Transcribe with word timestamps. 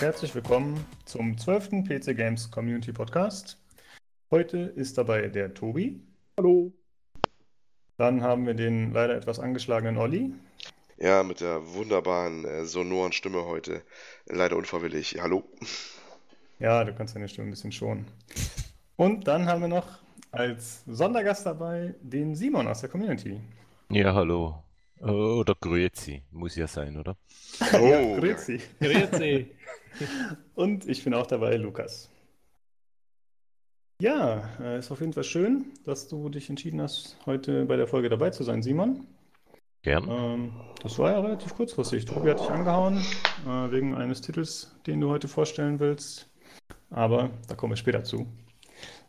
herzlich 0.00 0.34
willkommen 0.34 0.82
zum 1.04 1.36
12. 1.36 1.84
PC 1.84 2.16
Games 2.16 2.50
Community 2.50 2.90
Podcast. 2.90 3.58
Heute 4.30 4.56
ist 4.58 4.96
dabei 4.96 5.28
der 5.28 5.52
Tobi. 5.52 6.00
Hallo. 6.38 6.72
Dann 7.98 8.22
haben 8.22 8.46
wir 8.46 8.54
den 8.54 8.94
leider 8.94 9.14
etwas 9.14 9.38
angeschlagenen 9.38 9.98
Olli. 9.98 10.32
Ja, 10.96 11.22
mit 11.22 11.42
der 11.42 11.74
wunderbaren, 11.74 12.46
äh, 12.46 12.64
sonoren 12.64 13.12
Stimme 13.12 13.44
heute. 13.44 13.82
Leider 14.24 14.56
unfreiwillig. 14.56 15.18
Hallo. 15.20 15.44
Ja, 16.58 16.82
du 16.82 16.94
kannst 16.94 17.14
deine 17.14 17.28
Stimme 17.28 17.48
ein 17.48 17.50
bisschen 17.50 17.72
schonen. 17.72 18.06
Und 18.96 19.28
dann 19.28 19.44
haben 19.44 19.60
wir 19.60 19.68
noch 19.68 19.98
als 20.30 20.82
Sondergast 20.86 21.44
dabei 21.44 21.94
den 22.00 22.34
Simon 22.34 22.68
aus 22.68 22.80
der 22.80 22.88
Community. 22.88 23.38
Ja, 23.90 24.14
hallo. 24.14 24.62
Äh, 25.00 25.10
Oder 25.10 25.54
Grüezi, 25.60 26.22
muss 26.30 26.56
ja 26.56 26.66
sein, 26.66 26.96
oder? 26.96 27.18
Oh, 27.74 27.86
ja, 27.86 28.16
grüezi. 28.18 28.60
Grüezi. 28.80 29.50
Und 30.54 30.88
ich 30.88 31.04
bin 31.04 31.14
auch 31.14 31.26
dabei, 31.26 31.56
Lukas. 31.56 32.10
Ja, 34.00 34.48
äh, 34.60 34.78
ist 34.78 34.90
auf 34.90 35.00
jeden 35.00 35.12
Fall 35.12 35.24
schön, 35.24 35.66
dass 35.84 36.08
du 36.08 36.30
dich 36.30 36.48
entschieden 36.48 36.80
hast, 36.80 37.18
heute 37.26 37.66
bei 37.66 37.76
der 37.76 37.86
Folge 37.86 38.08
dabei 38.08 38.30
zu 38.30 38.44
sein, 38.44 38.62
Simon. 38.62 39.06
Gern. 39.82 40.08
Ähm, 40.08 40.52
das 40.82 40.98
war 40.98 41.12
ja 41.12 41.20
relativ 41.20 41.54
kurzfristig. 41.54 42.06
Tobi 42.06 42.30
hat 42.30 42.40
dich 42.40 42.50
angehauen, 42.50 42.98
äh, 43.46 43.70
wegen 43.70 43.94
eines 43.94 44.22
Titels, 44.22 44.74
den 44.86 45.00
du 45.00 45.10
heute 45.10 45.28
vorstellen 45.28 45.80
willst. 45.80 46.30
Aber 46.88 47.30
da 47.46 47.54
kommen 47.54 47.72
wir 47.72 47.76
später 47.76 48.02
zu. 48.02 48.26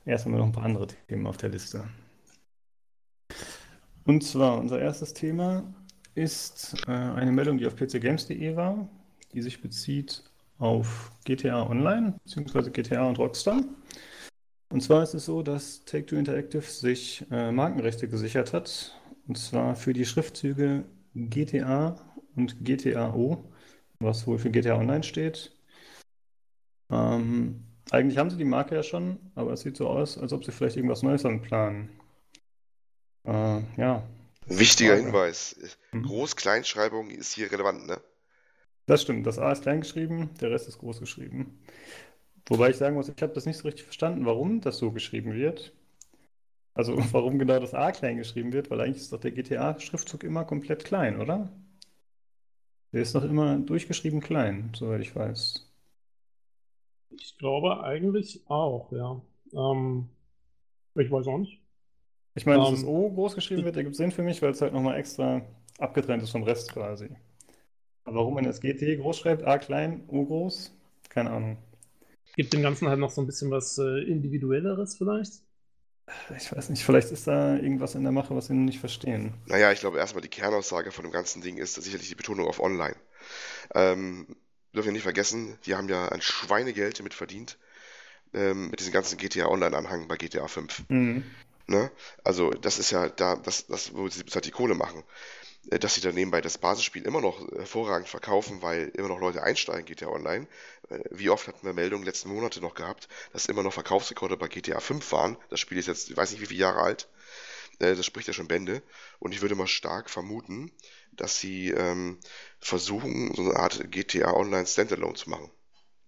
Erst 0.06 0.26
haben 0.26 0.34
wir 0.34 0.40
noch 0.40 0.48
ein 0.48 0.52
paar 0.52 0.66
andere 0.66 0.88
Themen 0.88 1.26
auf 1.26 1.38
der 1.38 1.50
Liste. 1.50 1.86
Und 4.06 4.24
zwar, 4.24 4.58
unser 4.58 4.80
erstes 4.80 5.14
Thema 5.14 5.64
ist 6.16 6.76
äh, 6.88 6.92
eine 6.92 7.32
Meldung, 7.32 7.58
die 7.58 7.68
auf 7.68 7.76
pcgames.de 7.76 8.56
war, 8.56 8.90
die 9.34 9.42
sich 9.42 9.62
bezieht 9.62 10.24
auf 10.62 11.12
GTA 11.26 11.68
Online, 11.68 12.14
beziehungsweise 12.24 12.72
GTA 12.72 13.08
und 13.08 13.18
Rockstar. 13.20 13.62
Und 14.70 14.82
zwar 14.82 15.04
ist 15.04 15.14
es 15.14 15.26
so, 15.26 15.42
dass 15.42 15.84
Take-Two 15.86 16.16
Interactive 16.16 16.62
sich 16.62 17.26
äh, 17.32 17.52
Markenrechte 17.52 18.08
gesichert 18.08 18.54
hat, 18.54 18.98
und 19.28 19.38
zwar 19.38 19.76
für 19.76 19.92
die 19.92 20.06
Schriftzüge 20.06 20.86
GTA 21.16 21.96
und 22.36 22.64
GTAO, 22.64 23.44
was 24.00 24.26
wohl 24.28 24.38
für 24.38 24.52
GTA 24.52 24.78
Online 24.78 25.04
steht. 25.04 25.52
Ähm, 26.90 27.66
eigentlich 27.90 28.18
haben 28.18 28.30
sie 28.30 28.38
die 28.38 28.46
Marke 28.46 28.76
ja 28.76 28.84
schon, 28.84 29.20
aber 29.36 29.54
es 29.54 29.62
sieht 29.62 29.76
so 29.76 29.90
aus, 29.90 30.18
als 30.18 30.32
ob 30.32 30.46
sie 30.46 30.52
vielleicht 30.52 30.78
irgendwas 30.78 31.04
Neues 31.04 31.26
anplanen. 31.26 31.90
Äh, 33.26 33.62
ja, 33.78 34.04
Wichtiger. 34.48 34.96
Hinweis. 34.96 35.56
Mhm. 35.92 36.04
Groß-Kleinschreibung 36.04 37.10
ist 37.10 37.34
hier 37.34 37.52
relevant, 37.52 37.88
ne? 37.88 38.02
Das 38.86 39.02
stimmt, 39.02 39.26
das 39.26 39.40
A 39.40 39.52
ist 39.52 39.64
klein 39.64 39.82
geschrieben, 39.82 40.30
der 40.40 40.52
Rest 40.52 40.68
ist 40.68 40.78
groß 40.78 41.00
geschrieben. 41.00 41.60
Wobei 42.48 42.72
ich 42.72 42.78
sagen 42.78 42.96
muss, 42.96 43.10
ich 43.10 43.22
habe 43.22 43.34
das 43.34 43.46
nicht 43.48 43.58
so 43.58 43.66
richtig 43.68 43.86
verstanden, 43.86 44.26
warum 44.26 44.62
das 44.62 44.78
so 44.80 44.92
geschrieben 44.92 45.34
wird. 45.34 45.74
Also 46.74 46.98
warum 47.14 47.40
genau 47.40 47.60
das 47.60 47.74
A 47.74 47.94
klein 47.94 48.18
geschrieben 48.18 48.52
wird, 48.52 48.70
weil 48.70 48.82
eigentlich 48.82 49.04
ist 49.04 49.14
doch 49.14 49.22
der 49.22 49.32
GTA-Schriftzug 49.32 50.24
immer 50.26 50.44
komplett 50.44 50.84
klein, 50.84 51.22
oder? 51.22 51.50
Der 52.94 53.02
ist 53.02 53.14
doch 53.16 53.26
immer 53.26 53.58
durchgeschrieben 53.60 54.22
klein, 54.22 54.72
soweit 54.74 55.02
ich 55.02 55.14
weiß. 55.14 55.70
Ich 57.10 57.38
glaube 57.38 57.84
eigentlich 57.84 58.44
auch, 58.50 58.92
ja. 58.92 59.22
Ähm, 59.54 60.10
ich 60.96 61.12
weiß 61.12 61.28
auch 61.28 61.40
nicht. 61.40 61.62
Ich 62.36 62.46
meine, 62.46 62.60
dass 62.60 62.70
Ähm, 62.70 62.82
das 62.82 62.84
O 62.84 63.10
groß 63.10 63.36
geschrieben 63.36 63.64
wird, 63.64 63.78
ergibt 63.78 63.96
Sinn 63.96 64.12
für 64.12 64.22
mich, 64.24 64.42
weil 64.42 64.52
es 64.52 64.62
halt 64.62 64.74
nochmal 64.74 64.98
extra 64.98 65.44
abgetrennt 65.80 66.24
ist 66.24 66.32
vom 66.32 66.44
Rest 66.44 66.74
quasi. 66.74 67.10
Aber 68.04 68.18
warum 68.18 68.36
man 68.36 68.44
das 68.44 68.62
GT 68.62 68.98
groß 68.98 69.20
schreibt, 69.20 69.44
A 69.44 69.58
klein, 69.58 70.04
O 70.08 70.26
groß, 70.26 70.74
keine 71.10 71.32
Ahnung. 71.32 71.58
Gibt 72.36 72.54
dem 72.54 72.62
Ganzen 72.62 72.88
halt 72.88 73.00
noch 73.00 73.12
so 73.12 73.22
ein 73.22 73.28
bisschen 73.28 73.52
was 73.52 73.78
äh, 73.78 74.04
Individuelleres 74.04 74.98
vielleicht? 74.98 75.34
Ich 76.38 76.52
weiß 76.52 76.70
nicht, 76.70 76.84
vielleicht 76.84 77.12
ist 77.12 77.28
da 77.28 77.56
irgendwas 77.56 77.96
in 77.96 78.04
der 78.04 78.12
Mache, 78.12 78.36
was 78.36 78.50
wir 78.50 78.56
nicht 78.56 78.80
verstehen. 78.80 79.34
Naja, 79.46 79.72
ich 79.72 79.80
glaube 79.80 79.98
erstmal 79.98 80.22
die 80.22 80.30
Kernaussage 80.30 80.92
von 80.92 81.04
dem 81.04 81.12
ganzen 81.12 81.42
Ding 81.42 81.58
ist 81.58 81.76
sicherlich 81.76 82.10
die 82.10 82.16
Betonung 82.16 82.48
auf 82.48 82.60
Online. 82.60 82.96
Ähm, 83.74 84.28
dürfen 84.74 84.88
wir 84.88 84.94
nicht 84.94 85.04
vergessen, 85.04 85.58
die 85.66 85.76
haben 85.76 85.90
ja 85.90 86.10
ein 86.10 86.22
Schweinegeld 86.22 87.00
damit 87.00 87.14
verdient, 87.14 87.58
ähm, 88.34 88.70
mit 88.70 88.80
diesem 88.80 88.94
ganzen 88.94 89.18
GTA 89.18 89.48
Online-Anhang 89.48 90.08
bei 90.08 90.18
GTA 90.18 90.48
5. 90.48 90.84
Mhm. 90.90 91.24
Ne? 91.68 91.92
Also 92.24 92.52
das 92.52 92.80
ist 92.80 92.92
ja 92.92 93.10
da, 93.10 93.36
das, 93.36 93.68
das, 93.68 93.94
wo 93.94 94.08
sie 94.08 94.24
halt 94.34 94.46
die 94.46 94.52
Kohle 94.52 94.76
machen. 94.76 95.04
Äh, 95.70 95.80
Dass 95.80 95.96
sie 95.96 96.02
dann 96.02 96.16
nebenbei 96.16 96.42
das 96.42 96.58
Basisspiel 96.58 97.04
immer 97.06 97.22
noch 97.22 97.40
hervorragend 97.52 98.08
verkaufen, 98.10 98.62
weil 98.62 98.90
immer 98.96 99.08
noch 99.10 99.20
Leute 99.20 99.44
einsteigen, 99.44 99.86
GTA 99.86 100.10
Online. 100.10 100.48
Äh, 100.90 101.00
Wie 101.12 101.30
oft 101.30 101.48
hatten 101.48 101.66
wir 101.66 101.74
Meldungen 101.74 102.06
letzten 102.06 102.30
Monate 102.30 102.62
noch 102.62 102.74
gehabt, 102.76 103.08
dass 103.34 103.46
immer 103.48 103.64
noch 103.64 103.74
Verkaufsrekorde 103.74 104.38
bei 104.38 104.48
GTA 104.48 104.80
5 104.80 105.12
waren. 105.12 105.38
Das 105.50 105.60
Spiel 105.60 105.78
ist 105.78 105.88
jetzt, 105.88 106.10
ich 106.10 106.18
weiß 106.18 106.32
nicht 106.32 106.42
wie 106.42 106.46
viele 106.48 106.62
Jahre 106.62 106.82
alt. 106.82 107.10
Äh, 107.80 107.96
Das 107.96 108.06
spricht 108.06 108.28
ja 108.28 108.34
schon 108.34 108.48
Bände. 108.48 108.84
Und 109.20 109.34
ich 109.34 109.42
würde 109.42 109.56
mal 109.56 109.68
stark 109.68 110.10
vermuten, 110.10 110.72
dass 111.14 111.40
sie 111.40 111.72
ähm, 111.72 112.20
versuchen, 112.60 113.34
so 113.36 113.44
eine 113.44 113.56
Art 113.58 113.92
GTA 113.92 114.34
Online 114.34 114.66
Standalone 114.68 115.16
zu 115.16 115.30
machen. 115.30 115.52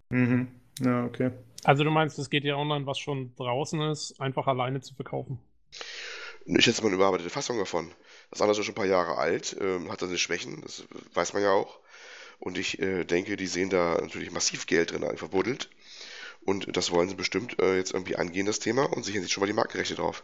Mhm. 0.09 0.47
Ja, 0.79 1.05
okay. 1.05 1.31
Also 1.63 1.83
du 1.83 1.91
meinst, 1.91 2.17
das 2.17 2.29
geht 2.29 2.43
ja 2.45 2.55
online, 2.57 2.85
was 2.85 2.99
schon 2.99 3.35
draußen 3.35 3.81
ist, 3.81 4.19
einfach 4.19 4.47
alleine 4.47 4.81
zu 4.81 4.95
verkaufen. 4.95 5.39
Ich 6.45 6.63
schätze 6.65 6.81
mal 6.81 6.87
eine 6.87 6.95
überarbeitete 6.95 7.29
Fassung 7.29 7.57
davon. 7.57 7.91
Das 8.33 8.41
andere 8.41 8.59
ist 8.59 8.65
schon 8.65 8.73
ein 8.73 8.75
paar 8.75 8.85
Jahre 8.87 9.19
alt, 9.19 9.55
ähm, 9.61 9.91
hat 9.91 9.99
seine 9.99 10.17
Schwächen, 10.17 10.61
das 10.63 10.85
weiß 11.13 11.33
man 11.33 11.43
ja 11.43 11.51
auch. 11.51 11.79
Und 12.39 12.57
ich 12.57 12.79
äh, 12.79 13.03
denke, 13.03 13.37
die 13.37 13.45
sehen 13.45 13.69
da 13.69 13.99
natürlich 14.01 14.31
massiv 14.31 14.65
Geld 14.65 14.91
drin 14.91 15.05
verbuddelt. 15.17 15.69
Und 16.41 16.75
das 16.75 16.89
wollen 16.89 17.07
sie 17.07 17.15
bestimmt 17.15 17.61
äh, 17.61 17.77
jetzt 17.77 17.93
irgendwie 17.93 18.15
angehen, 18.15 18.47
das 18.47 18.57
Thema, 18.57 18.85
und 18.91 19.05
sichern 19.05 19.21
sich 19.21 19.31
schon 19.31 19.41
mal 19.41 19.47
die 19.47 19.53
Markenrechte 19.53 19.93
drauf. 19.93 20.23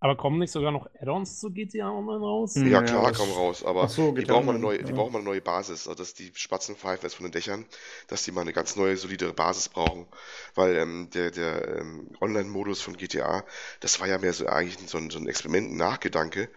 Aber 0.00 0.16
kommen 0.16 0.38
nicht 0.38 0.52
sogar 0.52 0.72
noch 0.72 0.88
Add-ons 1.00 1.40
zu 1.40 1.50
GTA 1.52 1.90
Online 1.90 2.20
raus? 2.24 2.62
Ja, 2.64 2.80
Ja, 2.80 2.82
klar, 2.82 3.12
kommen 3.12 3.32
raus, 3.32 3.62
aber 3.62 3.88
so, 3.88 4.12
die 4.18 4.24
brauchen 4.26 4.46
mal 4.46 4.52
eine 4.52 4.58
neue, 4.60 4.82
die 4.82 4.92
ja. 4.92 4.94
brauchen 4.94 5.12
mal 5.12 5.18
eine 5.18 5.24
neue 5.28 5.40
Basis, 5.40 5.86
also 5.86 5.94
dass 6.02 6.14
die 6.14 6.32
Spatzen 6.34 6.76
pfeifen 6.76 7.04
jetzt 7.04 7.14
von 7.14 7.24
den 7.24 7.30
Dächern, 7.32 7.66
dass 8.08 8.24
die 8.24 8.32
mal 8.32 8.40
eine 8.40 8.52
ganz 8.52 8.74
neue, 8.74 8.96
solide 8.96 9.32
Basis 9.32 9.68
brauchen, 9.68 10.06
weil 10.54 10.76
ähm, 10.76 11.08
der, 11.10 11.30
der 11.30 11.78
ähm, 11.78 12.10
Online-Modus 12.20 12.80
von 12.80 12.96
GTA, 12.96 13.44
das 13.80 14.00
war 14.00 14.08
ja 14.08 14.18
mehr 14.18 14.32
so 14.32 14.46
eigentlich 14.46 14.78
so 14.88 14.98
ein, 14.98 15.10
so 15.10 15.18
ein 15.18 15.28
Experiment, 15.28 15.70
ein 15.70 15.76
Nachgedanke 15.76 16.50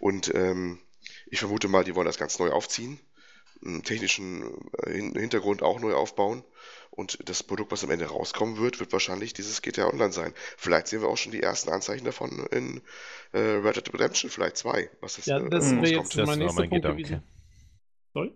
und 0.00 0.34
ähm, 0.34 0.80
ich 1.26 1.40
vermute 1.40 1.68
mal, 1.68 1.84
die 1.84 1.94
wollen 1.96 2.06
das 2.06 2.18
ganz 2.18 2.38
neu 2.38 2.50
aufziehen, 2.50 3.00
einen 3.64 3.82
technischen 3.82 4.70
äh, 4.84 4.92
Hin- 4.92 5.14
Hintergrund 5.14 5.62
auch 5.62 5.80
neu 5.80 5.94
aufbauen 5.94 6.44
und 6.96 7.28
das 7.28 7.42
Produkt, 7.42 7.72
was 7.72 7.84
am 7.84 7.90
Ende 7.90 8.06
rauskommen 8.06 8.58
wird, 8.58 8.80
wird 8.80 8.92
wahrscheinlich 8.92 9.32
dieses 9.34 9.62
GTA 9.62 9.86
Online 9.88 10.12
sein. 10.12 10.32
Vielleicht 10.56 10.88
sehen 10.88 11.02
wir 11.02 11.08
auch 11.08 11.16
schon 11.16 11.32
die 11.32 11.42
ersten 11.42 11.70
Anzeichen 11.70 12.04
davon 12.04 12.46
in 12.50 12.82
äh, 13.32 13.38
Red 13.40 13.76
Dead 13.76 13.94
Redemption, 13.94 14.30
vielleicht 14.30 14.56
2, 14.56 14.90
was 15.00 15.16
das 15.16 15.26
Ja, 15.26 15.38
äh, 15.38 15.48
das 15.50 15.70
wäre 15.70 15.82
wäre 15.82 15.94
jetzt 15.96 16.16
Das 16.16 16.26
mein 16.26 16.38
nächster 16.38 16.62
mein 16.62 16.68
Punkt 16.68 16.86
Gedanke. 16.86 17.02
gewesen. 17.02 17.22
Sorry? 18.14 18.32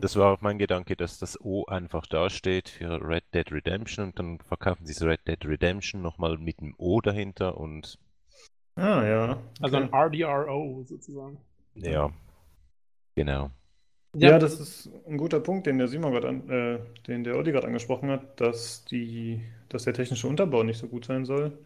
Das 0.00 0.16
war 0.16 0.32
auch 0.32 0.40
mein 0.42 0.58
Gedanke, 0.58 0.96
dass 0.96 1.18
das 1.18 1.40
O 1.40 1.64
einfach 1.66 2.06
dasteht 2.06 2.68
für 2.68 3.00
Red 3.00 3.24
Dead 3.32 3.50
Redemption 3.52 4.06
und 4.06 4.18
dann 4.18 4.38
verkaufen 4.40 4.84
sie 4.86 4.92
das 4.94 5.02
Red 5.02 5.26
Dead 5.26 5.44
Redemption 5.46 6.02
nochmal 6.02 6.36
mit 6.36 6.60
dem 6.60 6.74
O 6.78 7.00
dahinter 7.00 7.56
und 7.56 7.98
Ah, 8.76 9.02
ja. 9.04 9.42
Also 9.60 9.76
okay. 9.76 9.76
ein 9.78 9.88
RDRO 9.94 10.84
sozusagen. 10.86 11.38
ja, 11.74 12.10
genau. 13.16 13.50
Ja, 14.18 14.38
das 14.38 14.60
ist 14.60 14.88
ein 15.06 15.16
guter 15.16 15.40
Punkt, 15.40 15.66
den 15.66 15.78
der 15.78 15.88
Simon 15.88 16.12
gerade 16.12 16.28
äh, 16.98 17.02
den 17.06 17.24
der 17.24 17.36
Olli 17.36 17.50
gerade 17.50 17.66
angesprochen 17.66 18.10
hat, 18.10 18.40
dass 18.40 18.84
die, 18.84 19.42
dass 19.68 19.84
der 19.84 19.94
technische 19.94 20.28
Unterbau 20.28 20.62
nicht 20.62 20.78
so 20.78 20.86
gut 20.86 21.06
sein 21.06 21.24
soll. 21.24 21.58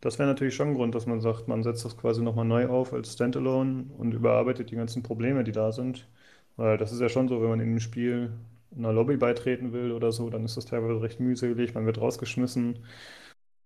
Das 0.00 0.18
wäre 0.18 0.28
natürlich 0.28 0.54
schon 0.54 0.68
ein 0.68 0.74
Grund, 0.74 0.94
dass 0.94 1.06
man 1.06 1.20
sagt, 1.20 1.46
man 1.48 1.62
setzt 1.62 1.84
das 1.84 1.96
quasi 1.96 2.20
nochmal 2.22 2.44
neu 2.44 2.66
auf 2.68 2.92
als 2.92 3.12
Standalone 3.12 3.84
und 3.96 4.12
überarbeitet 4.14 4.70
die 4.70 4.76
ganzen 4.76 5.02
Probleme, 5.04 5.44
die 5.44 5.52
da 5.52 5.70
sind. 5.72 6.08
Weil 6.56 6.76
das 6.76 6.92
ist 6.92 7.00
ja 7.00 7.08
schon 7.08 7.28
so, 7.28 7.40
wenn 7.40 7.48
man 7.50 7.60
in 7.60 7.68
einem 7.70 7.80
Spiel 7.80 8.32
einer 8.76 8.92
Lobby 8.92 9.16
beitreten 9.16 9.72
will 9.72 9.92
oder 9.92 10.10
so, 10.12 10.28
dann 10.28 10.44
ist 10.44 10.56
das 10.56 10.66
teilweise 10.66 11.00
recht 11.02 11.20
mühselig, 11.20 11.72
man 11.74 11.86
wird 11.86 12.00
rausgeschmissen. 12.00 12.84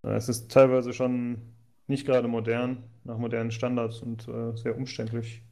Äh, 0.05 0.11
Es 0.17 0.29
ist 0.29 0.51
teilweise 0.51 0.93
schon 0.93 1.43
nicht 1.87 2.07
gerade 2.07 2.29
modern, 2.29 2.85
nach 3.05 3.19
modernen 3.19 3.51
Standards 3.51 4.01
und 4.01 4.29
äh, 4.29 4.57
sehr 4.57 4.77
umständlich. 4.77 5.43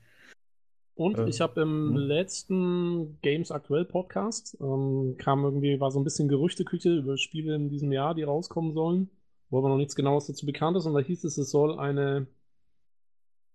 Und 0.96 1.18
Äh, 1.18 1.28
ich 1.28 1.40
habe 1.40 1.60
im 1.62 1.94
hm. 1.94 1.96
letzten 1.96 3.18
Games 3.20 3.50
Aktuell 3.50 3.84
Podcast 3.84 4.56
ähm, 4.60 5.16
kam 5.18 5.44
irgendwie, 5.44 5.80
war 5.80 5.90
so 5.90 5.98
ein 6.00 6.04
bisschen 6.04 6.28
Gerüchteküche 6.28 6.96
über 6.96 7.16
Spiele 7.18 7.54
in 7.56 7.68
diesem 7.68 7.90
Jahr, 7.92 8.14
die 8.14 8.22
rauskommen 8.22 8.72
sollen, 8.74 9.10
wo 9.50 9.58
aber 9.58 9.68
noch 9.70 9.76
nichts 9.76 9.96
genaues 9.96 10.26
dazu 10.26 10.46
bekannt 10.46 10.76
ist. 10.76 10.86
Und 10.86 10.94
da 10.94 11.00
hieß 11.00 11.24
es, 11.24 11.36
es 11.38 11.50
soll 11.50 11.78
eine 11.78 12.26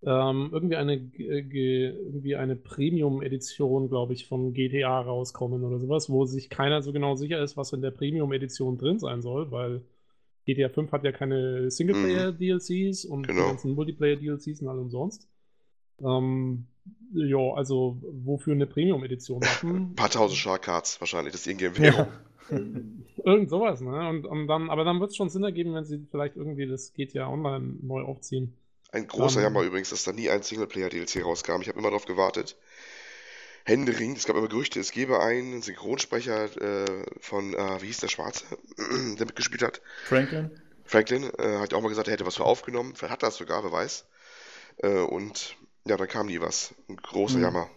ähm, 0.02 0.50
irgendwie 0.54 0.78
eine 0.78 0.98
ge- 1.00 1.90
irgendwie 1.90 2.36
eine 2.36 2.56
Premium-Edition, 2.56 3.90
glaube 3.90 4.14
ich, 4.14 4.28
von 4.28 4.54
GTA 4.54 5.02
rauskommen 5.02 5.64
oder 5.64 5.78
sowas, 5.80 6.10
wo 6.10 6.26
sich 6.26 6.50
keiner 6.50 6.82
so 6.82 6.94
genau 6.94 7.16
sicher 7.16 7.42
ist, 7.44 7.58
was 7.58 7.74
in 7.74 7.82
der 7.82 7.92
Premium-Edition 7.92 8.78
drin 8.78 9.00
sein 9.00 9.22
soll, 9.22 9.52
weil 9.52 9.82
GTA 10.46 10.70
5 10.70 10.92
hat 10.94 11.04
ja 11.04 11.12
keine 11.12 11.70
Singleplayer-DLCs 11.70 13.06
und 13.06 13.24
die 13.24 13.28
Genau. 13.28 13.48
ganzen 13.50 13.76
Multiplayer-DLCs 13.76 14.60
sind 14.60 14.68
alle 14.70 14.82
umsonst. 14.82 15.28
Ähm, 16.02 16.68
ja, 17.14 17.54
also 17.56 17.98
wofür 18.02 18.54
eine 18.54 18.68
Premium-Edition 18.68 19.40
machen? 19.40 19.76
Ein 19.92 19.96
paar 19.96 20.10
tausend 20.10 20.40
Shark-Cards 20.40 21.02
wahrscheinlich, 21.02 21.32
das 21.32 21.42
ist 21.42 21.48
Ingame-Währung. 21.48 22.08
Ja. 22.08 22.58
Irgend 23.26 23.50
sowas, 23.50 23.82
ne? 23.82 24.10
Und, 24.10 24.26
und 24.26 24.48
dann, 24.48 24.70
aber 24.70 24.84
dann 24.84 25.00
wird 25.00 25.12
es 25.12 25.18
schon 25.18 25.30
Sinn 25.30 25.44
ergeben, 25.44 25.74
wenn 25.74 25.86
sie 25.86 26.06
vielleicht 26.10 26.36
irgendwie 26.36 26.68
das 26.68 26.94
GTA 26.94 27.28
Online 27.28 27.76
neu 27.82 28.02
aufziehen. 28.02 28.54
Ein 28.92 29.08
großer 29.08 29.40
Ähm. 29.40 29.44
Jammer 29.44 29.62
übrigens, 29.62 29.90
dass 29.90 30.04
da 30.04 30.12
nie 30.12 30.30
ein 30.30 30.42
Singleplayer-DLC 30.42 31.24
rauskam. 31.24 31.62
Ich 31.62 31.68
habe 31.68 31.80
immer 31.80 31.90
darauf 31.90 32.06
gewartet. 32.06 32.58
Händering, 33.66 34.16
es 34.16 34.26
gab 34.26 34.36
immer 34.36 34.48
Gerüchte, 34.48 34.80
es 34.80 34.92
gäbe 34.92 35.20
einen 35.20 35.62
Synchronsprecher 35.62 36.46
äh, 36.60 37.06
von, 37.20 37.54
äh, 37.54 37.82
wie 37.82 37.88
hieß 37.88 37.98
der 37.98 38.08
Schwarze, 38.08 38.46
der 39.20 39.26
mitgespielt 39.26 39.62
hat. 39.62 39.82
Franklin? 40.06 40.50
Franklin 40.86 41.24
äh, 41.38 41.60
hat 41.60 41.72
ja 41.72 41.78
auch 41.78 41.82
mal 41.84 41.90
gesagt, 41.90 42.08
er 42.08 42.14
hätte 42.14 42.26
was 42.26 42.38
für 42.38 42.46
aufgenommen. 42.46 42.96
Vielleicht 42.96 43.14
hat 43.14 43.24
er 43.24 43.30
es 43.30 43.36
sogar, 43.36 43.64
wer 43.64 43.72
weiß. 43.72 44.08
Äh, 44.78 45.02
und 45.02 45.56
ja, 45.86 45.98
da 45.98 46.08
kam 46.08 46.28
nie 46.28 46.40
was. 46.40 46.74
Ein 46.88 46.96
großer 46.98 47.40
Hm. 47.40 47.42
Jammer. 47.42 47.70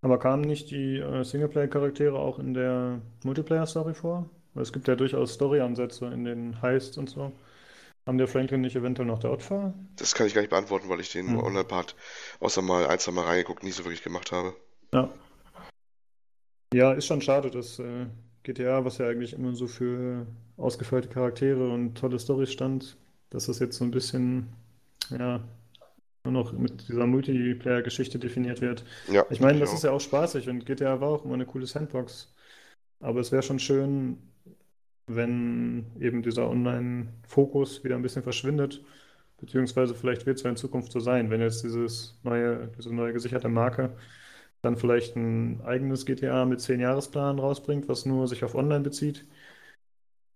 Aber 0.00 0.18
kamen 0.18 0.40
nicht 0.42 0.70
die 0.70 0.98
äh, 1.00 1.22
Singleplayer-Charaktere 1.24 2.18
auch 2.18 2.38
in 2.38 2.54
der 2.54 3.00
Multiplayer-Story 3.24 3.92
vor? 3.94 4.28
Weil 4.54 4.62
es 4.62 4.72
gibt 4.72 4.88
ja 4.88 4.96
durchaus 4.96 5.34
Story-Ansätze 5.34 6.06
in 6.06 6.24
den 6.24 6.62
Heists 6.62 6.96
und 6.96 7.10
so. 7.10 7.32
Haben 8.06 8.18
der 8.18 8.28
Franklin 8.28 8.62
nicht 8.62 8.76
eventuell 8.76 9.08
noch 9.08 9.20
der 9.20 9.32
Opfer? 9.32 9.74
Das 9.96 10.14
kann 10.14 10.26
ich 10.26 10.32
gar 10.32 10.40
nicht 10.40 10.48
beantworten, 10.48 10.88
weil 10.88 11.00
ich 11.00 11.12
den 11.12 11.36
Hm. 11.36 11.36
Online-Part 11.36 11.96
außer 12.40 12.62
mal 12.62 12.86
ein, 12.86 12.98
zwei 12.98 13.12
Mal 13.12 13.26
reingeguckt 13.26 13.62
nicht 13.62 13.74
so 13.76 13.84
wirklich 13.84 14.02
gemacht 14.02 14.32
habe. 14.32 14.56
Ja. 14.92 15.10
Ja, 16.72 16.92
ist 16.92 17.06
schon 17.06 17.22
schade, 17.22 17.50
dass 17.50 17.78
äh, 17.78 18.06
GTA, 18.42 18.84
was 18.84 18.98
ja 18.98 19.08
eigentlich 19.08 19.32
immer 19.32 19.54
so 19.54 19.66
für 19.66 20.26
ausgefeilte 20.56 21.08
Charaktere 21.08 21.68
und 21.70 21.96
tolle 21.96 22.18
Storys 22.18 22.52
stand, 22.52 22.96
dass 23.30 23.46
das 23.46 23.58
jetzt 23.60 23.76
so 23.78 23.84
ein 23.84 23.90
bisschen, 23.90 24.48
ja, 25.10 25.40
nur 26.26 26.44
noch 26.44 26.52
mit 26.52 26.88
dieser 26.88 27.06
Multiplayer-Geschichte 27.06 28.18
definiert 28.18 28.60
wird. 28.60 28.84
Ja, 29.06 29.24
Ich 29.28 29.40
meine, 29.40 29.60
das 29.60 29.72
auch. 29.72 29.74
ist 29.74 29.84
ja 29.84 29.92
auch 29.92 30.00
spaßig 30.00 30.48
und 30.48 30.66
GTA 30.66 31.00
war 31.00 31.08
auch 31.10 31.24
immer 31.24 31.34
eine 31.34 31.46
coole 31.46 31.66
Sandbox. 31.66 32.34
Aber 33.00 33.20
es 33.20 33.32
wäre 33.32 33.42
schon 33.42 33.58
schön, 33.60 34.18
wenn 35.06 35.86
eben 36.00 36.22
dieser 36.22 36.48
Online-Fokus 36.50 37.84
wieder 37.84 37.96
ein 37.96 38.02
bisschen 38.02 38.22
verschwindet. 38.22 38.82
Beziehungsweise 39.38 39.94
vielleicht 39.94 40.26
wird 40.26 40.38
es 40.38 40.44
ja 40.44 40.50
in 40.50 40.56
Zukunft 40.56 40.92
so 40.92 41.00
sein, 41.00 41.30
wenn 41.30 41.40
jetzt 41.42 41.62
dieses 41.64 42.18
neue, 42.24 42.68
diese 42.78 42.94
neue 42.94 43.12
gesicherte 43.12 43.48
Marke 43.48 43.96
dann 44.62 44.76
vielleicht 44.76 45.16
ein 45.16 45.62
eigenes 45.62 46.06
GTA 46.06 46.44
mit 46.46 46.60
10-Jahresplan 46.60 47.38
rausbringt, 47.38 47.88
was 47.88 48.06
nur 48.06 48.28
sich 48.28 48.44
auf 48.44 48.54
Online 48.56 48.82
bezieht. 48.84 49.26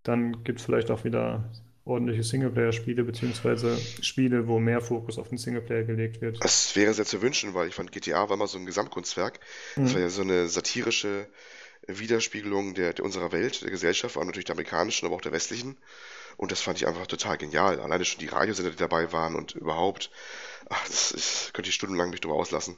Dann 0.03 0.45
gibt 0.45 0.61
es 0.61 0.65
vielleicht 0.67 0.91
auch 0.91 1.05
wieder 1.05 1.51
ordentliche 1.85 2.23
Singleplayer-Spiele, 2.23 3.05
beziehungsweise 3.05 3.77
Spiele, 4.03 4.47
wo 4.47 4.59
mehr 4.59 4.81
Fokus 4.81 5.19
auf 5.19 5.29
den 5.29 5.39
Singleplayer 5.39 5.85
gelegt 5.85 6.21
wird. 6.21 6.43
Das 6.45 6.77
wäre 6.77 6.95
sehr 6.95 7.05
zu 7.07 7.23
wünschen, 7.23 7.55
weil 7.55 7.69
ich 7.69 7.75
fand, 7.75 7.93
GTA 7.93 8.29
war 8.29 8.37
immer 8.37 8.47
so 8.47 8.59
ein 8.59 8.67
Gesamtkunstwerk. 8.67 9.41
Das 9.77 9.91
Mhm. 9.91 9.95
war 9.95 10.01
ja 10.03 10.09
so 10.09 10.23
eine 10.23 10.49
satirische 10.49 11.27
Widerspiegelung 11.87 12.75
der, 12.75 12.93
der 12.93 13.05
unserer 13.05 13.33
Welt, 13.33 13.63
der 13.63 13.71
Gesellschaft, 13.71 14.13
vor 14.15 14.21
allem 14.21 14.29
natürlich 14.29 14.45
der 14.45 14.55
amerikanischen, 14.55 15.07
aber 15.07 15.17
auch 15.17 15.21
der 15.21 15.33
westlichen. 15.33 15.79
Und 16.37 16.53
das 16.53 16.61
fand 16.61 16.79
ich 16.79 16.87
einfach 16.87 17.07
total 17.07 17.39
genial. 17.39 17.81
Alleine 17.81 18.05
schon 18.05 18.21
die 18.21 18.27
Radiosender, 18.27 18.71
die 18.71 18.77
dabei 18.77 19.13
waren 19.13 19.35
und 19.35 19.55
überhaupt. 19.55 20.11
Ach, 20.69 20.87
das 20.87 21.13
ist, 21.13 21.55
könnte 21.55 21.69
ich 21.71 21.75
stundenlang 21.75 22.11
mich 22.11 22.21
drüber 22.21 22.35
auslassen. 22.35 22.77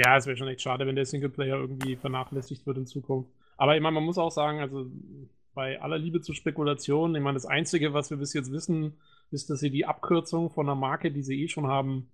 Ja, 0.00 0.16
es 0.16 0.26
wäre 0.26 0.36
schon 0.36 0.48
echt 0.48 0.62
schade, 0.62 0.86
wenn 0.86 0.96
der 0.96 1.06
Singleplayer 1.06 1.56
irgendwie 1.56 1.96
vernachlässigt 1.96 2.66
wird 2.66 2.78
in 2.78 2.86
Zukunft. 2.86 3.30
Aber 3.56 3.74
ich 3.74 3.82
meine, 3.82 3.94
man 3.94 4.04
muss 4.04 4.18
auch 4.18 4.30
sagen, 4.30 4.60
also 4.60 4.86
bei 5.58 5.82
aller 5.82 5.98
Liebe 5.98 6.20
zu 6.20 6.34
Spekulationen, 6.34 7.16
ich 7.16 7.20
meine, 7.20 7.34
das 7.34 7.44
Einzige, 7.44 7.92
was 7.92 8.10
wir 8.10 8.16
bis 8.16 8.32
jetzt 8.32 8.52
wissen, 8.52 8.96
ist, 9.32 9.50
dass 9.50 9.58
sie 9.58 9.70
die 9.70 9.86
Abkürzung 9.86 10.50
von 10.50 10.66
einer 10.68 10.76
Marke, 10.76 11.10
die 11.10 11.24
sie 11.24 11.42
eh 11.42 11.48
schon 11.48 11.66
haben, 11.66 12.12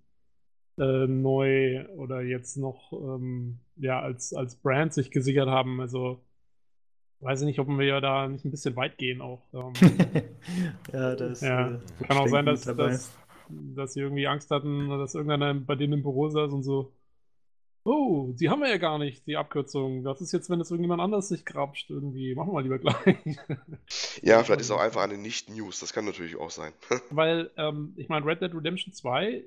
äh, 0.79 1.05
neu 1.05 1.87
oder 1.89 2.21
jetzt 2.21 2.57
noch 2.57 2.91
ähm, 2.91 3.59
ja, 3.75 4.01
als, 4.01 4.33
als 4.33 4.55
Brand 4.55 4.95
sich 4.95 5.11
gesichert 5.11 5.47
haben. 5.47 5.79
Also 5.79 6.23
weiß 7.19 7.41
ich 7.41 7.45
nicht, 7.45 7.59
ob 7.59 7.67
wir 7.67 7.85
ja 7.85 8.01
da 8.01 8.27
nicht 8.27 8.45
ein 8.45 8.51
bisschen 8.51 8.75
weit 8.77 8.97
gehen 8.97 9.21
auch. 9.21 9.43
Ähm, 9.53 9.73
Ja, 10.91 11.15
das 11.15 11.41
Ja, 11.41 11.75
äh, 11.75 11.79
kann 12.07 12.17
auch 12.17 12.27
sein, 12.27 12.47
dass, 12.47 12.63
dass, 12.63 13.15
dass 13.47 13.93
sie 13.93 13.99
irgendwie 13.99 14.25
Angst 14.25 14.49
hatten, 14.49 14.89
dass 14.89 15.13
irgendeiner 15.13 15.53
bei 15.53 15.75
denen 15.75 15.93
im 15.93 16.01
Büro 16.01 16.29
saß 16.29 16.51
und 16.51 16.63
so, 16.63 16.91
oh, 17.85 18.33
die 18.33 18.49
haben 18.49 18.61
wir 18.61 18.69
ja 18.69 18.77
gar 18.77 18.97
nicht, 18.97 19.25
die 19.27 19.37
Abkürzung. 19.37 20.03
Das 20.03 20.19
ist 20.19 20.33
jetzt, 20.33 20.49
wenn 20.49 20.59
es 20.59 20.71
irgendjemand 20.71 21.01
anders 21.01 21.29
sich 21.29 21.45
grapscht, 21.45 21.89
irgendwie. 21.89 22.35
Machen 22.35 22.51
wir 22.51 22.61
lieber 22.61 22.79
gleich. 22.79 23.17
Ja, 24.21 24.43
vielleicht 24.43 24.61
ist 24.61 24.71
auch 24.71 24.79
einfach 24.79 25.03
eine 25.03 25.17
Nicht-News. 25.17 25.79
Das 25.79 25.93
kann 25.93 26.05
natürlich 26.05 26.35
auch 26.37 26.49
sein. 26.49 26.73
Weil, 27.11 27.51
ähm, 27.57 27.93
ich 27.95 28.09
meine, 28.09 28.25
Red 28.25 28.41
Dead 28.41 28.53
Redemption 28.53 28.93
2, 28.93 29.43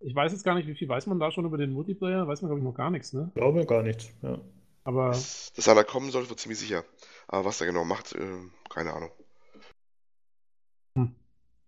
ich 0.00 0.14
weiß 0.14 0.32
jetzt 0.32 0.44
gar 0.44 0.54
nicht, 0.54 0.68
wie 0.68 0.74
viel 0.74 0.88
weiß 0.88 1.06
man 1.06 1.18
da 1.18 1.30
schon 1.30 1.44
über 1.44 1.58
den 1.58 1.72
Multiplayer? 1.72 2.28
Weiß 2.28 2.42
man, 2.42 2.50
glaube 2.50 2.60
ich, 2.60 2.64
noch 2.64 2.74
gar 2.74 2.90
nichts, 2.90 3.12
ne? 3.12 3.30
Ich 3.34 3.40
glaube 3.40 3.66
gar 3.66 3.82
nicht. 3.82 4.12
Ja. 4.22 4.38
Aber 4.84 5.08
Dass, 5.08 5.68
einer 5.68 5.84
kommen 5.84 6.10
soll, 6.10 6.28
wird 6.28 6.38
ziemlich 6.38 6.58
sicher. 6.58 6.84
Aber 7.26 7.44
was 7.46 7.60
er 7.60 7.66
genau 7.66 7.84
macht, 7.84 8.14
äh, 8.14 8.38
keine 8.68 8.92
Ahnung. 8.92 9.10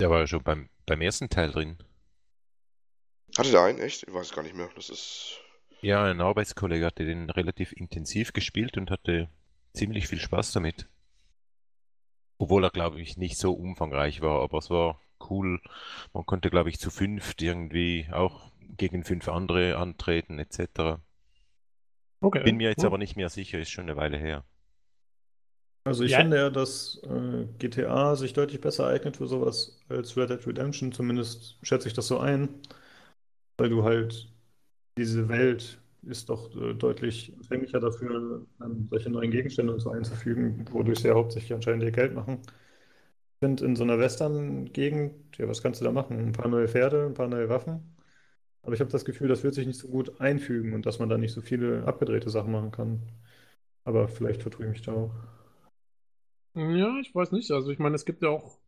Der 0.01 0.11
war 0.11 0.21
ja 0.21 0.27
schon 0.27 0.43
beim, 0.43 0.69
beim 0.87 1.01
ersten 1.01 1.29
Teil 1.29 1.51
drin. 1.51 1.79
Hatte 3.37 3.51
der 3.51 3.63
einen? 3.63 3.79
Echt? 3.79 4.03
Ich 4.03 4.13
weiß 4.13 4.27
es 4.27 4.35
gar 4.35 4.43
nicht 4.43 4.55
mehr. 4.55 4.69
Das 4.77 4.91
ist. 4.91 5.42
Ja, 5.83 6.05
ein 6.05 6.23
Arbeitskollege 6.23 6.87
hatte 6.87 7.05
den 7.05 7.29
relativ 7.29 7.73
intensiv 7.73 8.33
gespielt 8.33 8.79
und 8.79 8.91
hatte 8.91 9.29
ziemlich 9.75 10.09
viel 10.09 10.19
Spaß 10.19 10.53
damit. 10.53 10.89
Obwohl 12.37 12.65
er, 12.65 12.71
glaube 12.71 13.01
ich, 13.01 13.17
nicht 13.17 13.39
so 13.39 13.55
umfangreich 13.55 14.21
war, 14.21 14.43
aber 14.43 14.59
es 14.59 14.69
war 14.69 15.01
cool. 15.31 15.63
Man 16.13 16.27
konnte, 16.27 16.51
glaube 16.51 16.69
ich, 16.69 16.79
zu 16.79 16.91
fünft 16.91 17.41
irgendwie 17.41 18.07
auch 18.13 18.51
gegen 18.77 19.03
fünf 19.05 19.29
andere 19.29 19.79
antreten, 19.79 20.39
etc. 20.39 21.01
okay. 22.23 22.45
Bin 22.45 22.57
mir 22.59 22.69
jetzt 22.71 22.85
cool. 22.85 22.87
aber 22.87 22.99
nicht 22.99 23.17
mehr 23.17 23.31
sicher, 23.31 23.59
ist 23.61 23.71
schon 23.71 23.87
eine 23.87 23.97
Weile 23.97 24.19
her. 24.19 24.45
Also 25.85 26.05
ich 26.05 26.15
Ja. 26.15 26.17
finde 26.17 26.37
ja, 26.37 26.51
dass 26.51 27.01
äh, 27.05 27.47
GTA 27.59 28.15
sich 28.17 28.33
deutlich 28.35 28.61
besser 28.61 28.87
eignet 28.87 29.17
für 29.17 29.27
sowas 29.27 29.79
als 29.89 30.17
Red 30.17 30.31
Dead 30.31 30.47
Redemption. 30.47 30.93
Zumindest 30.93 31.57
schätze 31.63 31.89
ich 31.89 31.95
das 31.95 32.07
so 32.07 32.19
ein. 32.19 32.49
Weil 33.59 33.71
du 33.71 33.85
halt 33.85 34.29
diese 34.97 35.29
Welt 35.29 35.81
ist 36.03 36.29
doch 36.29 36.55
äh, 36.57 36.75
deutlich 36.75 37.33
empfänglicher 37.33 37.81
dafür, 37.81 38.47
ähm, 38.63 38.89
solche 38.91 39.11
neuen 39.11 39.31
Gegenstände 39.31 39.73
und 39.73 39.81
so 39.81 39.91
einzufügen, 39.91 40.67
wodurch 40.73 41.01
sie 41.01 41.09
ja 41.09 41.15
hauptsächlich 41.15 41.55
anscheinend 41.55 41.85
ihr 41.85 41.93
Geld 41.93 42.15
machen. 42.15 42.41
Ich 43.35 43.47
finde, 43.47 43.65
in 43.67 43.77
so 43.77 43.83
einer 43.85 43.99
Western-Gegend, 43.99 45.37
ja, 45.39 45.49
was 45.49 45.63
kannst 45.63 45.81
du 45.81 45.85
da 45.85 45.93
machen? 45.93 46.19
Ein 46.19 46.33
paar 46.33 46.49
neue 46.49 46.69
Pferde, 46.69 47.07
ein 47.07 47.15
paar 47.15 47.29
neue 47.29 47.49
Waffen. 47.49 47.97
Aber 48.63 48.75
ich 48.75 48.81
habe 48.81 48.91
das 48.91 49.05
Gefühl, 49.05 49.29
das 49.29 49.45
wird 49.45 49.55
sich 49.55 49.67
nicht 49.67 49.79
so 49.81 49.89
gut 49.89 50.21
einfügen 50.21 50.75
und 50.75 50.87
dass 50.87 50.99
man 51.01 51.09
da 51.11 51.19
nicht 51.19 51.33
so 51.33 51.43
viele 51.43 51.85
abgedrehte 51.87 52.31
Sachen 52.31 52.53
machen 52.53 52.73
kann. 52.73 53.03
Aber 53.85 54.09
vielleicht 54.09 54.43
vertue 54.43 54.67
ich 54.67 54.73
mich 54.73 54.83
da 54.83 54.93
auch. 54.95 55.13
Ja, 56.55 56.99
ich 57.01 57.15
weiß 57.15 57.33
nicht. 57.33 57.51
Also 57.51 57.71
ich 57.71 57.79
meine, 57.79 57.95
es 57.97 58.05
gibt 58.07 58.23
ja 58.23 58.31
auch, 58.31 58.59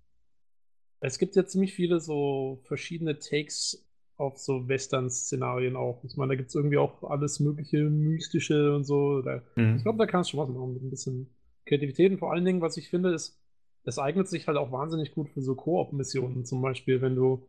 es 1.00 1.18
gibt 1.18 1.36
ja 1.36 1.46
ziemlich 1.46 1.74
viele 1.74 2.00
so 2.00 2.60
verschiedene 2.64 3.18
Takes 3.18 3.84
auf 4.16 4.38
so 4.38 4.68
Western-Szenarien 4.68 5.76
auch. 5.76 6.02
Ich 6.04 6.16
meine, 6.16 6.30
da 6.30 6.36
gibt 6.36 6.48
es 6.50 6.54
irgendwie 6.54 6.78
auch 6.78 7.02
alles 7.02 7.40
mögliche 7.40 7.78
Mystische 7.90 8.74
und 8.74 8.84
so. 8.84 9.22
Da, 9.22 9.42
Mhm. 9.56 9.76
ich 9.76 9.82
glaube, 9.82 9.98
da 9.98 10.06
kannst 10.06 10.30
du 10.30 10.36
schon 10.36 10.40
was 10.40 10.48
machen 10.54 10.74
mit 10.74 10.82
ein 10.82 10.90
bisschen 10.90 11.28
Kreativität. 11.66 12.12
Und 12.12 12.18
vor 12.18 12.32
allen 12.32 12.44
Dingen, 12.44 12.60
was 12.60 12.76
ich 12.76 12.88
finde, 12.90 13.12
ist, 13.12 13.40
es 13.84 13.98
eignet 13.98 14.28
sich 14.28 14.46
halt 14.46 14.56
auch 14.56 14.72
wahnsinnig 14.72 15.12
gut 15.14 15.28
für 15.30 15.42
so 15.42 15.54
Koop-Missionen. 15.54 16.44
Zum 16.44 16.62
Beispiel, 16.62 17.02
wenn 17.02 17.16
du, 17.16 17.46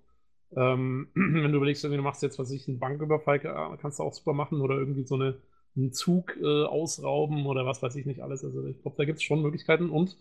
ähm, 0.55 1.07
wenn 1.13 1.51
du 1.51 1.57
überlegst, 1.57 1.83
du 1.83 2.01
machst 2.01 2.23
jetzt, 2.23 2.39
was 2.39 2.51
ich, 2.51 2.67
einen 2.67 2.79
Banküberfall, 2.79 3.39
kannst 3.79 3.99
du 3.99 4.03
auch 4.03 4.13
super 4.13 4.33
machen 4.33 4.61
oder 4.61 4.75
irgendwie 4.75 5.03
so 5.03 5.15
eine, 5.15 5.37
einen 5.75 5.93
Zug 5.93 6.35
äh, 6.41 6.63
ausrauben 6.63 7.45
oder 7.45 7.65
was 7.65 7.83
weiß 7.83 7.95
ich 7.95 8.05
nicht 8.05 8.21
alles. 8.21 8.43
Also 8.43 8.65
ich 8.67 8.81
glaube, 8.81 8.97
da 8.97 9.05
gibt 9.05 9.17
es 9.17 9.23
schon 9.23 9.41
Möglichkeiten 9.41 9.89
und 9.89 10.17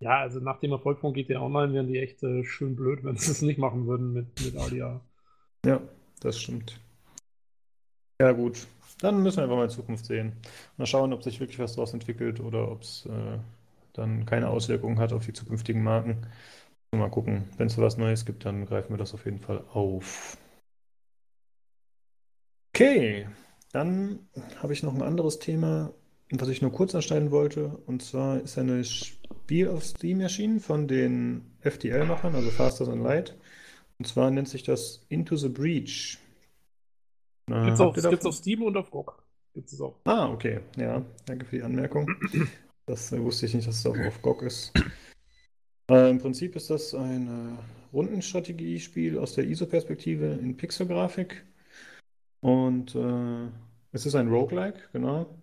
ja, 0.00 0.20
also 0.20 0.38
nach 0.38 0.60
dem 0.60 0.70
Erfolg 0.70 1.00
von 1.00 1.12
GTA 1.12 1.40
Online 1.40 1.72
wären 1.72 1.88
die 1.88 1.98
echt 1.98 2.22
äh, 2.22 2.44
schön 2.44 2.76
blöd, 2.76 3.02
wenn 3.02 3.16
sie 3.16 3.32
es 3.32 3.42
nicht 3.42 3.58
machen 3.58 3.86
würden 3.88 4.12
mit, 4.12 4.26
mit 4.44 4.56
ADA. 4.56 5.00
Ja, 5.64 5.80
das 6.20 6.38
stimmt. 6.38 6.80
Ja, 8.20 8.32
gut. 8.32 8.66
Dann 9.00 9.22
müssen 9.22 9.36
wir 9.38 9.44
einfach 9.44 9.56
mal 9.56 9.64
in 9.64 9.70
Zukunft 9.70 10.06
sehen. 10.06 10.32
Mal 10.76 10.86
schauen, 10.86 11.12
ob 11.12 11.22
sich 11.22 11.38
wirklich 11.38 11.58
was 11.58 11.74
daraus 11.74 11.92
entwickelt 11.92 12.40
oder 12.40 12.70
ob 12.70 12.82
es 12.82 13.06
äh, 13.06 13.38
dann 13.92 14.26
keine 14.26 14.48
Auswirkungen 14.48 14.98
hat 14.98 15.12
auf 15.12 15.24
die 15.24 15.32
zukünftigen 15.32 15.82
Marken. 15.82 16.26
Mal 16.90 17.10
gucken. 17.10 17.44
Wenn 17.58 17.66
es 17.66 17.78
was 17.78 17.98
Neues 17.98 18.24
gibt, 18.24 18.44
dann 18.44 18.64
greifen 18.64 18.90
wir 18.90 18.96
das 18.96 19.14
auf 19.14 19.24
jeden 19.24 19.38
Fall 19.38 19.62
auf. 19.72 20.38
Okay, 22.74 23.28
dann 23.72 24.20
habe 24.62 24.72
ich 24.72 24.82
noch 24.82 24.94
ein 24.94 25.02
anderes 25.02 25.38
Thema, 25.38 25.92
was 26.30 26.48
ich 26.48 26.62
nur 26.62 26.72
kurz 26.72 26.94
anschneiden 26.94 27.30
wollte. 27.30 27.78
Und 27.86 28.02
zwar 28.02 28.40
ist 28.40 28.56
ein 28.58 28.66
neues 28.66 28.90
Spiel 28.90 29.68
auf 29.68 29.84
Steam 29.84 30.20
erschienen 30.20 30.60
von 30.60 30.88
den 30.88 31.42
FTL-Machern, 31.60 32.34
also 32.34 32.50
Faster 32.50 32.86
Than 32.86 33.02
Light. 33.02 33.36
Und 33.98 34.06
zwar 34.06 34.30
nennt 34.30 34.48
sich 34.48 34.62
das 34.62 35.04
Into 35.08 35.36
the 35.36 35.48
Breach. 35.48 36.18
Na, 37.48 37.64
Gibt's 37.64 37.80
auf, 37.80 37.94
gibt's 37.94 38.26
auf 38.26 38.34
Steam 38.34 38.62
und 38.62 38.76
auf 38.76 38.90
GOG. 38.90 39.22
Gibt 39.54 39.72
es 39.72 39.80
auch. 39.80 39.96
Ah, 40.04 40.30
okay. 40.30 40.60
Ja, 40.76 41.04
danke 41.26 41.44
für 41.44 41.56
die 41.56 41.62
Anmerkung. 41.62 42.08
Das 42.86 43.12
äh, 43.12 43.22
wusste 43.22 43.46
ich 43.46 43.54
nicht, 43.54 43.68
dass 43.68 43.76
es 43.76 43.86
auch 43.86 43.98
auf 43.98 44.22
GOG 44.22 44.42
ist. 44.42 44.72
Äh, 45.90 46.10
Im 46.10 46.18
Prinzip 46.18 46.54
ist 46.54 46.70
das 46.70 46.94
ein 46.94 47.26
äh, 47.28 47.94
Rundenstrategiespiel 47.94 49.18
aus 49.18 49.34
der 49.34 49.44
ISO-Perspektive 49.44 50.26
in 50.26 50.56
Pixelgrafik. 50.56 51.44
Und 52.40 52.94
äh, 52.94 53.48
es 53.92 54.06
ist 54.06 54.14
ein 54.14 54.28
Roguelike, 54.28 54.80
genau. 54.92 55.34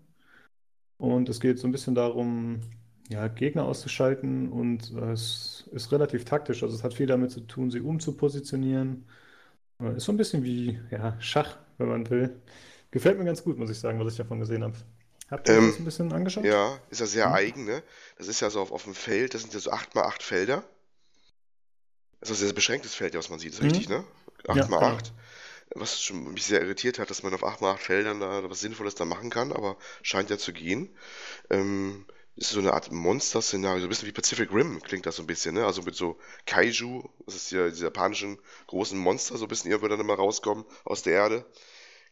Und 0.97 1.29
es 1.29 1.39
geht 1.39 1.59
so 1.59 1.67
ein 1.67 1.71
bisschen 1.71 1.95
darum, 1.95 2.61
ja, 3.09 3.27
Gegner 3.27 3.65
auszuschalten 3.65 4.51
und 4.51 4.91
äh, 4.95 5.11
es 5.11 5.69
ist 5.71 5.91
relativ 5.91 6.25
taktisch. 6.25 6.63
Also 6.63 6.75
es 6.75 6.83
hat 6.83 6.93
viel 6.93 7.07
damit 7.07 7.31
zu 7.31 7.41
tun, 7.41 7.71
sie 7.71 7.81
umzupositionieren. 7.81 9.05
Äh, 9.81 9.97
ist 9.97 10.05
so 10.05 10.13
ein 10.13 10.17
bisschen 10.17 10.43
wie 10.43 10.79
ja, 10.91 11.17
Schach, 11.21 11.57
wenn 11.77 11.89
man 11.89 12.09
will. 12.09 12.41
Gefällt 12.91 13.17
mir 13.19 13.25
ganz 13.25 13.43
gut, 13.43 13.57
muss 13.59 13.69
ich 13.71 13.79
sagen, 13.79 13.99
was 13.99 14.13
ich 14.13 14.17
davon 14.19 14.39
gesehen 14.39 14.63
habe. 14.63 14.75
Habt 15.31 15.49
ihr 15.49 15.55
Ähm, 15.57 15.65
das 15.65 15.79
ein 15.79 15.85
bisschen 15.85 16.13
angeschaut? 16.13 16.57
Ja, 16.57 16.79
ist 16.91 16.99
ja 17.01 17.07
sehr 17.07 17.31
Hm? 17.31 17.33
eigen, 17.33 17.65
ne? 17.65 17.83
Das 18.17 18.27
ist 18.29 18.41
ja 18.41 18.49
so 18.51 18.61
auf, 18.61 18.71
auf 18.71 18.83
dem 18.85 18.95
Feld, 18.95 19.33
das 19.35 19.41
sind 19.43 19.53
ja 19.55 19.59
so 19.61 19.71
8x8 19.71 20.23
Felder. 20.23 20.63
Das 22.19 22.29
ist 22.31 22.37
ein 22.41 22.45
sehr 22.47 22.53
beschränktes 22.53 22.93
Feld, 22.95 23.13
ja, 23.13 23.19
was 23.19 23.29
man 23.29 23.39
sieht, 23.39 23.53
ist 23.53 23.61
Mhm. 23.61 23.63
richtig, 23.63 23.87
ne? 23.89 24.03
Ja, 24.53 24.69
8x8. 24.69 25.13
Was 25.75 26.01
schon 26.01 26.33
mich 26.33 26.45
sehr 26.45 26.61
irritiert 26.61 26.99
hat, 26.99 27.09
dass 27.09 27.23
man 27.23 27.33
auf 27.33 27.43
8x8 27.43 27.83
Feldern 27.83 28.19
da 28.19 28.49
was 28.49 28.59
Sinnvolles 28.59 28.95
da 28.95 29.05
machen 29.05 29.29
kann, 29.29 29.51
aber 29.53 29.77
scheint 30.03 30.29
ja 30.29 30.37
zu 30.37 30.51
gehen. 30.53 30.95
Ähm, 31.49 32.05
ist 32.35 32.49
so 32.51 32.59
eine 32.59 32.73
Art 32.73 32.91
Monster-Szenario, 32.91 33.79
so 33.81 33.87
ein 33.87 33.89
bisschen 33.89 34.07
wie 34.07 34.11
Pacific 34.13 34.51
Rim 34.53 34.81
klingt 34.81 35.05
das 35.05 35.17
so 35.17 35.23
ein 35.23 35.27
bisschen, 35.27 35.55
ne? 35.55 35.65
Also 35.65 35.81
mit 35.83 35.95
so 35.95 36.17
Kaiju, 36.45 37.03
das 37.25 37.35
ist 37.35 37.51
ja 37.51 37.69
diese 37.69 37.85
japanischen 37.85 38.39
großen 38.67 38.97
Monster, 38.99 39.37
so 39.37 39.45
ein 39.45 39.47
bisschen 39.49 39.71
irgendwann 39.71 39.91
dann 39.91 39.99
immer 40.01 40.15
rauskommen 40.15 40.65
aus 40.85 41.03
der 41.03 41.13
Erde. 41.13 41.45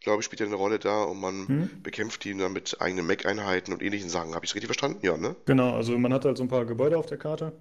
Glaube 0.02 0.22
ich, 0.22 0.26
spielt 0.26 0.42
ja 0.42 0.48
eine 0.48 0.56
Rolle 0.56 0.80
da 0.80 1.04
und 1.04 1.20
man 1.22 1.50
Hm? 1.50 1.66
bekämpft 1.84 2.24
die 2.26 2.38
dann 2.38 2.54
mit 2.54 2.82
eigenen 2.82 3.08
Mech-Einheiten 3.08 3.74
und 3.74 3.82
ähnlichen 3.84 4.10
Sachen. 4.10 4.36
Habe 4.36 4.46
ich 4.46 4.52
es 4.52 4.56
richtig 4.56 4.70
verstanden? 4.70 5.00
Ja, 5.06 5.18
ne? 5.18 5.36
Genau, 5.46 5.76
also 5.76 5.98
man 5.98 6.14
hat 6.14 6.24
halt 6.26 6.38
so 6.38 6.44
ein 6.44 6.48
paar 6.50 6.66
Gebäude 6.66 6.98
auf 6.98 7.06
der 7.06 7.18
Karte 7.18 7.52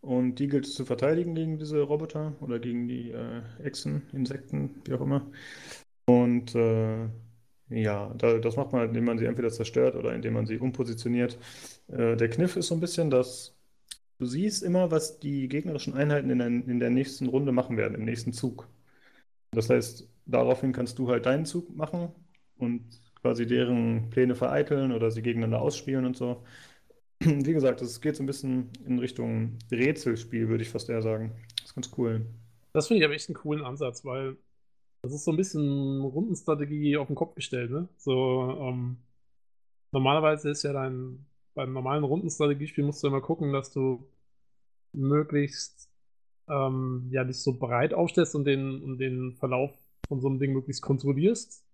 und 0.00 0.36
die 0.36 0.48
gilt 0.48 0.66
es 0.66 0.74
zu 0.74 0.84
verteidigen 0.84 1.34
gegen 1.34 1.58
diese 1.58 1.80
Roboter 1.82 2.34
oder 2.40 2.58
gegen 2.60 2.88
die 2.88 3.10
äh, 3.12 3.42
Echsen, 3.62 4.08
Insekten, 4.12 4.82
wie 4.86 4.94
auch 4.94 5.00
immer. 5.00 5.26
Und 6.06 6.54
äh, 6.56 7.08
ja, 7.68 8.12
da, 8.16 8.38
das 8.38 8.56
macht 8.56 8.72
man 8.72 8.80
halt, 8.80 8.90
indem 8.90 9.04
man 9.04 9.18
sie 9.18 9.24
entweder 9.26 9.50
zerstört 9.50 9.96
oder 9.96 10.14
indem 10.14 10.34
man 10.34 10.46
sie 10.46 10.58
umpositioniert. 10.58 11.38
Äh, 11.88 12.16
der 12.16 12.30
Kniff 12.30 12.56
ist 12.56 12.68
so 12.68 12.74
ein 12.74 12.80
bisschen, 12.80 13.10
dass 13.10 13.56
du 14.18 14.26
siehst 14.26 14.62
immer, 14.62 14.90
was 14.90 15.18
die 15.18 15.48
gegnerischen 15.48 15.94
Einheiten 15.94 16.30
in 16.30 16.38
der, 16.38 16.48
in 16.48 16.80
der 16.80 16.90
nächsten 16.90 17.26
Runde 17.26 17.52
machen 17.52 17.76
werden, 17.76 17.94
im 17.94 18.04
nächsten 18.04 18.32
Zug. 18.32 18.68
Das 19.52 19.70
heißt, 19.70 20.08
daraufhin 20.26 20.72
kannst 20.72 20.98
du 20.98 21.08
halt 21.10 21.26
deinen 21.26 21.46
Zug 21.46 21.74
machen 21.76 22.10
und 22.58 22.84
quasi 23.20 23.46
deren 23.46 24.10
Pläne 24.10 24.34
vereiteln 24.34 24.92
oder 24.92 25.10
sie 25.10 25.22
gegeneinander 25.22 25.60
ausspielen 25.60 26.04
und 26.06 26.16
so. 26.16 26.44
Wie 27.20 27.52
gesagt, 27.52 27.82
es 27.82 28.00
geht 28.00 28.16
so 28.16 28.22
ein 28.22 28.26
bisschen 28.26 28.70
in 28.86 28.98
Richtung 28.98 29.58
Rätselspiel, 29.70 30.48
würde 30.48 30.62
ich 30.62 30.70
fast 30.70 30.88
eher 30.88 31.02
sagen. 31.02 31.32
Das 31.56 31.70
ist 31.70 31.74
ganz 31.74 31.90
cool. 31.96 32.26
Das 32.72 32.88
finde 32.88 33.00
ich 33.00 33.04
aber 33.06 33.14
echt 33.14 33.28
einen 33.28 33.36
coolen 33.36 33.64
Ansatz, 33.64 34.04
weil 34.04 34.36
das 35.06 35.14
ist 35.14 35.24
so 35.24 35.32
ein 35.32 35.36
bisschen 35.38 36.00
Rundenstrategie 36.02 36.96
auf 36.98 37.08
den 37.08 37.16
Kopf 37.16 37.34
gestellt, 37.34 37.70
ne? 37.70 37.88
So, 37.98 38.12
ähm, 38.60 38.98
normalerweise 39.92 40.50
ist 40.50 40.62
ja 40.64 40.72
dein, 40.72 41.26
beim 41.54 41.72
normalen 41.72 42.04
Rundenstrategiespiel 42.04 42.84
musst 42.84 43.02
du 43.02 43.08
immer 43.08 43.20
gucken, 43.22 43.52
dass 43.52 43.72
du 43.72 44.08
möglichst 44.92 45.90
ähm, 46.48 47.08
ja, 47.12 47.24
dich 47.24 47.38
so 47.42 47.58
breit 47.58 47.94
aufstellst 47.94 48.34
und 48.36 48.44
den, 48.46 48.82
und 48.82 48.98
den 48.98 49.34
Verlauf 49.36 49.72
von 50.08 50.20
so 50.20 50.28
einem 50.28 50.38
Ding 50.40 50.52
möglichst 50.54 50.82
kontrollierst. 50.82 51.64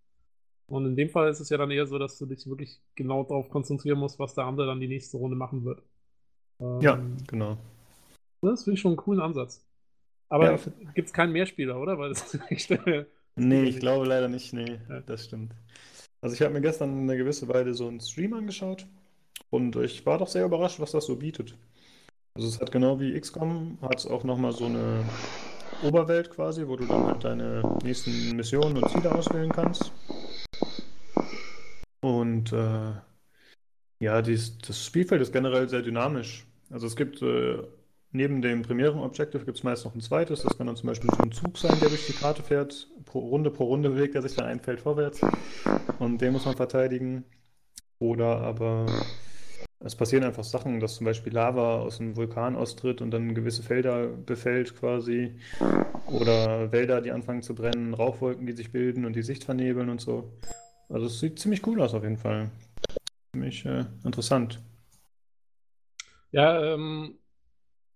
Und 0.68 0.86
in 0.86 0.96
dem 0.96 1.10
Fall 1.10 1.30
ist 1.30 1.40
es 1.40 1.50
ja 1.50 1.58
dann 1.58 1.70
eher 1.72 1.86
so, 1.86 1.98
dass 1.98 2.18
du 2.18 2.26
dich 2.26 2.46
wirklich 2.48 2.80
genau 2.96 3.24
darauf 3.24 3.50
konzentrieren 3.50 3.98
musst, 4.00 4.18
was 4.18 4.34
der 4.34 4.44
andere 4.46 4.66
dann 4.68 4.80
die 4.80 4.88
nächste 4.88 5.18
Runde 5.18 5.36
machen 5.36 5.64
wird. 5.64 5.82
Ja, 6.78 7.00
Ähm, 7.00 7.28
genau. 7.28 7.58
das 8.40 8.64
finde 8.64 8.74
ich 8.76 8.80
schon 8.80 8.92
einen 8.92 8.96
coolen 8.96 9.20
Ansatz. 9.20 9.64
Aber 10.28 10.50
Ja, 10.50 10.58
gibt 10.94 11.08
es 11.08 11.14
keinen 11.14 11.32
Mehrspieler, 11.32 11.80
oder? 11.80 11.98
Weil 11.98 12.10
das 12.10 12.34
ist 12.34 12.42
echt, 12.50 12.70
äh, 12.72 13.06
Nee, 13.36 13.64
ich 13.64 13.80
glaube 13.80 14.06
leider 14.06 14.28
nicht. 14.28 14.52
Nee, 14.52 14.78
Ja. 14.88 15.00
das 15.00 15.24
stimmt. 15.24 15.54
Also 16.20 16.34
ich 16.34 16.42
habe 16.42 16.54
mir 16.54 16.60
gestern 16.60 16.96
eine 16.98 17.16
gewisse 17.16 17.48
Weile 17.48 17.74
so 17.74 17.88
einen 17.88 18.00
Stream 18.00 18.34
angeschaut 18.34 18.86
und 19.50 19.74
ich 19.76 20.06
war 20.06 20.18
doch 20.18 20.28
sehr 20.28 20.44
überrascht, 20.44 20.78
was 20.78 20.92
das 20.92 21.06
so 21.06 21.16
bietet. 21.16 21.56
Also 22.34 22.48
es 22.48 22.60
hat 22.60 22.70
genau 22.72 23.00
wie 23.00 23.18
XCOM, 23.18 23.78
hat 23.82 23.98
es 23.98 24.06
auch 24.06 24.24
nochmal 24.24 24.52
so 24.52 24.66
eine 24.66 25.04
Oberwelt 25.82 26.30
quasi, 26.30 26.66
wo 26.66 26.76
du 26.76 26.86
dann 26.86 27.04
halt 27.06 27.24
deine 27.24 27.78
nächsten 27.82 28.36
Missionen 28.36 28.76
und 28.76 28.88
Ziele 28.90 29.12
auswählen 29.12 29.50
kannst. 29.50 29.92
Und 32.00 32.52
äh, 32.52 32.92
ja, 34.00 34.22
dies, 34.22 34.58
das 34.58 34.84
Spielfeld 34.84 35.22
ist 35.22 35.32
generell 35.32 35.68
sehr 35.68 35.82
dynamisch. 35.82 36.46
Also 36.70 36.86
es 36.86 36.96
gibt 36.96 37.20
äh, 37.22 37.58
neben 38.12 38.42
dem 38.42 38.62
primären 38.62 39.00
Objective 39.00 39.44
gibt 39.44 39.58
es 39.58 39.64
meist 39.64 39.84
noch 39.84 39.94
ein 39.94 40.00
zweites. 40.00 40.42
Das 40.42 40.56
kann 40.56 40.66
dann 40.66 40.76
zum 40.76 40.88
Beispiel 40.88 41.10
so 41.10 41.22
ein 41.22 41.32
Zug 41.32 41.58
sein, 41.58 41.78
der 41.80 41.88
durch 41.88 42.06
die 42.06 42.12
Karte 42.12 42.42
fährt. 42.42 42.88
Pro 43.04 43.20
Runde 43.20 43.50
pro 43.50 43.64
Runde 43.64 43.90
bewegt 43.90 44.14
er 44.14 44.22
sich 44.22 44.34
dann 44.34 44.46
ein 44.46 44.60
Feld 44.60 44.80
vorwärts. 44.80 45.20
Und 45.98 46.20
den 46.20 46.32
muss 46.32 46.44
man 46.44 46.56
verteidigen. 46.56 47.24
Oder 47.98 48.38
aber 48.38 48.86
es 49.84 49.96
passieren 49.96 50.24
einfach 50.24 50.44
Sachen, 50.44 50.78
dass 50.80 50.96
zum 50.96 51.06
Beispiel 51.06 51.32
Lava 51.32 51.80
aus 51.80 52.00
einem 52.00 52.16
Vulkan 52.16 52.56
austritt 52.56 53.00
und 53.00 53.10
dann 53.10 53.34
gewisse 53.34 53.62
Felder 53.62 54.08
befällt 54.08 54.76
quasi. 54.76 55.34
Oder 56.06 56.70
Wälder, 56.70 57.00
die 57.00 57.10
anfangen 57.10 57.42
zu 57.42 57.54
brennen, 57.54 57.94
Rauchwolken, 57.94 58.46
die 58.46 58.52
sich 58.52 58.70
bilden 58.70 59.04
und 59.04 59.16
die 59.16 59.22
Sicht 59.22 59.44
vernebeln 59.44 59.88
und 59.88 60.00
so. 60.00 60.32
Also 60.88 61.06
es 61.06 61.20
sieht 61.20 61.38
ziemlich 61.38 61.66
cool 61.66 61.80
aus 61.80 61.94
auf 61.94 62.02
jeden 62.02 62.18
Fall. 62.18 62.50
Ziemlich 63.32 63.64
äh, 63.64 63.84
interessant. 64.04 64.60
ja, 66.30 66.74
ähm, 66.74 67.18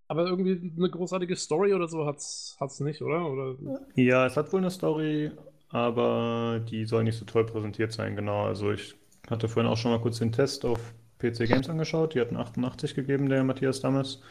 aber 0.09 0.27
irgendwie 0.27 0.73
eine 0.77 0.91
großartige 0.91 1.37
Story 1.37 1.75
oder 1.75 1.89
so 1.89 2.07
hat's, 2.07 2.57
hat's 2.61 2.81
nicht, 2.81 3.03
oder? 3.03 3.27
Oder 3.31 3.57
Ja, 3.95 4.27
es 4.27 4.37
hat 4.37 4.53
wohl 4.53 4.61
eine 4.61 4.71
Story, 4.71 5.33
aber 5.69 6.61
die 6.69 6.85
soll 6.87 7.05
nicht 7.05 7.19
so 7.19 7.25
toll 7.25 7.47
präsentiert 7.47 7.93
sein, 7.93 8.17
genau. 8.17 8.45
Also 8.47 8.73
ich 8.73 8.97
hatte 9.29 9.49
vorhin 9.49 9.71
auch 9.71 9.77
schon 9.77 9.91
mal 9.93 10.01
kurz 10.01 10.19
den 10.19 10.33
Test 10.33 10.65
auf 10.65 10.95
PC 11.19 11.49
Games 11.49 11.69
angeschaut. 11.69 12.15
Die 12.15 12.21
hatten 12.21 12.37
88 12.37 12.95
gegeben, 12.95 13.29
der 13.29 13.45
Matthias 13.45 13.81
Dammes. 13.81 14.23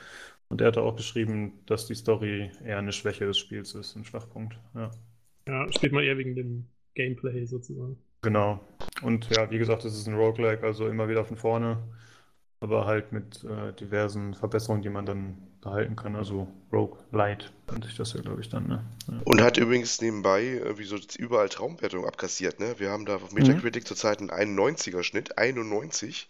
Und 0.48 0.62
er 0.62 0.68
hatte 0.68 0.82
auch 0.84 0.96
geschrieben, 0.96 1.64
dass 1.66 1.88
die 1.88 1.96
Story 1.96 2.52
eher 2.64 2.78
eine 2.78 2.92
Schwäche 2.92 3.26
des 3.26 3.38
Spiels 3.38 3.74
ist, 3.76 3.96
ein 3.96 4.06
Schwachpunkt. 4.06 4.60
Ja, 4.76 4.92
ja, 5.48 5.72
spielt 5.72 5.94
man 5.94 6.04
eher 6.04 6.18
wegen 6.18 6.36
dem 6.36 6.68
Gameplay 6.96 7.46
sozusagen. 7.46 7.98
genau. 8.22 8.60
Und 9.02 9.30
ja, 9.30 9.50
wie 9.52 9.58
gesagt, 9.58 9.86
es 9.86 9.96
ist 9.96 10.08
ein 10.08 10.16
Roguelike, 10.16 10.64
also 10.66 10.88
immer 10.88 11.08
wieder 11.10 11.26
von 11.26 11.38
vorne, 11.38 11.84
aber 12.60 12.86
halt 12.86 13.12
mit 13.12 13.44
äh, 13.44 13.74
diversen 13.74 14.34
Verbesserungen, 14.34 14.82
die 14.84 14.90
man 14.90 15.06
dann 15.06 15.38
behalten 15.66 15.98
kann. 15.98 16.16
Also 16.16 16.48
Roguelite 16.72 17.48
nennt 17.70 17.84
sich 17.84 17.98
das 17.98 18.14
ja, 18.14 18.22
glaube 18.22 18.40
ich, 18.40 18.48
dann, 18.48 18.68
ne? 18.68 18.86
Ja. 19.08 19.20
Und 19.26 19.42
hat 19.42 19.58
übrigens 19.58 20.00
nebenbei 20.00 20.44
äh, 20.44 20.78
wie 20.78 20.86
so 20.86 20.98
überall 21.18 21.50
Traumwertung 21.50 22.06
abkassiert, 22.06 22.62
ne? 22.62 22.76
Wir 22.78 22.92
haben 22.92 23.06
da 23.06 23.16
auf 23.16 23.34
Metacritic 23.34 23.86
zurzeit 23.86 24.22
einen 24.22 24.58
91er 24.58 25.04
Schnitt, 25.04 25.38
91. 25.38 26.30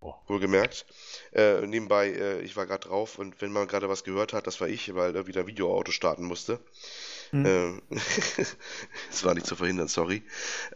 Boah. 0.00 0.20
Wohlgemerkt. 0.26 0.84
Äh, 1.32 1.64
nebenbei, 1.64 2.08
äh, 2.08 2.40
ich 2.40 2.56
war 2.56 2.66
gerade 2.66 2.88
drauf 2.88 3.18
und 3.18 3.40
wenn 3.40 3.52
man 3.52 3.68
gerade 3.68 3.88
was 3.88 4.02
gehört 4.02 4.32
hat, 4.32 4.48
das 4.48 4.60
war 4.60 4.68
ich, 4.68 4.92
weil 4.94 5.14
er 5.14 5.28
wieder 5.28 5.46
Videoauto 5.46 5.92
starten 5.92 6.24
musste. 6.24 6.58
Hm. 7.30 7.46
Ähm, 7.46 7.82
das 9.10 9.24
war 9.24 9.34
nicht 9.34 9.46
zu 9.46 9.54
verhindern, 9.54 9.86
sorry. 9.86 10.24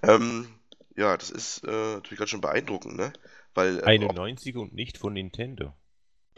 Ähm, 0.02 0.46
ja, 0.94 1.16
das 1.16 1.30
ist 1.30 1.64
äh, 1.64 1.94
natürlich 1.94 2.20
ganz 2.20 2.30
schön 2.30 2.40
beeindruckend, 2.40 2.96
ne? 2.96 3.12
Weil, 3.52 3.78
äh, 3.78 3.80
ob, 3.80 3.88
91 3.88 4.56
und 4.56 4.75
nicht 4.75 4.96
von 4.96 5.12
Nintendo. 5.12 5.75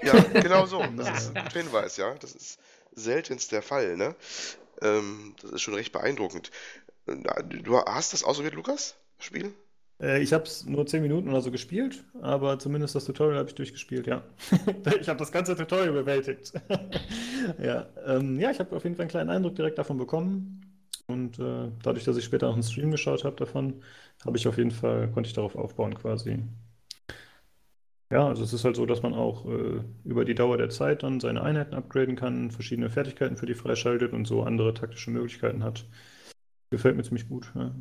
Ja, 0.03 0.21
genau 0.41 0.67
so. 0.67 0.83
Das 0.97 1.25
ist 1.25 1.37
ein 1.37 1.45
guter 1.45 1.61
Hinweis, 1.61 1.97
ja. 1.97 2.15
Das 2.15 2.33
ist 2.33 2.59
seltenst 2.95 3.53
der 3.53 3.63
Fall, 3.63 3.97
ne? 3.97 4.15
Ähm, 4.83 5.35
das 5.43 5.53
ist 5.53 5.63
schon 5.63 5.75
recht 5.75 5.93
beeindruckend. 5.93 6.51
Du 7.07 7.79
hast 7.79 8.13
das 8.13 8.23
ausprobiert, 8.23 8.55
Lukas? 8.55 8.97
das 9.17 9.27
Spiel? 9.27 9.53
Äh, 10.01 10.23
ich 10.23 10.33
habe 10.33 10.45
es 10.45 10.65
nur 10.67 10.87
10 10.87 11.03
Minuten 11.03 11.29
oder 11.29 11.41
so 11.41 11.51
gespielt, 11.51 12.05
aber 12.21 12.59
zumindest 12.59 12.95
das 12.95 13.05
Tutorial 13.05 13.39
habe 13.39 13.49
ich 13.49 13.55
durchgespielt, 13.55 14.07
ja. 14.07 14.23
Ich 15.01 15.09
habe 15.09 15.19
das 15.19 15.33
ganze 15.33 15.57
Tutorial 15.57 15.93
bewältigt. 15.93 16.53
Ja, 17.63 17.87
ähm, 18.05 18.39
ja, 18.39 18.51
ich 18.51 18.59
habe 18.59 18.77
auf 18.77 18.85
jeden 18.85 18.95
Fall 18.97 19.05
einen 19.05 19.11
kleinen 19.11 19.31
Eindruck 19.31 19.55
direkt 19.55 19.79
davon 19.79 19.97
bekommen. 19.97 20.61
Und 21.07 21.39
äh, 21.39 21.71
dadurch, 21.83 22.05
dass 22.05 22.19
ich 22.19 22.25
später 22.25 22.47
noch 22.47 22.55
einen 22.55 22.63
Stream 22.63 22.91
geschaut 22.91 23.25
habe 23.25 23.37
davon, 23.37 23.83
habe 24.27 24.37
ich 24.37 24.47
auf 24.47 24.59
jeden 24.59 24.73
Fall, 24.73 25.11
konnte 25.13 25.29
ich 25.29 25.35
darauf 25.35 25.57
aufbauen 25.57 25.95
quasi. 25.95 26.43
Ja, 28.11 28.27
also 28.27 28.43
es 28.43 28.53
ist 28.55 28.65
halt 28.65 28.77
so, 28.77 28.87
dass 28.87 29.03
man 29.03 29.13
auch 29.15 29.45
äh, 29.47 29.83
über 30.05 30.25
die 30.25 30.35
Dauer 30.35 30.57
der 30.57 30.71
Zeit 30.71 31.03
dann 31.03 31.21
seine 31.21 31.43
Einheiten 31.43 31.75
upgraden 31.75 32.17
kann, 32.17 32.51
verschiedene 32.51 32.89
Fertigkeiten 32.91 33.37
für 33.37 33.45
die 33.47 33.55
freischaltet 33.55 34.13
und 34.15 34.27
so 34.27 34.43
andere 34.45 34.73
taktische 34.75 35.11
Möglichkeiten 35.11 35.63
hat. 35.63 35.87
Gefällt 36.71 36.97
mir 36.97 37.05
ziemlich 37.05 37.29
gut. 37.29 37.53
Ja, 37.55 37.73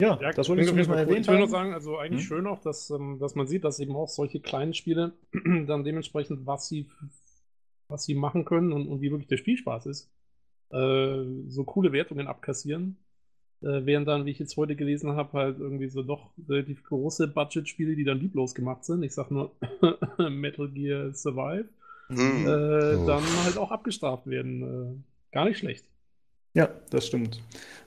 ja 0.00 0.16
Ja, 0.20 0.32
das 0.32 0.48
wollte 0.48 0.62
ich 0.62 0.66
zumindest 0.68 0.88
mal 0.90 0.96
Fall 0.96 1.06
cool. 1.06 1.12
erwähnt 1.12 1.24
Ich 1.24 1.28
will 1.28 1.38
nur 1.38 1.48
sagen, 1.48 1.72
also 1.74 1.98
eigentlich 1.98 2.22
Hm? 2.22 2.28
schön 2.28 2.46
auch, 2.46 2.60
dass, 2.60 2.90
ähm, 2.90 3.18
dass 3.18 3.34
man 3.34 3.46
sieht, 3.46 3.64
dass 3.64 3.78
eben 3.80 3.94
auch 3.96 4.08
solche 4.08 4.40
kleinen 4.40 4.74
Spiele 4.74 5.12
dann 5.32 5.84
dementsprechend, 5.84 6.46
was 6.46 6.68
sie, 6.68 6.88
was 7.88 8.04
sie 8.04 8.14
machen 8.14 8.44
können 8.44 8.72
und, 8.72 8.86
und 8.88 9.00
wie 9.00 9.10
wirklich 9.10 9.28
der 9.28 9.36
Spielspaß 9.38 9.86
ist, 9.86 10.10
äh, 10.70 11.24
so 11.48 11.64
coole 11.64 11.92
Wertungen 11.92 12.28
abkassieren. 12.28 12.98
Äh, 13.62 13.84
während 13.86 14.06
dann, 14.08 14.24
wie 14.26 14.30
ich 14.30 14.38
jetzt 14.38 14.56
heute 14.56 14.76
gelesen 14.76 15.12
habe, 15.16 15.32
halt 15.38 15.58
irgendwie 15.58 15.88
so 15.88 16.02
doch 16.02 16.30
relativ 16.48 16.84
große 16.84 17.28
Budgetspiele, 17.28 17.96
die 17.96 18.04
dann 18.04 18.20
lieblos 18.20 18.54
gemacht 18.54 18.84
sind. 18.84 19.02
Ich 19.02 19.14
sag 19.14 19.30
nur 19.30 19.52
Metal 20.30 20.68
Gear 20.70 21.12
Survive, 21.14 21.68
Hm. 22.08 22.46
äh, 22.46 22.96
Oh. 22.96 23.06
dann 23.06 23.22
halt 23.44 23.58
auch 23.58 23.70
abgestraft 23.70 24.26
werden. 24.26 24.62
Äh, 24.62 25.34
gar 25.34 25.44
nicht 25.46 25.58
schlecht. 25.58 25.86
Ja, 26.54 26.68
das 26.90 27.06
stimmt. 27.06 27.42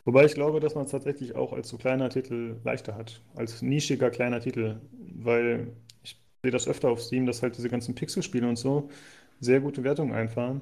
Wobei 0.05 0.25
ich 0.25 0.33
glaube, 0.33 0.59
dass 0.59 0.75
man 0.75 0.85
es 0.85 0.91
tatsächlich 0.91 1.35
auch 1.35 1.51
als 1.53 1.69
so 1.69 1.77
kleiner 1.77 2.09
Titel 2.09 2.57
leichter 2.63 2.95
hat. 2.95 3.21
Als 3.35 3.61
nischiger 3.61 4.09
kleiner 4.11 4.39
Titel. 4.39 4.79
Weil 5.15 5.73
ich 6.03 6.21
sehe 6.43 6.51
das 6.51 6.67
öfter 6.67 6.89
auf 6.89 7.01
Steam, 7.01 7.25
dass 7.25 7.41
halt 7.41 7.57
diese 7.57 7.69
ganzen 7.69 7.95
Pixel-Spiele 7.95 8.47
und 8.47 8.57
so 8.57 8.89
sehr 9.39 9.59
gute 9.61 9.83
Wertungen 9.83 10.13
einfahren. 10.13 10.61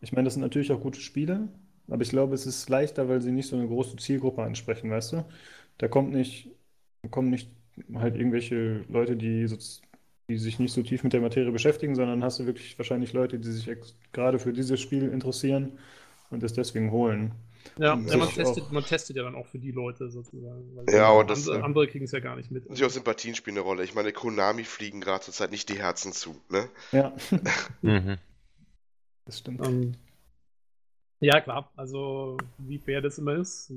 Ich 0.00 0.12
meine, 0.12 0.24
das 0.24 0.34
sind 0.34 0.42
natürlich 0.42 0.72
auch 0.72 0.80
gute 0.80 1.00
Spiele, 1.00 1.48
aber 1.88 2.02
ich 2.02 2.10
glaube, 2.10 2.34
es 2.34 2.46
ist 2.46 2.68
leichter, 2.68 3.08
weil 3.08 3.20
sie 3.22 3.32
nicht 3.32 3.48
so 3.48 3.56
eine 3.56 3.66
große 3.68 3.96
Zielgruppe 3.96 4.42
ansprechen, 4.42 4.90
weißt 4.90 5.12
du? 5.14 5.24
Da 5.78 5.88
kommt 5.88 6.12
nicht, 6.12 6.50
kommen 7.10 7.30
nicht 7.30 7.50
halt 7.94 8.16
irgendwelche 8.16 8.84
Leute, 8.88 9.16
die, 9.16 9.46
so, 9.48 9.56
die 10.28 10.38
sich 10.38 10.58
nicht 10.58 10.72
so 10.72 10.82
tief 10.82 11.04
mit 11.04 11.12
der 11.12 11.20
Materie 11.20 11.50
beschäftigen, 11.52 11.94
sondern 11.94 12.22
hast 12.24 12.38
du 12.38 12.46
wirklich 12.46 12.78
wahrscheinlich 12.78 13.12
Leute, 13.12 13.38
die 13.38 13.50
sich 13.50 13.68
gerade 14.12 14.38
für 14.38 14.52
dieses 14.52 14.80
Spiel 14.80 15.08
interessieren 15.08 15.72
und 16.30 16.42
es 16.42 16.52
deswegen 16.54 16.90
holen. 16.90 17.32
Ja, 17.76 17.96
ja 17.96 18.16
man, 18.16 18.28
testet, 18.28 18.46
auch- 18.64 18.70
man 18.70 18.84
testet 18.84 19.16
ja 19.16 19.22
dann 19.24 19.34
auch 19.34 19.46
für 19.46 19.58
die 19.58 19.72
Leute 19.72 20.08
sozusagen. 20.10 20.76
weil 20.76 20.86
Ja, 20.94 21.10
und 21.10 21.28
das, 21.30 21.46
andere, 21.46 21.58
äh, 21.58 21.64
andere 21.64 21.86
kriegen 21.88 22.04
es 22.04 22.12
ja 22.12 22.20
gar 22.20 22.36
nicht 22.36 22.50
mit. 22.50 22.64
Natürlich 22.68 22.84
auch 22.90 22.94
Sympathien 22.94 23.34
spielen 23.34 23.56
eine 23.56 23.64
Rolle. 23.64 23.84
Ich 23.84 23.94
meine, 23.94 24.12
Konami 24.12 24.64
fliegen 24.64 25.00
gerade 25.00 25.24
zurzeit 25.24 25.50
nicht 25.50 25.68
die 25.68 25.78
Herzen 25.78 26.12
zu. 26.12 26.40
Ne? 26.48 26.68
Ja, 26.92 27.12
Mhm. 27.82 28.18
das 29.24 29.38
stimmt. 29.38 29.60
Ähm, 29.60 29.92
ja, 31.20 31.40
klar. 31.40 31.70
Also, 31.76 32.36
wie 32.58 32.78
fair 32.78 33.00
das 33.00 33.18
immer 33.18 33.36
ist, 33.36 33.72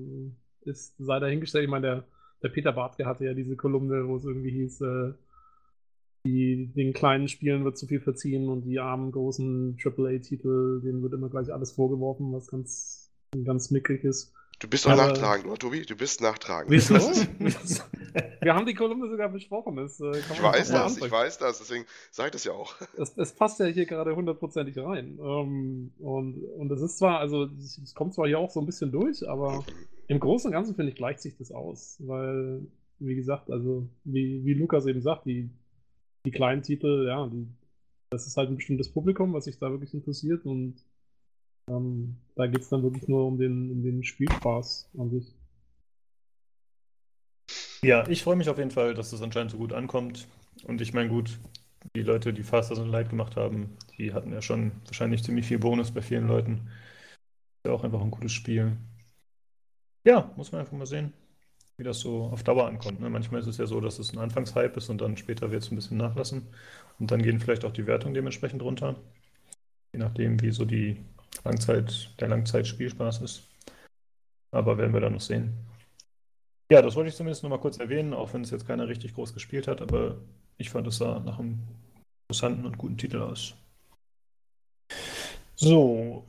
ist 0.62 0.96
sei 0.98 1.20
dahingestellt. 1.20 1.66
Ich 1.66 1.70
meine, 1.70 1.88
der, 1.88 2.04
der 2.44 2.50
Peter 2.50 2.72
Bartke 2.72 3.06
hatte 3.06 3.26
ja 3.26 3.34
diese 3.34 3.56
Kolumne, 3.56 4.08
wo 4.08 4.18
es 4.18 4.26
irgendwie 4.26 4.52
hieß, 4.52 4.82
äh, 4.82 5.14
die, 6.26 6.68
den 6.76 6.94
kleinen 6.94 7.28
Spielen 7.28 7.64
wird 7.64 7.78
zu 7.78 7.88
viel 7.88 8.02
verziehen 8.02 8.50
und 8.50 8.64
die 8.64 8.80
armen, 8.80 9.12
großen 9.12 9.78
AAA-Titel, 9.84 10.82
denen 10.82 11.02
wird 11.02 11.14
immer 11.14 11.30
gleich 11.30 11.54
alles 11.54 11.72
vorgeworfen, 11.72 12.34
was 12.34 12.48
ganz, 12.48 13.12
ganz 13.46 13.72
mickrig 13.72 14.04
ist. 14.04 14.34
Du 14.60 14.68
bist 14.68 14.86
doch 14.86 14.92
Aber- 14.92 15.08
nachtragend, 15.08 15.46
oder 15.46 15.58
Tobi? 15.58 15.84
Du 15.84 15.96
bist 15.96 16.20
nachtragend. 16.22 16.72
Wieso? 16.72 16.96
Das 17.40 17.84
Wir 18.42 18.56
haben 18.56 18.66
die 18.66 18.74
Kolumne 18.74 19.08
sogar 19.10 19.30
besprochen. 19.30 19.76
Das, 19.76 20.00
äh, 20.00 20.12
kann 20.12 20.36
Ich 20.36 20.42
weiß 20.42 20.70
das, 20.70 20.98
ich 20.98 21.04
anbringen. 21.04 21.12
weiß 21.12 21.38
das, 21.38 21.60
deswegen 21.60 21.86
sage 22.12 22.28
ich 22.30 22.32
das 22.34 22.44
ja 22.46 22.54
auch. 22.54 22.74
Es, 22.98 23.16
es 23.18 23.34
passt 23.34 23.60
ja 23.60 23.68
hier 23.68 23.86
gerade 23.86 24.16
hundertprozentig 24.16 24.78
rein. 24.80 25.20
Ähm, 25.22 25.92
und, 26.00 26.44
und 26.58 26.72
es 26.72 26.82
ist 26.82 26.98
zwar, 26.98 27.20
also 27.20 27.44
es 27.60 27.78
es 27.78 27.94
kommt 27.94 28.16
zwar 28.16 28.26
hier 28.28 28.40
auch 28.40 28.50
so 28.50 28.60
ein 28.60 28.66
bisschen 28.66 28.92
durch, 28.92 29.28
aber 29.30 29.64
im 30.08 30.20
Großen 30.20 30.48
und 30.48 30.54
Ganzen 30.54 30.74
finde 30.76 30.92
ich, 30.92 30.98
gleicht 30.98 31.22
sich 31.22 31.38
das 31.38 31.52
aus. 31.52 31.98
Weil, 32.00 32.66
wie 33.00 33.16
gesagt, 33.16 33.52
also 33.52 33.88
wie, 34.06 34.44
wie 34.44 34.54
Lukas 34.56 34.88
eben 34.88 35.02
sagt, 35.02 35.28
die, 35.28 35.52
die 36.26 36.32
kleinen 36.32 36.64
Titel, 36.64 37.06
ja, 37.08 37.28
die, 37.28 37.46
das 38.10 38.26
ist 38.26 38.38
halt 38.38 38.50
ein 38.50 38.56
bestimmtes 38.56 38.90
Publikum, 38.92 39.34
was 39.34 39.46
sich 39.46 39.60
da 39.60 39.70
wirklich 39.70 39.94
interessiert 39.94 40.46
und 40.46 40.76
ähm, 41.70 42.18
da 42.36 42.48
geht 42.48 42.62
es 42.62 42.70
dann 42.70 42.84
wirklich 42.84 43.08
nur 43.08 43.26
um 43.28 43.38
den, 43.38 43.72
um 43.72 43.84
den 43.84 44.04
Spielspaß 44.04 44.90
an 44.98 45.10
sich. 45.10 45.36
Ja, 47.84 48.08
ich 48.08 48.24
freue 48.24 48.36
mich 48.36 48.50
auf 48.50 48.58
jeden 48.58 48.72
Fall, 48.72 48.94
dass 48.94 49.12
das 49.12 49.22
anscheinend 49.22 49.52
so 49.52 49.58
gut 49.58 49.74
ankommt. 49.74 50.28
Und 50.64 50.82
ich 50.82 50.94
meine, 50.94 51.10
gut, 51.10 51.40
die 51.96 52.02
Leute, 52.02 52.34
die 52.34 52.44
Faster 52.44 52.76
Than 52.76 52.90
Light 52.90 53.10
gemacht 53.10 53.36
haben, 53.36 53.78
die 53.98 54.14
hatten 54.14 54.32
ja 54.32 54.42
schon 54.42 54.72
wahrscheinlich 54.86 55.24
ziemlich 55.24 55.48
viel 55.48 55.60
Bonus 55.60 55.92
bei 55.92 56.02
vielen 56.02 56.28
Leuten. 56.28 56.70
Ist 57.58 57.68
ja 57.68 57.72
auch 57.72 57.84
einfach 57.84 58.02
ein 58.02 58.12
gutes 58.12 58.32
Spiel. 58.32 58.78
Ja, 60.04 60.32
muss 60.38 60.52
man 60.52 60.62
einfach 60.62 60.78
mal 60.78 60.86
sehen, 60.86 61.14
wie 61.78 61.84
das 61.84 62.00
so 62.00 62.24
auf 62.24 62.44
Dauer 62.44 62.68
ankommt. 62.68 63.00
Ne? 63.00 63.10
Manchmal 63.10 63.42
ist 63.42 63.48
es 63.48 63.58
ja 63.58 63.68
so, 63.68 63.80
dass 63.82 64.00
es 64.00 64.14
ein 64.14 64.20
Anfangshype 64.20 64.78
ist 64.78 64.90
und 64.90 65.02
dann 65.02 65.18
später 65.18 65.52
wird 65.52 65.64
es 65.64 65.72
ein 65.72 65.76
bisschen 65.76 65.98
nachlassen. 65.98 66.48
Und 67.00 67.12
dann 67.12 67.22
gehen 67.22 67.40
vielleicht 67.40 67.66
auch 67.66 67.74
die 67.74 67.88
Wertungen 67.88 68.14
dementsprechend 68.14 68.64
runter. 68.64 68.96
Je 69.94 70.00
nachdem, 70.00 70.42
wie 70.42 70.52
so 70.52 70.66
die 70.66 71.04
Langzeit, 71.44 72.12
der 72.20 72.28
Langzeitspielspaß 72.30 73.22
ist. 73.22 73.44
Aber 74.52 74.78
werden 74.78 74.94
wir 74.94 75.02
dann 75.02 75.14
noch 75.14 75.22
sehen. 75.22 75.54
Ja, 76.72 76.82
das 76.82 76.96
wollte 76.96 77.10
ich 77.10 77.16
zumindest 77.16 77.44
noch 77.44 77.50
mal 77.50 77.60
kurz 77.60 77.78
erwähnen, 77.78 78.14
auch 78.14 78.34
wenn 78.34 78.42
es 78.42 78.52
jetzt 78.52 78.68
keiner 78.68 78.88
richtig 78.88 79.14
groß 79.14 79.34
gespielt 79.34 79.68
hat, 79.68 79.82
aber 79.82 80.18
ich 80.58 80.70
fand 80.70 80.88
es 80.88 80.98
sah 80.98 81.20
nach 81.20 81.40
einem 81.40 81.60
interessanten 82.28 82.66
und 82.66 82.78
guten 82.78 82.98
Titel 82.98 83.22
aus. 83.22 83.56
So, 85.56 86.26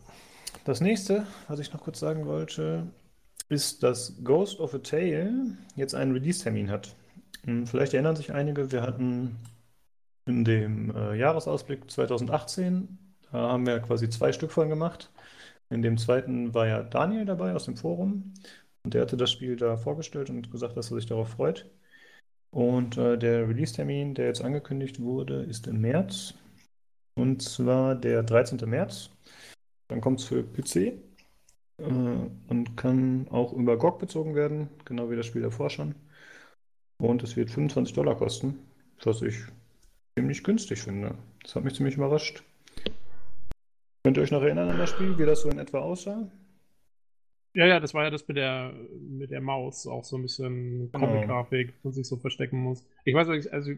das 0.65 0.81
nächste, 0.81 1.27
was 1.49 1.59
ich 1.59 1.73
noch 1.73 1.83
kurz 1.83 1.99
sagen 1.99 2.27
wollte, 2.27 2.87
ist, 3.49 3.83
dass 3.83 4.15
Ghost 4.23 4.61
of 4.61 4.75
a 4.75 4.79
Tale 4.79 5.57
jetzt 5.75 5.95
einen 5.95 6.13
Release-Termin 6.13 6.71
hat. 6.71 6.95
Hm, 7.45 7.67
Vielleicht 7.67 7.95
erinnern 7.95 8.17
sich 8.17 8.33
einige, 8.33 8.71
wir 8.71 8.83
hatten 8.83 9.37
in 10.27 10.45
dem 10.45 10.95
äh, 10.95 11.17
Jahresausblick 11.17 11.91
2018, 11.91 12.99
da 13.33 13.51
haben 13.51 13.67
wir 13.67 13.81
quasi 13.81 14.09
zwei 14.09 14.33
Stück 14.33 14.53
von 14.53 14.69
gemacht. 14.69 15.11
In 15.71 15.83
dem 15.83 15.99
zweiten 15.99 16.55
war 16.55 16.67
ja 16.67 16.83
Daniel 16.83 17.25
dabei 17.27 17.55
aus 17.55 17.67
dem 17.67 17.77
Forum. 17.77 18.35
Und 18.85 18.95
der 18.95 19.03
hatte 19.03 19.17
das 19.17 19.31
Spiel 19.33 19.57
da 19.57 19.77
vorgestellt 19.77 20.31
und 20.31 20.51
gesagt, 20.51 20.77
dass 20.77 20.91
er 20.91 20.97
sich 20.97 21.07
darauf 21.07 21.31
freut. 21.31 21.71
Und 22.51 22.97
äh, 22.97 23.19
der 23.19 23.49
Release-Termin, 23.49 24.15
der 24.15 24.27
jetzt 24.27 24.43
angekündigt 24.43 25.01
wurde, 25.01 25.43
ist 25.45 25.67
im 25.67 25.81
März. 25.81 26.35
Und 27.15 27.43
zwar 27.43 27.95
der 27.95 28.23
13. 28.23 28.59
März. 28.69 29.11
Dann 29.89 30.01
kommt 30.01 30.21
es 30.21 30.27
für 30.27 30.43
PC 30.45 30.77
äh, 30.77 31.83
und 31.83 32.77
kann 32.77 33.29
auch 33.31 33.53
über 33.53 33.77
GOG 33.79 33.99
bezogen 33.99 34.35
werden, 34.35 34.69
genau 34.85 35.11
wie 35.11 35.17
das 35.17 35.27
Spiel 35.27 35.43
davor 35.43 35.71
schon. 35.71 35.95
Und 36.99 37.23
es 37.23 37.37
wird 37.37 37.51
25 37.51 37.95
Dollar 37.95 38.17
kosten, 38.17 38.59
was 39.05 39.23
ich 39.23 39.37
ziemlich 40.17 40.43
günstig 40.45 40.81
finde. 40.83 41.17
Das 41.43 41.55
hat 41.55 41.65
mich 41.65 41.75
ziemlich 41.75 41.97
überrascht. 41.97 42.43
Könnt 44.03 44.17
ihr 44.17 44.23
euch 44.23 44.31
noch 44.31 44.43
erinnern 44.43 44.69
an 44.71 44.79
das 44.79 44.91
Spiel, 44.91 45.19
wie 45.19 45.27
das 45.27 45.43
so 45.43 45.51
in 45.51 45.59
etwa 45.59 45.81
aussah? 45.81 46.31
Ja, 47.55 47.67
ja, 47.67 47.81
das 47.81 47.95
war 47.95 48.05
ja 48.05 48.11
das 48.11 48.29
mit 48.29 48.37
der, 48.37 48.73
mit 49.01 49.31
der 49.31 49.41
Maus, 49.41 49.87
auch 49.87 50.05
so 50.05 50.17
ein 50.17 50.23
bisschen 50.23 50.93
Genau. 50.93 51.07
Comic-Grafik, 51.07 51.73
wo 51.83 51.89
man 51.89 51.93
sich 51.95 52.07
so 52.07 52.17
verstecken 52.17 52.59
muss. 52.59 52.85
Ich 53.05 53.15
weiß 53.15 53.27
nicht, 53.29 53.53
also 53.53 53.73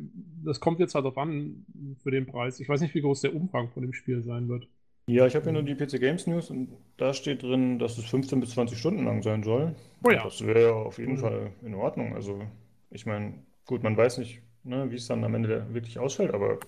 das 0.44 0.60
kommt 0.60 0.80
jetzt 0.80 0.94
halt 0.94 1.04
drauf 1.04 1.16
an 1.16 1.64
für 2.02 2.10
den 2.10 2.26
Preis. 2.26 2.60
Ich 2.60 2.68
weiß 2.68 2.80
nicht, 2.80 2.94
wie 2.94 3.00
groß 3.00 3.22
der 3.22 3.34
Umfang 3.34 3.70
von 3.70 3.82
dem 3.82 3.92
Spiel 3.94 4.22
sein 4.22 4.48
wird. 4.48 4.68
Ja, 5.06 5.26
ich 5.26 5.34
habe 5.34 5.44
hier 5.44 5.52
nur 5.52 5.62
die 5.62 5.74
PC 5.74 5.98
Games 5.98 6.26
News 6.26 6.50
und 6.50 6.68
da 6.96 7.14
steht 7.14 7.42
drin, 7.42 7.78
dass 7.78 7.96
es 7.96 8.04
15 8.04 8.40
bis 8.40 8.50
20 8.50 8.78
Stunden 8.78 9.04
lang 9.04 9.22
sein 9.22 9.42
soll. 9.42 9.74
Oh 10.04 10.10
ja. 10.10 10.22
Das 10.24 10.44
wäre 10.44 10.74
auf 10.74 10.98
jeden 10.98 11.14
Mhm. 11.14 11.18
Fall 11.18 11.52
in 11.62 11.74
Ordnung. 11.74 12.14
Also, 12.14 12.42
ich 12.90 13.06
meine, 13.06 13.34
gut, 13.66 13.82
man 13.82 13.96
weiß 13.96 14.18
nicht, 14.18 14.42
ne, 14.62 14.90
wie 14.90 14.96
es 14.96 15.06
dann 15.06 15.24
am 15.24 15.34
Ende 15.34 15.66
wirklich 15.72 15.98
ausfällt, 15.98 16.34
aber 16.34 16.58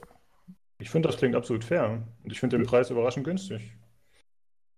ich 0.82 0.90
finde, 0.90 1.08
das 1.08 1.16
klingt 1.16 1.36
absolut 1.36 1.62
fair. 1.64 2.02
Und 2.24 2.32
ich 2.32 2.40
finde 2.40 2.58
den 2.58 2.66
Preis 2.66 2.90
überraschend 2.90 3.24
günstig. 3.24 3.62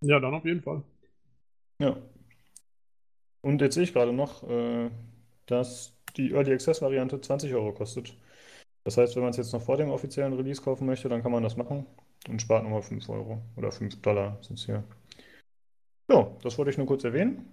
Ja, 0.03 0.21
dann 0.21 0.35
auf 0.35 0.45
jeden 0.45 0.61
Fall. 0.61 0.83
Ja. 1.79 1.97
Und 3.41 3.61
jetzt 3.63 3.75
sehe 3.75 3.85
ich 3.85 3.95
gerade 3.95 4.13
noch, 4.13 4.49
äh, 4.49 4.91
dass 5.47 5.97
die 6.17 6.33
Early 6.33 6.53
Access 6.53 6.83
Variante 6.83 7.21
20 7.21 7.55
Euro 7.55 7.73
kostet. 7.73 8.15
Das 8.85 8.99
heißt, 8.99 9.17
wenn 9.17 9.23
man 9.23 9.31
es 9.31 9.39
jetzt 9.39 9.53
noch 9.55 9.63
vor 9.63 9.79
dem 9.79 9.89
offiziellen 9.89 10.35
Release 10.35 10.61
kaufen 10.61 10.87
möchte, 10.87 11.09
dann 11.09 11.23
kann 11.23 11.33
man 11.33 11.43
das 11.43 11.57
machen 11.57 11.87
und 12.29 12.43
spart 12.43 12.65
nochmal 12.65 12.83
5 12.83 13.09
Euro 13.09 13.43
oder 13.57 13.73
5 13.73 14.03
Dollar 14.03 14.39
sind 14.43 14.59
es 14.59 14.67
hier. 14.67 14.85
Ja, 16.11 16.31
das 16.43 16.59
wollte 16.59 16.71
ich 16.71 16.77
nur 16.77 16.87
kurz 16.87 17.03
erwähnen. 17.05 17.49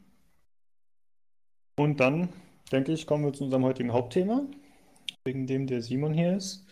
Und 1.78 2.02
dann, 2.02 2.30
denke 2.70 2.92
ich, 2.92 3.08
kommen 3.08 3.24
wir 3.24 3.32
zu 3.32 3.46
unserem 3.46 3.64
heutigen 3.64 3.94
Hauptthema, 3.94 4.46
wegen 5.24 5.48
dem 5.48 5.68
der 5.68 5.82
Simon 5.82 6.14
hier 6.14 6.36
ist. 6.36 6.68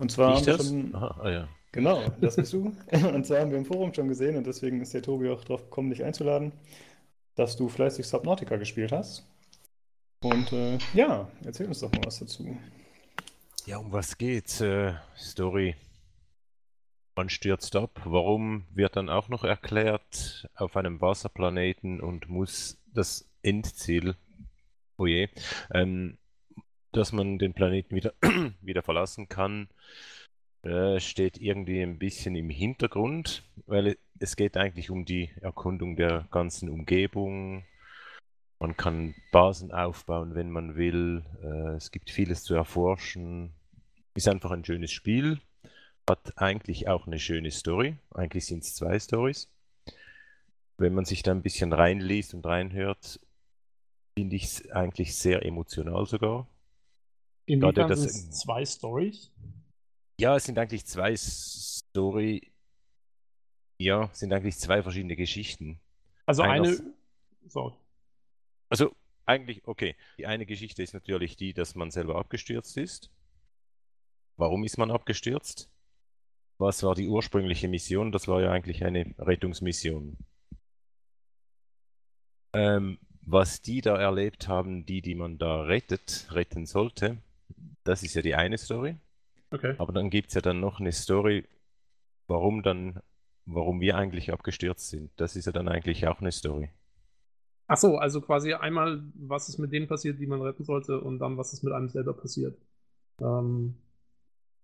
Und 0.00 0.10
zwar 0.10 0.32
Ich 0.32 0.38
haben 0.38 0.46
wir 0.46 0.56
das? 0.56 0.66
schon, 0.66 0.94
Aha, 0.94 1.20
ah, 1.22 1.30
ja. 1.30 1.48
Genau, 1.72 2.02
das 2.20 2.36
bist 2.36 2.52
du. 2.52 2.72
Und 2.90 3.26
zwar 3.26 3.40
haben 3.40 3.50
wir 3.52 3.58
im 3.58 3.64
Forum 3.64 3.94
schon 3.94 4.08
gesehen 4.08 4.36
und 4.36 4.44
deswegen 4.46 4.80
ist 4.80 4.92
der 4.92 5.02
Tobi 5.02 5.28
auch 5.30 5.44
drauf 5.44 5.62
gekommen, 5.64 5.90
dich 5.90 6.02
einzuladen, 6.02 6.52
dass 7.36 7.56
du 7.56 7.68
fleißig 7.68 8.06
Subnautica 8.08 8.56
gespielt 8.56 8.90
hast. 8.92 9.24
Und 10.22 10.52
äh, 10.52 10.78
ja, 10.94 11.30
erzähl 11.44 11.66
uns 11.68 11.80
doch 11.80 11.92
mal 11.92 12.04
was 12.06 12.18
dazu. 12.18 12.56
Ja, 13.66 13.78
um 13.78 13.92
was 13.92 14.18
geht's? 14.18 14.60
Äh, 14.60 14.94
Story. 15.16 15.76
Man 17.16 17.28
stürzt 17.28 17.76
ab. 17.76 18.00
Warum 18.04 18.64
wird 18.74 18.96
dann 18.96 19.08
auch 19.08 19.28
noch 19.28 19.44
erklärt 19.44 20.48
auf 20.54 20.76
einem 20.76 21.00
Wasserplaneten 21.00 22.00
und 22.00 22.28
muss 22.28 22.78
das 22.92 23.28
Endziel, 23.42 24.16
oh 24.96 25.06
je, 25.06 25.28
ähm, 25.72 26.18
dass 26.92 27.12
man 27.12 27.38
den 27.38 27.54
Planeten 27.54 27.94
wieder, 27.94 28.14
wieder 28.60 28.82
verlassen 28.82 29.28
kann, 29.28 29.68
äh, 30.62 31.00
steht 31.00 31.38
irgendwie 31.38 31.80
ein 31.80 31.98
bisschen 31.98 32.36
im 32.36 32.50
Hintergrund, 32.50 33.44
weil 33.66 33.96
es 34.18 34.36
geht 34.36 34.56
eigentlich 34.56 34.90
um 34.90 35.04
die 35.04 35.30
Erkundung 35.40 35.96
der 35.96 36.26
ganzen 36.30 36.68
Umgebung. 36.68 37.64
Man 38.58 38.76
kann 38.76 39.14
Basen 39.32 39.72
aufbauen, 39.72 40.34
wenn 40.34 40.50
man 40.50 40.76
will. 40.76 41.24
Äh, 41.42 41.76
es 41.76 41.90
gibt 41.90 42.10
vieles 42.10 42.42
zu 42.44 42.54
erforschen. 42.54 43.54
Ist 44.14 44.28
einfach 44.28 44.50
ein 44.50 44.64
schönes 44.64 44.90
Spiel. 44.90 45.40
Hat 46.08 46.36
eigentlich 46.36 46.88
auch 46.88 47.06
eine 47.06 47.18
schöne 47.18 47.50
Story. 47.50 47.96
Eigentlich 48.12 48.46
sind 48.46 48.64
es 48.64 48.74
zwei 48.74 48.98
Stories. 48.98 49.48
Wenn 50.76 50.92
man 50.92 51.06
sich 51.06 51.22
da 51.22 51.30
ein 51.30 51.42
bisschen 51.42 51.72
reinliest 51.72 52.34
und 52.34 52.44
reinhört, 52.44 53.20
finde 54.18 54.36
ich 54.36 54.44
es 54.44 54.70
eigentlich 54.70 55.16
sehr 55.16 55.46
emotional 55.46 56.04
sogar. 56.06 56.46
Inwiefern 57.50 57.88
das- 57.88 58.00
sind 58.00 58.30
es 58.30 58.30
zwei 58.40 58.64
Stories? 58.64 59.32
Ja, 60.20 60.36
es 60.36 60.44
sind 60.44 60.58
eigentlich 60.58 60.86
zwei 60.86 61.16
Story. 61.16 62.52
Ja, 63.78 64.10
es 64.12 64.20
sind 64.20 64.32
eigentlich 64.32 64.56
zwei 64.58 64.82
verschiedene 64.82 65.16
Geschichten. 65.16 65.80
Also 66.26 66.42
Einer 66.42 66.68
eine, 66.68 66.94
Sword. 67.48 67.76
Also 68.68 68.94
eigentlich, 69.26 69.66
okay. 69.66 69.96
Die 70.18 70.26
eine 70.26 70.46
Geschichte 70.46 70.82
ist 70.82 70.92
natürlich 70.94 71.36
die, 71.36 71.52
dass 71.54 71.74
man 71.74 71.90
selber 71.90 72.16
abgestürzt 72.16 72.76
ist. 72.76 73.10
Warum 74.36 74.62
ist 74.64 74.78
man 74.78 74.90
abgestürzt? 74.90 75.68
Was 76.58 76.82
war 76.82 76.94
die 76.94 77.08
ursprüngliche 77.08 77.66
Mission? 77.68 78.12
Das 78.12 78.28
war 78.28 78.40
ja 78.42 78.52
eigentlich 78.52 78.84
eine 78.84 79.14
Rettungsmission. 79.18 80.18
Ähm, 82.52 82.98
was 83.22 83.62
die 83.62 83.80
da 83.80 83.96
erlebt 83.96 84.46
haben, 84.46 84.84
die, 84.86 85.02
die 85.02 85.14
man 85.14 85.38
da 85.38 85.62
rettet, 85.62 86.28
retten 86.30 86.66
sollte, 86.66 87.18
das 87.84 88.02
ist 88.02 88.14
ja 88.14 88.22
die 88.22 88.34
eine 88.34 88.58
Story. 88.58 88.96
Okay. 89.50 89.74
Aber 89.78 89.92
dann 89.92 90.10
gibt 90.10 90.28
es 90.28 90.34
ja 90.34 90.40
dann 90.40 90.60
noch 90.60 90.80
eine 90.80 90.92
Story, 90.92 91.46
warum 92.26 92.62
dann, 92.62 93.00
warum 93.46 93.80
wir 93.80 93.96
eigentlich 93.96 94.32
abgestürzt 94.32 94.90
sind. 94.90 95.10
Das 95.16 95.36
ist 95.36 95.46
ja 95.46 95.52
dann 95.52 95.68
eigentlich 95.68 96.06
auch 96.06 96.20
eine 96.20 96.32
Story. 96.32 96.70
Ach 97.66 97.76
so, 97.76 97.98
also 97.98 98.20
quasi 98.20 98.54
einmal, 98.54 99.02
was 99.14 99.48
ist 99.48 99.58
mit 99.58 99.72
denen 99.72 99.86
passiert, 99.86 100.18
die 100.18 100.26
man 100.26 100.42
retten 100.42 100.64
sollte, 100.64 101.00
und 101.00 101.18
dann, 101.20 101.36
was 101.36 101.52
ist 101.52 101.62
mit 101.62 101.72
einem 101.72 101.88
selber 101.88 102.14
passiert. 102.14 102.58
Ähm, 103.20 103.76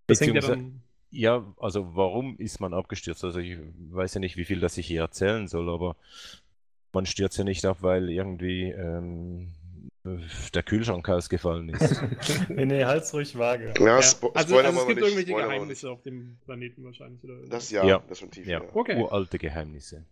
das 0.07 0.21
hängt 0.21 0.35
ja 0.35 0.41
dann. 0.41 0.83
Ja, 1.11 1.55
also 1.59 1.95
warum 1.95 2.37
ist 2.39 2.61
man 2.61 2.75
abgestürzt? 2.75 3.25
Also 3.25 3.39
ich 3.39 3.59
weiß 3.91 4.15
ja 4.15 4.21
nicht, 4.21 4.37
wie 4.37 4.45
viel 4.45 4.59
das 4.61 4.77
ich 4.77 4.89
hier 4.89 5.03
erzählen 5.03 5.47
soll, 5.47 5.71
aber 5.71 5.97
man 6.93 7.07
stürzt 7.07 7.39
ja 7.39 7.45
nicht 7.45 7.65
ab, 7.65 7.79
weil 7.81 8.11
irgendwie 8.11 8.71
ähm, 8.71 9.53
der 10.55 10.63
Kühlschrank 10.63 11.09
ausgefallen 11.09 11.69
ist. 11.71 12.03
Nee, 12.49 12.65
nee, 12.67 12.85
halt's 12.85 13.13
ruhig 13.13 13.37
vage. 13.37 13.75
Ja, 13.79 13.87
Ja. 13.87 14.03
Spo 14.03 14.29
Also, 14.35 14.49
Spoiler 14.55 14.69
also 14.69 14.81
es 14.81 14.87
gibt 14.87 15.01
nicht, 15.01 15.05
irgendwelche 15.09 15.31
Spoiler 15.33 15.49
Geheimnisse 15.49 15.91
auf 15.91 16.03
dem 16.03 16.39
Planeten 16.45 16.85
wahrscheinlich. 16.85 17.23
Oder. 17.25 17.47
Das 17.49 17.71
ja, 17.71 17.85
Ja. 17.85 17.99
definitiv. 17.99 18.47
Ja. 18.47 18.63
Ja. 18.63 18.69
Okay. 18.75 18.97
Uralte 18.97 19.39
Geheimnisse. 19.39 20.05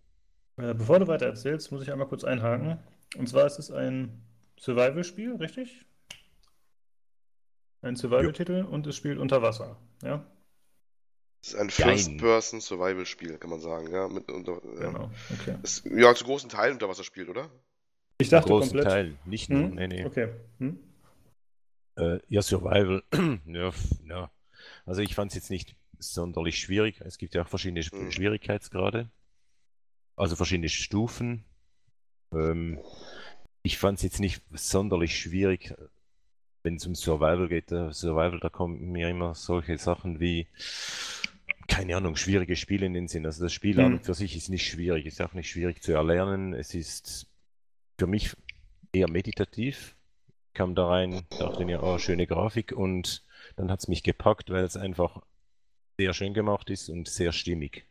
Äh, 0.56 0.74
bevor 0.74 0.98
du 0.98 1.06
weiter 1.08 1.26
erzählst, 1.26 1.72
muss 1.72 1.82
ich 1.82 1.90
einmal 1.92 2.06
kurz 2.08 2.24
einhaken. 2.24 2.78
Und 3.16 3.28
zwar 3.28 3.46
ist 3.46 3.58
es 3.58 3.70
ein 3.70 4.22
Survival-Spiel, 4.58 5.36
richtig? 5.36 5.84
Ein 7.82 7.96
Survival-Titel 7.96 8.64
und 8.70 8.86
es 8.86 8.96
spielt 8.96 9.18
unter 9.18 9.42
Wasser. 9.42 9.76
Ja, 10.02 10.24
Es 11.42 11.48
ist 11.48 11.56
ein. 11.56 11.68
First-Person-Survival-Spiel, 11.70 13.36
kann 13.38 13.50
man 13.50 13.60
sagen. 13.60 13.90
Ja, 13.92 14.08
mit, 14.08 14.30
unter, 14.30 14.60
genau. 14.60 15.10
Okay. 15.40 15.56
Es, 15.62 15.82
ja, 15.84 16.14
zu 16.14 16.24
großen 16.24 16.48
Teilen 16.48 16.74
unter 16.74 16.88
Wasser 16.88 17.04
spielt, 17.04 17.28
oder? 17.28 17.50
Ich 18.18 18.28
dachte 18.28 18.48
großen 18.48 18.70
komplett. 18.70 18.84
Teil, 18.84 19.16
nicht 19.26 19.50
nur. 19.50 19.68
Hm? 19.68 19.74
Nee, 19.74 19.88
nee. 19.88 20.04
Okay. 20.06 20.28
Hm? 20.58 20.78
Äh, 21.96 22.18
ja, 22.28 22.42
Survival. 22.42 23.02
ja, 23.46 23.70
ja. 24.08 24.30
Also 24.86 25.02
ich 25.02 25.14
fand 25.14 25.30
es 25.30 25.34
jetzt 25.36 25.50
nicht 25.50 25.76
sonderlich 25.98 26.58
schwierig. 26.58 27.00
Es 27.00 27.18
gibt 27.18 27.34
ja 27.34 27.42
auch 27.42 27.48
verschiedene 27.48 27.82
Sch- 27.82 27.94
Mhm. 27.94 28.10
Schwierigkeitsgrade. 28.12 29.10
Also 30.16 30.36
verschiedene 30.36 30.68
Stufen. 30.68 31.44
Ähm, 32.32 32.78
ich 33.62 33.78
fand 33.78 33.98
es 33.98 34.04
jetzt 34.04 34.20
nicht 34.20 34.42
sonderlich 34.52 35.18
schwierig, 35.18 35.74
wenn 36.62 36.76
es 36.76 36.86
um 36.86 36.94
Survival 36.94 37.48
geht. 37.48 37.72
Äh, 37.72 37.92
Survival, 37.92 38.40
da 38.40 38.48
kommen 38.50 38.92
mir 38.92 39.08
immer 39.10 39.34
solche 39.34 39.78
Sachen 39.78 40.20
wie, 40.20 40.48
keine 41.68 41.96
Ahnung, 41.96 42.16
schwierige 42.16 42.56
Spiele 42.56 42.86
in 42.86 42.94
den 42.94 43.08
Sinn. 43.08 43.26
Also 43.26 43.42
das 43.44 43.52
Spiel 43.52 43.80
an 43.80 43.94
und 43.94 44.04
für 44.04 44.14
sich 44.14 44.36
ist 44.36 44.48
nicht 44.48 44.66
schwierig. 44.66 45.06
Ist 45.06 45.20
auch 45.20 45.34
nicht 45.34 45.50
schwierig 45.50 45.82
zu 45.82 45.92
erlernen. 45.92 46.54
Es 46.54 46.74
ist 46.74 47.26
für 47.98 48.06
mich 48.06 48.34
eher 48.92 49.10
meditativ 49.10 49.96
kam 50.54 50.74
da 50.74 50.86
rein, 50.86 51.22
dachte 51.38 51.64
mir, 51.64 51.82
oh, 51.82 51.98
schöne 51.98 52.26
Grafik 52.26 52.72
und 52.72 53.24
dann 53.56 53.70
hat 53.70 53.80
es 53.80 53.88
mich 53.88 54.02
gepackt, 54.02 54.50
weil 54.50 54.64
es 54.64 54.76
einfach 54.76 55.22
sehr 55.98 56.12
schön 56.12 56.32
gemacht 56.32 56.70
ist 56.70 56.88
und 56.88 57.08
sehr 57.08 57.32
stimmig. 57.32 57.86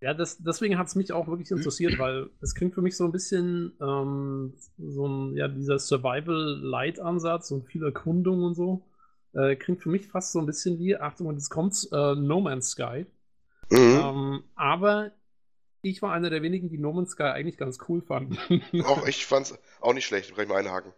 Ja, 0.00 0.12
das, 0.12 0.36
deswegen 0.38 0.76
hat 0.76 0.88
es 0.88 0.94
mich 0.96 1.12
auch 1.12 1.26
wirklich 1.28 1.50
interessiert, 1.50 1.98
weil 1.98 2.28
es 2.42 2.54
klingt 2.54 2.74
für 2.74 2.82
mich 2.82 2.96
so 2.96 3.04
ein 3.04 3.12
bisschen 3.12 3.72
ähm, 3.80 4.52
so 4.76 5.06
ein, 5.08 5.34
ja, 5.34 5.48
dieser 5.48 5.78
Survival-Light-Ansatz 5.78 7.50
und 7.50 7.64
viel 7.64 7.82
Erkundung 7.82 8.42
und 8.42 8.54
so. 8.54 8.86
Äh, 9.32 9.56
klingt 9.56 9.82
für 9.82 9.88
mich 9.88 10.06
fast 10.06 10.32
so 10.32 10.40
ein 10.40 10.46
bisschen 10.46 10.78
wie, 10.78 10.96
Achtung, 10.96 11.28
und 11.28 11.36
jetzt 11.36 11.48
kommt's, 11.48 11.84
äh, 11.90 12.14
No 12.16 12.42
Man's 12.42 12.70
Sky. 12.70 13.06
Mhm. 13.70 13.78
Ähm, 13.78 14.44
aber 14.54 15.12
ich 15.84 16.02
war 16.02 16.12
einer 16.12 16.30
der 16.30 16.42
wenigen, 16.42 16.68
die 16.68 16.78
No 16.78 16.92
Man's 16.92 17.10
Sky 17.12 17.24
eigentlich 17.24 17.56
ganz 17.56 17.78
cool 17.88 18.00
fanden. 18.02 18.38
Auch 18.84 19.06
ich 19.06 19.26
fand's 19.26 19.58
auch 19.80 19.94
nicht 19.94 20.06
schlecht, 20.06 20.34
kann 20.34 20.44
ich 20.44 20.48
mal 20.50 20.58
einhaken. 20.58 20.92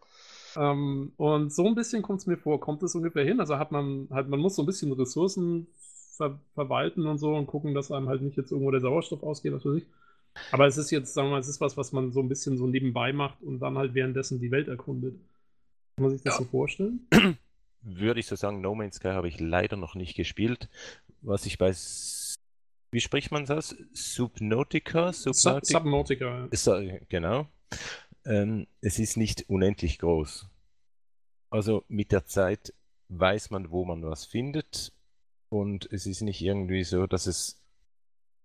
Ähm, 0.56 1.12
und 1.16 1.52
so 1.52 1.66
ein 1.66 1.74
bisschen 1.74 2.02
kommt 2.02 2.20
es 2.20 2.26
mir 2.26 2.36
vor, 2.38 2.60
kommt 2.60 2.82
es 2.82 2.94
ungefähr 2.94 3.24
hin. 3.24 3.40
Also 3.40 3.58
hat 3.58 3.72
man 3.72 4.08
halt, 4.10 4.28
man 4.28 4.40
muss 4.40 4.56
so 4.56 4.62
ein 4.62 4.66
bisschen 4.66 4.92
Ressourcen 4.92 5.66
ver 6.16 6.38
verwalten 6.54 7.06
und 7.06 7.18
so 7.18 7.34
und 7.34 7.46
gucken, 7.46 7.74
dass 7.74 7.92
einem 7.92 8.08
halt 8.08 8.22
nicht 8.22 8.38
jetzt 8.38 8.50
irgendwo 8.50 8.70
der 8.70 8.80
Sauerstoff 8.80 9.22
ausgeht, 9.22 9.52
was 9.52 9.66
weiß 9.66 9.76
ich. 9.76 9.86
Aber 10.52 10.66
es 10.66 10.76
ist 10.78 10.90
jetzt, 10.90 11.12
sagen 11.14 11.28
wir 11.28 11.32
mal, 11.32 11.40
es 11.40 11.48
ist 11.48 11.60
was, 11.60 11.76
was 11.76 11.92
man 11.92 12.12
so 12.12 12.20
ein 12.20 12.28
bisschen 12.28 12.56
so 12.56 12.66
nebenbei 12.66 13.12
macht 13.12 13.42
und 13.42 13.58
dann 13.60 13.76
halt 13.76 13.94
währenddessen 13.94 14.40
die 14.40 14.50
Welt 14.50 14.68
erkundet. 14.68 15.14
Kann 15.96 16.04
man 16.04 16.10
sich 16.12 16.22
das 16.22 16.34
Ja. 16.34 16.38
so 16.38 16.44
vorstellen? 16.44 17.06
Würde 17.82 18.20
ich 18.20 18.26
so 18.26 18.34
sagen, 18.36 18.60
No 18.60 18.74
Man's 18.74 18.96
Sky 18.96 19.08
habe 19.08 19.28
ich 19.28 19.40
leider 19.40 19.76
noch 19.76 19.94
nicht 19.94 20.14
gespielt. 20.16 20.68
Was 21.22 21.46
ich 21.46 21.58
bei, 21.58 21.72
wie 22.90 23.00
spricht 23.00 23.30
man 23.30 23.46
das? 23.46 23.76
Subnautica? 23.92 25.12
Sub 25.12 25.34
Subnautica? 25.34 25.78
Subnautica. 25.78 26.24
ja. 26.24 26.46
Ist, 26.46 26.70
genau. 27.08 27.46
Ähm, 28.24 28.66
es 28.80 28.98
ist 28.98 29.16
nicht 29.16 29.48
unendlich 29.48 29.98
groß. 29.98 30.48
Also 31.50 31.84
mit 31.88 32.12
der 32.12 32.26
Zeit 32.26 32.72
weiß 33.08 33.50
man, 33.50 33.70
wo 33.70 33.84
man 33.84 34.02
was 34.02 34.24
findet. 34.24 34.92
Und 35.48 35.90
es 35.92 36.06
ist 36.06 36.22
nicht 36.22 36.42
irgendwie 36.42 36.84
so, 36.84 37.06
dass 37.06 37.26
es 37.26 37.62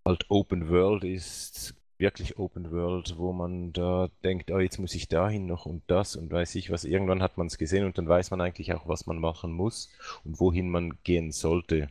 halt 0.06 0.30
Open 0.30 0.70
World 0.70 1.04
ist, 1.04 1.76
wirklich 1.98 2.38
Open 2.38 2.72
World, 2.72 3.18
wo 3.18 3.32
man 3.34 3.74
da 3.74 4.10
denkt, 4.24 4.52
oh, 4.52 4.60
jetzt 4.60 4.80
muss 4.80 4.96
ich 4.96 5.08
dahin 5.08 5.46
noch 5.46 5.66
und 5.66 5.84
das 5.88 6.16
und 6.16 6.32
weiß 6.32 6.56
ich 6.56 6.70
was. 6.72 6.84
Irgendwann 6.84 7.22
hat 7.22 7.38
man 7.38 7.48
es 7.48 7.58
gesehen 7.58 7.86
und 7.86 7.98
dann 7.98 8.08
weiß 8.10 8.32
man 8.32 8.42
eigentlich 8.42 8.74
auch, 8.74 8.88
was 8.88 9.06
man 9.06 9.20
machen 9.20 9.52
muss 9.52 9.90
und 10.24 10.40
wohin 10.40 10.70
man 10.70 10.98
gehen 11.04 11.32
sollte. 11.32 11.90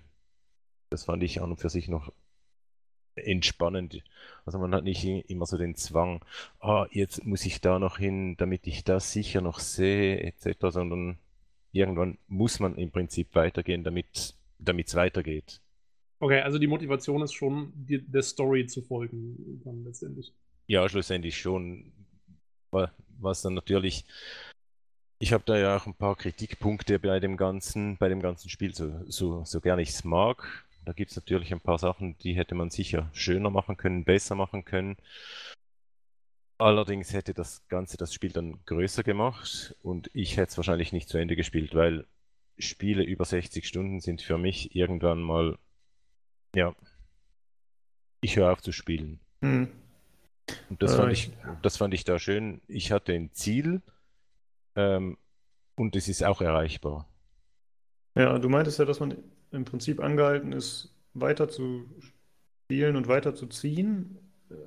Das 0.91 1.05
fand 1.05 1.23
ich 1.23 1.41
an 1.41 1.53
und 1.53 1.61
für 1.61 1.71
sich 1.71 1.89
noch 1.89 2.13
entspannend. 3.17 4.03
Also 4.45 4.59
man 4.59 4.75
hat 4.75 4.85
nicht 4.85 5.05
immer 5.05 5.47
so 5.47 5.59
den 5.59 5.75
Zwang, 5.75 6.25
ah, 6.61 6.87
jetzt 6.91 7.25
muss 7.25 7.45
ich 7.45 7.61
da 7.61 7.79
noch 7.79 7.99
hin, 7.99 8.37
damit 8.37 8.67
ich 8.67 8.85
das 8.85 9.13
sicher 9.13 9.41
noch 9.41 9.59
sehe, 9.59 10.21
etc., 10.23 10.71
sondern 10.71 11.19
irgendwann 11.73 12.19
muss 12.29 12.61
man 12.61 12.77
im 12.77 12.91
Prinzip 12.91 13.35
weitergehen, 13.35 13.85
damit 13.85 14.37
es 14.87 14.95
weitergeht. 14.97 15.61
Okay, 16.19 16.41
also 16.41 16.59
die 16.59 16.67
Motivation 16.67 17.23
ist 17.23 17.33
schon, 17.33 17.73
die, 17.75 18.03
der 18.03 18.23
Story 18.23 18.67
zu 18.67 18.83
folgen, 18.83 19.61
dann 19.65 19.85
letztendlich. 19.85 20.33
Ja, 20.67 20.89
schlussendlich 20.89 21.39
schon. 21.39 21.93
Wa- 22.71 22.93
Was 23.19 23.43
dann 23.43 23.55
natürlich, 23.55 24.05
ich 25.19 25.33
habe 25.33 25.45
da 25.47 25.59
ja 25.59 25.77
auch 25.77 25.87
ein 25.87 25.95
paar 25.95 26.17
Kritikpunkte 26.17 26.99
bei 26.99 27.21
dem 27.21 27.37
ganzen, 27.37 27.97
bei 27.99 28.09
dem 28.09 28.21
ganzen 28.21 28.49
Spiel, 28.49 28.75
so, 28.75 28.93
so, 29.07 29.45
so 29.45 29.61
gern 29.61 29.79
ich 29.79 29.91
es 29.91 30.05
mag. 30.05 30.65
Da 30.85 30.93
gibt 30.93 31.11
es 31.11 31.17
natürlich 31.17 31.53
ein 31.53 31.61
paar 31.61 31.79
Sachen, 31.79 32.17
die 32.19 32.35
hätte 32.35 32.55
man 32.55 32.71
sicher 32.71 33.11
schöner 33.13 33.51
machen 33.51 33.77
können, 33.77 34.05
besser 34.05 34.35
machen 34.35 34.65
können. 34.65 34.97
Allerdings 36.59 37.13
hätte 37.15 37.33
das 37.33 37.67
Ganze 37.69 37.97
das 37.97 38.13
Spiel 38.13 38.33
dann 38.33 38.59
größer 38.67 39.03
gemacht 39.03 39.75
und 39.83 40.11
ich 40.13 40.37
hätte 40.37 40.51
es 40.51 40.57
wahrscheinlich 40.59 40.93
nicht 40.93 41.09
zu 41.09 41.17
Ende 41.17 41.37
gespielt, 41.37 41.75
weil 41.75 42.07
Spiele 42.59 43.03
über 43.03 43.25
60 43.25 43.67
Stunden 43.67 44.01
sind 44.01 44.21
für 44.21 44.37
mich 44.37 44.75
irgendwann 44.77 45.23
mal, 45.23 45.59
ja, 46.55 46.75
ich 48.21 48.37
höre 48.37 48.53
auf 48.53 48.61
zu 48.61 48.73
spielen. 48.73 49.21
Hm. 49.41 49.71
Und 50.69 50.83
das 50.83 50.93
Äh, 50.93 50.97
fand 50.97 51.13
ich- 51.13 51.29
ich, 51.29 51.33
das 51.63 51.77
fand 51.79 51.95
ich 51.95 52.05
da 52.05 52.19
schön. 52.19 52.61
Ich 52.69 52.93
hatte 52.93 53.15
ein 53.15 53.33
Ziel 53.33 53.81
ähm, 54.77 55.17
und 55.77 55.97
es 55.97 56.09
ist 56.09 56.23
auch 56.23 56.43
erreichbar. 56.43 57.09
Ja, 58.15 58.39
du 58.39 58.49
meintest 58.49 58.79
ja, 58.79 58.85
dass 58.85 59.01
man 59.01 59.17
im 59.53 59.65
Prinzip 59.65 60.01
angehalten 60.01 60.53
ist, 60.53 60.95
weiter 61.15 61.49
zu 61.49 61.89
spielen 62.01 62.97
und 62.97 63.09
weiter 63.09 63.35
zu 63.35 63.47
ziehen. 63.47 64.19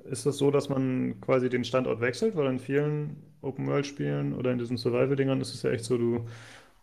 Ist 0.04 0.24
das 0.24 0.38
so, 0.38 0.50
dass 0.50 0.68
man 0.68 1.20
quasi 1.20 1.48
den 1.48 1.64
Standort 1.64 2.00
wechselt? 2.00 2.36
Weil 2.36 2.50
in 2.50 2.58
vielen 2.58 3.22
Open-World-Spielen 3.42 4.32
oder 4.32 4.52
in 4.52 4.58
diesen 4.58 4.78
Survival-Dingern 4.78 5.40
ist 5.40 5.54
es 5.54 5.62
ja 5.62 5.70
echt 5.70 5.84
so, 5.84 5.98
du 5.98 6.26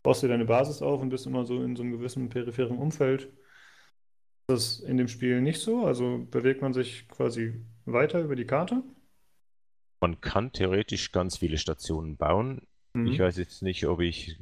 baust 0.04 0.24
dir 0.24 0.28
deine 0.28 0.46
Basis 0.46 0.82
auf 0.82 1.02
und 1.02 1.10
bist 1.10 1.26
immer 1.26 1.46
so 1.46 1.64
in 1.64 1.76
so 1.76 1.84
einem 1.84 1.92
gewissen 1.92 2.30
peripheren 2.30 2.78
Umfeld. 2.78 3.24
Ist 3.24 4.50
das 4.50 4.80
in 4.82 4.98
dem 4.98 5.08
Spiel 5.08 5.42
nicht 5.42 5.62
so? 5.62 5.86
Also 5.86 6.26
bewegt 6.30 6.62
man 6.62 6.74
sich 6.74 7.08
quasi 7.08 7.66
weiter 7.86 8.22
über 8.22 8.36
die 8.36 8.46
Karte? 8.46 8.84
Man 10.00 10.20
kann 10.22 10.52
theoretisch 10.52 11.12
ganz 11.12 11.38
viele 11.38 11.58
Stationen 11.58 12.18
bauen. 12.18 12.68
Mhm. 12.94 13.08
Ich 13.08 13.20
weiß 13.20 13.38
jetzt 13.38 13.62
nicht, 13.62 13.86
ob 13.86 14.00
ich 14.02 14.38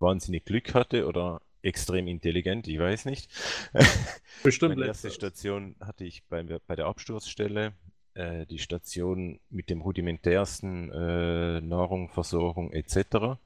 wahnsinnig 0.00 0.44
Glück 0.44 0.74
hatte 0.74 1.06
oder 1.06 1.40
extrem 1.62 2.06
intelligent, 2.06 2.68
ich 2.68 2.78
weiß 2.78 3.04
nicht. 3.04 3.30
Bestimmt 4.42 4.76
Meine 4.76 4.86
erste. 4.86 5.10
Station 5.10 5.76
hatte 5.80 6.04
ich 6.04 6.24
bei, 6.26 6.42
bei 6.42 6.76
der 6.76 6.86
Absturzstelle. 6.86 7.74
Äh, 8.14 8.46
die 8.46 8.58
Station 8.58 9.38
mit 9.48 9.70
dem 9.70 9.80
rudimentärsten 9.80 10.90
äh, 10.90 11.60
Nahrung, 11.60 12.08
Versorgung 12.08 12.72
etc. 12.72 13.38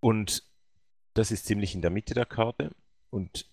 Und 0.00 0.42
das 1.14 1.30
ist 1.30 1.46
ziemlich 1.46 1.74
in 1.74 1.82
der 1.82 1.90
Mitte 1.90 2.14
der 2.14 2.26
Karte. 2.26 2.72
Und 3.10 3.48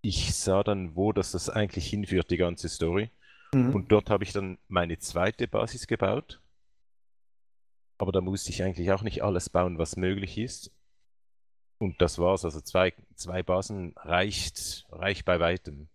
ich 0.00 0.34
sah 0.34 0.62
dann, 0.62 0.96
wo 0.96 1.12
das, 1.12 1.32
das 1.32 1.50
eigentlich 1.50 1.88
hinführt, 1.88 2.30
die 2.30 2.38
ganze 2.38 2.68
Story. 2.68 3.10
Mhm. 3.54 3.74
Und 3.74 3.92
dort 3.92 4.10
habe 4.10 4.24
ich 4.24 4.32
dann 4.32 4.58
meine 4.68 4.98
zweite 4.98 5.46
Basis 5.46 5.86
gebaut. 5.86 6.40
Aber 7.98 8.12
da 8.12 8.20
musste 8.20 8.50
ich 8.50 8.62
eigentlich 8.62 8.90
auch 8.92 9.02
nicht 9.02 9.22
alles 9.22 9.50
bauen, 9.50 9.78
was 9.78 9.96
möglich 9.96 10.38
ist. 10.38 10.72
Und 11.82 12.00
das 12.00 12.20
war's. 12.20 12.44
Also 12.44 12.60
zwei, 12.60 12.92
zwei 13.16 13.42
Basen 13.42 13.92
reicht, 13.96 14.86
reicht 14.92 15.24
bei 15.24 15.40
weitem. 15.40 15.88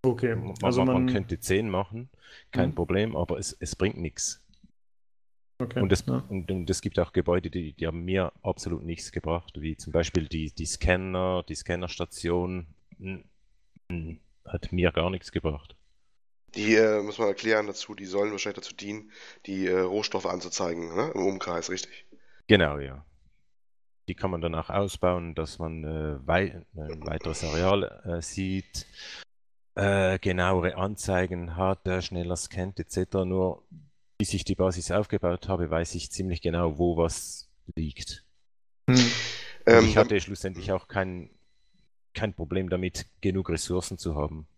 Okay. 0.00 0.38
Also 0.62 0.82
man, 0.86 1.04
man 1.04 1.06
könnte 1.12 1.38
zehn 1.38 1.68
machen, 1.68 2.08
kein 2.50 2.70
mhm. 2.70 2.74
Problem, 2.74 3.14
aber 3.14 3.38
es, 3.38 3.54
es 3.60 3.76
bringt 3.76 3.98
nichts. 3.98 4.42
Okay, 5.58 5.82
und, 5.82 5.92
es, 5.92 6.06
ja. 6.06 6.24
und, 6.30 6.50
und, 6.50 6.70
es 6.70 6.80
gibt 6.80 6.98
auch 6.98 7.12
Gebäude, 7.12 7.50
die, 7.50 7.74
die 7.74 7.86
haben 7.86 8.06
mir 8.06 8.32
absolut 8.42 8.84
nichts 8.84 9.12
gebracht, 9.12 9.60
wie 9.60 9.76
zum 9.76 9.92
Beispiel 9.92 10.28
die, 10.28 10.50
die 10.50 10.64
Scanner, 10.64 11.44
die 11.46 11.56
Scannerstation, 11.56 12.66
hat 14.46 14.72
mir 14.72 14.92
gar 14.92 15.10
nichts 15.10 15.30
gebracht. 15.30 15.76
Die 16.54 16.74
äh, 16.74 17.02
muss 17.02 17.18
man 17.18 17.28
erklären 17.28 17.66
dazu, 17.66 17.94
die 17.94 18.06
sollen 18.06 18.30
wahrscheinlich 18.30 18.64
dazu 18.64 18.74
dienen, 18.74 19.12
die 19.44 19.66
äh, 19.66 19.80
Rohstoffe 19.80 20.26
anzuzeigen, 20.26 20.94
ne? 20.94 21.12
im 21.14 21.26
Umkreis, 21.26 21.68
richtig? 21.68 22.06
Genau, 22.46 22.78
ja. 22.78 23.04
Die 24.08 24.14
kann 24.14 24.30
man 24.30 24.40
dann 24.40 24.54
auch 24.54 24.70
ausbauen, 24.70 25.34
dass 25.34 25.58
man 25.58 25.84
äh, 25.84 26.26
wei 26.26 26.62
ein 26.74 27.06
weiteres 27.06 27.44
Areal 27.44 28.02
äh, 28.04 28.22
sieht, 28.22 28.86
äh, 29.74 30.18
genauere 30.18 30.76
Anzeigen 30.76 31.56
hat, 31.56 31.80
schneller 32.02 32.36
scannt 32.36 32.80
etc. 32.80 33.24
Nur 33.24 33.62
bis 34.18 34.34
ich 34.34 34.44
die 34.44 34.56
Basis 34.56 34.90
aufgebaut 34.90 35.48
habe, 35.48 35.70
weiß 35.70 35.94
ich 35.94 36.10
ziemlich 36.10 36.42
genau, 36.42 36.78
wo 36.78 36.96
was 36.96 37.48
liegt. 37.76 38.24
Hm. 38.88 39.10
Ähm, 39.66 39.84
ich 39.84 39.96
hatte 39.96 40.20
schlussendlich 40.20 40.72
auch 40.72 40.88
kein, 40.88 41.30
kein 42.14 42.34
Problem 42.34 42.68
damit, 42.68 43.06
genug 43.20 43.48
Ressourcen 43.50 43.96
zu 43.96 44.16
haben. 44.16 44.48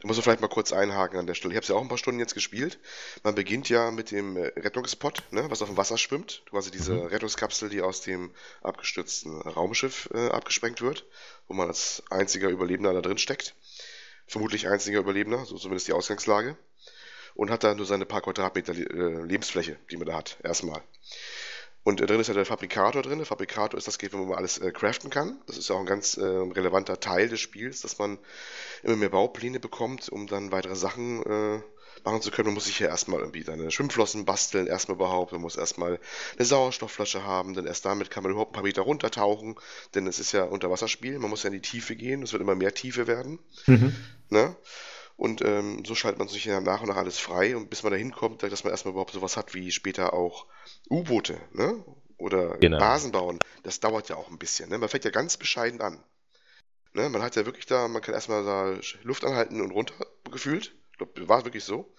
Da 0.00 0.06
muss 0.06 0.16
man 0.16 0.24
vielleicht 0.24 0.40
mal 0.40 0.48
kurz 0.48 0.72
einhaken 0.72 1.18
an 1.18 1.26
der 1.26 1.34
Stelle. 1.34 1.52
Ich 1.52 1.56
habe 1.56 1.62
es 1.62 1.68
ja 1.68 1.74
auch 1.74 1.82
ein 1.82 1.88
paar 1.88 1.98
Stunden 1.98 2.20
jetzt 2.20 2.34
gespielt. 2.34 2.78
Man 3.22 3.34
beginnt 3.34 3.68
ja 3.68 3.90
mit 3.90 4.10
dem 4.10 4.36
äh, 4.36 4.52
Rettungspot, 4.56 5.22
ne, 5.30 5.50
was 5.50 5.62
auf 5.62 5.68
dem 5.68 5.76
Wasser 5.76 5.98
schwimmt. 5.98 6.42
Quasi 6.50 6.70
diese 6.70 6.94
mhm. 6.94 7.06
Rettungskapsel, 7.06 7.68
die 7.68 7.80
aus 7.80 8.02
dem 8.02 8.32
abgestürzten 8.62 9.40
Raumschiff 9.40 10.08
äh, 10.12 10.28
abgesprengt 10.28 10.82
wird, 10.82 11.06
wo 11.48 11.54
man 11.54 11.68
als 11.68 12.02
einziger 12.10 12.48
Überlebender 12.48 12.92
da 12.92 13.00
drin 13.00 13.18
steckt. 13.18 13.54
Vermutlich 14.26 14.68
einziger 14.68 15.00
Überlebender, 15.00 15.44
so 15.44 15.56
zumindest 15.56 15.88
die 15.88 15.92
Ausgangslage. 15.92 16.56
Und 17.34 17.50
hat 17.50 17.64
da 17.64 17.74
nur 17.74 17.84
seine 17.84 18.06
paar 18.06 18.22
Quadratmeter 18.22 18.72
äh, 18.74 19.22
Lebensfläche, 19.24 19.76
die 19.90 19.96
man 19.98 20.06
da 20.06 20.16
hat, 20.16 20.38
erstmal. 20.42 20.82
Und 21.86 22.00
drin 22.00 22.18
ist 22.18 22.26
ja 22.26 22.34
der 22.34 22.44
Fabrikator 22.44 23.00
drin. 23.00 23.18
Der 23.18 23.26
Fabrikator 23.28 23.78
ist 23.78 23.86
das 23.86 23.98
Gerät, 23.98 24.12
wo 24.12 24.24
man 24.24 24.36
alles 24.36 24.58
äh, 24.58 24.72
craften 24.72 25.08
kann. 25.08 25.38
Das 25.46 25.56
ist 25.56 25.68
ja 25.68 25.76
auch 25.76 25.80
ein 25.80 25.86
ganz 25.86 26.16
äh, 26.16 26.24
relevanter 26.24 26.98
Teil 26.98 27.28
des 27.28 27.38
Spiels, 27.38 27.80
dass 27.80 27.96
man 28.00 28.18
immer 28.82 28.96
mehr 28.96 29.10
Baupläne 29.10 29.60
bekommt, 29.60 30.08
um 30.08 30.26
dann 30.26 30.50
weitere 30.50 30.74
Sachen 30.74 31.22
äh, 31.22 31.60
machen 32.02 32.22
zu 32.22 32.32
können. 32.32 32.46
Man 32.46 32.54
muss 32.54 32.64
sich 32.64 32.78
hier 32.78 32.88
erstmal 32.88 33.20
irgendwie 33.20 33.44
seine 33.44 33.70
Schwimmflossen 33.70 34.24
basteln, 34.24 34.66
erstmal 34.66 34.96
überhaupt. 34.96 35.30
Man 35.30 35.42
muss 35.42 35.54
erstmal 35.54 36.00
eine 36.36 36.44
Sauerstoffflasche 36.44 37.22
haben, 37.22 37.54
denn 37.54 37.66
erst 37.66 37.84
damit 37.84 38.10
kann 38.10 38.24
man 38.24 38.32
überhaupt 38.32 38.50
ein 38.50 38.54
paar 38.54 38.64
Meter 38.64 38.82
runtertauchen. 38.82 39.54
Denn 39.94 40.08
es 40.08 40.18
ist 40.18 40.32
ja 40.32 40.42
Unterwasserspiel, 40.42 41.20
man 41.20 41.30
muss 41.30 41.44
ja 41.44 41.50
in 41.50 41.54
die 41.54 41.60
Tiefe 41.60 41.94
gehen. 41.94 42.24
Es 42.24 42.32
wird 42.32 42.42
immer 42.42 42.56
mehr 42.56 42.74
Tiefe 42.74 43.06
werden. 43.06 43.38
Mhm. 43.66 43.94
Ne? 44.30 44.56
Und 45.16 45.42
ähm, 45.42 45.82
so 45.86 45.94
schaltet 45.94 46.18
man 46.18 46.28
sich 46.28 46.44
ja 46.44 46.60
nach 46.60 46.82
und 46.82 46.88
nach 46.88 46.96
alles 46.96 47.18
frei 47.18 47.56
und 47.56 47.70
bis 47.70 47.82
man 47.82 47.92
dahin 47.92 48.12
kommt, 48.12 48.42
dass 48.42 48.64
man 48.64 48.70
erstmal 48.70 48.92
überhaupt 48.92 49.12
sowas 49.12 49.36
hat 49.36 49.54
wie 49.54 49.72
später 49.72 50.12
auch 50.12 50.46
U-Boote, 50.90 51.40
ne? 51.52 51.84
Oder 52.18 52.58
genau. 52.58 52.78
Basen 52.78 53.12
bauen. 53.12 53.38
Das 53.62 53.80
dauert 53.80 54.08
ja 54.08 54.16
auch 54.16 54.30
ein 54.30 54.38
bisschen. 54.38 54.70
Ne? 54.70 54.78
Man 54.78 54.88
fängt 54.88 55.04
ja 55.04 55.10
ganz 55.10 55.36
bescheiden 55.36 55.80
an. 55.80 56.02
Ne? 56.94 57.08
Man 57.10 57.22
hat 57.22 57.36
ja 57.36 57.44
wirklich 57.44 57.66
da, 57.66 57.88
man 57.88 58.00
kann 58.00 58.14
erstmal 58.14 58.44
da 58.44 58.78
Luft 59.02 59.24
anhalten 59.24 59.60
und 59.60 59.70
runter 59.70 59.94
gefühlt. 60.30 60.74
Ich 60.92 60.98
glaube, 60.98 61.28
war 61.28 61.44
wirklich 61.44 61.62
so. 61.62 61.92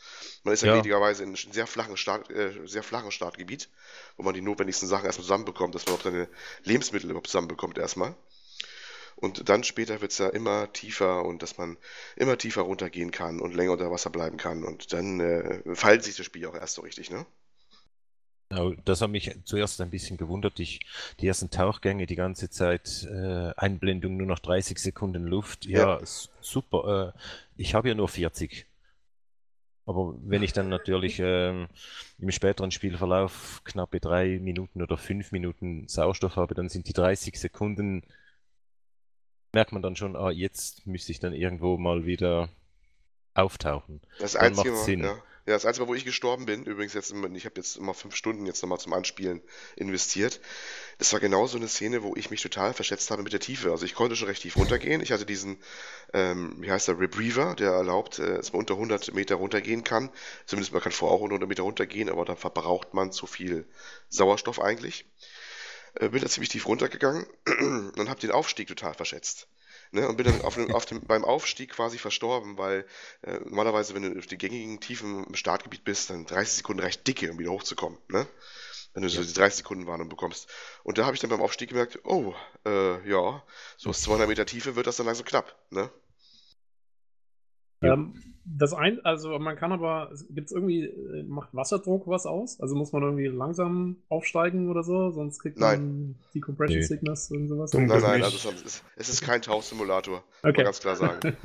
Man 0.43 0.55
ist 0.55 0.63
ja, 0.63 0.69
ja. 0.69 0.77
wenigerweise 0.77 1.21
in 1.21 1.29
einem 1.29 1.53
sehr 1.53 1.67
flachen, 1.67 1.97
Start, 1.97 2.31
äh, 2.31 2.51
sehr 2.65 2.81
flachen 2.81 3.11
Startgebiet, 3.11 3.69
wo 4.15 4.23
man 4.23 4.33
die 4.33 4.41
notwendigsten 4.41 4.87
Sachen 4.87 5.05
erstmal 5.05 5.23
zusammenbekommt, 5.23 5.75
dass 5.75 5.85
man 5.85 5.95
auch 5.95 6.01
seine 6.01 6.27
Lebensmittel 6.63 7.07
überhaupt 7.07 7.27
zusammenbekommt 7.27 7.77
erstmal. 7.77 8.15
Und 9.19 9.49
dann 9.49 9.63
später 9.63 9.99
wird 9.99 10.11
es 10.11 10.19
ja 10.19 10.29
immer 10.29 10.71
tiefer 10.73 11.25
und 11.25 11.41
dass 11.41 11.57
man 11.57 11.77
immer 12.15 12.37
tiefer 12.37 12.61
runtergehen 12.61 13.09
kann 13.09 13.39
und 13.39 13.55
länger 13.55 13.71
unter 13.71 13.91
Wasser 13.91 14.11
bleiben 14.11 14.37
kann. 14.37 14.63
Und 14.63 14.93
dann 14.93 15.19
äh, 15.19 15.75
faltet 15.75 16.05
sich 16.05 16.15
das 16.15 16.25
Spiel 16.27 16.45
auch 16.45 16.53
erst 16.53 16.75
so 16.75 16.83
richtig, 16.83 17.09
ne? 17.09 17.25
Genau, 18.49 18.73
das 18.85 19.01
hat 19.01 19.09
mich 19.09 19.35
zuerst 19.43 19.81
ein 19.81 19.89
bisschen 19.89 20.17
gewundert. 20.17 20.59
Ich, 20.59 20.79
die 21.19 21.27
ersten 21.27 21.49
Tauchgänge, 21.49 22.05
die 22.05 22.15
ganze 22.15 22.49
Zeit 22.49 23.05
äh, 23.11 23.51
Einblendung 23.57 24.17
nur 24.17 24.27
noch 24.27 24.39
30 24.39 24.77
Sekunden 24.77 25.23
Luft. 25.23 25.65
Ja, 25.65 25.99
ja. 25.99 26.05
super. 26.39 27.13
Äh, 27.15 27.19
ich 27.57 27.73
habe 27.73 27.89
ja 27.89 27.95
nur 27.95 28.07
40. 28.07 28.67
Aber 29.87 30.15
wenn 30.21 30.43
ich 30.43 30.53
dann 30.53 30.69
natürlich 30.69 31.19
ähm, 31.19 31.67
im 32.19 32.31
späteren 32.31 32.71
Spielverlauf 32.71 33.61
knappe 33.63 33.99
drei 33.99 34.37
Minuten 34.39 34.81
oder 34.81 34.97
fünf 34.97 35.31
Minuten 35.31 35.87
Sauerstoff 35.87 36.35
habe, 36.35 36.53
dann 36.53 36.69
sind 36.69 36.87
die 36.87 36.93
30 36.93 37.39
Sekunden 37.39 38.03
merkt 39.57 39.71
man 39.71 39.81
dann 39.81 39.95
schon, 39.95 40.15
ah, 40.15 40.29
jetzt 40.29 40.85
müsste 40.85 41.11
ich 41.11 41.19
dann 41.19 41.33
irgendwo 41.33 41.79
mal 41.79 42.05
wieder 42.05 42.49
auftauchen. 43.33 44.01
Das 44.19 44.33
dann 44.33 44.43
Einzige, 44.43 44.69
macht 44.69 44.83
Sinn. 44.83 44.99
Ja. 44.99 45.13
ja. 45.13 45.21
das 45.47 45.65
Einzige, 45.65 45.87
wo 45.87 45.95
ich 45.95 46.05
gestorben 46.05 46.45
bin, 46.45 46.63
übrigens 46.63 46.93
jetzt, 46.93 47.11
ich 47.11 47.45
habe 47.45 47.55
jetzt 47.55 47.75
immer 47.75 47.95
fünf 47.95 48.15
Stunden 48.15 48.45
jetzt 48.45 48.61
nochmal 48.61 48.79
zum 48.79 48.93
Anspielen 48.93 49.41
investiert. 49.75 50.41
Das 50.99 51.11
war 51.11 51.19
genau 51.19 51.47
so 51.47 51.57
eine 51.57 51.67
Szene, 51.67 52.03
wo 52.03 52.15
ich 52.15 52.29
mich 52.29 52.43
total 52.43 52.75
verschätzt 52.75 53.09
habe 53.09 53.23
mit 53.23 53.33
der 53.33 53.39
Tiefe. 53.39 53.71
Also 53.71 53.83
ich 53.83 53.95
konnte 53.95 54.15
schon 54.15 54.27
recht 54.27 54.43
tief 54.43 54.57
runtergehen. 54.57 55.01
Ich 55.01 55.11
hatte 55.11 55.25
diesen, 55.25 55.57
ähm, 56.13 56.57
wie 56.59 56.69
heißt 56.69 56.87
der, 56.87 56.99
Rebriever, 56.99 57.55
der 57.55 57.71
erlaubt, 57.71 58.19
äh, 58.19 58.35
dass 58.35 58.53
man 58.53 58.59
unter 58.59 58.75
100 58.75 59.11
Meter 59.15 59.37
runtergehen 59.37 59.83
kann. 59.83 60.11
Zumindest 60.45 60.71
man 60.71 60.83
kann 60.83 60.91
vorher 60.91 61.17
auch 61.17 61.21
unter 61.21 61.33
100 61.33 61.49
Meter 61.49 61.63
runtergehen, 61.63 62.09
aber 62.09 62.25
dann 62.25 62.37
verbraucht 62.37 62.93
man 62.93 63.11
zu 63.11 63.25
viel 63.25 63.65
Sauerstoff 64.09 64.61
eigentlich 64.61 65.07
bin 65.99 66.21
da 66.21 66.27
ziemlich 66.27 66.49
tief 66.49 66.67
runtergegangen 66.67 67.25
und 67.97 68.09
habe 68.09 68.19
den 68.19 68.31
Aufstieg 68.31 68.67
total 68.67 68.93
verschätzt. 68.93 69.47
Ne, 69.91 70.07
und 70.07 70.17
bin 70.17 70.25
dann 70.25 70.41
auf 70.41 70.55
dem, 70.55 70.73
auf 70.73 70.85
dem, 70.85 71.01
beim 71.01 71.23
Aufstieg 71.23 71.71
quasi 71.71 71.97
verstorben, 71.97 72.57
weil 72.57 72.85
äh, 73.21 73.39
normalerweise, 73.45 73.93
wenn 73.95 74.03
du 74.03 74.19
auf 74.19 74.25
die 74.25 74.37
gängigen 74.37 74.81
Tiefen 74.81 75.23
im 75.23 75.35
Startgebiet 75.35 75.85
bist, 75.85 76.09
dann 76.09 76.25
30 76.25 76.57
Sekunden 76.57 76.81
recht 76.81 77.07
dicke, 77.07 77.31
um 77.31 77.39
wieder 77.39 77.51
hochzukommen. 77.51 77.97
Ne? 78.09 78.27
Wenn 78.93 79.03
du 79.03 79.09
so 79.09 79.23
die 79.23 79.31
30 79.31 79.59
Sekunden 79.59 79.87
Warnung 79.87 80.09
bekommst. 80.09 80.49
Und 80.83 80.97
da 80.97 81.05
habe 81.05 81.15
ich 81.15 81.21
dann 81.21 81.29
beim 81.29 81.41
Aufstieg 81.41 81.69
gemerkt, 81.69 81.99
oh, 82.03 82.33
äh, 82.65 83.09
ja, 83.09 83.43
so 83.77 83.91
aus 83.91 84.01
200 84.01 84.27
Meter 84.27 84.45
Tiefe 84.45 84.75
wird 84.75 84.87
das 84.87 84.97
dann 84.97 85.05
langsam 85.05 85.25
knapp. 85.25 85.55
Ne? 85.69 85.89
Ja. 87.81 87.93
Ähm, 87.93 88.13
das 88.49 88.73
ein, 88.73 89.03
also 89.03 89.37
man 89.39 89.57
kann 89.57 89.71
aber, 89.73 90.09
gibt 90.29 90.47
es 90.47 90.51
irgendwie, 90.53 90.85
äh, 90.85 91.23
macht 91.23 91.53
Wasserdruck 91.53 92.07
was 92.07 92.25
aus? 92.25 92.59
Also 92.61 92.75
muss 92.75 92.93
man 92.93 93.03
irgendwie 93.03 93.27
langsam 93.27 93.97
aufsteigen 94.07 94.69
oder 94.69 94.83
so, 94.83 95.11
sonst 95.11 95.39
kriegt 95.39 95.59
man 95.59 95.69
nein. 95.69 96.15
die 96.33 96.39
Compression 96.39 96.79
nee. 96.79 96.85
Sickness 96.85 97.29
und 97.29 97.49
sowas? 97.49 97.73
Nein, 97.73 97.87
nein, 97.87 98.23
also 98.23 98.49
es 98.49 98.61
ist, 98.61 98.83
es 98.95 99.09
ist 99.09 99.21
kein 99.21 99.41
Tauchsimulator, 99.41 100.23
okay. 100.39 100.41
kann 100.41 100.53
man 100.55 100.65
ganz 100.65 100.79
klar 100.79 100.95
sagen. 100.95 101.37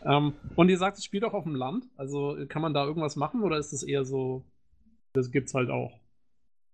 um, 0.00 0.10
ähm, 0.10 0.32
und 0.56 0.68
ihr 0.70 0.78
sagt, 0.78 0.96
es 0.96 1.04
spielt 1.04 1.24
auch 1.24 1.34
auf 1.34 1.44
dem 1.44 1.54
Land, 1.54 1.84
also 1.96 2.36
kann 2.48 2.62
man 2.62 2.72
da 2.72 2.86
irgendwas 2.86 3.16
machen 3.16 3.42
oder 3.42 3.58
ist 3.58 3.72
das 3.72 3.82
eher 3.82 4.04
so, 4.04 4.44
das 5.12 5.30
gibt's 5.30 5.52
halt 5.52 5.68
auch? 5.68 5.92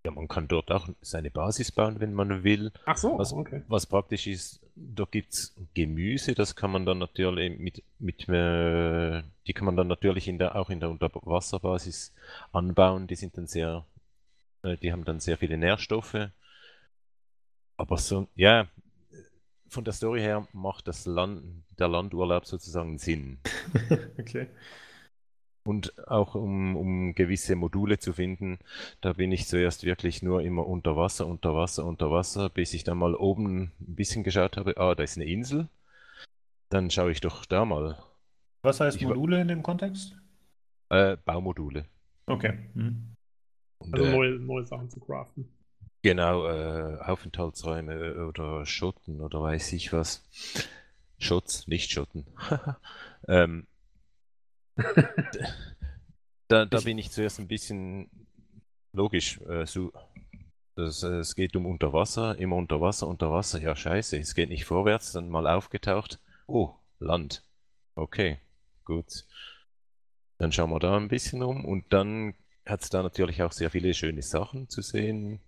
Ja, 0.04 0.10
man 0.12 0.28
kann 0.28 0.48
dort 0.48 0.70
auch 0.70 0.88
seine 1.02 1.30
Basis 1.30 1.72
bauen, 1.72 2.00
wenn 2.00 2.14
man 2.14 2.42
will. 2.42 2.72
Ach 2.86 2.96
so, 2.96 3.18
was, 3.18 3.34
okay. 3.34 3.62
Was 3.68 3.84
praktisch 3.84 4.26
ist, 4.26 4.60
da 4.74 5.04
gibt 5.04 5.34
es 5.34 5.54
Gemüse, 5.74 6.34
das 6.34 6.56
kann 6.56 6.70
man 6.70 6.86
dann 6.86 6.98
natürlich 6.98 7.58
mit, 7.58 7.82
mit 7.98 8.26
äh, 8.28 9.22
die 9.46 9.52
kann 9.52 9.66
man 9.66 9.76
dann 9.76 9.88
natürlich 9.88 10.26
in 10.26 10.38
der, 10.38 10.56
auch 10.56 10.70
in 10.70 10.80
der 10.80 10.88
Unterwasserbasis 10.88 12.14
anbauen. 12.50 13.08
Die 13.08 13.16
sind 13.16 13.36
dann 13.36 13.46
sehr, 13.46 13.84
äh, 14.62 14.78
die 14.78 14.90
haben 14.90 15.04
dann 15.04 15.20
sehr 15.20 15.36
viele 15.36 15.58
Nährstoffe. 15.58 16.30
Aber 17.76 17.98
so, 17.98 18.28
ja, 18.36 18.68
von 19.68 19.84
der 19.84 19.92
Story 19.92 20.20
her 20.20 20.48
macht 20.52 20.88
das 20.88 21.06
Land, 21.06 21.42
der 21.78 21.88
Landurlaub 21.88 22.46
sozusagen 22.46 22.98
Sinn. 22.98 23.38
okay. 24.18 24.48
Und 25.62 26.08
auch 26.08 26.34
um, 26.34 26.74
um 26.74 27.14
gewisse 27.14 27.54
Module 27.54 27.98
zu 27.98 28.14
finden, 28.14 28.58
da 29.00 29.12
bin 29.12 29.30
ich 29.30 29.46
zuerst 29.46 29.84
wirklich 29.84 30.22
nur 30.22 30.42
immer 30.42 30.66
unter 30.66 30.96
Wasser, 30.96 31.26
unter 31.26 31.54
Wasser, 31.54 31.84
unter 31.84 32.10
Wasser, 32.10 32.48
bis 32.48 32.72
ich 32.72 32.82
dann 32.82 32.98
mal 32.98 33.14
oben 33.14 33.72
ein 33.80 33.94
bisschen 33.94 34.24
geschaut 34.24 34.56
habe, 34.56 34.78
ah, 34.78 34.94
da 34.94 35.02
ist 35.02 35.16
eine 35.16 35.26
Insel. 35.26 35.68
Dann 36.70 36.90
schaue 36.90 37.10
ich 37.10 37.20
doch 37.20 37.44
da 37.44 37.64
mal. 37.64 37.98
Was 38.62 38.80
heißt 38.80 38.96
ich 38.96 39.06
Module 39.06 39.40
in 39.40 39.48
dem 39.48 39.62
Kontext? 39.62 40.16
Äh, 40.88 41.16
Baumodule. 41.24 41.84
Okay. 42.26 42.58
Mhm. 42.74 43.16
Und, 43.78 43.94
also 43.94 44.06
äh, 44.06 44.10
neue, 44.10 44.30
neue 44.38 44.64
Sachen 44.64 44.88
zu 44.88 45.00
craften. 45.00 45.48
Genau, 46.02 46.46
äh, 46.46 46.98
Aufenthaltsräume 47.00 48.26
oder 48.26 48.64
Schotten 48.64 49.20
oder 49.20 49.42
weiß 49.42 49.72
ich 49.74 49.92
was. 49.92 50.24
Schutz, 51.18 51.66
nicht 51.66 51.90
Schotten. 51.90 52.26
ähm, 53.28 53.66
da, 56.48 56.66
da 56.66 56.80
bin 56.80 56.98
ich 56.98 57.10
zuerst 57.10 57.38
ein 57.38 57.48
bisschen 57.48 58.10
logisch. 58.92 59.40
Äh, 59.42 59.66
so, 59.66 59.92
das, 60.76 61.02
äh, 61.02 61.18
es 61.18 61.34
geht 61.34 61.56
um 61.56 61.66
Unterwasser, 61.66 62.38
immer 62.38 62.56
Unterwasser, 62.56 63.06
Unterwasser. 63.08 63.60
Ja, 63.60 63.76
scheiße, 63.76 64.18
es 64.18 64.34
geht 64.34 64.48
nicht 64.48 64.64
vorwärts. 64.64 65.12
Dann 65.12 65.28
mal 65.28 65.46
aufgetaucht. 65.46 66.20
Oh, 66.46 66.74
Land. 66.98 67.42
Okay, 67.94 68.38
gut. 68.84 69.26
Dann 70.38 70.52
schauen 70.52 70.70
wir 70.70 70.78
da 70.78 70.96
ein 70.96 71.08
bisschen 71.08 71.42
rum 71.42 71.64
und 71.64 71.92
dann 71.92 72.34
hat 72.66 72.82
es 72.82 72.90
da 72.90 73.02
natürlich 73.02 73.42
auch 73.42 73.52
sehr 73.52 73.70
viele 73.70 73.92
schöne 73.94 74.22
Sachen 74.22 74.68
zu 74.68 74.80
sehen. 74.82 75.40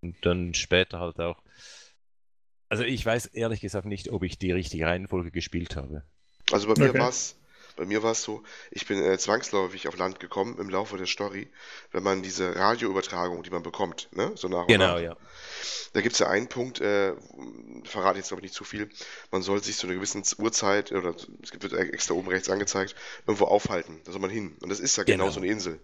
Und 0.00 0.16
dann 0.24 0.54
später 0.54 1.00
halt 1.00 1.20
auch. 1.20 1.42
Also 2.68 2.84
ich 2.84 3.04
weiß 3.04 3.26
ehrlich 3.26 3.60
gesagt 3.60 3.86
nicht, 3.86 4.10
ob 4.10 4.22
ich 4.22 4.38
die 4.38 4.52
richtige 4.52 4.86
Reihenfolge 4.86 5.30
gespielt 5.30 5.76
habe. 5.76 6.02
Also 6.52 6.68
bei 6.68 6.74
mir 6.80 6.90
Okay. 6.90 6.98
war 6.98 7.08
es 7.08 7.37
bei 7.78 7.86
mir 7.86 8.02
war 8.02 8.12
es 8.12 8.22
so, 8.22 8.42
ich 8.70 8.86
bin 8.86 9.02
äh, 9.02 9.16
zwangsläufig 9.16 9.88
auf 9.88 9.96
Land 9.96 10.20
gekommen 10.20 10.58
im 10.58 10.68
Laufe 10.68 10.98
der 10.98 11.06
Story, 11.06 11.48
wenn 11.92 12.02
man 12.02 12.22
diese 12.22 12.54
Radioübertragung, 12.56 13.42
die 13.42 13.50
man 13.50 13.62
bekommt, 13.62 14.08
ne, 14.12 14.32
so 14.34 14.48
nach 14.48 14.62
und 14.62 14.68
Genau, 14.68 14.94
nach. 14.96 15.00
ja. 15.00 15.16
Da 15.94 16.00
gibt 16.02 16.12
es 16.12 16.18
ja 16.18 16.28
einen 16.28 16.48
Punkt, 16.48 16.80
äh, 16.80 17.14
verrate 17.84 18.18
ich 18.18 18.22
jetzt 18.24 18.28
glaube 18.28 18.40
ich 18.40 18.50
nicht 18.50 18.54
zu 18.54 18.64
viel, 18.64 18.90
man 19.30 19.40
soll 19.42 19.62
sich 19.62 19.76
zu 19.78 19.86
einer 19.86 19.94
gewissen 19.96 20.22
Uhrzeit, 20.38 20.92
oder 20.92 21.14
es 21.16 21.52
wird 21.62 21.72
extra 21.72 22.14
oben 22.14 22.28
rechts 22.28 22.50
angezeigt, 22.50 22.94
irgendwo 23.26 23.46
aufhalten, 23.46 24.00
da 24.04 24.12
soll 24.12 24.20
man 24.20 24.30
hin. 24.30 24.56
Und 24.60 24.68
das 24.68 24.80
ist 24.80 24.96
ja 24.96 25.04
genau, 25.04 25.24
Genau. 25.24 25.32
so 25.34 25.40
eine 25.40 25.48
Insel. 25.48 25.74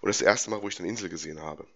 Und 0.00 0.08
das 0.08 0.16
ist 0.16 0.22
das 0.22 0.28
erste 0.28 0.50
Mal, 0.50 0.62
wo 0.62 0.68
ich 0.68 0.78
eine 0.80 0.88
Insel 0.88 1.08
gesehen 1.08 1.40
habe. 1.40 1.66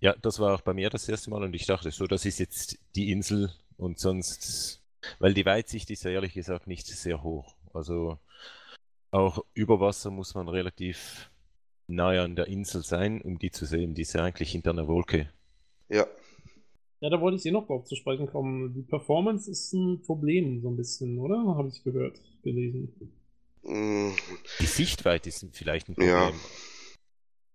Ja, 0.00 0.16
das 0.20 0.38
war 0.40 0.54
auch 0.54 0.62
bei 0.62 0.72
mir 0.74 0.90
das 0.90 1.08
erste 1.08 1.30
Mal 1.30 1.42
und 1.44 1.54
ich 1.54 1.66
dachte 1.66 1.90
so, 1.92 2.06
das 2.06 2.24
ist 2.24 2.38
jetzt 2.40 2.78
die 2.96 3.12
Insel 3.12 3.52
und 3.76 4.00
sonst, 4.00 4.80
weil 5.20 5.34
die 5.34 5.46
Weitsicht 5.46 5.90
ist 5.90 6.02
ja 6.04 6.10
ehrlich 6.10 6.34
gesagt 6.34 6.66
nicht 6.66 6.86
sehr 6.86 7.22
hoch. 7.22 7.54
Also 7.72 8.18
auch 9.12 9.44
über 9.54 9.80
Wasser 9.80 10.10
muss 10.10 10.34
man 10.34 10.48
relativ 10.48 11.30
nahe 11.88 12.22
an 12.22 12.36
der 12.36 12.48
Insel 12.48 12.82
sein, 12.84 13.22
um 13.22 13.38
die 13.38 13.50
zu 13.52 13.66
sehen. 13.66 13.94
Die 13.94 14.02
ist 14.02 14.14
ja 14.14 14.24
eigentlich 14.24 14.52
hinter 14.52 14.70
einer 14.70 14.88
Wolke. 14.88 15.30
Ja, 15.88 16.06
Ja, 17.00 17.10
da 17.10 17.20
wollte 17.20 17.36
ich 17.36 17.44
eh 17.44 17.50
noch 17.50 17.66
drauf 17.66 17.84
zu 17.84 17.94
sprechen 17.94 18.26
kommen. 18.26 18.72
Die 18.74 18.82
Performance 18.82 19.50
ist 19.50 19.72
ein 19.74 20.00
Problem, 20.02 20.62
so 20.62 20.68
ein 20.70 20.76
bisschen, 20.76 21.18
oder? 21.18 21.36
Habe 21.56 21.68
ich 21.68 21.82
gehört, 21.84 22.20
gelesen. 22.42 22.90
mm, 23.62 24.10
Die 24.60 24.66
Sichtweite 24.66 25.28
ist 25.28 25.46
vielleicht 25.52 25.88
ein 25.88 25.96
Ja. 25.98 26.30
Problem. 26.30 26.40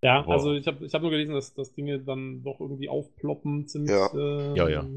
Ja, 0.04 0.26
Wow. 0.26 0.34
also 0.34 0.54
ich 0.54 0.68
habe 0.68 0.86
ich 0.86 0.94
hab 0.94 1.02
nur 1.02 1.12
gelesen, 1.12 1.34
dass, 1.34 1.54
dass 1.54 1.74
Dinge 1.74 2.00
dann 2.00 2.44
doch 2.44 2.60
irgendwie 2.60 2.90
aufploppen, 2.90 3.68
ziemlich. 3.68 3.92
Ja. 3.92 4.08
äh, 4.14 4.58
Ja, 4.58 4.70
ja. 4.70 4.88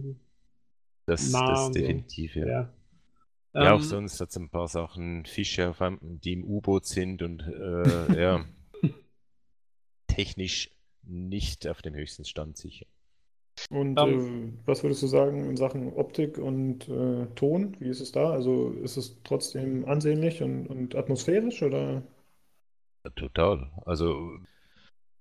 Das, 1.06 1.32
Nah 1.32 1.46
das 1.46 1.66
und 1.66 1.74
so. 1.74 1.80
definitiv, 1.80 2.36
ja. 2.36 2.46
Ja, 2.46 2.72
Ja, 3.58 3.74
auch 3.74 3.82
Ähm, 3.82 3.82
sonst 3.82 4.20
hat 4.20 4.30
es 4.30 4.36
ein 4.36 4.50
paar 4.50 4.68
Sachen, 4.68 5.26
Fische, 5.26 5.68
auf 5.70 5.82
einem, 5.82 5.98
die 6.20 6.32
im 6.32 6.44
U-Boot 6.44 6.86
sind 6.86 7.22
und 7.22 7.42
äh, 7.42 8.20
ja, 8.22 8.44
technisch 10.08 10.70
nicht 11.02 11.66
auf 11.68 11.82
dem 11.82 11.94
höchsten 11.94 12.24
Stand 12.24 12.56
sicher. 12.56 12.86
Und 13.70 14.02
Ähm, 14.02 14.02
äh, 14.02 14.52
was 14.66 14.82
würdest 14.82 15.02
du 15.02 15.06
sagen 15.06 15.44
in 15.48 15.56
Sachen 15.56 15.92
Optik 15.94 16.36
und 16.38 16.86
äh, 16.88 17.26
Ton? 17.34 17.76
Wie 17.80 17.88
ist 17.88 18.00
es 18.00 18.12
da? 18.12 18.30
Also 18.30 18.70
ist 18.72 18.96
es 18.98 19.22
trotzdem 19.24 19.84
ansehnlich 19.86 20.42
und, 20.42 20.66
und 20.68 20.94
atmosphärisch 20.94 21.62
oder? 21.62 22.02
Total. 23.16 23.70
Also 23.86 24.38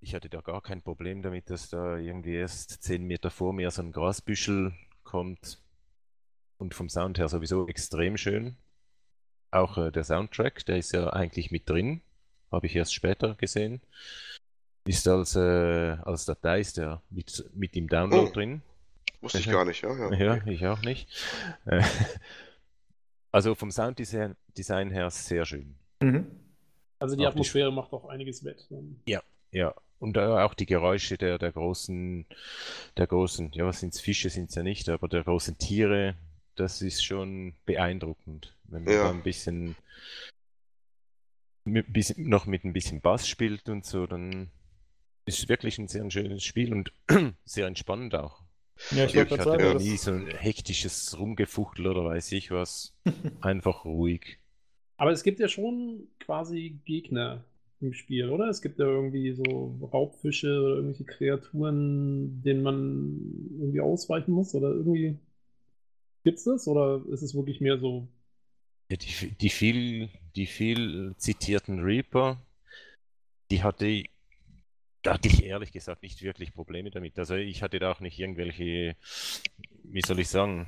ich 0.01 0.15
hatte 0.15 0.29
da 0.29 0.41
gar 0.41 0.61
kein 0.61 0.81
Problem 0.83 1.21
damit, 1.21 1.49
dass 1.49 1.69
da 1.69 1.97
irgendwie 1.97 2.35
erst 2.35 2.83
zehn 2.83 3.03
Meter 3.05 3.31
vor 3.31 3.53
mir 3.53 3.71
so 3.71 3.81
ein 3.83 3.91
Grasbüschel 3.91 4.73
kommt 5.03 5.59
und 6.57 6.73
vom 6.73 6.89
Sound 6.89 7.17
her 7.19 7.27
sowieso 7.29 7.67
extrem 7.67 8.17
schön. 8.17 8.55
Auch 9.51 9.77
äh, 9.77 9.91
der 9.91 10.03
Soundtrack, 10.03 10.65
der 10.65 10.77
ist 10.77 10.91
ja 10.93 11.09
eigentlich 11.11 11.51
mit 11.51 11.69
drin, 11.69 12.01
habe 12.51 12.65
ich 12.67 12.75
erst 12.75 12.93
später 12.93 13.35
gesehen. 13.35 13.81
Ist 14.85 15.07
als, 15.07 15.35
äh, 15.35 15.39
als 16.03 16.25
Datei 16.25 16.59
ist 16.61 16.77
der 16.77 17.01
mit, 17.09 17.45
mit 17.53 17.75
im 17.75 17.87
Download 17.87 18.29
Oh. 18.29 18.33
drin. 18.33 18.61
wusste 19.21 19.39
ich 19.39 19.49
gar 19.49 19.65
nicht, 19.65 19.81
ja, 19.83 19.93
ja. 20.09 20.13
Ja, 20.13 20.33
okay. 20.35 20.53
ich 20.53 20.65
auch 20.67 20.81
nicht. 20.81 21.07
Also 23.31 23.55
vom 23.55 23.71
Sounddesign 23.71 24.35
Design 24.57 24.89
her 24.89 25.09
sehr 25.11 25.45
schön. 25.45 25.75
Mhm. 26.01 26.25
also 26.97 27.15
die 27.15 27.21
auch 27.21 27.29
die- 27.31 27.33
Atmosphäre 27.33 27.71
macht 27.71 27.91
auch 27.93 28.05
einiges 28.07 28.43
wett. 28.43 28.67
Ja, 29.51 29.73
und 29.99 30.15
äh, 30.17 30.21
auch 30.21 30.53
die 30.53 30.65
Geräusche 30.65 31.17
der, 31.17 31.37
der 31.37 31.51
großen, 31.51 32.25
der 32.97 33.07
großen, 33.07 33.51
ja, 33.53 33.65
was 33.65 33.79
sind's, 33.81 33.99
Fische 33.99 34.29
sind's 34.29 34.55
ja 34.55 34.63
nicht, 34.63 34.89
aber 34.89 35.07
der 35.07 35.23
großen 35.23 35.57
Tiere, 35.57 36.15
das 36.59 36.81
ist 36.81 37.03
schon 37.03 37.53
beeindruckend. 37.65 38.55
Wenn 38.65 38.83
man 38.83 38.93
Ja. 38.93 39.03
da 39.05 39.09
ein 39.11 39.23
bisschen, 39.23 39.75
mit, 41.65 41.91
bisschen 41.91 42.27
noch 42.29 42.45
mit 42.45 42.63
ein 42.63 42.73
bisschen 42.73 43.01
Bass 43.01 43.27
spielt 43.27 43.69
und 43.69 43.85
so, 43.85 44.07
dann 44.07 44.49
ist 45.25 45.39
es 45.39 45.49
wirklich 45.49 45.77
ein 45.77 45.87
sehr 45.87 46.09
schönes 46.09 46.43
Spiel 46.43 46.73
und 46.73 46.91
sehr 47.45 47.67
entspannend 47.67 48.15
auch. 48.15 48.41
Ja, 48.91 49.05
ich 49.05 49.17
Also 49.17 49.21
ich 49.21 49.31
hatte 49.39 49.43
sagen, 49.43 49.77
nie 49.77 49.97
so 49.97 50.11
ein 50.11 50.27
hektisches 50.27 51.17
Rumgefuchtel 51.17 51.87
oder 51.87 52.05
weiß 52.05 52.31
ich 52.33 52.51
was. 52.51 52.93
Einfach 53.41 53.85
ruhig. 53.85 54.37
Aber 54.97 55.11
es 55.11 55.23
gibt 55.23 55.39
ja 55.39 55.47
schon 55.47 56.07
quasi 56.19 56.79
Gegner 56.85 57.43
im 57.79 57.93
Spiel, 57.93 58.29
oder? 58.29 58.49
Es 58.49 58.61
gibt 58.61 58.79
ja 58.79 58.85
irgendwie 58.85 59.33
so 59.33 59.77
Raubfische 59.93 60.47
oder 60.61 60.75
irgendwelche 60.75 61.05
Kreaturen, 61.05 62.41
denen 62.41 62.63
man 62.63 63.19
irgendwie 63.59 63.81
ausweichen 63.81 64.31
muss 64.31 64.55
oder 64.55 64.69
irgendwie. 64.71 65.17
Gibt's 66.27 66.43
das? 66.43 66.67
Oder 66.67 67.01
ist 67.09 67.21
es 67.21 67.35
wirklich 67.35 67.61
mehr 67.61 67.79
so? 67.79 68.05
Ja, 68.89 68.97
die, 68.97 69.31
die 69.39 69.47
viel, 69.47 70.09
die 70.35 70.45
viel 70.45 71.15
zitierten 71.15 71.79
Reaper, 71.79 72.41
die 73.49 73.63
hatte 73.63 73.85
ich, 73.85 74.09
da 75.03 75.13
hatte 75.13 75.29
ich 75.29 75.41
ehrlich 75.41 75.71
gesagt 75.71 76.03
nicht 76.03 76.21
wirklich 76.21 76.53
Probleme 76.53 76.91
damit. 76.91 77.17
Also 77.17 77.35
ich 77.35 77.63
hatte 77.63 77.79
da 77.79 77.93
auch 77.93 78.01
nicht 78.01 78.19
irgendwelche, 78.19 78.97
wie 79.83 80.01
soll 80.05 80.19
ich 80.19 80.27
sagen, 80.27 80.67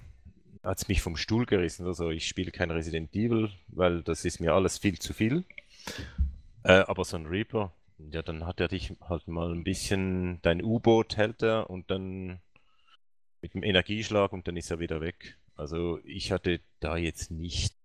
hat 0.63 0.77
es 0.77 0.87
mich 0.87 1.01
vom 1.01 1.17
Stuhl 1.17 1.45
gerissen 1.45 1.83
oder 1.83 1.93
so. 1.93 2.09
Ich 2.09 2.25
spiele 2.25 2.51
kein 2.51 2.71
Resident 2.71 3.13
Evil, 3.13 3.49
weil 3.67 4.01
das 4.01 4.23
ist 4.23 4.39
mir 4.39 4.53
alles 4.53 4.77
viel 4.77 4.97
zu 4.97 5.11
viel. 5.11 5.43
Äh, 6.63 6.85
aber 6.87 7.03
so 7.03 7.17
ein 7.17 7.25
Reaper, 7.25 7.73
ja, 7.97 8.21
dann 8.21 8.45
hat 8.45 8.61
er 8.61 8.69
dich 8.69 8.93
halt 9.01 9.27
mal 9.27 9.51
ein 9.53 9.65
bisschen, 9.65 10.41
dein 10.41 10.63
U-Boot 10.63 11.17
hält 11.17 11.43
er 11.43 11.69
und 11.69 11.91
dann 11.91 12.39
mit 13.41 13.53
dem 13.53 13.63
Energieschlag 13.63 14.31
und 14.31 14.47
dann 14.47 14.55
ist 14.55 14.71
er 14.71 14.79
wieder 14.79 15.01
weg. 15.01 15.37
Also 15.59 15.99
ich 16.05 16.31
hatte 16.31 16.61
da 16.79 16.95
jetzt 16.95 17.31
nicht 17.31 17.75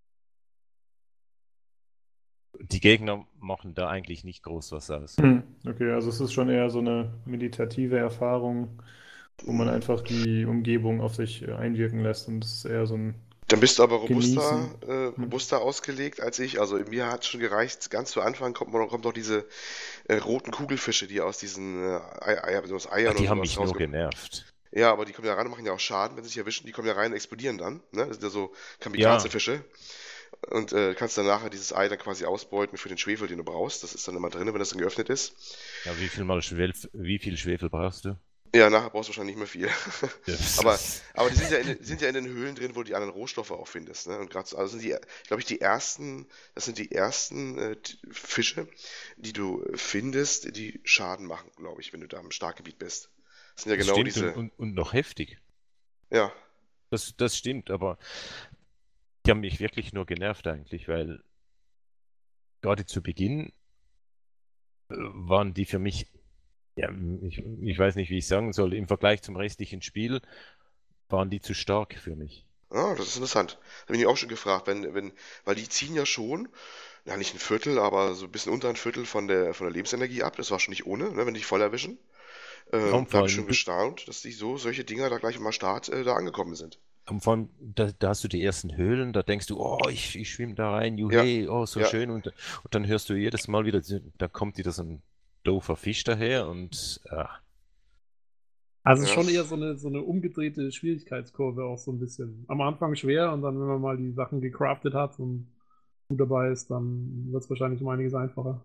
die 2.60 2.78
Gegner 2.80 3.26
machen 3.40 3.74
da 3.74 3.88
eigentlich 3.88 4.22
nicht 4.22 4.44
groß 4.44 4.70
was 4.70 4.90
aus. 4.90 5.16
Hm, 5.18 5.42
Okay, 5.66 5.90
also 5.90 6.08
es 6.08 6.20
ist 6.20 6.32
schon 6.32 6.48
eher 6.48 6.70
so 6.70 6.78
eine 6.78 7.12
meditative 7.24 7.98
Erfahrung, 7.98 8.80
wo 9.44 9.52
man 9.52 9.68
einfach 9.68 10.02
die 10.02 10.44
Umgebung 10.44 11.00
auf 11.00 11.16
sich 11.16 11.42
äh, 11.42 11.52
einwirken 11.52 12.00
lässt 12.00 12.28
und 12.28 12.44
es 12.44 12.58
ist 12.58 12.64
eher 12.66 12.86
so 12.86 12.94
ein 12.94 13.14
Dann 13.48 13.58
bist 13.58 13.78
du 13.78 13.82
aber 13.82 13.96
robuster, 13.96 14.68
äh, 14.86 15.20
robuster 15.20 15.60
ausgelegt 15.60 16.20
als 16.20 16.38
ich. 16.38 16.60
Also 16.60 16.78
mir 16.78 17.10
hat 17.10 17.24
schon 17.24 17.40
gereicht, 17.40 17.90
ganz 17.90 18.12
zu 18.12 18.20
Anfang 18.20 18.52
kommt, 18.54 18.72
man- 18.72 18.86
kommt 18.88 19.04
noch 19.04 19.12
diese 19.12 19.46
äh, 20.06 20.16
roten 20.18 20.52
Kugelfische, 20.52 21.08
die 21.08 21.20
aus 21.20 21.38
diesen 21.38 21.82
äh, 21.82 21.98
Ei, 22.20 22.44
Ei, 22.44 22.72
aus 22.72 22.90
Eiern 22.90 23.16
die 23.16 23.24
und 23.24 23.28
haben 23.30 23.40
mich 23.40 23.58
nur 23.58 23.74
genervt. 23.74 24.53
Ja, 24.76 24.90
aber 24.92 25.04
die 25.04 25.12
kommen 25.12 25.28
ja 25.28 25.34
rein 25.34 25.46
und 25.46 25.52
machen 25.52 25.64
ja 25.64 25.72
auch 25.72 25.78
Schaden, 25.80 26.16
wenn 26.16 26.24
sie 26.24 26.30
sich 26.30 26.38
erwischen. 26.38 26.66
Die 26.66 26.72
kommen 26.72 26.88
ja 26.88 26.94
rein 26.94 27.10
und 27.12 27.16
explodieren 27.16 27.58
dann. 27.58 27.74
Ne? 27.92 28.06
Das 28.06 28.16
sind 28.16 28.22
ja 28.24 28.30
so 28.30 28.52
Kamikaze-Fische. 28.80 29.64
Und 30.50 30.72
äh, 30.72 30.94
kannst 30.94 31.16
dann 31.16 31.26
nachher 31.26 31.48
dieses 31.48 31.72
Ei 31.72 31.88
dann 31.88 31.98
quasi 31.98 32.24
ausbeuten 32.24 32.76
für 32.76 32.88
den 32.88 32.98
Schwefel, 32.98 33.28
den 33.28 33.38
du 33.38 33.44
brauchst. 33.44 33.82
Das 33.82 33.94
ist 33.94 34.06
dann 34.08 34.16
immer 34.16 34.30
drin, 34.30 34.46
wenn 34.52 34.58
das 34.58 34.70
dann 34.70 34.78
geöffnet 34.80 35.08
ist. 35.08 35.32
Ja, 35.84 35.92
wie 36.00 36.08
viel 36.08 36.24
mal 36.24 36.42
Schwef 36.42 36.88
wie 36.92 37.18
viel 37.18 37.36
Schwefel 37.36 37.70
brauchst 37.70 38.04
du? 38.04 38.18
Ja, 38.54 38.68
nachher 38.70 38.90
brauchst 38.90 39.08
du 39.08 39.12
wahrscheinlich 39.12 39.36
nicht 39.36 39.54
mehr 39.54 39.68
viel. 39.68 39.68
Aber- 40.58 40.78
Aber 41.14 41.30
die 41.30 41.36
sind 41.36 41.50
ja, 41.50 41.58
in, 41.58 41.66
den- 41.68 41.82
sind 41.84 42.00
ja 42.02 42.08
in 42.08 42.14
den 42.14 42.26
Höhlen 42.26 42.54
drin, 42.54 42.72
wo 42.74 42.80
du 42.80 42.84
die 42.84 42.94
anderen 42.94 43.12
Rohstoffe 43.14 43.50
auch 43.52 43.66
findest. 43.68 44.06
Ne? 44.08 44.18
Und 44.18 44.30
gerade 44.30 44.48
so, 44.48 44.56
also 44.56 44.72
sind 44.76 44.82
die, 44.82 44.94
glaube 45.28 45.40
ich, 45.40 45.46
die 45.46 45.60
ersten, 45.60 46.26
das 46.54 46.64
sind 46.66 46.78
die 46.78 46.92
ersten 46.92 47.58
äh, 47.58 47.76
Fische, 48.10 48.68
die 49.16 49.32
du 49.32 49.64
findest, 49.74 50.56
die 50.56 50.80
Schaden 50.84 51.26
machen, 51.26 51.50
glaube 51.56 51.80
ich, 51.80 51.92
wenn 51.92 52.00
du 52.00 52.06
da 52.08 52.20
im 52.20 52.30
Starkgebiet 52.32 52.78
bist. 52.78 53.08
Das 53.54 53.64
sind 53.64 53.72
ja 53.72 53.76
das 53.76 53.86
genau 53.86 53.94
stimmt 53.96 54.06
diese. 54.06 54.34
und, 54.34 54.50
und, 54.58 54.74
noch 54.74 54.92
heftig. 54.92 55.38
Ja, 56.10 56.32
Das, 56.90 57.14
das 57.16 57.36
stimmt, 57.36 57.70
aber 57.70 57.98
die 59.26 59.30
haben 59.30 59.40
mich 59.40 59.60
wirklich 59.60 59.92
nur 59.92 60.06
genervt 60.06 60.46
eigentlich, 60.46 60.88
weil 60.88 61.22
gerade 62.62 62.86
zu 62.86 63.02
Beginn 63.02 63.52
äh, 64.90 64.94
waren 64.96 65.54
die 65.54 65.66
für 65.66 65.78
mich, 65.78 66.06
ja, 66.76 66.90
ich, 67.22 67.38
ich 67.38 67.78
weiß 67.78 67.96
nicht, 67.96 68.10
wie 68.10 68.18
ich 68.18 68.26
sagen 68.26 68.52
soll, 68.52 68.74
im 68.74 68.88
Vergleich 68.88 69.22
zum 69.22 69.36
restlichen 69.36 69.82
Spiel 69.82 70.20
waren 71.08 71.30
die 71.30 71.40
zu 71.40 71.54
stark 71.54 71.94
für 71.94 72.16
mich. 72.16 72.46
ah, 72.70 72.94
das 72.96 73.08
ist 73.08 73.16
interessant. 73.16 73.58
Da 73.86 73.92
bin 73.92 74.00
ich 74.00 74.06
auch 74.06 74.16
schon 74.16 74.28
gefragt, 74.28 74.66
wenn, 74.66 74.94
wenn, 74.94 75.12
weil 75.44 75.54
die 75.54 75.68
ziehen 75.68 75.94
ja 75.94 76.04
schon, 76.06 76.48
ja 77.04 77.16
nicht 77.16 77.34
ein 77.34 77.38
Viertel, 77.38 77.78
aber 77.78 78.14
so 78.14 78.26
ein 78.26 78.32
bisschen 78.32 78.52
unter 78.52 78.68
ein 78.68 78.76
Viertel 78.76 79.06
von 79.06 79.28
der, 79.28 79.54
von 79.54 79.66
der 79.66 79.74
Lebensenergie 79.74 80.22
ab. 80.22 80.36
Das 80.36 80.50
war 80.50 80.60
schon 80.60 80.72
nicht 80.72 80.86
ohne, 80.86 81.12
ne, 81.12 81.26
wenn 81.26 81.34
die 81.34 81.42
voll 81.42 81.62
erwischen. 81.62 81.98
Kaum 82.78 83.06
da 83.08 83.18
habe 83.18 83.26
ich 83.28 83.34
schon 83.34 83.46
gestaunt, 83.46 84.08
dass 84.08 84.22
die 84.22 84.32
so 84.32 84.56
solche 84.56 84.84
Dinger 84.84 85.10
da 85.10 85.18
gleich 85.18 85.36
im 85.36 85.52
Start 85.52 85.88
äh, 85.88 86.04
da 86.04 86.14
angekommen 86.14 86.54
sind. 86.54 86.80
Und 87.06 87.20
vor 87.22 87.34
allem, 87.34 87.48
da, 87.60 87.90
da 87.98 88.08
hast 88.10 88.24
du 88.24 88.28
die 88.28 88.42
ersten 88.42 88.76
Höhlen, 88.76 89.12
da 89.12 89.22
denkst 89.22 89.46
du, 89.46 89.60
oh, 89.60 89.88
ich, 89.90 90.16
ich 90.16 90.30
schwimme 90.32 90.54
da 90.54 90.70
rein, 90.70 90.96
Ja, 91.08 91.22
juhey, 91.22 91.48
oh, 91.48 91.66
so 91.66 91.80
ja. 91.80 91.86
schön. 91.86 92.10
Und, 92.10 92.26
und 92.28 92.74
dann 92.74 92.86
hörst 92.86 93.10
du 93.10 93.14
jedes 93.14 93.46
Mal 93.46 93.66
wieder, 93.66 93.82
da 94.18 94.28
kommt 94.28 94.56
wieder 94.56 94.72
so 94.72 94.82
ein 94.82 95.02
doofer 95.42 95.76
Fisch 95.76 96.04
daher 96.04 96.48
und 96.48 97.00
ah, 97.10 97.28
Also 98.82 99.02
es 99.02 99.08
ist 99.10 99.14
Ja. 99.16 99.22
schon 99.22 99.28
eher 99.28 99.44
so 99.44 99.54
eine, 99.54 99.76
so 99.76 99.88
eine 99.88 100.02
umgedrehte 100.02 100.70
Schwierigkeitskurve 100.72 101.64
auch 101.64 101.78
so 101.78 101.90
ein 101.92 101.98
bisschen. 101.98 102.44
Am 102.48 102.60
Anfang 102.60 102.94
schwer 102.96 103.32
und 103.32 103.42
dann, 103.42 103.58
wenn 103.58 103.66
man 103.66 103.80
mal 103.80 103.96
die 103.96 104.12
Sachen 104.12 104.40
gecraftet 104.40 104.94
hat 104.94 105.18
und 105.18 105.48
gut 106.08 106.20
dabei 106.20 106.50
ist, 106.50 106.70
dann 106.70 107.32
wird 107.32 107.42
es 107.44 107.50
wahrscheinlich 107.50 107.80
um 107.82 107.88
einiges 107.88 108.14
einfacher. 108.14 108.62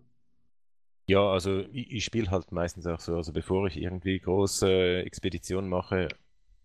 Ja, 1.10 1.30
also 1.32 1.60
ich, 1.72 1.90
ich 1.92 2.04
spiele 2.04 2.30
halt 2.30 2.52
meistens 2.52 2.86
auch 2.86 3.00
so, 3.00 3.16
also 3.16 3.32
bevor 3.32 3.66
ich 3.66 3.76
irgendwie 3.76 4.18
große 4.20 5.02
Expeditionen 5.04 5.68
mache, 5.68 6.08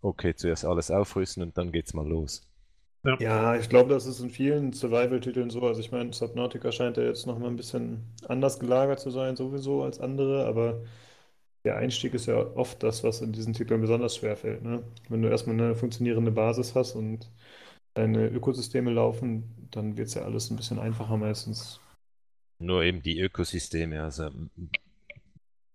okay, 0.01 0.35
zuerst 0.35 0.65
alles 0.65 0.91
aufrüsten 0.91 1.43
und 1.43 1.57
dann 1.57 1.71
geht's 1.71 1.93
mal 1.93 2.07
los. 2.07 2.47
Ja. 3.03 3.19
ja, 3.19 3.55
ich 3.55 3.69
glaube, 3.69 3.89
das 3.93 4.05
ist 4.05 4.19
in 4.19 4.29
vielen 4.29 4.73
Survival-Titeln 4.73 5.49
so. 5.49 5.61
Also 5.61 5.79
ich 5.81 5.91
meine, 5.91 6.11
Subnautica 6.13 6.71
scheint 6.71 6.97
ja 6.97 7.03
jetzt 7.03 7.25
nochmal 7.27 7.49
ein 7.49 7.55
bisschen 7.55 8.03
anders 8.27 8.59
gelagert 8.59 8.99
zu 8.99 9.09
sein, 9.11 9.35
sowieso 9.35 9.83
als 9.83 9.99
andere, 9.99 10.45
aber 10.45 10.83
der 11.65 11.77
Einstieg 11.77 12.13
ist 12.15 12.27
ja 12.27 12.37
oft 12.37 12.83
das, 12.83 13.03
was 13.03 13.21
in 13.21 13.33
diesen 13.33 13.53
Titeln 13.53 13.81
besonders 13.81 14.15
schwer 14.17 14.37
fällt. 14.37 14.63
Ne? 14.63 14.83
Wenn 15.09 15.21
du 15.23 15.29
erstmal 15.29 15.55
eine 15.59 15.75
funktionierende 15.75 16.31
Basis 16.31 16.75
hast 16.75 16.95
und 16.95 17.31
deine 17.95 18.27
Ökosysteme 18.29 18.91
laufen, 18.91 19.69
dann 19.71 19.97
wird 19.97 20.09
es 20.09 20.15
ja 20.15 20.23
alles 20.23 20.51
ein 20.51 20.57
bisschen 20.57 20.79
einfacher 20.79 21.17
meistens. 21.17 21.81
Nur 22.59 22.83
eben 22.83 23.01
die 23.01 23.19
Ökosysteme, 23.19 24.01
also 24.01 24.29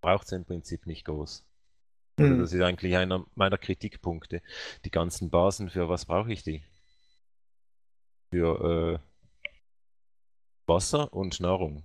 braucht 0.01 0.27
es 0.27 0.33
im 0.33 0.45
Prinzip 0.45 0.87
nicht 0.87 1.05
groß. 1.05 1.45
Also 2.17 2.37
das 2.37 2.53
ist 2.53 2.61
eigentlich 2.61 2.97
einer 2.97 3.25
meiner 3.35 3.59
Kritikpunkte. 3.59 4.43
Die 4.85 4.91
ganzen 4.91 5.31
Basen, 5.31 5.71
für 5.71 5.89
was 5.89 6.05
brauche 6.05 6.33
ich 6.33 6.43
die? 6.43 6.63
Für 8.31 8.99
äh, 8.99 8.99
Wasser 10.67 11.13
und 11.13 11.41
Nahrung. 11.41 11.83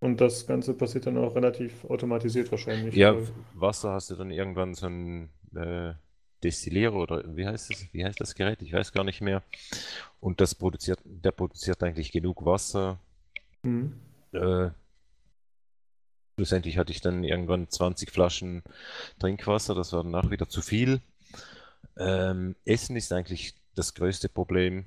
Und 0.00 0.20
das 0.20 0.46
Ganze 0.46 0.74
passiert 0.74 1.06
dann 1.06 1.16
auch 1.18 1.34
relativ 1.34 1.84
automatisiert 1.84 2.50
wahrscheinlich. 2.50 2.94
Ja, 2.94 3.16
Wasser 3.54 3.92
hast 3.92 4.10
du 4.10 4.16
dann 4.16 4.30
irgendwann 4.30 4.74
so 4.74 4.86
ein 4.86 5.30
äh, 5.54 5.94
Destillierer 6.42 6.94
oder 6.94 7.36
wie 7.36 7.46
heißt 7.46 7.70
das? 7.70 7.86
Wie 7.92 8.04
heißt 8.04 8.20
das 8.20 8.34
Gerät? 8.34 8.62
Ich 8.62 8.72
weiß 8.72 8.92
gar 8.92 9.04
nicht 9.04 9.20
mehr. 9.20 9.42
Und 10.20 10.40
das 10.40 10.54
produziert, 10.54 11.00
der 11.04 11.32
produziert 11.32 11.82
eigentlich 11.82 12.12
genug 12.12 12.44
Wasser. 12.44 12.98
Mhm. 13.66 13.92
Äh, 14.32 14.70
schlussendlich 16.36 16.78
hatte 16.78 16.92
ich 16.92 17.00
dann 17.00 17.24
irgendwann 17.24 17.68
20 17.68 18.10
Flaschen 18.10 18.62
Trinkwasser, 19.18 19.74
das 19.74 19.92
war 19.92 20.04
danach 20.04 20.30
wieder 20.30 20.48
zu 20.48 20.62
viel. 20.62 21.00
Ähm, 21.98 22.54
Essen 22.64 22.96
ist 22.96 23.12
eigentlich 23.12 23.54
das 23.74 23.94
größte 23.94 24.28
Problem. 24.28 24.86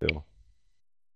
Ja. 0.00 0.24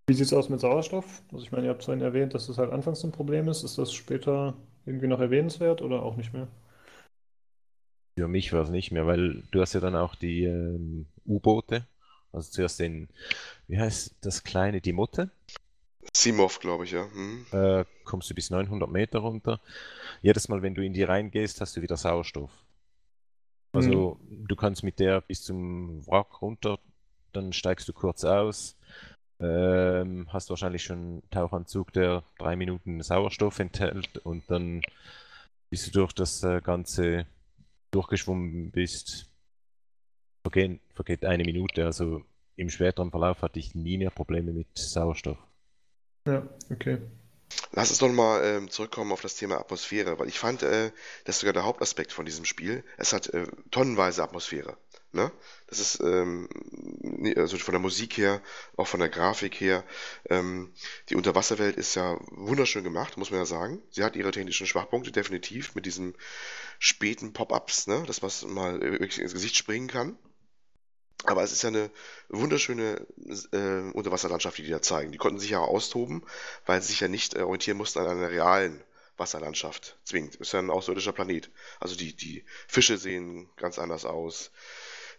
Wie 0.07 0.13
sieht 0.13 0.27
es 0.27 0.33
aus 0.33 0.49
mit 0.49 0.59
Sauerstoff? 0.59 1.21
Also 1.31 1.43
ich 1.43 1.51
meine, 1.51 1.65
ihr 1.65 1.71
habt 1.71 1.83
vorhin 1.83 2.03
erwähnt, 2.03 2.33
dass 2.33 2.47
das 2.47 2.57
halt 2.57 2.71
anfangs 2.71 3.03
ein 3.03 3.11
Problem 3.11 3.47
ist. 3.47 3.63
Ist 3.63 3.77
das 3.77 3.93
später 3.93 4.55
irgendwie 4.85 5.07
noch 5.07 5.19
erwähnenswert 5.19 5.81
oder 5.81 6.03
auch 6.03 6.15
nicht 6.17 6.33
mehr? 6.33 6.47
Für 8.17 8.27
mich 8.27 8.51
war 8.53 8.63
es 8.63 8.69
nicht 8.69 8.91
mehr, 8.91 9.07
weil 9.07 9.43
du 9.51 9.61
hast 9.61 9.73
ja 9.73 9.79
dann 9.79 9.95
auch 9.95 10.15
die 10.15 10.43
ähm, 10.43 11.07
U-Boote. 11.25 11.87
Also 12.33 12.51
zuerst 12.51 12.79
den, 12.79 13.09
wie 13.67 13.79
heißt 13.79 14.15
das 14.21 14.43
kleine, 14.43 14.81
die 14.81 14.93
Motte? 14.93 15.31
Simov, 16.13 16.59
glaube 16.59 16.85
ich, 16.85 16.91
ja. 16.91 17.07
Hm. 17.11 17.45
Äh, 17.51 17.85
kommst 18.03 18.29
du 18.29 18.35
bis 18.35 18.49
900 18.49 18.89
Meter 18.89 19.19
runter. 19.19 19.59
Jedes 20.21 20.49
Mal, 20.49 20.61
wenn 20.61 20.75
du 20.75 20.83
in 20.83 20.93
die 20.93 21.03
reingehst, 21.03 21.61
hast 21.61 21.77
du 21.77 21.81
wieder 21.81 21.97
Sauerstoff. 21.97 22.51
Also 23.73 24.17
mhm. 24.21 24.47
du 24.47 24.55
kannst 24.55 24.83
mit 24.83 24.99
der 24.99 25.21
bis 25.21 25.43
zum 25.43 26.05
Wrack 26.07 26.41
runter, 26.41 26.79
dann 27.31 27.53
steigst 27.53 27.87
du 27.87 27.93
kurz 27.93 28.25
aus, 28.25 28.75
ähm, 29.39 30.27
hast 30.31 30.49
wahrscheinlich 30.49 30.83
schon 30.83 30.97
einen 30.97 31.29
Tauchanzug, 31.29 31.93
der 31.93 32.23
drei 32.37 32.55
Minuten 32.55 33.01
Sauerstoff 33.01 33.59
enthält 33.59 34.17
und 34.19 34.43
dann 34.49 34.81
bis 35.69 35.85
du 35.85 35.91
durch 35.91 36.11
das 36.11 36.43
äh, 36.43 36.59
Ganze 36.61 37.25
durchgeschwommen 37.91 38.71
bist, 38.71 39.31
vergehen, 40.41 40.81
vergeht 40.93 41.23
eine 41.25 41.45
Minute. 41.45 41.85
Also 41.85 42.23
im 42.57 42.69
späteren 42.69 43.09
Verlauf 43.09 43.41
hatte 43.41 43.59
ich 43.59 43.73
nie 43.73 43.97
mehr 43.97 44.11
Probleme 44.11 44.51
mit 44.51 44.67
Sauerstoff. 44.77 45.37
Ja, 46.25 46.47
okay. 46.69 46.99
Lass 47.73 47.89
uns 47.89 47.99
doch 47.99 48.09
mal 48.09 48.43
ähm, 48.43 48.69
zurückkommen 48.69 49.11
auf 49.11 49.21
das 49.21 49.35
Thema 49.35 49.57
Atmosphäre, 49.57 50.19
weil 50.19 50.27
ich 50.27 50.39
fand, 50.39 50.63
äh, 50.63 50.91
das 51.25 51.35
ist 51.35 51.39
sogar 51.41 51.53
der 51.53 51.63
Hauptaspekt 51.63 52.11
von 52.11 52.25
diesem 52.25 52.45
Spiel. 52.45 52.83
Es 52.97 53.13
hat 53.13 53.27
äh, 53.27 53.47
tonnenweise 53.71 54.23
Atmosphäre. 54.23 54.77
Ne? 55.13 55.31
Das 55.67 55.79
ist 55.79 55.99
ähm, 56.01 56.47
also 57.35 57.57
von 57.57 57.73
der 57.73 57.81
Musik 57.81 58.17
her, 58.17 58.41
auch 58.77 58.87
von 58.87 59.01
der 59.01 59.09
Grafik 59.09 59.59
her. 59.59 59.83
Ähm, 60.29 60.73
die 61.09 61.15
Unterwasserwelt 61.15 61.75
ist 61.75 61.95
ja 61.95 62.17
wunderschön 62.29 62.83
gemacht, 62.83 63.17
muss 63.17 63.31
man 63.31 63.41
ja 63.41 63.45
sagen. 63.45 63.81
Sie 63.89 64.03
hat 64.03 64.15
ihre 64.15 64.31
technischen 64.31 64.67
Schwachpunkte 64.67 65.11
definitiv 65.11 65.75
mit 65.75 65.85
diesen 65.85 66.15
späten 66.79 67.33
Pop-ups, 67.33 67.87
ne? 67.87 68.03
dass 68.07 68.21
man 68.21 68.53
mal 68.53 68.81
wirklich 68.81 69.19
ins 69.19 69.33
Gesicht 69.33 69.57
springen 69.57 69.87
kann. 69.87 70.17
Aber 71.31 71.43
es 71.43 71.51
ist 71.51 71.63
ja 71.63 71.69
eine 71.69 71.89
wunderschöne 72.29 73.05
äh, 73.51 73.91
Unterwasserlandschaft, 73.93 74.57
die 74.57 74.63
die 74.63 74.71
da 74.71 74.81
zeigen. 74.81 75.11
Die 75.11 75.17
konnten 75.17 75.39
sich 75.39 75.51
ja 75.51 75.59
austoben, 75.59 76.23
weil 76.65 76.81
sie 76.81 76.89
sich 76.89 76.99
ja 76.99 77.07
nicht 77.07 77.35
äh, 77.35 77.41
orientieren 77.41 77.77
mussten 77.77 77.99
an 77.99 78.07
einer 78.07 78.29
realen 78.29 78.83
Wasserlandschaft. 79.17 79.97
Zwingend. 80.03 80.35
Ist 80.35 80.53
ja 80.53 80.59
ein 80.59 80.69
außerirdischer 80.69 81.13
Planet. 81.13 81.49
Also 81.79 81.95
die, 81.95 82.15
die 82.15 82.43
Fische 82.67 82.97
sehen 82.97 83.49
ganz 83.55 83.79
anders 83.79 84.05
aus 84.05 84.51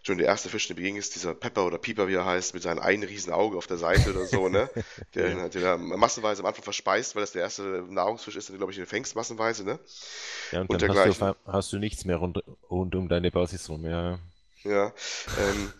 schon 0.03 0.17
der 0.17 0.27
erste 0.27 0.49
Fisch, 0.49 0.67
der 0.67 0.75
beging 0.75 0.97
ist, 0.97 1.15
dieser 1.15 1.33
Pepper 1.33 1.65
oder 1.65 1.77
Pieper, 1.77 2.07
wie 2.07 2.15
er 2.15 2.25
heißt, 2.25 2.53
mit 2.53 2.61
seinem 2.61 2.79
einen 2.79 3.03
riesen 3.03 3.31
Auge 3.31 3.57
auf 3.57 3.67
der 3.67 3.77
Seite 3.77 4.11
oder 4.11 4.25
so, 4.25 4.49
ne? 4.49 4.69
Der, 5.15 5.29
ja. 5.29 5.49
der, 5.49 5.49
der 5.49 5.77
massenweise 5.77 6.41
am 6.41 6.47
Anfang 6.47 6.63
verspeist, 6.63 7.15
weil 7.15 7.21
das 7.21 7.31
der 7.31 7.43
erste 7.43 7.63
Nahrungsfisch 7.87 8.35
ist, 8.35 8.49
den 8.49 8.57
glaube 8.57 8.71
ich, 8.71 8.77
den 8.77 8.85
fängst 8.85 9.15
massenweise, 9.15 9.63
ne? 9.63 9.79
Ja, 10.51 10.61
und, 10.61 10.69
und 10.69 10.81
dann 10.81 10.97
hast 10.97 11.21
du, 11.21 11.35
hast 11.45 11.73
du, 11.73 11.77
nichts 11.77 12.05
mehr 12.05 12.17
rund, 12.17 12.43
rund 12.69 12.95
um 12.95 13.07
deine 13.07 13.31
Basis 13.31 13.69
rum, 13.69 13.85
ja. 13.85 14.19
Ja, 14.63 14.93
ähm, 15.39 15.73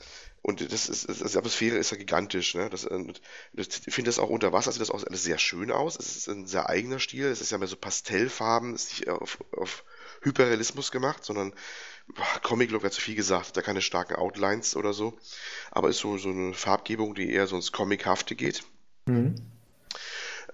und 0.43 0.73
das 0.73 0.89
ist, 0.89 1.07
das, 1.07 1.31
die 1.31 1.37
Atmosphäre 1.37 1.77
ist 1.77 1.91
ja 1.91 1.97
gigantisch. 1.97 2.53
Ne? 2.53 2.69
Das, 2.69 2.81
das, 2.81 3.67
ich 3.85 3.93
finde 3.93 4.09
das 4.09 4.19
auch 4.19 4.29
unter 4.29 4.51
Wasser 4.51 4.73
sieht 4.73 4.81
das 4.81 4.91
auch 4.91 5.01
alles 5.03 5.23
sehr 5.23 5.37
schön 5.37 5.71
aus. 5.71 5.97
Es 5.97 6.17
ist 6.17 6.27
ein 6.27 6.45
sehr 6.45 6.69
eigener 6.69 6.99
Stil. 6.99 7.25
Es 7.27 7.39
ist 7.39 7.51
ja 7.51 7.57
mehr 7.57 7.69
so 7.69 7.77
Pastellfarben, 7.77 8.75
es 8.75 8.83
ist 8.83 8.99
nicht 8.99 9.09
auf, 9.09 9.39
auf 9.55 9.85
Hyperrealismus 10.21 10.91
gemacht, 10.91 11.23
sondern 11.23 11.53
Comic-Look 12.43 12.83
wäre 12.83 12.91
zu 12.91 12.99
viel 12.99 13.15
gesagt, 13.15 13.55
da 13.55 13.61
keine 13.61 13.81
starken 13.81 14.15
Outlines 14.15 14.75
oder 14.75 14.91
so, 14.91 15.17
aber 15.71 15.89
ist 15.89 15.99
so, 15.99 16.17
so 16.17 16.29
eine 16.29 16.53
Farbgebung, 16.53 17.15
die 17.15 17.31
eher 17.31 17.47
so 17.47 17.55
ins 17.55 17.71
Comichafte 17.71 18.35
geht. 18.35 18.63
Mhm. 19.05 19.35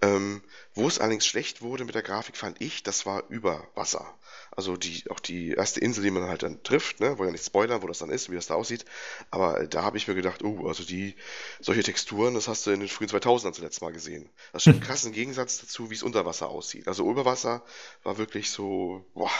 Ähm, 0.03 0.43
wo 0.79 0.87
es 0.87 0.99
allerdings 0.99 1.25
schlecht 1.25 1.61
wurde 1.61 1.83
mit 1.83 1.93
der 1.93 2.01
Grafik, 2.01 2.37
fand 2.37 2.61
ich, 2.61 2.83
das 2.83 3.05
war 3.05 3.23
über 3.29 3.67
Wasser. 3.75 4.05
Also 4.51 4.77
die, 4.77 5.03
auch 5.09 5.19
die 5.19 5.51
erste 5.51 5.79
Insel, 5.79 6.03
die 6.03 6.11
man 6.11 6.23
halt 6.23 6.43
dann 6.43 6.63
trifft, 6.63 7.01
ne, 7.01 7.17
wo 7.17 7.25
ja 7.25 7.31
nicht 7.31 7.45
spoilern, 7.45 7.81
wo 7.81 7.87
das 7.87 7.99
dann 7.99 8.09
ist, 8.09 8.29
wie 8.29 8.35
das 8.35 8.47
da 8.47 8.55
aussieht. 8.55 8.85
Aber 9.29 9.67
da 9.67 9.83
habe 9.83 9.97
ich 9.97 10.07
mir 10.07 10.15
gedacht, 10.15 10.43
oh, 10.43 10.67
also 10.67 10.83
die, 10.83 11.15
solche 11.59 11.83
Texturen, 11.83 12.33
das 12.33 12.47
hast 12.47 12.65
du 12.65 12.71
in 12.71 12.79
den 12.79 12.89
frühen 12.89 13.09
2000ern 13.09 13.53
zuletzt 13.53 13.81
mal 13.81 13.91
gesehen. 13.91 14.29
Das 14.51 14.61
ist 14.61 14.63
schon 14.63 14.73
ein 14.75 14.85
krasser 14.85 15.11
Gegensatz 15.11 15.59
dazu, 15.59 15.89
wie 15.89 15.95
es 15.95 16.03
unter 16.03 16.25
Wasser 16.25 16.49
aussieht. 16.49 16.87
Also 16.87 17.09
über 17.09 17.25
Wasser 17.25 17.63
war 18.03 18.17
wirklich 18.17 18.49
so, 18.49 19.05
boah, 19.13 19.31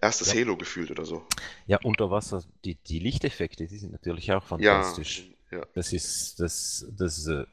erstes 0.00 0.32
ja. 0.32 0.40
Halo 0.40 0.56
gefühlt 0.56 0.90
oder 0.90 1.04
so. 1.04 1.26
Ja, 1.66 1.78
unter 1.82 2.10
Wasser, 2.10 2.42
die, 2.64 2.76
die 2.76 3.00
Lichteffekte, 3.00 3.66
die 3.66 3.78
sind 3.78 3.92
natürlich 3.92 4.32
auch 4.32 4.44
fantastisch. 4.44 5.24
Ja, 5.50 5.58
ja. 5.58 5.66
Das 5.74 5.92
ist, 5.92 6.40
das, 6.40 6.86
das, 6.96 7.26
äh, 7.26 7.44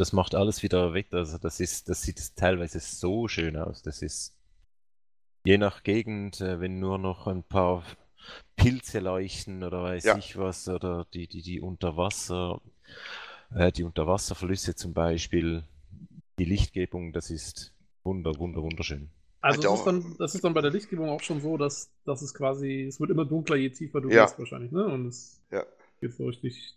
das 0.00 0.14
macht 0.14 0.34
alles 0.34 0.62
wieder 0.62 0.94
weg. 0.94 1.08
Also 1.12 1.36
das 1.36 1.60
ist, 1.60 1.90
das 1.90 2.02
sieht 2.02 2.34
teilweise 2.34 2.80
so 2.80 3.28
schön 3.28 3.56
aus. 3.56 3.82
Das 3.82 4.00
ist 4.00 4.34
je 5.44 5.58
nach 5.58 5.82
Gegend, 5.82 6.40
äh, 6.40 6.58
wenn 6.58 6.80
nur 6.80 6.98
noch 6.98 7.26
ein 7.26 7.42
paar 7.42 7.84
Pilze 8.56 9.00
leuchten 9.00 9.62
oder 9.62 9.82
weiß 9.82 10.04
ja. 10.04 10.16
ich 10.16 10.38
was, 10.38 10.68
oder 10.68 11.06
die, 11.12 11.26
die, 11.26 11.42
die 11.42 11.60
Unterwasser, 11.60 12.62
äh, 13.54 13.70
die 13.72 13.84
Unterwasserflüsse 13.84 14.74
zum 14.74 14.94
Beispiel, 14.94 15.64
die 16.38 16.44
Lichtgebung, 16.46 17.12
das 17.12 17.30
ist 17.30 17.74
wunder, 18.02 18.38
wunder, 18.38 18.62
wunderschön. 18.62 19.10
Also 19.42 19.60
das 19.62 19.78
ist, 19.78 19.84
dann, 19.84 20.16
das 20.18 20.34
ist 20.34 20.44
dann 20.44 20.54
bei 20.54 20.60
der 20.62 20.70
Lichtgebung 20.70 21.10
auch 21.10 21.22
schon 21.22 21.40
so, 21.40 21.56
dass, 21.56 21.90
dass 22.04 22.22
es 22.22 22.34
quasi, 22.34 22.84
es 22.84 23.00
wird 23.00 23.10
immer 23.10 23.24
dunkler, 23.24 23.56
je 23.56 23.70
tiefer 23.70 24.00
du 24.00 24.10
ja. 24.10 24.24
gehst 24.24 24.38
wahrscheinlich, 24.38 24.72
ne? 24.72 24.84
Und 24.84 25.06
es 25.06 25.40
ja. 25.50 25.64
geht 26.00 26.14
so 26.14 26.26
richtig. 26.26 26.76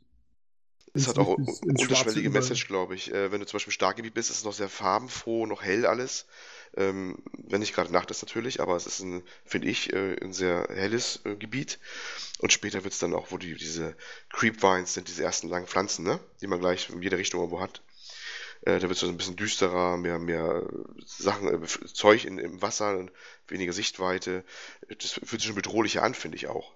Es 0.93 1.07
hat 1.07 1.17
auch 1.17 1.37
ins, 1.37 1.59
ins 1.61 1.81
unterschwellige 1.81 2.29
Message, 2.29 2.67
glaube 2.67 2.95
ich. 2.95 3.11
Äh, 3.11 3.31
wenn 3.31 3.39
du 3.39 3.45
zum 3.45 3.57
Beispiel 3.57 3.71
im 3.71 3.75
Starkgebiet 3.75 4.13
bist, 4.13 4.29
ist 4.29 4.37
es 4.37 4.43
noch 4.43 4.53
sehr 4.53 4.69
farbenfroh, 4.69 5.45
noch 5.47 5.63
hell 5.63 5.85
alles. 5.85 6.27
Ähm, 6.75 7.17
wenn 7.33 7.59
nicht 7.59 7.73
gerade 7.73 7.91
Nacht 7.91 8.11
ist 8.11 8.21
natürlich, 8.23 8.59
aber 8.61 8.75
es 8.75 8.85
ist 8.85 8.99
ein, 8.99 9.23
finde 9.45 9.69
ich, 9.69 9.93
äh, 9.93 10.15
ein 10.21 10.33
sehr 10.33 10.67
helles 10.69 11.21
äh, 11.25 11.35
Gebiet. 11.35 11.79
Und 12.39 12.53
später 12.53 12.83
wird 12.83 12.93
es 12.93 12.99
dann 12.99 13.13
auch, 13.13 13.31
wo 13.31 13.37
die, 13.37 13.55
diese 13.55 13.95
Creepvines 14.29 14.93
sind, 14.93 15.07
diese 15.07 15.23
ersten 15.23 15.49
langen 15.49 15.67
Pflanzen, 15.67 16.03
ne? 16.03 16.19
Die 16.41 16.47
man 16.47 16.59
gleich 16.59 16.89
in 16.89 17.01
jeder 17.01 17.17
Richtung 17.17 17.41
irgendwo 17.41 17.59
hat. 17.59 17.81
Äh, 18.61 18.79
da 18.79 18.83
wird 18.83 18.93
es 18.93 18.99
so 18.99 19.07
ein 19.07 19.17
bisschen 19.17 19.35
düsterer, 19.35 19.97
mehr, 19.97 20.19
mehr 20.19 20.63
Sachen, 21.05 21.47
äh, 21.47 21.67
Zeug 21.93 22.25
in, 22.25 22.37
im 22.37 22.61
Wasser, 22.61 23.07
weniger 23.47 23.73
Sichtweite. 23.73 24.43
Das 24.99 25.11
fühlt 25.11 25.41
sich 25.41 25.45
schon 25.45 25.55
bedrohlicher 25.55 26.03
an, 26.03 26.13
finde 26.13 26.37
ich 26.37 26.47
auch. 26.47 26.73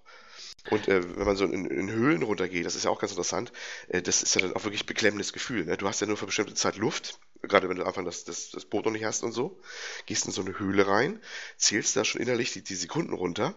Und 0.70 0.88
äh, 0.88 1.18
wenn 1.18 1.26
man 1.26 1.36
so 1.36 1.46
in, 1.46 1.66
in, 1.66 1.90
Höhlen 1.90 2.24
runtergeht, 2.24 2.66
das 2.66 2.76
ist 2.76 2.86
ja 2.86 2.92
auch 2.92 3.00
ganz 3.00 3.12
interessant, 3.12 3.52
äh, 3.88 4.02
das 4.02 4.22
ist 4.22 4.36
ja 4.36 4.42
dann 4.42 4.54
auch 4.54 4.64
wirklich 4.64 4.86
beklemmendes 4.86 5.34
Gefühl. 5.34 5.66
Ne? 5.66 5.78
Du 5.78 5.88
hast 5.88 6.02
ja 6.02 6.08
nur 6.08 6.18
für 6.18 6.26
bestimmte 6.26 6.56
Zeit 6.56 6.78
Luft, 6.78 7.20
gerade 7.42 7.70
wenn 7.70 7.78
du 7.78 7.84
am 7.84 7.88
Anfang 7.88 8.06
das, 8.06 8.26
das, 8.26 8.52
das 8.52 8.66
Boot 8.66 8.86
noch 8.86 8.92
nicht 8.92 9.06
hast 9.06 9.24
und 9.24 9.32
so, 9.32 9.60
gehst 10.06 10.26
in 10.26 10.32
so 10.32 10.42
eine 10.42 10.60
Höhle 10.60 10.88
rein, 10.88 11.22
zählst 11.58 11.96
da 11.96 12.04
schon 12.04 12.22
innerlich 12.22 12.52
die, 12.52 12.64
die 12.64 12.76
Sekunden 12.76 13.14
runter 13.14 13.56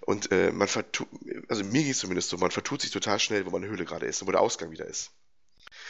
und 0.00 0.32
äh, 0.32 0.50
man 0.52 0.68
vertut, 0.68 1.08
also 1.48 1.62
mir 1.64 1.82
geht 1.82 1.92
es 1.92 1.98
zumindest 1.98 2.30
so, 2.30 2.38
man 2.38 2.50
vertut 2.50 2.80
sich 2.80 2.90
total 2.90 3.18
schnell, 3.18 3.44
wo 3.46 3.50
meine 3.50 3.66
Höhle 3.66 3.84
gerade 3.84 4.06
ist 4.06 4.22
und 4.22 4.28
wo 4.28 4.32
der 4.32 4.40
Ausgang 4.40 4.70
wieder 4.70 4.86
ist. 4.86 5.10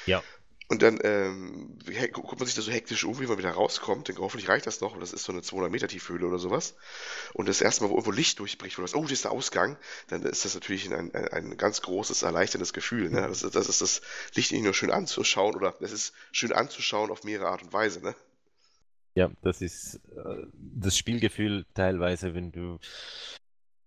Ja. 0.07 0.23
Und 0.71 0.83
dann 0.83 1.01
ähm, 1.03 1.77
guckt 2.13 2.39
man 2.39 2.47
sich 2.47 2.55
da 2.55 2.63
so 2.63 2.71
hektisch 2.71 3.03
um, 3.03 3.19
wie 3.19 3.27
man 3.27 3.37
wieder 3.39 3.51
rauskommt. 3.51 4.07
Denkt, 4.07 4.21
hoffentlich 4.21 4.49
reicht 4.49 4.69
das 4.69 4.81
noch. 4.81 4.95
Und 4.95 5.01
das 5.01 5.13
ist 5.13 5.25
so 5.25 5.33
eine 5.33 5.43
200 5.43 5.69
Meter 5.69 5.89
Tiefhöhle 5.89 6.25
oder 6.25 6.39
sowas. 6.39 6.77
Und 7.35 7.49
das 7.49 7.61
erste 7.61 7.83
Mal, 7.83 7.91
wo 7.91 7.95
irgendwo 7.95 8.13
Licht 8.13 8.39
durchbricht, 8.39 8.79
wo 8.79 8.83
du 8.83 8.87
sagst, 8.87 8.95
oh, 8.95 9.03
das 9.03 9.11
ist 9.11 9.25
der 9.25 9.33
Ausgang, 9.33 9.77
dann 10.07 10.23
ist 10.23 10.45
das 10.45 10.55
natürlich 10.55 10.87
ein, 10.87 11.13
ein, 11.13 11.29
ein 11.33 11.57
ganz 11.57 11.83
großes, 11.83 12.23
erleichterndes 12.23 12.73
Gefühl. 12.73 13.11
Ne? 13.11 13.23
Das, 13.23 13.41
das 13.41 13.69
ist 13.69 13.81
das 13.81 14.01
Licht 14.37 14.53
nicht 14.53 14.63
nur 14.63 14.73
schön 14.73 14.93
anzuschauen 14.93 15.57
oder 15.57 15.75
es 15.81 15.91
ist 15.91 16.13
schön 16.31 16.53
anzuschauen 16.53 17.11
auf 17.11 17.25
mehrere 17.25 17.49
Art 17.49 17.65
und 17.65 17.73
Weise. 17.73 18.01
Ne? 18.01 18.15
Ja, 19.17 19.29
das 19.43 19.63
ist 19.63 19.97
äh, 20.15 20.47
das 20.53 20.97
Spielgefühl 20.97 21.67
teilweise, 21.75 22.33
wenn 22.33 22.53
du 22.53 22.79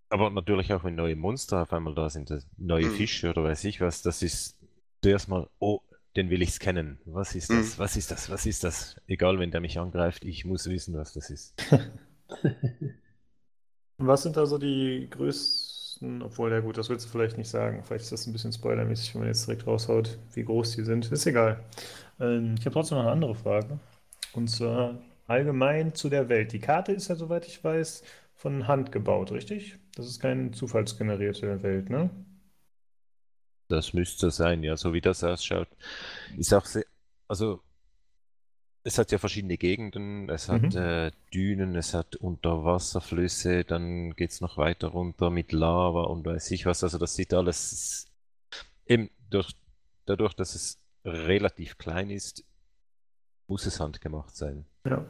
aber 0.10 0.30
natürlich 0.32 0.74
auch 0.74 0.84
wenn 0.84 0.96
neue 0.96 1.16
Monster 1.16 1.62
auf 1.62 1.72
einmal 1.72 1.96
da 1.96 2.10
sind, 2.10 2.30
neue 2.58 2.88
mhm. 2.88 2.96
Fische 2.96 3.30
oder 3.30 3.46
weiß 3.46 3.64
ich 3.64 3.80
was, 3.80 4.02
das 4.02 4.22
ist 4.22 4.58
zuerst 5.02 5.30
mal, 5.30 5.50
oh, 5.60 5.80
den 6.16 6.30
will 6.30 6.42
ich 6.42 6.60
kennen. 6.60 7.00
Was 7.06 7.36
ist 7.36 7.50
das? 7.50 7.78
Mhm. 7.78 7.80
Was 7.80 7.98
ist 7.98 8.12
das? 8.12 8.30
Was 8.30 8.46
ist 8.46 8.64
das? 8.64 9.02
Egal, 9.08 9.40
wenn 9.40 9.52
der 9.52 9.62
mich 9.62 9.80
angreift, 9.80 10.24
ich 10.26 10.46
muss 10.46 10.70
wissen, 10.70 10.96
was 10.96 11.14
das 11.14 11.30
ist. 11.30 11.56
was 13.98 14.24
sind 14.24 14.38
also 14.38 14.58
die 14.58 15.08
größten, 15.10 16.22
obwohl, 16.22 16.52
ja 16.52 16.60
gut, 16.60 16.78
das 16.78 16.90
willst 16.90 17.06
du 17.06 17.10
vielleicht 17.10 17.38
nicht 17.38 17.50
sagen. 17.50 17.84
Vielleicht 17.84 18.04
ist 18.04 18.12
das 18.12 18.28
ein 18.28 18.34
bisschen 18.34 18.54
spoilermäßig, 18.54 19.16
wenn 19.16 19.22
man 19.22 19.30
jetzt 19.30 19.48
direkt 19.48 19.66
raushaut, 19.66 20.20
wie 20.34 20.44
groß 20.44 20.76
die 20.76 20.84
sind. 20.84 21.12
Ist 21.12 21.26
egal. 21.26 21.64
Ähm, 22.20 22.56
ich 22.60 22.66
habe 22.66 22.74
trotzdem 22.74 22.98
noch 22.98 23.06
eine 23.06 23.14
andere 23.14 23.36
Frage. 23.36 23.80
Und 24.34 24.50
zwar 24.50 25.00
allgemein 25.28 25.96
zu 25.96 26.10
der 26.10 26.30
Welt. 26.30 26.52
Die 26.54 26.60
Karte 26.60 26.92
ist 26.92 27.08
ja, 27.08 27.16
soweit 27.16 27.48
ich 27.48 27.64
weiß, 27.64 28.04
von 28.36 28.68
Hand 28.68 28.92
gebaut, 28.92 29.32
richtig? 29.32 29.78
Das 29.96 30.08
ist 30.08 30.20
keine 30.20 30.52
zufallsgenerierte 30.52 31.64
Welt, 31.64 31.90
ne? 31.90 32.10
Das 33.74 33.94
müsste 33.94 34.30
sein, 34.30 34.64
ja, 34.64 34.78
so 34.78 34.94
wie 34.94 35.02
das 35.02 35.24
ausschaut. 35.24 35.68
Ist 36.38 36.54
auch 36.54 36.66
sehr, 36.66 36.86
also 37.28 37.62
es 38.84 38.98
hat 38.98 39.12
ja 39.12 39.18
verschiedene 39.18 39.58
Gegenden, 39.58 40.30
es 40.30 40.50
hat 40.50 40.62
mhm. 40.62 40.78
äh, 40.78 41.12
Dünen, 41.34 41.76
es 41.76 41.94
hat 41.94 42.16
Unterwasserflüsse, 42.16 43.64
dann 43.64 44.16
geht 44.16 44.32
es 44.32 44.42
noch 44.42 44.58
weiter 44.58 44.90
runter 44.90 45.30
mit 45.30 45.54
Lava 45.54 46.04
und 46.04 46.26
weiß 46.26 46.52
ich 46.52 46.66
was. 46.66 46.84
Also 46.84 46.98
das 46.98 47.16
sieht 47.16 47.34
alles 47.34 48.12
eben 48.86 49.10
durch, 49.30 49.52
dadurch, 50.06 50.34
dass 50.34 50.54
es 50.54 50.80
relativ 51.06 51.78
klein 51.78 52.10
ist, 52.10 52.44
muss 53.48 53.66
es 53.66 53.80
handgemacht 53.80 54.36
sein. 54.36 54.66
Ja. 54.86 55.06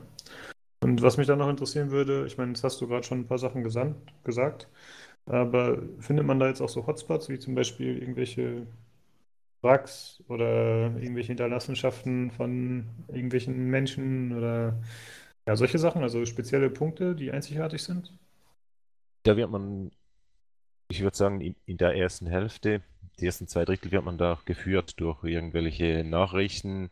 Und 0.82 1.02
was 1.02 1.18
mich 1.18 1.28
dann 1.28 1.40
noch 1.40 1.50
interessieren 1.50 1.92
würde, 1.92 2.26
ich 2.28 2.38
meine, 2.38 2.52
jetzt 2.52 2.64
hast 2.64 2.80
du 2.82 2.88
gerade 2.88 3.04
schon 3.06 3.22
ein 3.22 3.28
paar 3.28 3.38
Sachen 3.38 3.64
gesagt, 3.64 4.68
aber 5.26 5.82
findet 6.00 6.26
man 6.26 6.40
da 6.40 6.48
jetzt 6.48 6.62
auch 6.62 6.70
so 6.70 6.86
Hotspots, 6.86 7.30
wie 7.30 7.40
zum 7.40 7.56
Beispiel 7.56 7.98
irgendwelche 7.98 8.68
Wracks 9.62 10.22
oder 10.28 10.96
irgendwelche 10.98 11.28
Hinterlassenschaften 11.28 12.32
von 12.32 12.88
irgendwelchen 13.08 13.70
Menschen 13.70 14.38
oder 14.38 14.82
ja, 15.48 15.56
solche 15.56 15.80
Sachen, 15.80 16.04
also 16.04 16.26
spezielle 16.26 16.70
Punkte, 16.70 17.16
die 17.16 17.32
einzigartig 17.32 17.82
sind? 17.82 18.12
Da 19.24 19.38
wird 19.38 19.50
man, 19.50 19.92
ich 20.90 21.02
würde 21.02 21.16
sagen, 21.16 21.56
in 21.66 21.78
der 21.78 21.96
ersten 21.96 22.28
Hälfte, 22.28 22.82
die 23.20 23.26
ersten 23.26 23.48
zwei 23.48 23.64
Drittel 23.64 23.92
wird 23.92 24.04
man 24.04 24.18
da 24.18 24.40
geführt 24.46 25.00
durch 25.00 25.24
irgendwelche 25.24 26.04
Nachrichten. 26.04 26.90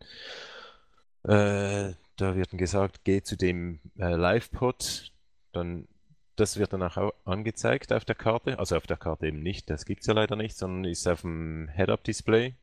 Äh, 1.23 1.93
da 2.15 2.35
wird 2.35 2.51
gesagt, 2.51 3.01
geh 3.03 3.21
zu 3.21 3.35
dem 3.35 3.79
äh, 3.97 4.15
Live-Pod, 4.15 5.11
dann 5.51 5.87
das 6.35 6.57
wird 6.57 6.73
dann 6.73 6.83
auch 6.83 7.13
angezeigt 7.25 7.91
auf 7.93 8.05
der 8.05 8.15
Karte, 8.15 8.57
also 8.59 8.75
auf 8.75 8.87
der 8.87 8.97
Karte 8.97 9.27
eben 9.27 9.43
nicht, 9.43 9.69
das 9.69 9.85
gibt 9.85 10.01
es 10.01 10.07
ja 10.07 10.13
leider 10.13 10.35
nicht, 10.35 10.57
sondern 10.57 10.85
ist 10.85 11.07
auf 11.07 11.21
dem 11.21 11.69
Head-Up-Display. 11.69 12.55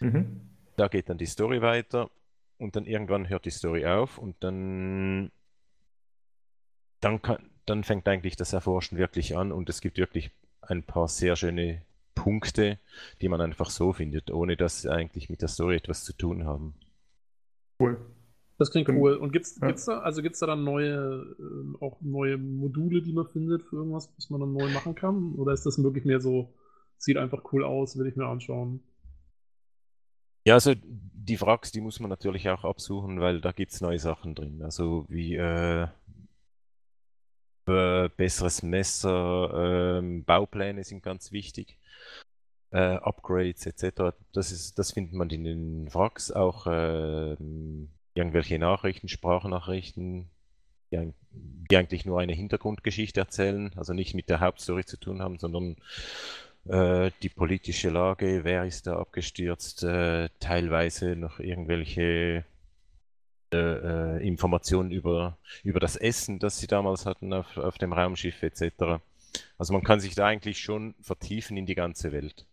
Mhm. 0.00 0.40
Da 0.76 0.88
geht 0.88 1.08
dann 1.08 1.18
die 1.18 1.26
Story 1.26 1.62
weiter 1.62 2.10
und 2.58 2.76
dann 2.76 2.86
irgendwann 2.86 3.28
hört 3.28 3.44
die 3.44 3.50
Story 3.50 3.86
auf 3.86 4.18
und 4.18 4.36
dann, 4.40 5.30
dann, 7.00 7.22
kann, 7.22 7.50
dann 7.66 7.84
fängt 7.84 8.08
eigentlich 8.08 8.36
das 8.36 8.52
Erforschen 8.52 8.98
wirklich 8.98 9.36
an 9.36 9.52
und 9.52 9.68
es 9.68 9.80
gibt 9.80 9.98
wirklich 9.98 10.30
ein 10.60 10.82
paar 10.82 11.08
sehr 11.08 11.36
schöne 11.36 11.82
Punkte, 12.14 12.78
die 13.20 13.28
man 13.28 13.40
einfach 13.40 13.70
so 13.70 13.92
findet, 13.92 14.30
ohne 14.30 14.56
dass 14.56 14.82
sie 14.82 14.92
eigentlich 14.92 15.28
mit 15.28 15.42
der 15.42 15.48
Story 15.48 15.76
etwas 15.76 16.04
zu 16.04 16.12
tun 16.12 16.44
haben. 16.44 16.74
Cool. 17.80 17.98
Das 18.62 18.70
klingt 18.70 18.88
cool. 18.90 19.16
Und 19.16 19.32
gibt's, 19.32 19.58
ja. 19.60 19.66
gibt's 19.66 19.86
da, 19.86 19.98
also 19.98 20.22
gibt's 20.22 20.38
da 20.38 20.46
dann 20.46 20.62
neue, 20.62 21.34
äh, 21.36 21.84
auch 21.84 22.00
neue 22.00 22.38
Module, 22.38 23.02
die 23.02 23.12
man 23.12 23.26
findet 23.26 23.64
für 23.64 23.74
irgendwas, 23.74 24.12
was 24.16 24.30
man 24.30 24.40
dann 24.40 24.52
neu 24.52 24.68
machen 24.68 24.94
kann? 24.94 25.34
Oder 25.34 25.52
ist 25.52 25.66
das 25.66 25.82
wirklich 25.82 26.04
mehr 26.04 26.20
so, 26.20 26.54
sieht 26.96 27.16
einfach 27.16 27.42
cool 27.52 27.64
aus, 27.64 27.98
will 27.98 28.06
ich 28.06 28.14
mir 28.14 28.26
anschauen? 28.26 28.80
Ja, 30.44 30.54
also 30.54 30.74
die 30.76 31.40
Wracks, 31.40 31.72
die 31.72 31.80
muss 31.80 31.98
man 31.98 32.08
natürlich 32.08 32.48
auch 32.50 32.62
absuchen, 32.62 33.20
weil 33.20 33.40
da 33.40 33.50
gibt 33.50 33.72
es 33.72 33.80
neue 33.80 33.98
Sachen 33.98 34.36
drin. 34.36 34.62
Also 34.62 35.06
wie 35.08 35.34
äh, 35.34 35.88
äh, 37.66 38.08
besseres 38.16 38.62
Messer, 38.62 39.98
äh, 39.98 40.20
Baupläne 40.20 40.84
sind 40.84 41.02
ganz 41.02 41.32
wichtig. 41.32 41.80
Äh, 42.70 42.94
Upgrades 42.94 43.66
etc. 43.66 44.14
Das, 44.32 44.52
ist, 44.52 44.78
das 44.78 44.92
findet 44.92 45.14
man 45.14 45.30
in 45.30 45.42
den 45.42 45.92
Wracks, 45.92 46.30
auch 46.30 46.68
ähm, 46.70 47.88
irgendwelche 48.14 48.58
Nachrichten, 48.58 49.08
Sprachnachrichten, 49.08 50.28
die, 50.90 51.12
die, 51.70 51.76
eigentlich 51.76 52.04
nur 52.04 52.20
eine 52.20 52.34
Hintergrundgeschichte 52.34 53.20
erzählen, 53.20 53.72
also 53.76 53.92
nicht 53.94 54.14
mit 54.14 54.28
der 54.28 54.40
Hauptstory 54.40 54.84
zu 54.84 54.98
tun 54.98 55.22
haben, 55.22 55.38
sondern 55.38 55.76
äh, 56.66 57.10
die 57.22 57.28
politische 57.28 57.90
Lage, 57.90 58.44
wer 58.44 58.64
ist 58.64 58.86
da 58.86 58.96
abgestürzt, 58.96 59.82
äh, 59.82 60.28
teilweise 60.38 61.16
noch 61.16 61.40
irgendwelche 61.40 62.44
äh, 63.52 63.56
äh 63.56 64.26
Informationen 64.26 64.90
über, 64.90 65.38
über 65.64 65.80
das 65.80 65.96
Essen, 65.96 66.38
das 66.38 66.58
sie 66.58 66.66
damals 66.66 67.06
hatten 67.06 67.32
auf, 67.32 67.56
auf 67.56 67.78
dem 67.78 67.92
Raumschiff 67.92 68.42
etc. 68.42 69.00
Also 69.58 69.72
man 69.72 69.82
kann 69.82 70.00
sich 70.00 70.14
da 70.14 70.26
eigentlich 70.26 70.58
schon 70.58 70.94
vertiefen 71.00 71.56
in 71.56 71.66
die 71.66 71.74
ganze 71.74 72.12
Welt. 72.12 72.46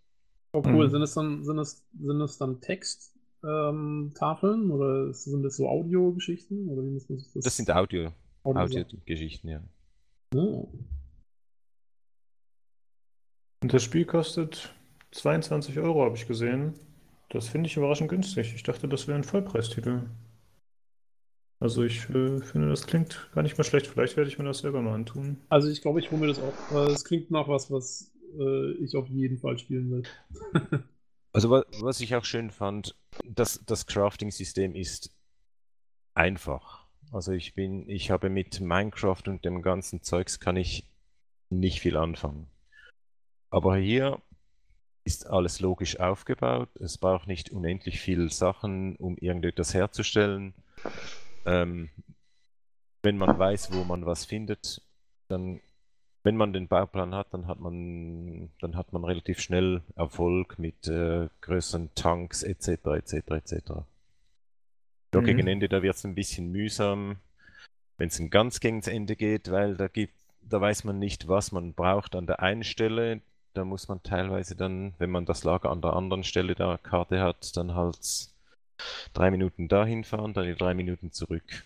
Oh 0.51 0.63
cool, 0.65 0.87
mhm. 0.87 0.89
sind, 0.89 1.01
es 1.03 1.13
dann, 1.13 1.43
sind, 1.43 1.59
es, 1.59 1.83
sind 1.99 2.21
es 2.21 2.37
dann 2.37 2.61
Text, 2.61 3.13
ähm, 3.43 4.11
Tafeln 4.15 4.71
oder 4.71 5.13
sind 5.13 5.43
das 5.43 5.57
so 5.57 5.67
Audiogeschichten? 5.67 6.67
Oder 6.69 6.83
wie 6.83 6.91
muss 6.91 7.09
man 7.09 7.19
das? 7.19 7.43
Das 7.43 7.57
sind 7.57 7.71
Audio, 7.71 8.11
Audio-Geschichten, 8.43 9.47
ja. 9.47 9.61
Oh. 10.35 10.67
Und 13.61 13.73
das 13.73 13.83
Spiel 13.83 14.05
kostet 14.05 14.73
22 15.11 15.79
Euro, 15.79 16.03
habe 16.03 16.15
ich 16.15 16.27
gesehen. 16.27 16.73
Das 17.29 17.47
finde 17.47 17.67
ich 17.67 17.77
überraschend 17.77 18.09
günstig. 18.09 18.53
Ich 18.55 18.63
dachte, 18.63 18.87
das 18.87 19.07
wäre 19.07 19.17
ein 19.17 19.23
Vollpreistitel. 19.23 20.03
Also 21.59 21.83
ich 21.83 22.09
äh, 22.09 22.39
finde, 22.39 22.69
das 22.69 22.87
klingt 22.87 23.29
gar 23.33 23.43
nicht 23.43 23.57
mal 23.57 23.65
schlecht. 23.65 23.87
Vielleicht 23.87 24.15
werde 24.15 24.29
ich 24.29 24.39
mir 24.39 24.45
das 24.45 24.59
selber 24.59 24.81
mal 24.81 24.93
antun. 24.93 25.37
Also 25.49 25.67
ich 25.67 25.81
glaube, 25.81 25.99
ich 25.99 26.09
hole 26.09 26.21
mir 26.21 26.27
das 26.27 26.39
auch. 26.39 26.87
Es 26.87 27.03
klingt 27.03 27.31
nach 27.31 27.47
was, 27.47 27.69
was 27.69 28.11
äh, 28.39 28.71
ich 28.83 28.95
auf 28.95 29.07
jeden 29.09 29.37
Fall 29.37 29.57
spielen 29.57 29.91
will. 29.91 30.03
Also 31.31 31.49
was 31.51 31.99
ich 32.01 32.15
auch 32.15 32.25
schön 32.25 32.49
fand, 32.49 32.95
das, 33.23 33.63
das 33.65 33.85
Crafting-System 33.85 34.75
ist 34.75 35.11
einfach. 36.13 36.85
Also 37.11 37.31
ich 37.31 37.53
bin, 37.53 37.87
ich 37.89 38.11
habe 38.11 38.29
mit 38.29 38.59
Minecraft 38.59 39.23
und 39.27 39.45
dem 39.45 39.61
ganzen 39.61 40.01
Zeugs 40.01 40.39
kann 40.39 40.57
ich 40.57 40.89
nicht 41.49 41.81
viel 41.81 41.97
anfangen. 41.97 42.47
Aber 43.49 43.77
hier 43.77 44.21
ist 45.03 45.27
alles 45.27 45.59
logisch 45.59 45.99
aufgebaut. 45.99 46.69
Es 46.79 46.97
braucht 46.97 47.27
nicht 47.27 47.49
unendlich 47.49 47.99
viele 47.99 48.29
Sachen, 48.29 48.95
um 48.97 49.17
irgendetwas 49.17 49.73
herzustellen. 49.73 50.53
Ähm, 51.45 51.89
wenn 53.01 53.17
man 53.17 53.39
weiß, 53.39 53.73
wo 53.73 53.83
man 53.83 54.05
was 54.05 54.25
findet, 54.25 54.81
dann 55.27 55.61
wenn 56.23 56.35
man 56.35 56.53
den 56.53 56.67
Bauplan 56.67 57.15
hat, 57.15 57.33
dann 57.33 57.47
hat 57.47 57.59
man, 57.59 58.49
dann 58.59 58.75
hat 58.75 58.91
man 58.91 59.03
relativ 59.05 59.39
schnell 59.39 59.81
Erfolg 59.95 60.59
mit 60.59 60.87
äh, 60.87 61.29
größeren 61.41 61.89
Tanks 61.95 62.43
etc. 62.43 62.67
etc. 62.67 63.13
etc. 63.13 63.53
Mhm. 65.13 65.25
gegen 65.25 65.47
Ende, 65.47 65.69
da 65.69 65.81
wird 65.81 65.95
es 65.95 66.03
ein 66.03 66.15
bisschen 66.15 66.51
mühsam, 66.51 67.17
wenn 67.97 68.09
es 68.09 68.19
ein 68.19 68.29
ganz 68.29 68.59
gegens 68.59 68.87
Ende 68.87 69.15
geht, 69.15 69.49
weil 69.51 69.75
da 69.75 69.87
gibt, 69.87 70.13
da 70.41 70.59
weiß 70.59 70.83
man 70.83 70.99
nicht, 70.99 71.27
was 71.27 71.51
man 71.51 71.73
braucht 71.73 72.15
an 72.15 72.27
der 72.27 72.41
einen 72.41 72.63
Stelle. 72.63 73.21
Da 73.53 73.65
muss 73.65 73.87
man 73.87 74.03
teilweise 74.03 74.55
dann, 74.55 74.93
wenn 74.99 75.09
man 75.09 75.25
das 75.25 75.43
Lager 75.43 75.71
an 75.71 75.81
der 75.81 75.93
anderen 75.93 76.23
Stelle 76.23 76.53
der 76.55 76.77
Karte 76.77 77.21
hat, 77.21 77.55
dann 77.57 77.75
halt 77.75 78.29
drei 79.13 79.31
Minuten 79.31 79.67
dahin 79.67 80.03
fahren, 80.03 80.33
dann 80.33 80.53
drei 80.55 80.73
Minuten 80.73 81.11
zurück. 81.11 81.65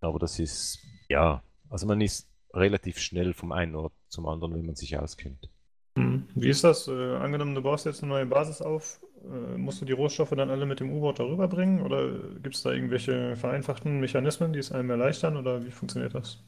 Aber 0.00 0.18
das 0.18 0.38
ist, 0.38 0.78
ja, 1.08 1.42
also 1.68 1.86
man 1.86 2.00
ist 2.00 2.28
relativ 2.56 2.98
schnell 2.98 3.34
vom 3.34 3.52
einen 3.52 3.74
Ort 3.74 3.92
zum 4.08 4.26
anderen, 4.26 4.54
wenn 4.54 4.66
man 4.66 4.74
sich 4.74 4.98
auskennt. 4.98 5.48
Hm. 5.96 6.24
Wie 6.34 6.48
ist 6.48 6.64
das? 6.64 6.88
Äh, 6.88 7.16
angenommen, 7.16 7.54
du 7.54 7.62
baust 7.62 7.86
jetzt 7.86 8.02
eine 8.02 8.12
neue 8.12 8.26
Basis 8.26 8.60
auf, 8.60 9.00
äh, 9.24 9.56
musst 9.56 9.80
du 9.80 9.84
die 9.84 9.92
Rohstoffe 9.92 10.30
dann 10.30 10.50
alle 10.50 10.66
mit 10.66 10.80
dem 10.80 10.92
U-Boot 10.92 11.18
darüber 11.18 11.48
bringen 11.48 11.80
oder 11.80 12.10
gibt 12.42 12.54
es 12.54 12.62
da 12.62 12.72
irgendwelche 12.72 13.36
vereinfachten 13.36 14.00
Mechanismen, 14.00 14.52
die 14.52 14.58
es 14.58 14.72
einem 14.72 14.90
erleichtern 14.90 15.36
oder 15.36 15.64
wie 15.64 15.70
funktioniert 15.70 16.14
das? 16.14 16.42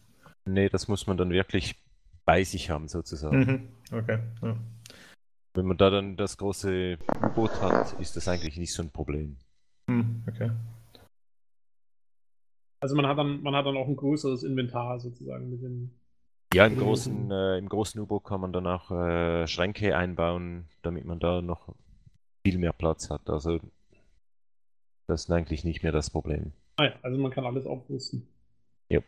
Nee, 0.45 0.69
das 0.69 0.89
muss 0.89 1.07
man 1.07 1.17
dann 1.17 1.31
wirklich 1.31 1.77
bei 2.25 2.45
sich 2.45 2.71
haben, 2.71 2.89
sozusagen. 2.89 3.39
Mhm. 3.39 3.69
Okay. 3.99 4.19
Ja. 4.43 4.57
Wenn 5.55 5.67
man 5.67 5.79
da 5.79 5.91
dann 5.91 6.17
das 6.17 6.37
große 6.37 6.99
U-Boot 7.23 7.61
hat, 7.63 7.99
ist 8.01 8.17
das 8.17 8.29
eigentlich 8.29 8.59
nicht 8.59 8.73
so 8.73 8.83
ein 8.83 8.91
Problem. 8.91 9.39
Hm, 9.89 10.23
okay. 10.29 10.51
Also 12.81 12.95
man 12.95 13.07
hat 13.07 13.19
dann, 13.19 13.43
man 13.43 13.55
hat 13.55 13.67
dann 13.67 13.77
auch 13.77 13.89
ein 13.89 13.97
größeres 13.97 14.43
Inventar 14.43 15.01
sozusagen 15.01 15.51
mit 15.51 15.63
den. 15.63 15.91
Ja, 16.55 16.67
im 16.67 16.79
großen, 16.79 17.31
äh, 17.31 17.59
im 17.59 17.69
großen 17.69 18.01
U-Boot 18.01 18.25
kann 18.25 18.41
man 18.41 18.53
dann 18.53 18.67
auch 18.67 18.91
äh, 18.91 19.47
Schränke 19.47 19.97
einbauen, 19.97 20.67
damit 20.83 21.05
man 21.05 21.19
da 21.19 21.43
noch 21.43 21.75
viel 22.43 22.59
mehr 22.59 22.73
Platz 22.73 23.11
hat. 23.11 23.29
Also 23.29 23.61
das 25.07 25.25
ist 25.25 25.31
eigentlich 25.31 25.65
nicht 25.65 25.83
mehr 25.83 25.93
das 25.93 26.09
Problem. 26.09 26.53
Ah 26.77 26.85
ja, 26.85 26.93
also 27.03 27.19
man 27.19 27.31
kann 27.31 27.45
alles 27.45 27.67
aufrüsten. 27.67 28.27
Ja. 28.89 29.01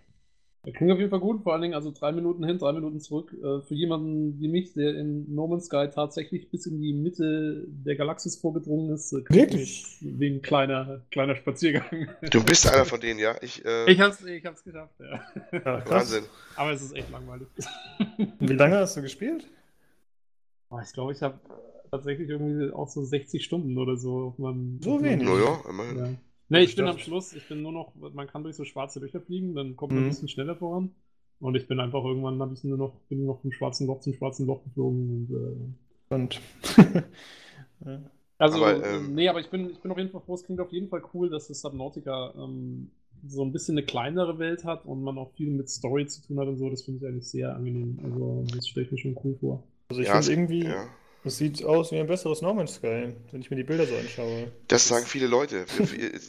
Das 0.63 0.75
klingt 0.75 0.93
auf 0.93 0.99
jeden 0.99 1.09
Fall 1.11 1.21
gut, 1.21 1.43
vor 1.43 1.55
allen 1.55 1.63
Dingen 1.63 1.73
also 1.75 1.91
drei 1.91 2.13
Minuten 2.13 2.45
hin, 2.45 2.59
drei 2.59 2.73
Minuten 2.73 3.01
zurück. 3.01 3.33
Äh, 3.33 3.63
für 3.63 3.75
jemanden 3.75 4.39
wie 4.41 4.49
mich, 4.49 4.75
der 4.75 4.95
in 4.95 5.35
No 5.35 5.47
Man's 5.47 5.67
Sky 5.67 5.89
tatsächlich 5.93 6.51
bis 6.51 6.67
in 6.67 6.81
die 6.83 6.93
Mitte 6.93 7.65
der 7.69 7.97
Galaxis 7.97 8.37
vorgedrungen 8.37 8.93
ist, 8.93 9.11
äh, 9.13 9.23
klingt 9.23 9.53
Wirklich? 9.53 9.97
ein 10.03 10.43
kleiner, 10.43 11.01
kleiner 11.11 11.35
Spaziergang. 11.35 12.09
Du 12.31 12.45
bist 12.45 12.71
einer 12.71 12.85
von 12.85 13.01
denen, 13.01 13.19
ja? 13.19 13.37
Ich, 13.41 13.65
äh, 13.65 13.91
Ich 13.91 14.01
hab's, 14.01 14.23
ich 14.23 14.45
hab's 14.45 14.63
geschafft, 14.63 14.95
ja. 15.01 15.25
Ja. 15.65 15.91
Wahnsinn. 15.91 16.25
Aber 16.57 16.73
es 16.73 16.83
ist 16.83 16.95
echt 16.95 17.11
langweilig. 17.11 17.49
Wie 18.39 18.53
lange 18.53 18.77
hast 18.77 18.97
du 18.99 19.03
gespielt? 19.03 19.47
Oh, 20.69 20.79
ich 20.85 20.93
glaube, 20.93 21.13
ich 21.13 21.23
habe 21.23 21.41
tatsächlich 21.91 22.29
irgendwie 22.29 22.71
auch 22.73 22.89
so 22.89 23.03
60 23.03 23.43
Stunden 23.43 23.79
oder 23.79 23.97
so 23.97 24.27
auf 24.27 24.39
meinem. 24.39 24.79
So 24.83 25.03
wenig? 25.03 25.27
Naja, 25.27 25.63
immerhin. 25.69 25.97
Ja. 25.97 26.09
Ne, 26.51 26.63
ich 26.63 26.77
bin 26.77 26.87
am 26.87 26.99
Schluss, 26.99 27.33
ich 27.33 27.49
bin 27.49 27.63
nur 27.63 27.73
noch, 27.73 27.95
man 27.95 28.27
kann 28.27 28.43
durch 28.43 28.57
so 28.57 28.65
schwarze 28.65 29.01
Löcher 29.01 29.21
fliegen, 29.23 29.55
dann 29.55 29.77
kommt 29.77 29.95
man 29.95 30.03
Mhm. 30.03 30.07
ein 30.07 30.09
bisschen 30.09 30.29
schneller 30.29 30.57
voran. 30.57 30.95
Und 31.41 31.55
ich 31.57 31.67
bin 31.67 31.81
einfach 31.81 32.05
irgendwann, 32.05 32.41
habe 32.43 32.53
ich 32.55 32.65
nur 32.65 32.77
noch, 32.77 32.93
bin 33.09 33.25
noch 33.25 33.41
vom 33.41 33.53
schwarzen 33.53 33.87
Loch 33.87 34.01
zum 34.01 34.15
schwarzen 34.15 34.47
Loch 34.47 34.63
geflogen. 34.65 35.29
Und, 35.31 35.35
äh, 35.37 35.75
Und 36.11 36.41
also, 38.39 38.59
Aber, 38.59 38.85
äh, 38.85 38.97
ähm, 38.97 39.15
nee, 39.15 39.29
aber 39.29 39.41
ich 39.41 39.51
bin, 39.51 39.71
ich 39.71 39.81
bin 39.81 39.91
auf 39.91 39.99
jeden 39.99 40.11
Fall 40.11 40.21
froh, 40.23 40.35
es 40.35 40.45
klingt 40.45 40.61
auf 40.61 40.73
jeden 40.73 40.89
Fall 40.89 41.03
cool, 41.15 41.29
dass 41.31 41.49
das 41.49 41.61
Subnautica 41.61 42.35
ähm, 42.37 42.91
so 43.27 43.45
ein 43.45 43.53
bisschen 43.53 43.77
eine 43.77 43.85
kleinere 43.87 44.39
Welt 44.39 44.65
hat 44.65 44.87
und 44.87 45.03
man 45.03 45.19
auch 45.19 45.33
viel 45.35 45.51
mit 45.51 45.69
Story 45.69 46.07
zu 46.07 46.23
tun 46.23 46.39
hat 46.41 46.49
und 46.49 46.59
so. 46.59 46.71
Das 46.71 46.83
finde 46.83 47.05
ich 47.05 47.07
eigentlich 47.13 47.29
sehr 47.29 47.55
angenehm. 47.55 47.99
Also, 48.03 48.45
das 48.55 48.67
stelle 48.69 48.87
ich 48.87 48.93
mir 48.93 48.99
schon 48.99 49.17
cool 49.25 49.37
vor. 49.41 49.63
also 49.89 50.01
ich 50.03 50.09
Ja, 50.09 50.11
finde 50.11 50.29
es- 50.29 50.29
irgendwie, 50.29 50.65
ja. 50.65 50.89
Es 51.25 51.37
sieht 51.37 51.63
aus 51.65 51.93
wie 51.93 51.99
ein 51.99 52.07
besseres 52.07 52.41
No 52.41 52.55
Man's 52.55 52.75
Sky, 52.77 53.15
wenn 53.31 53.41
ich 53.41 53.51
mir 53.51 53.57
die 53.57 53.65
Bilder 53.65 53.87
so 53.87 53.95
anschaue. 53.95 54.51
Das 54.69 54.89
sagen 54.89 55.05
viele 55.05 55.27
Leute. 55.27 55.67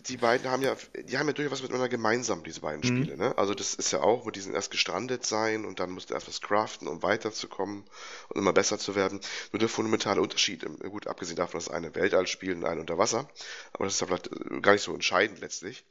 Die 0.08 0.18
beiden 0.18 0.50
haben 0.50 0.62
ja, 0.64 0.76
die 1.08 1.18
haben 1.18 1.28
ja 1.28 1.34
durchaus 1.34 1.54
was 1.54 1.62
miteinander 1.62 1.88
gemeinsam, 1.90 2.44
diese 2.44 2.60
beiden 2.62 2.82
Mhm. 2.82 3.04
Spiele. 3.04 3.18
Ne? 3.18 3.38
Also 3.38 3.54
das 3.54 3.74
ist 3.74 3.92
ja 3.92 4.02
auch, 4.02 4.26
wo 4.26 4.32
die 4.32 4.42
sind 4.42 4.54
erst 4.54 4.72
gestrandet 4.72 5.26
sein 5.26 5.66
und 5.66 5.80
dann 5.80 5.92
musst 5.92 6.10
du 6.10 6.14
erst 6.14 6.28
was 6.28 6.42
craften, 6.42 6.88
um 6.90 7.02
weiterzukommen 7.04 7.86
und 8.30 8.38
immer 8.38 8.52
besser 8.54 8.80
zu 8.80 8.96
werden. 8.96 9.22
Nur 9.54 9.60
der 9.60 9.70
fundamentale 9.70 10.22
Unterschied, 10.22 10.66
gut 10.82 11.08
abgesehen 11.08 11.38
davon, 11.38 11.60
dass 11.60 11.70
eine 11.70 11.96
Weltall 11.96 12.28
spielt 12.28 12.58
und 12.58 12.66
eine 12.66 12.82
unter 12.82 12.98
Wasser, 12.98 13.30
aber 13.74 13.86
das 13.86 13.94
ist 13.94 14.02
ja 14.02 14.08
vielleicht 14.08 14.28
äh, 14.28 14.60
gar 14.62 14.74
nicht 14.74 14.82
so 14.84 14.94
entscheidend 14.94 15.40
letztlich, 15.40 15.84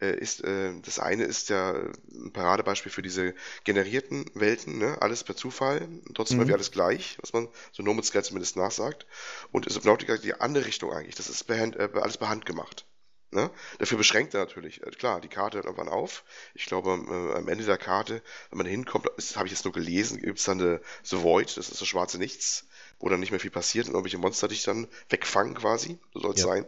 äh, 0.00 0.16
ist, 0.18 0.42
äh, 0.44 0.72
das 0.82 0.98
eine 0.98 1.24
ist 1.24 1.48
ja 1.48 1.72
ein 1.72 2.32
Paradebeispiel 2.32 2.92
für 2.92 3.02
diese 3.02 3.34
generierten 3.64 4.30
Welten, 4.34 4.78
ne? 4.78 4.96
alles 5.00 5.24
per 5.24 5.36
Zufall, 5.36 5.88
trotzdem 6.14 6.36
Mhm. 6.36 6.42
irgendwie 6.42 6.54
alles 6.54 6.70
gleich, 6.70 7.18
was 7.20 7.32
man 7.32 7.48
so 7.72 7.82
No 7.82 7.94
Man's 7.94 8.08
Sky 8.08 8.22
zumindest 8.22 8.56
nachsagt. 8.56 9.06
Und 9.52 9.70
Subnautica 9.70 10.16
die 10.16 10.34
andere 10.34 10.66
Richtung 10.66 10.92
eigentlich, 10.92 11.14
das 11.16 11.28
ist 11.28 11.44
per 11.44 11.58
Hand, 11.60 11.76
äh, 11.76 11.88
alles 11.94 12.18
per 12.18 12.28
Hand 12.28 12.46
gemacht. 12.46 12.86
Ne? 13.32 13.48
Dafür 13.78 13.96
beschränkt 13.96 14.34
er 14.34 14.40
natürlich. 14.40 14.82
Äh, 14.82 14.90
Klar, 14.90 15.20
die 15.20 15.28
Karte 15.28 15.58
hört 15.58 15.66
irgendwann 15.66 15.88
auf. 15.88 16.24
Ich 16.54 16.66
glaube, 16.66 16.90
am, 16.90 17.06
äh, 17.08 17.34
am 17.36 17.46
Ende 17.46 17.64
der 17.64 17.78
Karte, 17.78 18.22
wenn 18.50 18.58
man 18.58 18.66
hinkommt, 18.66 19.06
das 19.16 19.36
habe 19.36 19.46
ich 19.46 19.52
jetzt 19.52 19.64
nur 19.64 19.72
gelesen, 19.72 20.20
gibt 20.20 20.38
es 20.40 20.44
dann 20.46 20.60
eine 20.60 20.80
The 21.04 21.22
Void, 21.22 21.56
das 21.56 21.68
ist 21.68 21.80
das 21.80 21.86
schwarze 21.86 22.18
Nichts, 22.18 22.66
wo 22.98 23.08
dann 23.08 23.20
nicht 23.20 23.30
mehr 23.30 23.38
viel 23.38 23.52
passiert 23.52 23.86
und 23.86 23.92
irgendwelche 23.94 24.18
Monster 24.18 24.48
dich 24.48 24.64
dann 24.64 24.88
wegfangen 25.10 25.54
quasi. 25.54 25.98
So 26.12 26.20
soll 26.20 26.34
es 26.34 26.40
Ja. 26.40 26.46
sein. 26.48 26.66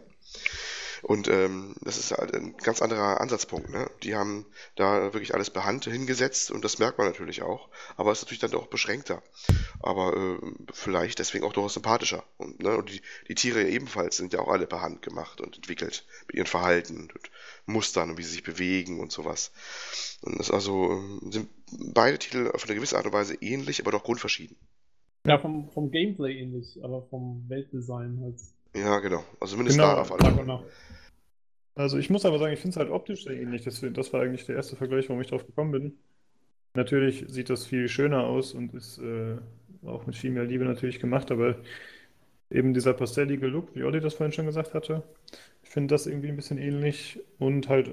Und 1.03 1.27
ähm, 1.27 1.75
das 1.81 1.97
ist 1.97 2.11
halt 2.11 2.33
ein 2.33 2.55
ganz 2.55 2.81
anderer 2.81 3.19
Ansatzpunkt. 3.19 3.69
Ne? 3.69 3.91
Die 4.03 4.15
haben 4.15 4.45
da 4.77 5.13
wirklich 5.13 5.33
alles 5.33 5.49
per 5.49 5.65
Hand 5.65 5.83
hingesetzt 5.83 6.49
und 6.49 6.63
das 6.63 6.79
merkt 6.79 6.97
man 6.97 7.07
natürlich 7.07 7.41
auch. 7.41 7.67
Aber 7.97 8.13
es 8.13 8.19
ist 8.19 8.23
natürlich 8.23 8.39
dann 8.39 8.51
doch 8.51 8.67
beschränkter. 8.67 9.21
Aber 9.81 10.15
äh, 10.15 10.51
vielleicht 10.71 11.19
deswegen 11.19 11.43
auch 11.43 11.51
durchaus 11.51 11.73
sympathischer. 11.73 12.23
Und, 12.37 12.63
ne? 12.63 12.77
und 12.77 12.89
die, 12.89 13.01
die 13.27 13.35
Tiere 13.35 13.67
ebenfalls 13.67 14.15
sind 14.15 14.31
ja 14.31 14.39
auch 14.39 14.47
alle 14.47 14.65
per 14.65 14.81
Hand 14.81 15.01
gemacht 15.01 15.41
und 15.41 15.57
entwickelt 15.57 16.05
mit 16.27 16.37
ihren 16.37 16.47
Verhalten 16.47 17.11
und 17.13 17.31
Mustern 17.65 18.11
und 18.11 18.17
wie 18.17 18.23
sie 18.23 18.31
sich 18.31 18.43
bewegen 18.43 19.01
und 19.01 19.11
sowas. 19.11 19.51
Und 20.21 20.39
das 20.39 20.51
also 20.51 20.89
ähm, 20.91 21.31
sind 21.31 21.49
beide 21.93 22.17
Titel 22.17 22.49
auf 22.53 22.63
eine 22.63 22.75
gewisse 22.75 22.95
Art 22.95 23.05
und 23.05 23.13
Weise 23.13 23.35
ähnlich, 23.35 23.81
aber 23.81 23.91
doch 23.91 24.05
grundverschieden. 24.05 24.55
Ja, 25.25 25.37
vom, 25.37 25.69
vom 25.69 25.91
Gameplay 25.91 26.39
ähnlich, 26.39 26.79
aber 26.81 27.03
vom 27.03 27.43
Weltdesign 27.49 28.21
halt. 28.21 28.39
Ja, 28.75 28.99
genau. 28.99 29.23
Also 29.39 29.53
zumindest 29.53 29.77
Genau. 29.77 29.95
da 29.95 30.01
auf 30.01 30.11
alle 30.11 30.31
Fälle. 30.33 30.63
Also 31.75 31.97
ich 31.97 32.09
muss 32.09 32.25
aber 32.25 32.37
sagen, 32.39 32.53
ich 32.53 32.59
finde 32.59 32.73
es 32.75 32.77
halt 32.77 32.91
optisch 32.91 33.23
sehr 33.23 33.33
ähnlich. 33.39 33.63
Deswegen, 33.63 33.93
das 33.93 34.13
war 34.13 34.21
eigentlich 34.21 34.45
der 34.45 34.55
erste 34.55 34.75
Vergleich, 34.75 35.09
warum 35.09 35.21
ich 35.21 35.27
drauf 35.27 35.45
gekommen 35.45 35.71
bin. 35.71 35.93
Natürlich 36.75 37.25
sieht 37.29 37.49
das 37.49 37.65
viel 37.65 37.87
schöner 37.89 38.25
aus 38.25 38.53
und 38.53 38.73
ist 38.73 38.99
äh, 38.99 39.37
auch 39.85 40.05
mit 40.07 40.15
viel 40.15 40.31
mehr 40.31 40.45
Liebe 40.45 40.65
natürlich 40.65 40.99
gemacht, 40.99 41.31
aber 41.31 41.57
eben 42.51 42.73
dieser 42.73 42.93
pastellige 42.93 43.47
Look, 43.47 43.75
wie 43.75 43.83
Olli 43.83 43.99
das 44.01 44.15
vorhin 44.15 44.33
schon 44.33 44.45
gesagt 44.47 44.73
hatte, 44.73 45.03
ich 45.63 45.69
finde 45.71 45.93
das 45.95 46.07
irgendwie 46.07 46.29
ein 46.29 46.35
bisschen 46.37 46.57
ähnlich 46.59 47.19
und 47.39 47.69
halt 47.69 47.89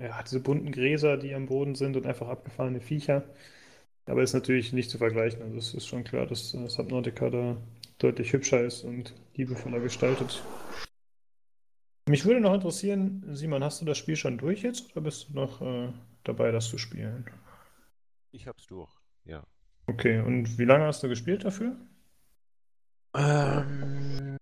äh, 0.00 0.06
ja, 0.08 0.22
diese 0.24 0.40
bunten 0.40 0.72
Gräser, 0.72 1.16
die 1.18 1.34
am 1.34 1.46
Boden 1.46 1.74
sind 1.76 1.96
und 1.96 2.06
einfach 2.06 2.28
abgefahrene 2.28 2.80
Viecher. 2.80 3.24
Aber 4.06 4.22
ist 4.22 4.34
natürlich 4.34 4.72
nicht 4.72 4.90
zu 4.90 4.98
vergleichen. 4.98 5.42
Also 5.42 5.56
es 5.58 5.74
ist 5.74 5.86
schon 5.86 6.04
klar, 6.04 6.26
dass 6.26 6.54
äh, 6.54 6.68
Subnautica 6.68 7.30
da 7.30 7.56
deutlich 8.00 8.32
hübscher 8.32 8.62
ist 8.64 8.82
und 8.82 9.14
liebevoller 9.34 9.80
gestaltet. 9.80 10.42
Mich 12.08 12.24
würde 12.24 12.40
noch 12.40 12.54
interessieren, 12.54 13.22
Simon, 13.30 13.62
hast 13.62 13.80
du 13.80 13.84
das 13.84 13.98
Spiel 13.98 14.16
schon 14.16 14.38
durch 14.38 14.62
jetzt 14.62 14.90
oder 14.92 15.02
bist 15.02 15.28
du 15.28 15.34
noch 15.34 15.60
äh, 15.62 15.92
dabei, 16.24 16.50
das 16.50 16.68
zu 16.68 16.78
spielen? 16.78 17.30
Ich 18.32 18.48
hab's 18.48 18.66
durch, 18.66 18.90
ja. 19.24 19.44
Okay, 19.86 20.20
und 20.20 20.58
wie 20.58 20.64
lange 20.64 20.84
hast 20.86 21.02
du 21.02 21.08
gespielt 21.08 21.44
dafür? 21.44 21.76
Ähm, 23.14 24.36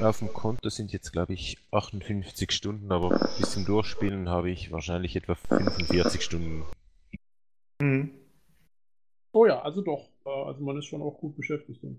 auf 0.00 0.18
dem 0.18 0.32
Konto 0.32 0.68
sind 0.68 0.92
jetzt, 0.92 1.12
glaube 1.12 1.34
ich, 1.34 1.58
58 1.70 2.50
Stunden, 2.52 2.90
aber 2.92 3.10
bis 3.38 3.52
zum 3.52 3.64
Durchspielen 3.64 4.28
habe 4.28 4.50
ich 4.50 4.70
wahrscheinlich 4.72 5.16
etwa 5.16 5.34
45 5.34 6.22
Stunden. 6.22 6.64
Mhm. 7.80 8.10
Oh 9.32 9.46
ja, 9.46 9.60
also 9.62 9.82
doch. 9.82 10.08
Äh, 10.24 10.30
Also 10.30 10.62
man 10.62 10.76
ist 10.78 10.86
schon 10.86 11.02
auch 11.02 11.18
gut 11.18 11.36
beschäftigt. 11.36 11.82
dann. 11.82 11.98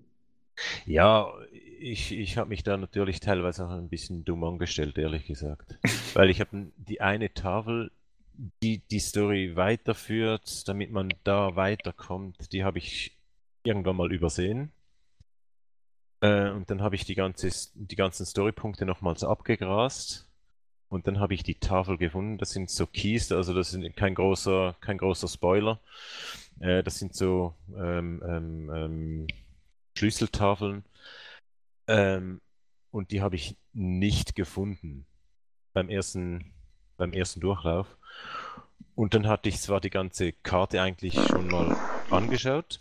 Ja, 0.85 1.31
ich, 1.79 2.11
ich 2.11 2.37
habe 2.37 2.49
mich 2.49 2.63
da 2.63 2.77
natürlich 2.77 3.19
teilweise 3.19 3.65
auch 3.65 3.71
ein 3.71 3.89
bisschen 3.89 4.23
dumm 4.23 4.43
angestellt, 4.43 4.97
ehrlich 4.97 5.25
gesagt. 5.25 5.77
Weil 6.13 6.29
ich 6.29 6.39
habe 6.39 6.71
die 6.77 7.01
eine 7.01 7.33
Tafel, 7.33 7.91
die 8.61 8.79
die 8.79 8.99
Story 8.99 9.55
weiterführt, 9.55 10.67
damit 10.67 10.91
man 10.91 11.13
da 11.23 11.55
weiterkommt, 11.55 12.51
die 12.53 12.63
habe 12.63 12.77
ich 12.77 13.17
irgendwann 13.63 13.95
mal 13.95 14.11
übersehen. 14.11 14.71
Äh, 16.21 16.49
und 16.51 16.69
dann 16.69 16.81
habe 16.81 16.95
ich 16.95 17.05
die, 17.05 17.15
ganze, 17.15 17.49
die 17.73 17.95
ganzen 17.95 18.25
Storypunkte 18.25 18.85
nochmals 18.85 19.23
abgegrast. 19.23 20.27
Und 20.87 21.07
dann 21.07 21.19
habe 21.19 21.33
ich 21.33 21.43
die 21.43 21.55
Tafel 21.55 21.97
gefunden. 21.97 22.37
Das 22.37 22.51
sind 22.51 22.69
so 22.69 22.85
Keys, 22.85 23.31
also 23.31 23.53
das 23.53 23.73
ist 23.73 23.95
kein 23.95 24.15
großer, 24.15 24.75
kein 24.81 24.97
großer 24.97 25.27
Spoiler. 25.27 25.79
Äh, 26.59 26.83
das 26.83 26.99
sind 26.99 27.15
so 27.15 27.55
ähm, 27.75 28.21
ähm, 28.25 28.71
ähm, 28.73 29.27
Schlüsseltafeln. 29.95 30.83
Ähm, 31.87 32.41
und 32.91 33.11
die 33.11 33.21
habe 33.21 33.35
ich 33.35 33.55
nicht 33.73 34.35
gefunden 34.35 35.05
beim 35.73 35.89
ersten, 35.89 36.53
beim 36.97 37.13
ersten 37.13 37.41
Durchlauf. 37.41 37.87
Und 38.95 39.13
dann 39.13 39.27
hatte 39.27 39.49
ich 39.49 39.59
zwar 39.59 39.81
die 39.81 39.89
ganze 39.89 40.31
Karte 40.31 40.81
eigentlich 40.81 41.15
schon 41.15 41.47
mal 41.47 41.75
angeschaut, 42.09 42.79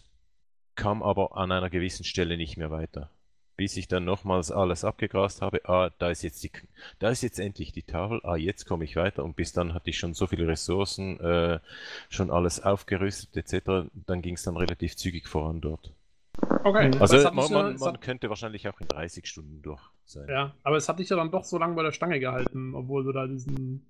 kam 0.76 1.02
aber 1.02 1.36
an 1.36 1.50
einer 1.50 1.70
gewissen 1.70 2.04
Stelle 2.04 2.36
nicht 2.36 2.56
mehr 2.56 2.70
weiter. 2.70 3.10
Bis 3.56 3.76
ich 3.76 3.86
dann 3.88 4.04
nochmals 4.04 4.50
alles 4.50 4.84
abgegrast 4.84 5.42
habe, 5.42 5.68
ah, 5.68 5.90
da 5.98 6.10
ist 6.10 6.22
jetzt 6.22 6.42
die, 6.42 6.50
da 6.98 7.10
ist 7.10 7.22
jetzt 7.22 7.38
endlich 7.38 7.72
die 7.72 7.82
Tafel, 7.82 8.20
ah, 8.24 8.36
jetzt 8.36 8.66
komme 8.66 8.84
ich 8.84 8.96
weiter 8.96 9.24
und 9.24 9.36
bis 9.36 9.52
dann 9.52 9.74
hatte 9.74 9.90
ich 9.90 9.98
schon 9.98 10.14
so 10.14 10.26
viele 10.26 10.46
Ressourcen, 10.48 11.20
äh, 11.20 11.60
schon 12.08 12.30
alles 12.30 12.62
aufgerüstet 12.62 13.36
etc. 13.36 13.88
Dann 14.06 14.22
ging 14.22 14.34
es 14.34 14.42
dann 14.42 14.56
relativ 14.56 14.96
zügig 14.96 15.28
voran 15.28 15.60
dort. 15.60 15.92
Okay, 16.40 16.88
Mhm. 16.88 16.94
aber 16.94 17.00
Also 17.02 17.16
es 17.16 17.24
hat 17.24 17.34
man, 17.34 17.50
ja- 17.50 17.62
man, 17.62 17.76
man 17.76 18.00
könnte 18.00 18.28
wahrscheinlich 18.28 18.68
auch 18.68 18.80
in 18.80 18.88
30 18.88 19.26
Stunden 19.26 19.62
durch 19.62 19.82
sein. 20.04 20.26
Ja, 20.28 20.54
aber 20.62 20.76
es 20.76 20.88
hat 20.88 20.98
dich 20.98 21.08
ja 21.08 21.16
dann 21.16 21.30
doch 21.30 21.44
so 21.44 21.58
lange 21.58 21.74
bei 21.74 21.82
der 21.82 21.92
Stange 21.92 22.20
gehalten, 22.20 22.74
obwohl 22.74 23.04
du 23.04 23.12
da 23.12 23.26
diesen 23.26 23.86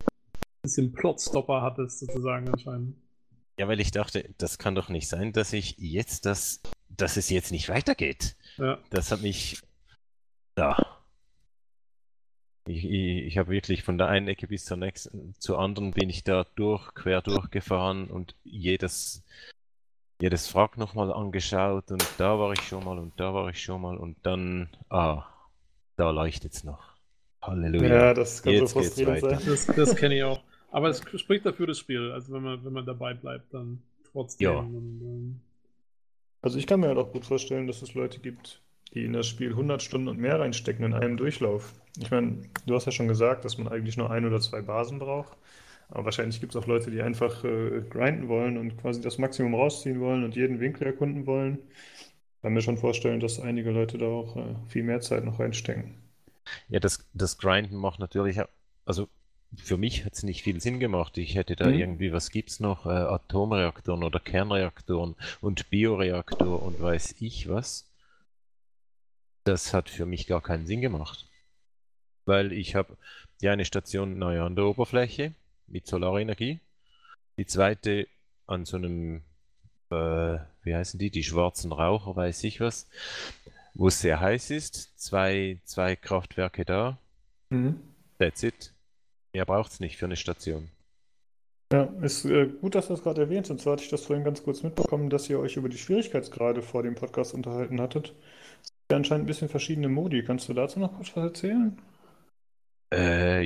bisschen 0.63 0.93
Plotstopper 0.93 1.63
hattest, 1.63 2.01
sozusagen 2.01 2.49
anscheinend. 2.49 2.97
Ja, 3.59 3.69
weil 3.69 3.81
ich 3.81 3.91
dachte, 3.91 4.35
das 4.39 4.59
kann 4.59 4.75
doch 4.75 4.89
nicht 4.89 5.09
sein, 5.09 5.33
dass 5.33 5.53
ich 5.53 5.77
jetzt 5.79 6.27
das, 6.27 6.61
dass 6.89 7.17
es 7.17 7.29
jetzt 7.31 7.53
nicht 7.53 7.69
weitergeht. 7.69 8.37
Ja. 8.57 8.79
Das 8.91 9.11
hat 9.13 9.21
mich. 9.23 9.61
Da. 10.55 10.77
Ich, 12.67 12.85
ich, 12.85 13.27
ich 13.27 13.39
habe 13.39 13.51
wirklich 13.51 13.83
von 13.83 13.99
der 13.99 14.09
einen 14.09 14.27
Ecke 14.29 14.47
bis 14.49 14.65
zur 14.65 14.79
nächsten, 14.79 15.35
zur 15.39 15.59
anderen 15.59 15.91
bin 15.91 16.09
ich 16.09 16.25
da 16.25 16.47
durch, 16.57 16.95
quer 16.95 17.21
durchgefahren 17.21 18.09
und 18.11 18.35
jedes, 18.43 19.23
jedes 20.21 20.55
Wrack 20.55 20.77
nochmal 20.79 21.13
angeschaut 21.13 21.91
und 21.91 22.05
da 22.19 22.39
war 22.39 22.53
ich 22.53 22.63
schon 22.63 22.85
mal 22.85 22.99
und 22.99 23.19
da 23.19 23.35
war 23.35 23.49
ich 23.51 23.63
schon 23.63 23.81
mal 23.83 23.97
und 23.97 24.17
dann, 24.25 24.69
ah, 24.91 25.25
da 25.97 26.11
leuchtet's 26.11 26.65
noch. 26.65 26.95
Halleluja. 27.43 27.89
Ja, 27.89 28.15
das 28.15 28.43
kann 28.43 28.53
Jetzt 28.53 28.73
so 28.73 28.81
geht's 28.81 28.95
frustrierend 28.95 29.23
weiter. 29.23 29.41
sein. 29.41 29.47
Das, 29.47 29.67
das 29.67 29.97
kenne 29.97 30.17
ich 30.17 30.25
auch. 30.25 30.41
Aber 30.71 30.89
es 30.89 31.03
spricht 31.21 31.45
dafür 31.47 31.67
das 31.67 31.79
Spiel. 31.79 32.11
Also 32.13 32.33
wenn 32.33 32.43
man, 32.43 32.65
wenn 32.65 32.73
man 32.73 32.87
dabei 32.87 33.15
bleibt, 33.15 33.53
dann 33.55 33.83
trotzdem. 34.11 34.51
Ja. 34.51 34.59
Und, 34.59 35.01
ähm, 35.03 35.41
Also 36.43 36.59
ich 36.59 36.67
kann 36.67 36.81
mir 36.81 36.89
halt 36.89 36.99
auch 36.99 37.13
gut 37.13 37.25
vorstellen, 37.27 37.67
dass 37.67 37.83
es 37.83 37.95
Leute 37.95 38.19
gibt, 38.21 38.61
die 38.95 39.05
in 39.05 39.13
das 39.13 39.27
Spiel 39.27 39.51
100 39.51 39.83
Stunden 39.83 40.09
und 40.09 40.19
mehr 40.19 40.41
reinstecken 40.41 40.85
in 40.85 40.95
einem 40.95 41.17
Durchlauf. 41.17 41.75
Ich 41.99 42.11
meine, 42.11 42.43
du 42.67 42.75
hast 42.75 42.87
ja 42.87 42.93
schon 42.93 43.09
gesagt, 43.09 43.45
dass 43.45 43.59
man 43.59 43.69
eigentlich 43.69 43.97
nur 43.97 44.11
ein 44.11 44.25
oder 44.25 44.41
zwei 44.41 44.63
Basen 44.63 44.99
braucht. 44.99 45.37
Aber 45.89 46.07
wahrscheinlich 46.07 46.41
gibt 46.41 46.55
es 46.55 46.63
auch 46.63 46.67
Leute, 46.67 46.91
die 46.91 47.03
einfach 47.03 47.45
äh, 47.45 47.83
grinden 47.91 48.29
wollen 48.29 48.57
und 48.59 48.77
quasi 48.79 49.01
das 49.01 49.19
Maximum 49.19 49.55
rausziehen 49.55 50.01
wollen 50.01 50.25
und 50.25 50.37
jeden 50.37 50.61
Winkel 50.61 50.87
erkunden 50.87 51.27
wollen. 51.27 51.59
Ich 52.37 52.43
kann 52.43 52.55
mir 52.55 52.63
schon 52.63 52.79
vorstellen, 52.79 53.21
dass 53.21 53.41
einige 53.41 53.71
Leute 53.73 53.99
da 53.99 54.07
auch 54.07 54.37
äh, 54.37 54.57
viel 54.69 54.85
mehr 54.85 55.01
Zeit 55.01 55.25
noch 55.25 55.41
reinstecken. 55.41 55.97
Ja, 56.69 56.79
das, 56.81 57.05
das 57.15 57.39
Grinden 57.39 57.77
macht 57.77 57.99
natürlich, 58.01 58.39
also 58.85 59.09
für 59.57 59.77
mich 59.79 60.05
hat 60.05 60.13
es 60.15 60.23
nicht 60.25 60.43
viel 60.43 60.61
Sinn 60.61 60.79
gemacht. 60.81 61.17
Ich 61.17 61.37
hätte 61.37 61.57
da 61.57 61.71
Mhm. 61.71 61.71
irgendwie, 61.71 62.13
was 62.13 62.31
gibt's 62.31 62.61
noch? 62.61 62.85
Äh, 62.87 62.91
Atomreaktoren 62.91 64.03
oder 64.05 64.21
Kernreaktoren 64.21 65.15
und 65.41 65.71
Bioreaktor 65.71 66.63
und 66.63 66.81
weiß 66.81 67.15
ich 67.21 67.49
was. 67.49 67.87
Das 69.45 69.73
hat 69.73 69.89
für 69.89 70.05
mich 70.05 70.27
gar 70.27 70.43
keinen 70.43 70.67
Sinn 70.67 70.83
gemacht. 70.83 71.25
Weil 72.27 72.53
ich 72.53 72.75
habe 72.75 72.99
die 73.41 73.49
eine 73.49 73.65
Station 73.65 74.19
neu 74.19 74.43
an 74.43 74.57
der 74.57 74.67
Oberfläche 74.67 75.35
mit 75.67 75.87
Solarenergie, 75.87 76.61
die 77.37 77.47
zweite 77.47 78.07
an 78.47 78.65
so 78.65 78.77
einem, 78.77 79.23
äh, 79.91 80.39
wie 80.63 80.75
heißen 80.75 80.99
die, 80.99 81.11
die 81.11 81.25
schwarzen 81.25 81.73
Raucher, 81.73 82.17
weiß 82.17 82.45
ich 82.45 82.61
was, 82.61 82.89
wo 83.75 83.89
es 83.89 84.01
sehr 84.01 84.21
heiß 84.21 84.51
ist. 84.51 84.99
Zwei, 84.99 85.61
zwei 85.65 85.97
Kraftwerke 85.97 86.65
da, 86.65 86.99
That's 88.19 88.43
it. 88.43 88.73
Mehr 89.33 89.45
braucht 89.45 89.73
es 89.73 89.81
nicht 89.81 89.97
für 89.97 90.07
eine 90.07 90.17
Station. 90.17 90.69
Ja, 91.73 91.85
ist 92.03 92.25
äh, 92.25 92.47
gut, 92.47 92.75
dass 92.75 92.87
du 92.87 92.95
das 92.95 93.03
gerade 93.03 93.23
erwähnt. 93.23 93.51
Und 93.51 93.61
zwar 93.61 93.75
hatte 93.75 93.85
ich 93.85 93.91
das 93.91 94.05
vorhin 94.05 94.25
ganz 94.25 94.43
kurz 94.43 94.63
mitbekommen, 94.63 95.11
dass 95.11 95.29
ihr 95.29 95.41
euch 95.41 95.57
über 95.57 95.69
die 95.69 95.79
Schwierigkeitsgrade 95.79 96.63
vor 96.63 96.83
dem 96.83 96.95
Podcast 96.95 97.35
unterhalten 97.35 97.81
hattet. 97.81 98.15
Es 98.63 98.71
gibt 98.71 98.93
ja 98.93 98.97
anscheinend 98.97 99.25
ein 99.25 99.27
bisschen 99.27 99.49
verschiedene 99.49 99.89
Modi. 99.89 100.23
Kannst 100.23 100.49
du 100.49 100.55
dazu 100.55 100.79
noch 100.79 100.95
kurz 100.95 101.17
was 101.17 101.25
erzählen? 101.25 101.81
Äh, 102.93 103.43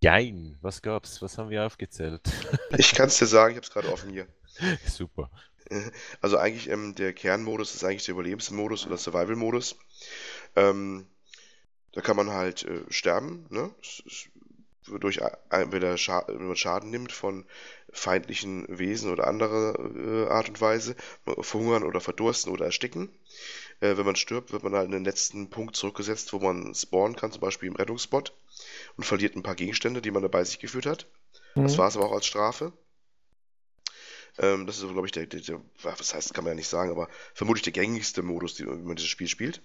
jein. 0.00 0.56
Was 0.62 0.82
gab's? 0.82 1.22
Was 1.22 1.38
haben 1.38 1.50
wir 1.50 1.64
aufgezählt? 1.64 2.22
Ich 2.78 2.94
kann 2.94 3.08
es 3.08 3.18
dir 3.18 3.26
sagen, 3.26 3.52
ich 3.52 3.56
habe 3.56 3.66
es 3.66 3.72
gerade 3.72 3.92
offen 3.92 4.10
hier. 4.10 4.26
Super. 4.86 5.30
Also 6.20 6.38
eigentlich 6.38 6.68
ähm, 6.70 6.94
der 6.94 7.12
Kernmodus 7.12 7.74
ist 7.74 7.82
eigentlich 7.82 8.04
der 8.04 8.14
Überlebensmodus 8.14 8.86
oder 8.86 8.96
Survival-Modus. 8.96 9.76
Ähm, 10.54 11.08
da 11.92 12.02
kann 12.02 12.16
man 12.16 12.30
halt 12.30 12.64
äh, 12.64 12.82
sterben, 12.88 13.46
ne? 13.50 13.74
Durch 15.00 15.20
entweder 15.50 15.98
Scha 15.98 16.24
wenn 16.28 16.46
man 16.46 16.54
Schaden 16.54 16.90
nimmt 16.90 17.10
von 17.10 17.44
feindlichen 17.92 18.64
Wesen 18.68 19.10
oder 19.10 19.26
anderer 19.26 19.76
äh, 19.96 20.28
Art 20.28 20.48
und 20.48 20.60
Weise, 20.60 20.94
verhungern 21.40 21.82
oder 21.82 22.00
verdursten 22.00 22.52
oder 22.52 22.66
ersticken. 22.66 23.08
Äh, 23.80 23.96
wenn 23.96 24.06
man 24.06 24.14
stirbt, 24.14 24.52
wird 24.52 24.62
man 24.62 24.74
halt 24.74 24.86
in 24.86 24.92
den 24.92 25.04
letzten 25.04 25.50
Punkt 25.50 25.74
zurückgesetzt, 25.74 26.32
wo 26.32 26.38
man 26.38 26.74
spawnen 26.74 27.16
kann, 27.16 27.32
zum 27.32 27.40
Beispiel 27.40 27.68
im 27.68 27.76
Rettungsspot 27.76 28.32
und 28.96 29.04
verliert 29.04 29.36
ein 29.36 29.42
paar 29.42 29.54
Gegenstände, 29.56 30.02
die 30.02 30.10
man 30.10 30.22
dabei 30.22 30.44
sich 30.44 30.58
geführt 30.58 30.86
hat. 30.86 31.08
Das 31.62 31.74
Mhm. 31.74 31.78
war 31.78 31.88
es 31.88 31.96
aber 31.96 32.06
auch 32.06 32.12
als 32.12 32.26
Strafe. 32.26 32.72
Ähm, 34.38 34.66
das 34.66 34.78
ist, 34.78 34.88
glaube 34.88 35.06
ich, 35.06 35.12
der, 35.12 35.26
der, 35.26 35.40
der, 35.40 35.62
was 35.82 36.14
heißt, 36.14 36.34
kann 36.34 36.44
man 36.44 36.52
ja 36.52 36.54
nicht 36.56 36.68
sagen, 36.68 36.90
aber 36.90 37.08
vermutlich 37.34 37.62
der 37.64 37.72
gängigste 37.72 38.22
Modus, 38.22 38.58
wie 38.58 38.64
man 38.64 38.96
dieses 38.96 39.10
Spiel 39.10 39.28
spielt. 39.28 39.62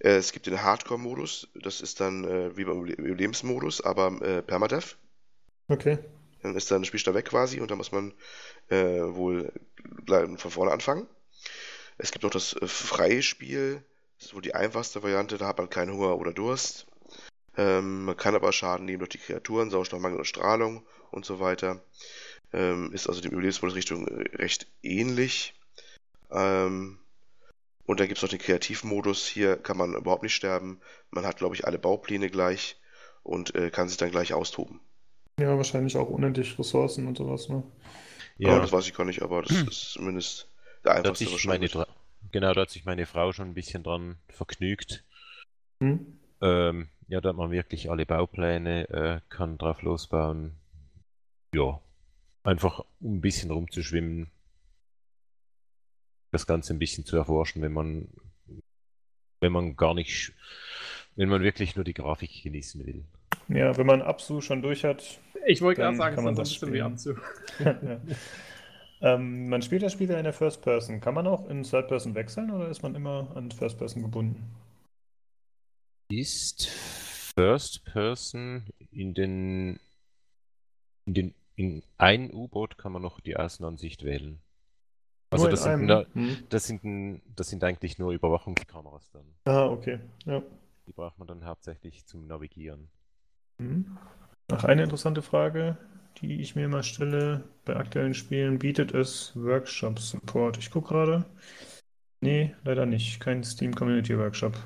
Äh, 0.00 0.16
es 0.16 0.32
gibt 0.32 0.46
den 0.46 0.62
Hardcore-Modus, 0.62 1.48
das 1.54 1.80
ist 1.80 2.00
dann 2.00 2.24
äh, 2.24 2.56
wie 2.56 2.64
beim 2.64 2.84
Überlebensmodus, 2.86 3.80
aber 3.82 4.20
äh, 4.22 4.42
Permadeath. 4.42 4.96
Okay. 5.70 5.98
Dann 6.42 6.56
ist 6.56 6.70
dann 6.70 6.84
Spielstand 6.84 7.16
weg 7.16 7.26
quasi 7.26 7.60
und 7.60 7.70
dann 7.70 7.78
muss 7.78 7.92
man 7.92 8.14
äh, 8.68 8.76
wohl 8.76 9.52
von 10.06 10.50
vorne 10.50 10.72
anfangen. 10.72 11.06
Es 11.98 12.12
gibt 12.12 12.24
noch 12.24 12.30
das 12.30 12.54
äh, 12.54 12.66
freie 12.68 13.22
Spiel, 13.22 13.84
das 14.18 14.28
ist 14.28 14.34
wohl 14.34 14.42
die 14.42 14.54
einfachste 14.54 15.02
Variante, 15.02 15.38
da 15.38 15.46
hat 15.48 15.58
man 15.58 15.70
keinen 15.70 15.92
Hunger 15.92 16.18
oder 16.18 16.32
Durst. 16.32 16.86
Ähm, 17.60 18.06
man 18.06 18.16
kann 18.16 18.34
aber 18.34 18.52
Schaden 18.52 18.86
nehmen 18.86 19.00
durch 19.00 19.10
die 19.10 19.18
Kreaturen, 19.18 19.70
Sauerstoffmangel 19.70 20.18
und 20.18 20.24
Strahlung 20.24 20.86
und 21.10 21.26
so 21.26 21.40
weiter. 21.40 21.82
Ähm, 22.52 22.90
ist 22.92 23.06
also 23.06 23.20
dem 23.20 23.32
Überlebensmodus 23.32 23.76
Richtung 23.76 24.08
äh, 24.08 24.36
recht 24.36 24.66
ähnlich. 24.82 25.54
Ähm, 26.30 26.98
und 27.84 28.00
dann 28.00 28.06
gibt 28.06 28.18
es 28.18 28.22
noch 28.22 28.30
den 28.30 28.38
Kreativmodus. 28.38 29.26
Hier 29.26 29.56
kann 29.56 29.76
man 29.76 29.94
überhaupt 29.94 30.22
nicht 30.22 30.34
sterben. 30.34 30.80
Man 31.10 31.26
hat, 31.26 31.36
glaube 31.36 31.54
ich, 31.54 31.66
alle 31.66 31.78
Baupläne 31.78 32.30
gleich 32.30 32.80
und 33.22 33.54
äh, 33.54 33.70
kann 33.70 33.88
sich 33.88 33.98
dann 33.98 34.10
gleich 34.10 34.32
austoben. 34.32 34.80
Ja, 35.38 35.56
wahrscheinlich 35.56 35.96
auch 35.96 36.08
unendlich 36.08 36.58
Ressourcen 36.58 37.06
und 37.06 37.18
sowas, 37.18 37.48
ne? 37.48 37.62
Ja. 38.38 38.48
Ja, 38.48 38.60
das 38.60 38.72
weiß 38.72 38.86
ich 38.86 38.94
gar 38.94 39.04
nicht, 39.04 39.22
aber 39.22 39.42
das 39.42 39.52
ist 39.52 39.92
zumindest 39.92 40.48
der 40.84 40.94
einfachste 40.94 41.24
meine, 41.24 41.32
wahrscheinlich. 41.32 41.72
Dra- 41.72 41.86
genau, 42.32 42.54
da 42.54 42.62
hat 42.62 42.70
sich 42.70 42.84
meine 42.84 43.06
Frau 43.06 43.32
schon 43.32 43.48
ein 43.48 43.54
bisschen 43.54 43.82
dran 43.82 44.16
vergnügt. 44.28 45.04
Hm? 45.82 46.19
Ähm, 46.40 46.88
ja, 47.08 47.20
da 47.20 47.30
hat 47.30 47.36
man 47.36 47.50
wirklich 47.50 47.90
alle 47.90 48.06
Baupläne, 48.06 48.88
äh, 48.90 49.20
kann 49.28 49.58
drauf 49.58 49.82
losbauen. 49.82 50.52
Ja, 51.54 51.80
einfach 52.44 52.84
um 53.00 53.16
ein 53.16 53.20
bisschen 53.20 53.50
rumzuschwimmen. 53.50 54.30
Das 56.30 56.46
Ganze 56.46 56.72
ein 56.72 56.78
bisschen 56.78 57.04
zu 57.04 57.16
erforschen, 57.16 57.62
wenn 57.62 57.72
man, 57.72 58.08
wenn 59.40 59.52
man 59.52 59.76
gar 59.76 59.94
nicht, 59.94 60.32
wenn 61.16 61.28
man 61.28 61.42
wirklich 61.42 61.74
nur 61.74 61.84
die 61.84 61.94
Grafik 61.94 62.42
genießen 62.42 62.86
will. 62.86 63.04
Ja, 63.48 63.76
wenn 63.76 63.86
man 63.86 64.00
Absu 64.00 64.40
schon 64.40 64.62
durch 64.62 64.84
hat, 64.84 65.20
ich 65.46 65.60
wollte 65.62 65.80
gerade 65.80 65.96
Dann 65.96 66.14
sagen, 66.14 66.16
kann 66.16 66.26
es 66.26 66.36
man 66.36 66.44
ist 66.44 66.60
so 66.60 66.66
ein 66.66 66.70
das 66.70 66.94
bisschen 66.94 67.08
wie 67.58 67.64
ja. 69.00 69.14
ähm, 69.14 69.48
man 69.48 69.62
spielt 69.62 69.82
das 69.82 69.92
Spiel 69.92 70.10
ja 70.10 70.18
in 70.18 70.24
der 70.24 70.32
First 70.32 70.62
Person. 70.62 71.00
Kann 71.00 71.14
man 71.14 71.26
auch 71.26 71.48
in 71.48 71.62
Third 71.62 71.88
Person 71.88 72.14
wechseln 72.14 72.50
oder 72.50 72.68
ist 72.68 72.82
man 72.82 72.94
immer 72.94 73.28
an 73.34 73.50
First 73.50 73.78
Person 73.78 74.02
gebunden? 74.02 74.44
Ist 76.10 76.66
First 76.66 77.84
Person 77.84 78.64
in 78.90 79.14
den, 79.14 79.78
in 81.06 81.14
den, 81.14 81.34
in 81.54 81.82
ein 81.98 82.32
U-Boot 82.32 82.78
kann 82.78 82.92
man 82.92 83.02
noch 83.02 83.20
die 83.20 83.36
Außenansicht 83.36 84.04
wählen. 84.04 84.40
Also 85.30 85.46
das 85.46 85.62
sind, 85.62 85.86
da, 85.86 86.04
Hm. 86.12 86.38
das 86.48 86.66
sind, 86.66 87.22
das 87.36 87.48
sind 87.48 87.62
eigentlich 87.62 87.98
nur 87.98 88.12
Überwachungskameras 88.12 89.08
dann. 89.12 89.24
Ah, 89.44 89.66
okay. 89.66 90.00
Ja. 90.26 90.42
Die 90.88 90.92
braucht 90.92 91.18
man 91.18 91.28
dann 91.28 91.44
hauptsächlich 91.44 92.04
zum 92.06 92.26
Navigieren. 92.26 92.88
Mhm. 93.58 93.96
Ach, 94.50 94.64
eine 94.64 94.82
interessante 94.82 95.22
Frage, 95.22 95.76
die 96.20 96.40
ich 96.40 96.56
mir 96.56 96.64
immer 96.64 96.82
stelle 96.82 97.44
bei 97.64 97.76
aktuellen 97.76 98.14
Spielen, 98.14 98.58
bietet 98.58 98.92
es 98.92 99.32
Workshop 99.36 100.00
Support? 100.00 100.58
Ich 100.58 100.72
gucke 100.72 100.88
gerade. 100.88 101.26
Nee, 102.20 102.54
leider 102.64 102.86
nicht. 102.86 103.20
Kein 103.20 103.44
Steam 103.44 103.72
Community 103.72 104.18
Workshop. 104.18 104.58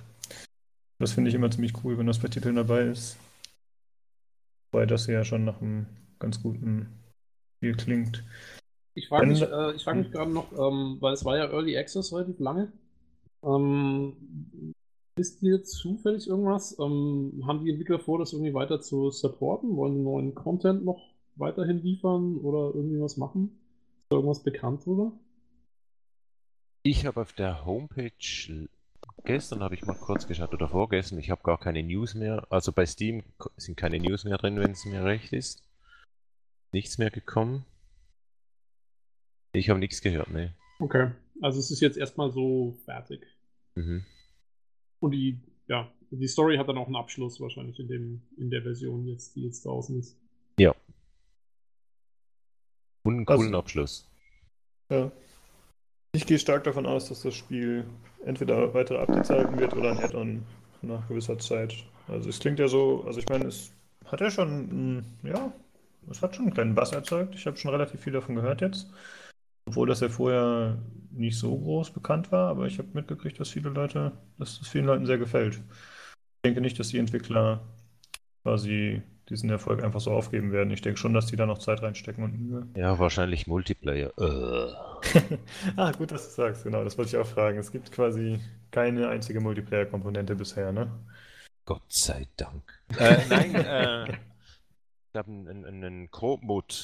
Das 1.05 1.12
finde 1.12 1.28
ich 1.28 1.34
immer 1.34 1.50
ziemlich 1.50 1.74
cool, 1.84 1.98
wenn 1.98 2.07
das 2.07 2.18
bei 2.18 2.28
Titeln 2.28 2.57
dabei 2.57 2.84
ist. 2.84 3.18
Wobei 4.72 4.86
das 4.86 5.07
ja 5.07 5.22
schon 5.22 5.44
nach 5.44 5.61
einem 5.61 5.84
ganz 6.18 6.42
guten 6.42 6.88
Spiel 7.59 7.76
klingt. 7.76 8.24
Ich 8.94 9.09
frage 9.09 9.26
mich, 9.26 9.42
äh, 9.42 9.74
ich 9.74 9.84
frag 9.84 9.96
mich 9.96 10.11
gerade 10.11 10.32
noch, 10.32 10.50
ähm, 10.52 10.96
weil 11.00 11.12
es 11.12 11.22
war 11.26 11.36
ja 11.36 11.50
Early 11.50 11.76
Access 11.76 12.11
relativ 12.11 12.38
lange. 12.38 12.72
Ähm, 13.42 14.72
wisst 15.14 15.42
ihr 15.42 15.62
zufällig 15.62 16.26
irgendwas? 16.26 16.74
Ähm, 16.78 17.42
haben 17.46 17.62
die 17.66 17.70
Entwickler 17.72 17.98
vor, 17.98 18.18
das 18.18 18.32
irgendwie 18.32 18.55
weiter 18.55 18.80
zu 18.80 19.11
supporten? 19.11 19.76
Wollen 19.76 19.96
die 19.96 20.02
neuen 20.02 20.34
Content 20.34 20.86
noch 20.86 21.02
weiterhin 21.36 21.82
liefern 21.82 22.38
oder 22.38 22.74
irgendwie 22.74 23.02
was 23.02 23.18
machen? 23.18 23.61
Ist 24.05 24.07
da 24.09 24.16
irgendwas 24.16 24.42
bekannt 24.42 24.86
drüber? 24.86 25.12
Ich 26.82 27.05
habe 27.05 27.20
auf 27.20 27.34
der 27.34 27.66
Homepage, 27.66 28.68
gestern 29.25 29.62
habe 29.62 29.75
ich 29.75 29.85
mal 29.85 29.95
kurz 29.97 30.27
geschaut 30.27 30.53
oder 30.53 30.68
vorgestern, 30.68 31.18
ich 31.18 31.31
habe 31.31 31.43
gar 31.43 31.59
keine 31.59 31.83
News 31.83 32.14
mehr. 32.14 32.47
Also 32.51 32.72
bei 32.72 32.87
Steam 32.87 33.22
sind 33.57 33.77
keine 33.77 33.99
News 33.99 34.25
mehr 34.25 34.39
drin, 34.39 34.59
wenn 34.61 34.72
es 34.72 34.85
mir 34.85 35.05
recht 35.05 35.33
ist. 35.33 35.62
Nichts 36.72 36.99
mehr 36.99 37.11
gekommen. 37.11 37.64
Ich 39.53 39.70
habe 39.70 39.79
nichts 39.81 40.01
gehört, 40.01 40.31
ne. 40.31 40.55
Okay, 40.81 41.12
also 41.41 41.59
es 41.59 41.70
ist 41.70 41.81
jetzt 41.81 41.97
erstmal 41.97 42.31
so 42.33 42.77
fertig. 42.85 43.25
Mhm. 43.77 44.05
Und 45.01 45.12
die, 45.12 45.39
ja, 45.68 45.91
die 46.11 46.29
Story 46.29 46.57
hat 46.57 46.68
dann 46.68 46.79
auch 46.79 46.87
einen 46.87 46.97
Abschluss 46.97 47.41
wahrscheinlich 47.41 47.79
in 47.79 47.89
dem, 47.89 48.22
in 48.37 48.51
der 48.51 48.62
Version 48.62 49.07
jetzt, 49.07 49.37
die 49.37 49.45
jetzt 49.45 49.64
draußen 49.64 49.99
ist. 49.99 50.16
Ja. 50.59 50.75
Und 53.05 53.14
einen 53.16 53.29
Also- 53.29 53.39
coolen 53.43 53.55
Abschluss. 53.55 54.11
Ja. 54.91 55.11
Ich 56.14 56.26
gehe 56.26 56.38
stark 56.38 56.62
davon 56.62 56.86
aus, 56.86 57.08
dass 57.08 57.22
das 57.22 57.34
Spiel 57.34 57.84
entweder 58.24 58.62
Updates 58.62 59.30
erhalten 59.30 59.58
wird 59.58 59.74
oder 59.74 59.90
ein 59.90 59.98
Add-on 59.98 60.46
nach 60.80 61.08
gewisser 61.08 61.36
Zeit. 61.40 61.74
Also 62.06 62.28
es 62.28 62.38
klingt 62.38 62.60
ja 62.60 62.68
so, 62.68 63.02
also 63.04 63.18
ich 63.18 63.28
meine, 63.28 63.46
es 63.46 63.72
hat 64.04 64.20
ja 64.20 64.30
schon, 64.30 65.04
ja, 65.24 65.52
es 66.08 66.22
hat 66.22 66.36
schon 66.36 66.44
einen 66.44 66.54
kleinen 66.54 66.76
Bass 66.76 66.92
erzeugt. 66.92 67.34
Ich 67.34 67.46
habe 67.46 67.56
schon 67.56 67.72
relativ 67.72 68.00
viel 68.00 68.12
davon 68.12 68.36
gehört 68.36 68.60
jetzt. 68.60 68.92
Obwohl 69.66 69.88
das 69.88 70.00
ja 70.00 70.08
vorher 70.08 70.78
nicht 71.10 71.36
so 71.36 71.58
groß 71.58 71.90
bekannt 71.90 72.30
war, 72.30 72.48
aber 72.48 72.66
ich 72.66 72.78
habe 72.78 72.88
mitgekriegt, 72.92 73.40
dass 73.40 73.50
viele 73.50 73.70
Leute, 73.70 74.12
dass 74.38 74.60
das 74.60 74.68
vielen 74.68 74.86
Leuten 74.86 75.06
sehr 75.06 75.18
gefällt. 75.18 75.56
Ich 75.56 76.42
denke 76.44 76.60
nicht, 76.60 76.78
dass 76.78 76.88
die 76.88 76.98
Entwickler 76.98 77.60
quasi 78.44 79.02
diesen 79.31 79.51
Erfolg 79.51 79.83
einfach 79.83 80.01
so 80.01 80.11
aufgeben 80.11 80.53
werden. 80.53 80.70
Ich 80.70 80.83
denke 80.83 80.99
schon, 80.99 81.14
dass 81.14 81.27
die 81.27 81.37
da 81.37 81.47
noch 81.47 81.59
Zeit 81.59 81.83
reinstecken 81.83 82.25
und 82.25 82.39
Mühe. 82.39 82.66
Ja, 82.77 82.99
wahrscheinlich 82.99 83.47
Multiplayer. 83.47 84.12
Äh. 84.18 84.72
ah, 85.77 85.93
gut, 85.93 86.12
dass 86.12 86.29
du 86.29 86.35
sagst, 86.35 86.64
genau, 86.64 86.85
das 86.85 86.99
wollte 86.99 87.11
ich 87.11 87.16
auch 87.16 87.27
fragen. 87.27 87.59
Es 87.59 87.72
gibt 87.72 87.93
quasi 87.93 88.41
keine 88.70 89.09
einzige 89.09 89.41
Multiplayer-Komponente 89.41 90.35
bisher, 90.35 90.72
ne? 90.72 90.91
Gott 91.64 91.83
sei 91.89 92.27
Dank. 92.37 92.62
äh, 92.99 93.16
nein, 93.29 93.55
äh, 93.55 94.12
ich 94.12 95.12
glaube, 95.12 95.31
ein, 95.31 95.64
ein, 95.64 95.85
ein 95.85 96.11
Koop-Mode 96.11 96.75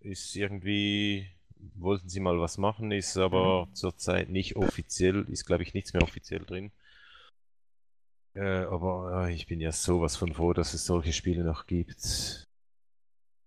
ist 0.00 0.34
irgendwie, 0.36 1.26
wollten 1.74 2.08
sie 2.08 2.20
mal 2.20 2.40
was 2.40 2.56
machen, 2.56 2.90
ist 2.92 3.16
aber 3.18 3.66
mhm. 3.66 3.74
zurzeit 3.74 4.30
nicht 4.30 4.56
offiziell, 4.56 5.26
ist 5.28 5.44
glaube 5.44 5.62
ich 5.62 5.74
nichts 5.74 5.92
mehr 5.92 6.02
offiziell 6.02 6.40
drin. 6.40 6.70
Äh, 8.34 8.64
aber 8.64 9.26
äh, 9.26 9.34
ich 9.34 9.46
bin 9.46 9.60
ja 9.60 9.72
sowas 9.72 10.16
von 10.16 10.32
froh, 10.32 10.52
dass 10.52 10.74
es 10.74 10.86
solche 10.86 11.12
Spiele 11.12 11.44
noch 11.44 11.66
gibt. 11.66 12.46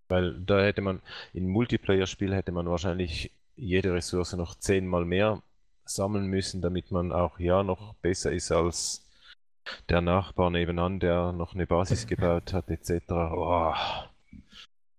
Weil 0.09 0.39
da 0.41 0.61
hätte 0.61 0.81
man, 0.81 1.01
in 1.34 1.47
Multiplayer-Spiel 1.47 2.36
hätte 2.36 2.51
man 2.51 2.67
wahrscheinlich 2.67 3.31
jede 3.55 3.93
Ressource 3.93 4.34
noch 4.34 4.55
zehnmal 4.55 5.05
mehr 5.05 5.41
sammeln 5.86 6.27
müssen, 6.27 6.61
damit 6.61 6.91
man 6.91 7.11
auch 7.11 7.39
ja 7.39 7.63
noch 7.63 7.95
besser 7.95 8.31
ist 8.31 8.51
als 8.51 9.05
der 9.89 10.01
Nachbar 10.01 10.49
nebenan, 10.49 10.99
der 10.99 11.31
noch 11.31 11.53
eine 11.53 11.67
Basis 11.67 12.07
gebaut 12.07 12.53
hat, 12.53 12.69
etc. 12.69 13.11
Oh. 13.11 13.73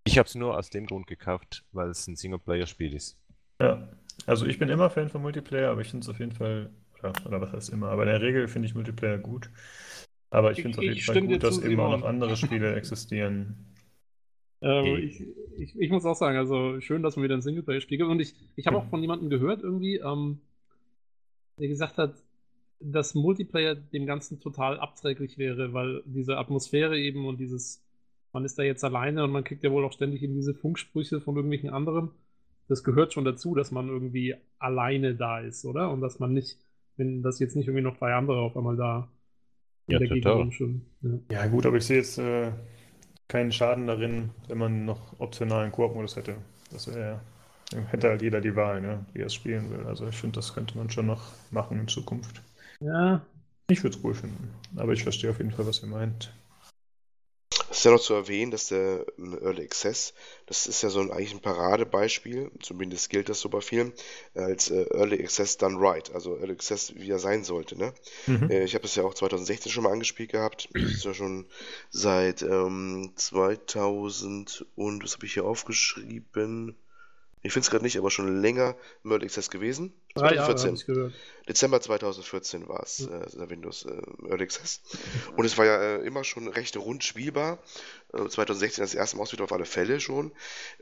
Ich 0.05 0.19
habe 0.19 0.27
es 0.27 0.35
nur 0.35 0.57
aus 0.57 0.71
dem 0.71 0.87
Grund 0.87 1.07
gekauft, 1.07 1.65
weil 1.73 1.91
es 1.91 2.07
ein 2.07 2.17
Singleplayer-Spiel 2.17 2.95
ist. 2.95 3.19
Ja, 3.61 3.89
also 4.27 4.47
ich 4.47 4.59
bin 4.59 4.69
immer 4.69 4.91
Fan 4.91 5.09
von 5.09 5.23
Multiplayer, 5.23 5.71
aber 5.71 5.81
ich 5.81 5.89
finde 5.89 6.05
es 6.05 6.09
auf 6.09 6.19
jeden 6.19 6.33
Fall 6.33 6.71
oder, 7.05 7.27
oder 7.27 7.41
was 7.41 7.53
heißt 7.53 7.71
immer, 7.71 7.89
aber 7.89 8.03
in 8.03 8.09
der 8.09 8.23
Regel 8.23 8.49
finde 8.49 8.67
ich 8.67 8.75
Multiplayer 8.75 9.19
gut. 9.19 9.51
Aber 10.31 10.51
ich 10.51 10.63
finde 10.63 10.73
es 10.73 10.79
auf 10.79 10.85
jeden 10.85 11.01
Fall 11.01 11.23
gut, 11.23 11.43
dass 11.43 11.63
eben 11.63 11.79
auch 11.81 11.97
noch 11.97 12.05
andere 12.05 12.37
Spiele 12.37 12.75
existieren. 12.77 13.75
Ähm, 14.61 14.97
ich, 14.97 15.23
ich, 15.59 15.79
ich, 15.79 15.91
muss 15.91 16.05
auch 16.05 16.17
sagen, 16.17 16.39
also 16.39 16.81
schön, 16.81 17.03
dass 17.03 17.17
man 17.17 17.25
wieder 17.25 17.35
ein 17.35 17.43
Singleplayer-Spiel 17.43 17.99
gibt. 17.99 18.11
Und 18.11 18.21
ich, 18.21 18.35
ich 18.57 18.67
habe 18.67 18.79
auch 18.79 18.89
von 18.89 19.01
jemandem 19.01 19.31
gehört, 19.31 19.63
irgendwie, 19.63 19.97
ähm, 19.97 20.41
der 21.59 21.69
gesagt 21.69 21.99
hat, 21.99 22.15
dass 22.81 23.15
Multiplayer 23.15 23.75
dem 23.75 24.07
Ganzen 24.07 24.41
total 24.41 24.81
abträglich 24.81 25.39
wäre, 25.39 25.73
weil 25.73 26.03
diese 26.07 26.39
Atmosphäre 26.39 26.99
eben 26.99 27.27
und 27.27 27.39
dieses, 27.39 27.85
man 28.33 28.45
ist 28.45 28.59
da 28.59 28.63
jetzt 28.63 28.83
alleine 28.85 29.25
und 29.25 29.31
man 29.31 29.45
kriegt 29.45 29.63
ja 29.63 29.71
wohl 29.71 29.85
auch 29.85 29.93
ständig 29.93 30.23
eben 30.23 30.35
diese 30.35 30.55
Funksprüche 30.55 31.21
von 31.21 31.37
irgendwelchen 31.37 31.71
anderen. 31.71 32.11
Das 32.67 32.83
gehört 32.83 33.13
schon 33.13 33.25
dazu, 33.25 33.55
dass 33.55 33.71
man 33.71 33.89
irgendwie 33.89 34.35
alleine 34.59 35.15
da 35.15 35.39
ist, 35.41 35.65
oder? 35.65 35.91
Und 35.91 36.01
dass 36.01 36.19
man 36.19 36.33
nicht 36.33 36.59
wenn 36.97 37.23
das 37.23 37.39
jetzt 37.39 37.57
nicht 37.57 37.67
irgendwie 37.67 37.85
noch 37.85 37.97
drei 37.97 38.15
andere 38.15 38.41
auf 38.41 38.57
einmal 38.57 38.77
da 38.77 39.09
in 39.87 39.93
ja, 39.93 39.99
der 39.99 40.09
total. 40.09 40.49
Gegend 40.49 40.83
ja. 41.31 41.37
ja. 41.37 41.47
gut, 41.47 41.67
aber 41.67 41.77
ich 41.77 41.87
sehe 41.87 41.99
jetzt 41.99 42.19
äh, 42.19 42.53
keinen 43.29 43.53
Schaden 43.53 43.87
darin, 43.87 44.31
wenn 44.49 44.59
man 44.59 44.85
noch 44.85 45.19
optionalen 45.19 45.73
Koop-Modus 45.73 46.17
hätte. 46.17 46.37
Das 46.71 46.93
wäre 46.93 47.21
hätte 47.89 48.09
halt 48.09 48.23
jeder 48.23 48.41
die 48.41 48.55
Wahl, 48.57 48.81
ne, 48.81 49.05
wie 49.13 49.21
er 49.21 49.27
es 49.27 49.35
spielen 49.35 49.71
will. 49.71 49.87
Also 49.87 50.07
ich 50.07 50.17
finde, 50.17 50.37
das 50.37 50.55
könnte 50.55 50.77
man 50.77 50.91
schon 50.91 51.07
noch 51.07 51.33
machen 51.51 51.81
in 51.81 51.89
Zukunft. 51.89 52.43
Ja. 52.81 53.25
Ich 53.69 53.83
würde 53.83 53.97
es 53.97 54.05
cool 54.05 54.15
finden, 54.15 54.51
aber 54.77 54.93
ich 54.93 55.03
verstehe 55.03 55.31
auf 55.31 55.39
jeden 55.39 55.51
Fall, 55.51 55.67
was 55.67 55.83
ihr 55.83 55.89
meint. 55.89 56.35
Es 57.75 57.79
ist 57.81 57.85
ja 57.87 57.91
noch 57.91 58.01
zu 58.01 58.15
erwähnen, 58.15 58.53
dass 58.53 58.69
der 58.69 59.05
Early 59.19 59.65
Access, 59.65 60.15
das 60.47 60.69
ist 60.69 60.83
ja 60.85 60.91
so 60.91 61.01
ein, 61.01 61.11
eigentlich 61.11 61.35
ein 61.35 61.41
Paradebeispiel, 61.41 62.53
zumindest 62.63 63.11
gilt 63.11 63.29
das 63.29 63.41
so 63.41 63.49
bei 63.49 63.61
vielen, 63.61 63.93
als 64.33 64.71
äh, 64.71 64.87
Early 64.95 65.21
Access 65.21 65.57
done 65.57 65.77
right, 65.81 66.15
also 66.15 66.37
Early 66.39 66.53
Access, 66.53 66.95
wie 66.95 67.11
er 67.11 67.19
sein 67.19 67.43
sollte. 67.43 67.77
Ne? 67.77 67.93
Mhm. 68.29 68.49
Äh, 68.49 68.63
ich 68.63 68.75
habe 68.75 68.83
das 68.83 68.95
ja 68.95 69.03
auch 69.03 69.13
2016 69.13 69.73
schon 69.73 69.83
mal 69.83 69.91
angespielt 69.91 70.31
gehabt, 70.31 70.69
das 70.73 70.85
ist 70.85 71.05
ja 71.05 71.15
schon 71.15 71.47
seit 71.91 72.43
ähm, 72.43 73.13
2000 73.17 74.67
und, 74.77 75.03
was 75.03 75.15
habe 75.15 75.27
ich 75.27 75.35
hier 75.35 75.45
aufgeschrieben? 75.45 76.77
Ich 77.47 77.53
finde 77.53 77.67
es 77.67 77.71
gerade 77.71 77.85
nicht, 77.85 77.99
aber 77.99 78.11
schon 78.11 78.41
länger 78.41 78.75
im 79.05 79.13
Early 79.13 79.27
Access 79.27 79.51
gewesen. 79.51 79.93
Drei 80.15 80.35
2014. 80.35 80.97
Jahre 80.97 81.13
Dezember 81.47 81.79
2014 81.79 82.69
war 82.69 82.83
es, 82.83 83.01
äh, 83.01 83.37
der 83.37 83.51
Windows 83.51 83.85
äh, 83.85 83.91
Early 84.31 84.45
Access. 84.45 84.81
Und 85.37 85.45
es 85.45 85.59
war 85.59 85.67
ja 85.67 85.79
äh, 85.79 86.07
immer 86.07 86.25
schon 86.25 86.49
recht 86.49 86.75
rund 86.79 87.05
spielbar. 87.05 87.59
2016 88.13 88.81
äh, 88.81 88.87
das 88.87 88.95
erste 88.95 89.19
Mal 89.19 89.25
ausprobiert 89.25 89.45
auf 89.45 89.53
alle 89.53 89.67
Fälle 89.67 90.01
schon. 90.01 90.33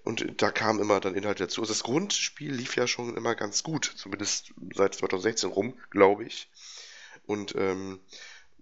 Und 0.04 0.40
da 0.40 0.52
kamen 0.52 0.78
immer 0.78 1.00
dann 1.00 1.16
Inhalte 1.16 1.42
dazu. 1.42 1.62
Also 1.62 1.72
das 1.72 1.82
Grundspiel 1.82 2.52
lief 2.52 2.76
ja 2.76 2.86
schon 2.86 3.16
immer 3.16 3.34
ganz 3.34 3.64
gut, 3.64 3.92
zumindest 3.96 4.52
seit 4.72 4.94
2016 4.94 5.50
rum, 5.50 5.76
glaube 5.90 6.22
ich. 6.22 6.48
Und 7.26 7.56
ähm, 7.56 7.98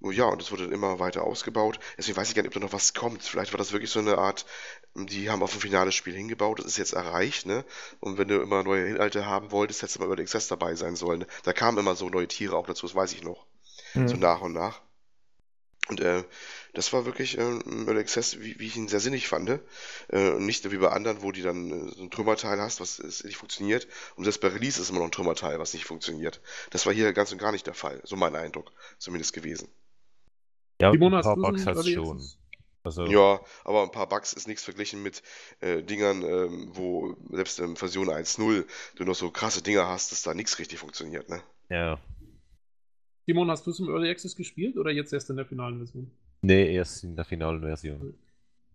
ja, 0.03 0.25
und 0.25 0.41
es 0.41 0.51
wurde 0.51 0.65
dann 0.65 0.73
immer 0.73 0.99
weiter 0.99 1.25
ausgebaut. 1.25 1.79
Deswegen 1.99 2.17
weiß 2.17 2.29
ich 2.29 2.35
gar 2.35 2.43
nicht, 2.43 2.49
ob 2.49 2.55
da 2.55 2.61
noch 2.61 2.73
was 2.73 2.95
kommt. 2.95 3.23
Vielleicht 3.23 3.53
war 3.53 3.59
das 3.59 3.73
wirklich 3.73 3.91
so 3.91 3.99
eine 3.99 4.17
Art, 4.17 4.47
die 4.95 5.29
haben 5.29 5.43
auf 5.43 5.55
ein 5.55 5.61
finales 5.61 5.95
Spiel 5.95 6.15
hingebaut, 6.15 6.59
das 6.59 6.67
ist 6.67 6.79
jetzt 6.79 6.95
erreicht, 6.95 7.47
ne? 7.47 7.65
Und 8.01 8.19
wenn 8.19 8.29
du 8.29 8.41
immer 8.41 8.63
neue 8.63 8.89
Inhalte 8.89 9.27
haben 9.27 9.51
wolltest, 9.51 9.83
hättest 9.83 9.97
du 9.97 10.01
mal 10.01 10.07
über 10.07 10.17
den 10.17 10.25
Access 10.25 10.49
dabei 10.49 10.75
sein 10.75 10.97
sollen. 10.97 11.27
Da 11.43 11.53
kamen 11.53 11.79
immer 11.79 11.95
so 11.95 12.09
neue 12.09 12.29
Tiere 12.29 12.57
auch 12.57 12.67
dazu, 12.67 12.87
das 12.87 12.95
weiß 12.95 13.13
ich 13.13 13.23
noch. 13.23 13.47
Mhm. 13.95 14.09
So 14.09 14.17
nach 14.17 14.41
und 14.41 14.53
nach. 14.53 14.81
Und 15.89 16.01
äh, 16.01 16.23
das 16.73 16.93
war 16.93 17.05
wirklich 17.05 17.37
äh, 17.37 17.43
ein 17.43 17.99
Access, 17.99 18.41
wie, 18.41 18.59
wie, 18.61 18.67
ich 18.67 18.77
ihn 18.77 18.87
sehr 18.87 19.01
sinnig 19.01 19.27
fand. 19.27 19.61
Äh, 20.11 20.31
nicht 20.39 20.71
wie 20.71 20.77
bei 20.77 20.89
anderen, 20.89 21.23
wo 21.23 21.33
die 21.33 21.43
dann 21.43 21.89
äh, 21.89 21.93
so 21.93 22.03
ein 22.03 22.11
Trümmerteil 22.11 22.61
hast, 22.61 22.81
was 22.81 23.01
nicht 23.25 23.37
funktioniert. 23.37 23.89
Und 24.15 24.25
selbst 24.25 24.41
bei 24.41 24.49
Release 24.49 24.81
ist 24.81 24.91
immer 24.91 25.01
noch 25.01 25.07
ein 25.07 25.13
Trümmerteil, 25.13 25.59
was 25.59 25.75
nicht 25.75 25.85
funktioniert. 25.85 26.41
Das 26.71 26.87
war 26.87 26.93
hier 26.93 27.13
ganz 27.13 27.33
und 27.33 27.39
gar 27.39 27.51
nicht 27.51 27.67
der 27.67 27.75
Fall. 27.75 28.01
So 28.05 28.15
mein 28.15 28.37
Eindruck 28.37 28.71
zumindest 28.99 29.33
gewesen. 29.33 29.69
Ja, 30.81 30.93
Simon, 30.93 31.15
ein 31.15 31.23
paar 31.23 31.37
Bugs 31.37 31.67
hat 31.67 31.87
schon. 31.87 32.21
Also, 32.83 33.05
ja, 33.05 33.41
aber 33.65 33.83
ein 33.83 33.91
paar 33.91 34.09
Bugs 34.09 34.33
ist 34.33 34.49
nichts 34.49 34.65
verglichen 34.65 35.03
mit 35.03 35.23
äh, 35.61 35.83
Dingern, 35.83 36.23
ähm, 36.23 36.71
wo 36.73 37.15
selbst 37.31 37.61
in 37.61 37.77
Version 37.77 38.09
1.0 38.09 38.65
du 38.97 39.05
noch 39.05 39.15
so 39.15 39.31
krasse 39.31 39.63
Dinger 39.63 39.87
hast, 39.87 40.13
dass 40.13 40.23
da 40.23 40.33
nichts 40.33 40.59
richtig 40.59 40.79
funktioniert, 40.79 41.29
ne? 41.29 41.43
Ja. 41.69 42.01
Simon, 43.27 43.51
hast 43.51 43.67
du 43.67 43.71
es 43.71 43.81
im 43.81 43.89
Early 43.89 44.09
Access 44.09 44.35
gespielt 44.35 44.79
oder 44.79 44.91
jetzt 44.91 45.13
erst 45.13 45.29
in 45.29 45.37
der 45.37 45.45
finalen 45.45 45.77
Version? 45.77 46.11
Nee, 46.41 46.75
erst 46.75 47.05
in 47.05 47.15
der 47.17 47.27
finalen 47.27 47.61
Version. 47.61 48.15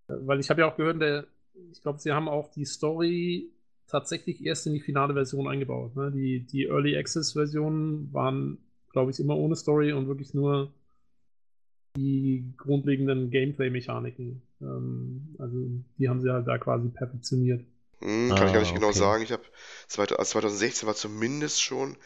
Äh, 0.08 0.14
weil 0.20 0.40
ich 0.40 0.52
habe 0.52 0.62
ja 0.62 0.72
auch 0.72 0.78
gehört, 0.78 1.02
der, 1.02 1.26
ich 1.72 1.82
glaube, 1.82 1.98
sie 1.98 2.12
haben 2.12 2.30
auch 2.30 2.52
die 2.52 2.66
Story 2.66 3.50
tatsächlich 3.88 4.46
erst 4.46 4.68
in 4.68 4.74
die 4.74 4.82
finale 4.82 5.16
Version 5.16 5.48
eingebaut. 5.48 5.96
Ne? 5.96 6.12
Die, 6.12 6.42
die 6.42 6.66
Early 6.66 6.96
Access 6.96 7.34
Versionen 7.34 8.14
waren, 8.14 8.60
glaube 8.92 9.10
ich, 9.10 9.20
immer 9.20 9.36
ohne 9.36 9.56
Story 9.56 9.94
und 9.94 10.08
wirklich 10.08 10.36
nur 10.36 10.72
die 11.96 12.54
grundlegenden 12.58 13.32
Gameplay-Mechaniken. 13.32 14.42
Ähm, 14.62 15.36
also 15.40 15.58
die 15.98 16.10
haben 16.10 16.22
sie 16.22 16.32
halt 16.32 16.48
da 16.48 16.58
quasi 16.58 16.90
perfektioniert. 16.90 17.66
Hm, 18.00 18.30
kann 18.30 18.44
ah, 18.44 18.46
ich 18.48 18.54
gar 18.54 18.60
nicht 18.60 18.76
genau 18.76 18.88
okay. 18.88 19.00
genau 19.00 19.08
sagen. 19.08 19.24
Ich 19.24 19.32
habe 19.32 19.44
2016 19.88 20.88
war 20.88 20.96
zumindest 20.96 21.62
schon, 21.62 21.98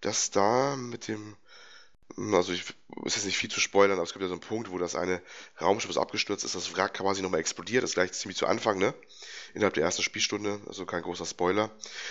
dass 0.00 0.30
da 0.30 0.76
mit 0.76 1.08
dem 1.08 1.36
also 2.16 2.52
ich 2.52 2.64
ist 3.04 3.16
jetzt 3.16 3.26
nicht 3.26 3.36
viel 3.36 3.50
zu 3.50 3.60
spoilern, 3.60 3.94
aber 3.94 4.04
es 4.04 4.12
gibt 4.12 4.22
ja 4.22 4.28
so 4.28 4.34
einen 4.34 4.40
Punkt, 4.40 4.70
wo 4.70 4.78
das 4.78 4.96
eine 4.96 5.20
Raumschiff 5.60 5.90
ist 5.90 5.98
abgestürzt 5.98 6.44
ist, 6.44 6.54
das 6.54 6.74
Wrack 6.76 6.94
quasi 6.94 7.22
nochmal 7.22 7.40
explodiert, 7.40 7.84
ist 7.84 7.94
gleich 7.94 8.12
ziemlich 8.12 8.38
zu 8.38 8.46
Anfang, 8.46 8.78
ne? 8.78 8.94
Innerhalb 9.54 9.74
der 9.74 9.84
ersten 9.84 10.02
Spielstunde, 10.02 10.60
also 10.66 10.86
kein 10.86 11.02
großer 11.02 11.26
Spoiler. 11.26 11.70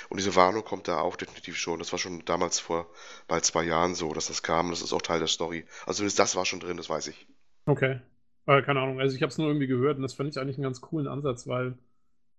Und 0.09 0.19
diese 0.19 0.35
Warnung 0.35 0.63
kommt 0.63 0.87
da 0.87 0.99
auch 0.99 1.15
definitiv 1.15 1.57
schon. 1.57 1.79
Das 1.79 1.91
war 1.91 1.99
schon 1.99 2.23
damals 2.25 2.59
vor 2.59 2.89
bald 3.27 3.45
zwei 3.45 3.63
Jahren 3.63 3.95
so, 3.95 4.13
dass 4.13 4.27
das 4.27 4.43
kam. 4.43 4.69
Das 4.69 4.81
ist 4.81 4.93
auch 4.93 5.01
Teil 5.01 5.19
der 5.19 5.27
Story. 5.27 5.65
Also 5.85 5.97
zumindest 5.97 6.19
das 6.19 6.35
war 6.35 6.45
schon 6.45 6.59
drin, 6.59 6.77
das 6.77 6.89
weiß 6.89 7.07
ich. 7.07 7.27
Okay. 7.65 7.99
Äh, 8.47 8.61
keine 8.61 8.81
Ahnung. 8.81 8.99
Also 8.99 9.15
ich 9.15 9.21
habe 9.21 9.31
es 9.31 9.37
nur 9.37 9.47
irgendwie 9.47 9.67
gehört 9.67 9.97
und 9.97 10.03
das 10.03 10.13
fand 10.13 10.29
ich 10.29 10.39
eigentlich 10.39 10.57
einen 10.57 10.63
ganz 10.63 10.81
coolen 10.81 11.07
Ansatz, 11.07 11.47
weil 11.47 11.77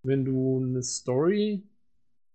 wenn 0.03 0.25
du 0.25 0.65
eine 0.65 0.83
Story 0.83 1.63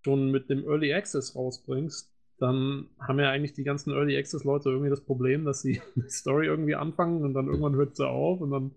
schon 0.04 0.32
mit 0.32 0.50
dem 0.50 0.66
Early 0.66 0.94
Access 0.94 1.36
rausbringst, 1.36 2.11
dann 2.42 2.88
haben 3.00 3.20
ja 3.20 3.30
eigentlich 3.30 3.54
die 3.54 3.64
ganzen 3.64 3.92
Early 3.92 4.18
Access 4.18 4.44
Leute 4.44 4.70
irgendwie 4.70 4.90
das 4.90 5.02
Problem, 5.02 5.46
dass 5.46 5.62
sie 5.62 5.82
die 5.96 6.10
Story 6.10 6.48
irgendwie 6.48 6.76
anfangen 6.76 7.24
und 7.24 7.34
dann 7.34 7.48
irgendwann 7.48 7.76
hört 7.76 7.96
sie 7.96 8.08
auf 8.08 8.42
und 8.42 8.52
dann 8.52 8.72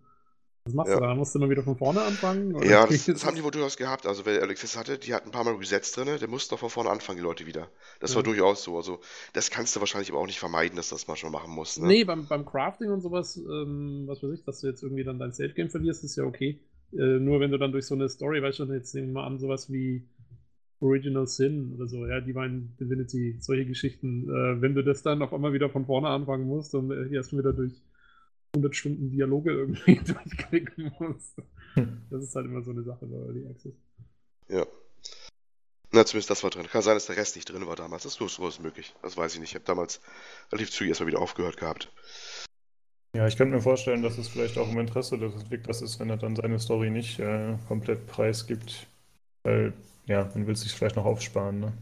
was 0.66 0.72
machst 0.72 0.92
ja. 0.92 0.98
du 0.98 1.02
da? 1.02 1.14
Musst 1.14 1.34
du 1.34 1.38
immer 1.38 1.50
wieder 1.50 1.62
von 1.62 1.76
vorne 1.76 2.00
anfangen? 2.00 2.54
Ja, 2.62 2.86
das, 2.86 3.04
das 3.04 3.26
haben 3.26 3.36
die 3.36 3.44
wohl 3.44 3.50
durchaus 3.50 3.76
gehabt. 3.76 4.06
Also 4.06 4.24
wer 4.24 4.38
Early 4.38 4.52
Access 4.52 4.78
hatte, 4.78 4.98
die 4.98 5.12
hatten 5.12 5.28
ein 5.28 5.32
paar 5.32 5.44
Mal 5.44 5.56
Resets 5.56 5.92
drin, 5.92 6.08
der 6.18 6.28
musste 6.28 6.54
noch 6.54 6.58
von 6.58 6.70
vorne 6.70 6.88
anfangen, 6.88 7.18
die 7.18 7.22
Leute 7.22 7.44
wieder. 7.44 7.68
Das 8.00 8.12
ja. 8.12 8.16
war 8.16 8.22
durchaus 8.22 8.62
so. 8.64 8.76
Also 8.76 9.00
das 9.34 9.50
kannst 9.50 9.76
du 9.76 9.80
wahrscheinlich 9.80 10.10
aber 10.10 10.20
auch 10.20 10.26
nicht 10.26 10.38
vermeiden, 10.38 10.76
dass 10.76 10.88
das 10.88 11.06
mal 11.06 11.16
schon 11.16 11.32
machen 11.32 11.52
musst. 11.52 11.80
Ne? 11.80 11.86
Nee, 11.86 12.04
beim, 12.04 12.26
beim 12.26 12.46
Crafting 12.46 12.90
und 12.90 13.02
sowas, 13.02 13.36
ähm, 13.36 14.04
was 14.06 14.22
weiß 14.22 14.30
ich, 14.30 14.44
dass 14.44 14.60
du 14.60 14.66
jetzt 14.66 14.82
irgendwie 14.82 15.04
dann 15.04 15.18
dein 15.18 15.32
Save-Game 15.32 15.68
verlierst, 15.68 16.02
ist 16.02 16.16
ja 16.16 16.24
okay. 16.24 16.58
Äh, 16.92 17.18
nur 17.18 17.40
wenn 17.40 17.50
du 17.50 17.58
dann 17.58 17.72
durch 17.72 17.84
so 17.84 17.94
eine 17.94 18.08
Story, 18.08 18.40
weißt 18.40 18.60
du, 18.60 18.64
jetzt 18.72 18.94
nehmen 18.94 19.08
wir 19.08 19.20
mal 19.20 19.26
an, 19.26 19.38
sowas 19.38 19.70
wie 19.70 20.08
Original 20.85 21.26
Sin 21.26 21.72
oder 21.74 21.89
so, 21.89 22.07
ja, 22.07 22.20
Divine 22.20 22.68
Divinity, 22.78 23.37
solche 23.41 23.66
Geschichten. 23.66 24.28
Äh, 24.28 24.61
wenn 24.61 24.74
du 24.74 24.85
das 24.85 25.03
dann 25.03 25.22
auf 25.22 25.32
einmal 25.32 25.53
wieder 25.53 25.70
von 25.70 25.87
vorne 25.87 26.09
anfangen 26.09 26.47
musst 26.47 26.74
und 26.74 26.91
äh, 26.91 27.14
erst 27.14 27.37
wieder 27.37 27.53
durch 27.53 27.72
100 28.55 28.76
Stunden 28.76 29.11
Dialoge 29.11 29.53
irgendwie 29.53 29.97
durchklicken 30.05 30.93
musst. 30.99 31.37
Hm. 31.74 32.03
Das 32.11 32.22
ist 32.22 32.35
halt 32.37 32.47
immer 32.47 32.62
so 32.62 32.70
eine 32.70 32.82
Sache 32.82 33.07
bei 33.07 33.16
Early 33.16 33.47
Access. 33.49 33.74
Ja. 34.49 34.66
Na, 35.93 36.05
zumindest 36.05 36.30
das 36.30 36.43
war 36.43 36.51
drin. 36.51 36.66
Kann 36.66 36.82
sein, 36.82 36.95
dass 36.95 37.07
der 37.07 37.16
Rest 37.16 37.37
nicht 37.37 37.51
drin 37.51 37.66
war 37.66 37.76
damals. 37.76 38.03
Das 38.03 38.12
ist 38.12 38.20
durchaus 38.20 38.61
möglich. 38.61 38.95
Das 39.03 39.16
weiß 39.16 39.35
ich 39.35 39.41
nicht. 39.41 39.51
Ich 39.51 39.55
habe 39.55 39.64
damals 39.64 40.01
relativ 40.51 40.70
zügig 40.70 40.91
erstmal 40.91 41.07
wieder 41.09 41.20
aufgehört 41.20 41.57
gehabt. 41.57 41.93
Ja, 43.14 43.28
ich 43.28 43.37
könnte 43.37 43.55
mir 43.55 43.62
vorstellen, 43.62 44.03
dass 44.03 44.18
es 44.18 44.26
vielleicht 44.28 44.59
auch 44.59 44.68
im 44.68 44.80
Interesse 44.80 45.16
des 45.18 45.35
Entwicklers 45.35 45.82
ist, 45.82 46.01
wenn 46.01 46.11
er 46.11 46.16
dann 46.16 46.35
seine 46.35 46.59
Story 46.59 46.91
nicht 46.91 47.20
äh, 47.20 47.57
komplett 47.68 48.09
preisgibt. 48.09 48.89
Weil, 49.45 49.72
ja, 50.07 50.30
man 50.34 50.46
will 50.46 50.57
sich 50.57 50.72
vielleicht 50.72 50.96
noch 50.96 51.05
aufsparen, 51.05 51.61
ne? 51.61 51.72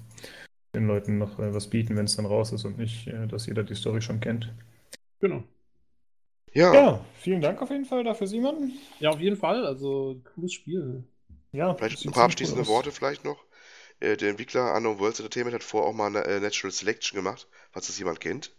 Den 0.74 0.86
Leuten 0.88 1.18
noch 1.18 1.38
äh, 1.40 1.54
was 1.54 1.68
bieten, 1.70 1.96
wenn 1.96 2.06
es 2.06 2.16
dann 2.16 2.26
raus 2.26 2.52
ist 2.52 2.64
und 2.66 2.78
nicht, 2.78 3.06
äh, 3.08 3.26
dass 3.28 3.46
jeder 3.46 3.64
die 3.64 3.74
Story 3.76 4.02
schon 4.02 4.20
kennt. 4.20 4.52
Genau. 5.20 5.44
Ja, 6.54 6.72
Ja, 6.72 7.04
vielen 7.14 7.40
Dank 7.40 7.60
auf 7.62 7.70
jeden 7.70 7.84
Fall 7.84 8.02
dafür, 8.04 8.26
Simon. 8.26 8.72
Ja, 8.98 9.10
auf 9.10 9.20
jeden 9.20 9.36
Fall. 9.36 9.66
Also, 9.66 10.20
cooles 10.34 10.52
Spiel. 10.52 11.04
Ja, 11.52 11.74
vielleicht 11.76 12.06
ein 12.06 12.12
paar 12.12 12.24
abschließende 12.24 12.66
cool. 12.66 12.66
Worte 12.66 12.92
vielleicht 12.92 13.24
noch. 13.24 13.44
Äh, 14.00 14.16
der 14.16 14.30
Entwickler 14.30 14.74
Unknown 14.76 14.98
Worlds 15.00 15.20
Entertainment 15.20 15.54
hat 15.54 15.64
vorher 15.64 15.88
auch 15.90 15.94
mal 15.94 16.08
eine 16.08 16.24
äh, 16.26 16.40
Natural 16.40 16.72
Selection 16.72 17.16
gemacht, 17.16 17.48
falls 17.72 17.86
das 17.88 17.98
jemand 17.98 18.20
kennt. 18.20 18.52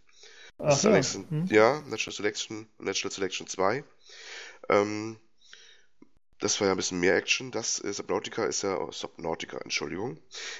Das 0.66 0.76
Ach 0.76 0.78
ist 0.78 0.84
ja. 0.84 0.96
ein, 1.16 1.30
Hm. 1.30 1.50
ja, 1.50 1.82
Natural 1.88 2.14
Selection, 2.14 2.68
Natural 2.78 3.12
Selection 3.12 3.46
2. 3.48 3.84
Ähm, 4.70 5.18
das 6.44 6.60
war 6.60 6.66
ja 6.68 6.74
ein 6.74 6.76
bisschen 6.76 7.00
mehr 7.00 7.16
Action. 7.16 7.50
Das 7.50 7.82
äh, 7.82 7.92
Subnautica 7.92 8.44
ist 8.44 8.62
ja, 8.62 8.78
oh, 8.78 8.92
Subnautica, 8.92 9.56
Entschuldigung, 9.58 10.18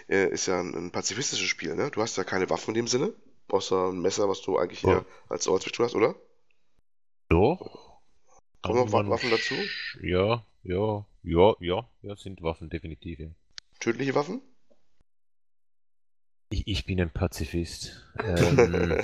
äh, 0.09 0.29
ist 0.31 0.47
ja 0.47 0.59
ein, 0.59 0.75
ein 0.75 0.91
pazifistisches 0.91 1.47
Spiel, 1.47 1.75
ne? 1.77 1.91
Du 1.91 2.01
hast 2.01 2.17
ja 2.17 2.25
keine 2.25 2.49
Waffen 2.49 2.71
in 2.71 2.75
dem 2.75 2.89
Sinne, 2.89 3.13
außer 3.49 3.91
ein 3.93 4.01
Messer, 4.01 4.29
was 4.29 4.41
du 4.41 4.57
eigentlich 4.59 4.81
hier 4.81 4.91
Ja. 4.91 5.05
als 5.29 5.47
Ortswichtel 5.47 5.85
hast, 5.85 5.95
oder? 5.95 6.15
Doch. 7.29 8.01
Kommen 8.63 8.79
noch 8.91 9.11
Waffen 9.11 9.31
dazu? 9.31 9.55
Ja, 10.03 10.45
ja, 10.63 11.05
ja, 11.23 11.55
ja, 11.61 11.89
ja, 12.01 12.17
sind 12.17 12.41
Waffen 12.43 12.71
definitiv. 12.71 13.19
Ja. 13.19 13.29
Tödliche 13.79 14.15
Waffen? 14.15 14.41
Ich, 16.49 16.67
ich 16.67 16.87
bin 16.87 17.01
ein 17.01 17.11
Pazifist. 17.13 18.01
Ähm, 18.25 18.97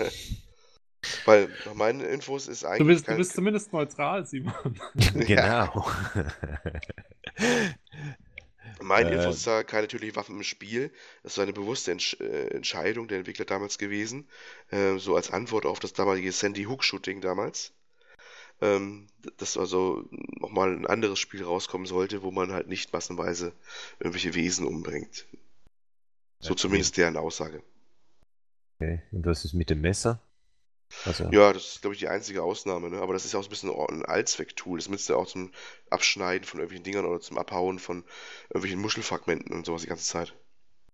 Weil 1.24 1.57
nach 1.64 1.74
meinen 1.74 2.01
Infos 2.01 2.48
ist 2.48 2.64
eigentlich 2.64 2.78
Du 2.78 2.84
bist, 2.86 3.09
du 3.11 3.14
kein, 3.14 3.16
bist 3.16 3.34
zumindest 3.34 3.72
neutral, 3.72 4.26
Simon. 4.26 4.80
genau. 5.14 5.84
Mein 8.82 9.07
Äh, 9.07 9.12
Infos 9.12 9.36
ist 9.36 9.46
da 9.46 9.62
keine 9.62 9.86
tödlichen 9.88 10.16
Waffen 10.16 10.36
im 10.36 10.42
Spiel. 10.42 10.90
Das 11.22 11.36
war 11.36 11.42
eine 11.44 11.53
bewusste 11.53 11.92
Entsch 11.92 12.18
äh, 12.20 12.48
Entscheidung 12.48 13.07
der 13.09 13.18
Entwickler 13.18 13.44
damals 13.44 13.78
gewesen. 13.78 14.28
Äh, 14.70 14.98
so 14.98 15.14
als 15.16 15.30
Antwort 15.30 15.66
auf 15.66 15.78
das 15.80 15.92
damalige 15.92 16.32
Sandy 16.32 16.64
Hook 16.64 16.82
Shooting 16.84 17.20
damals. 17.20 17.72
Ähm, 18.62 19.09
dass 19.38 19.57
also 19.59 20.09
nochmal 20.40 20.72
ein 20.76 20.86
anderes 20.86 21.18
Spiel 21.20 21.44
rauskommen 21.44 21.86
sollte, 21.86 22.22
wo 22.22 22.30
man 22.32 22.53
halt 22.53 22.68
nicht 22.68 22.92
massenweise 22.92 23.53
irgendwelche 24.01 24.34
Wesen 24.34 24.66
umbringt. 24.66 25.26
So 26.40 26.55
Okay. 26.55 26.61
zumindest 26.61 26.98
deren 26.98 27.16
Aussage. 27.16 27.62
okay. 28.78 29.03
Und 29.12 29.26
was 29.26 29.44
ist 29.44 29.55
mit 29.55 29.70
dem 29.70 29.80
Messer? 29.80 30.20
Also, 31.07 31.24
Ja, 31.30 31.53
das 31.53 31.64
ist, 31.74 31.80
glaube 31.82 31.95
ich, 31.95 32.01
die 32.01 32.09
einzige 32.09 32.43
Ausnahme, 32.43 32.91
ne? 32.91 32.99
Aber 33.01 33.12
das 33.12 33.24
ist 33.24 33.32
ja 33.32 33.38
auch 33.38 33.43
so 33.45 33.49
ein 33.49 33.51
bisschen 33.51 33.70
ein 33.70 34.05
Allzwecktool. 34.05 34.78
Das 34.78 34.88
nützt 34.88 35.09
ja 35.09 35.16
auch 35.16 35.26
zum 35.26 35.51
Abschneiden 35.88 36.45
von 36.45 36.61
irgendwelchen 36.61 36.84
Dingern 36.84 37.05
oder 37.07 37.20
zum 37.20 37.38
Abhauen 37.38 37.78
von 37.78 38.05
irgendwelchen 38.51 38.80
Muschelfragmenten 38.80 39.53
und 39.55 39.64
sowas 39.66 39.82
die 39.82 39.88
ganze 39.88 40.05
Zeit. 40.05 40.34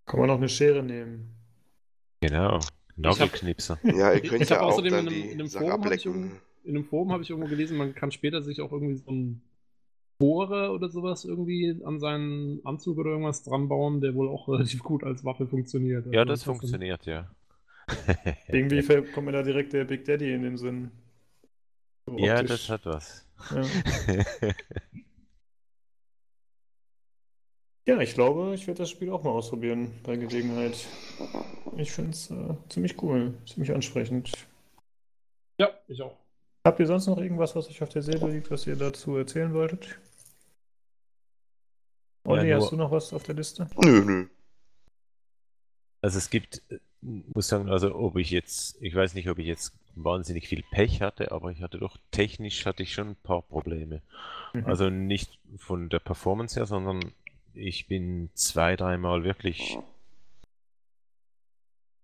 Kann 0.04 0.20
man 0.20 0.28
noch 0.28 0.36
eine 0.36 0.48
Schere 0.48 0.82
nehmen. 0.82 1.34
genau. 2.20 2.60
Nagelknipser. 2.98 3.78
Ja, 3.82 4.12
ihr 4.14 4.24
Ich- 4.24 4.30
könnt 4.30 4.42
ich 4.42 4.48
ja 4.48 4.60
auch 4.62 4.72
außerdem 4.72 4.90
dann 4.92 5.06
in 5.06 5.12
einem- 5.12 5.22
die 5.22 5.28
in 5.28 5.40
einem 5.40 5.48
Sachen 5.48 5.66
Forum 5.66 5.82
ablecken. 5.82 6.40
In 6.64 6.76
einem 6.76 6.84
Forum 6.86 7.12
habe 7.12 7.22
ich 7.22 7.28
irgendwo 7.30 7.48
gelesen, 7.48 7.76
man 7.76 7.94
kann 7.94 8.10
später 8.10 8.40
sich 8.42 8.60
auch 8.62 8.72
irgendwie 8.72 8.96
so 8.96 9.10
ein 9.10 9.42
Bohrer 10.18 10.72
oder 10.72 10.88
sowas 10.88 11.24
irgendwie 11.26 11.78
an 11.84 12.00
seinen 12.00 12.64
Anzug 12.64 12.96
oder 12.96 13.10
irgendwas 13.10 13.42
dran 13.42 13.68
bauen, 13.68 14.00
der 14.00 14.14
wohl 14.14 14.28
auch 14.30 14.48
relativ 14.78 14.82
gut 14.82 15.04
als 15.04 15.24
Waffe 15.24 15.46
funktioniert. 15.46 16.06
Ja, 16.06 16.20
Also 16.20 16.24
das 16.32 16.40
ist 16.40 16.46
dann- 16.46 16.54
funktioniert, 16.56 17.04
ja. 17.04 17.30
Irgendwie 18.48 18.82
kommt 19.12 19.26
mir 19.26 19.32
da 19.32 19.42
direkt 19.42 19.72
der 19.72 19.84
Big 19.84 20.04
Daddy 20.04 20.32
in 20.32 20.42
den 20.42 20.56
Sinn. 20.56 20.90
So 22.06 22.16
ja, 22.18 22.42
das 22.42 22.68
hat 22.68 22.86
was. 22.86 23.26
Ja. 23.50 23.62
Ja, 27.88 28.00
ich 28.00 28.14
glaube, 28.14 28.52
ich 28.54 28.66
werde 28.66 28.78
das 28.78 28.90
Spiel 28.90 29.10
auch 29.12 29.22
mal 29.22 29.30
ausprobieren 29.30 29.92
bei 30.02 30.16
Gelegenheit. 30.16 30.88
Ich 31.76 31.92
finde 31.92 32.10
es 32.10 32.28
äh, 32.32 32.54
ziemlich 32.68 33.00
cool, 33.00 33.34
ziemlich 33.46 33.72
ansprechend. 33.72 34.32
Ja, 35.58 35.70
ich 35.86 36.02
auch. 36.02 36.16
Habt 36.64 36.80
ihr 36.80 36.86
sonst 36.88 37.06
noch 37.06 37.18
irgendwas, 37.18 37.54
was 37.54 37.68
euch 37.68 37.80
auf 37.84 37.88
der 37.90 38.02
Seele 38.02 38.28
liegt, 38.28 38.50
was 38.50 38.66
ihr 38.66 38.74
dazu 38.74 39.16
erzählen 39.16 39.54
wolltet? 39.54 40.00
Olli, 42.24 42.48
nur- 42.48 42.56
hast 42.56 42.72
du 42.72 42.76
noch 42.76 42.90
was 42.90 43.12
auf 43.12 43.22
der 43.22 43.36
Liste? 43.36 43.68
Nö, 43.80 44.04
nö. 44.04 44.26
Also 46.02 46.18
es 46.18 46.28
gibt, 46.28 46.62
muss 47.06 47.48
sagen, 47.48 47.68
also 47.70 47.94
ob 47.94 48.16
ich 48.16 48.30
jetzt, 48.30 48.76
ich 48.82 48.94
weiß 48.94 49.14
nicht, 49.14 49.28
ob 49.28 49.38
ich 49.38 49.46
jetzt 49.46 49.72
wahnsinnig 49.94 50.48
viel 50.48 50.64
Pech 50.70 51.00
hatte, 51.00 51.32
aber 51.32 51.50
ich 51.50 51.62
hatte 51.62 51.78
doch 51.78 51.96
technisch 52.10 52.66
hatte 52.66 52.82
ich 52.82 52.92
schon 52.92 53.10
ein 53.10 53.16
paar 53.16 53.42
Probleme. 53.42 54.02
Mhm. 54.52 54.66
Also 54.66 54.90
nicht 54.90 55.38
von 55.56 55.88
der 55.88 56.00
Performance 56.00 56.58
her, 56.58 56.66
sondern 56.66 57.00
ich 57.54 57.86
bin 57.86 58.30
zwei, 58.34 58.76
dreimal 58.76 59.24
wirklich 59.24 59.78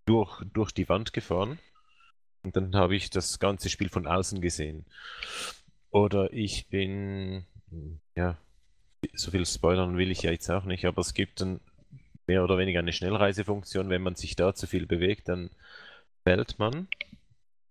durch, 0.06 0.42
durch 0.52 0.72
die 0.72 0.88
Wand 0.88 1.12
gefahren 1.12 1.58
und 2.42 2.56
dann 2.56 2.74
habe 2.74 2.96
ich 2.96 3.10
das 3.10 3.38
ganze 3.38 3.68
Spiel 3.68 3.88
von 3.88 4.06
außen 4.06 4.40
gesehen. 4.40 4.84
Oder 5.90 6.32
ich 6.32 6.68
bin, 6.68 7.44
ja, 8.16 8.38
so 9.14 9.30
viel 9.30 9.44
spoilern 9.44 9.98
will 9.98 10.10
ich 10.10 10.22
ja 10.22 10.30
jetzt 10.30 10.50
auch 10.50 10.64
nicht, 10.64 10.84
aber 10.86 11.00
es 11.00 11.12
gibt 11.12 11.40
dann 11.40 11.60
mehr 12.32 12.42
oder 12.42 12.56
weniger 12.56 12.78
eine 12.78 12.94
Schnellreisefunktion. 12.94 13.90
Wenn 13.90 14.00
man 14.00 14.14
sich 14.14 14.36
da 14.36 14.54
zu 14.54 14.66
viel 14.66 14.86
bewegt, 14.86 15.28
dann 15.28 15.50
fällt 16.24 16.58
man, 16.58 16.88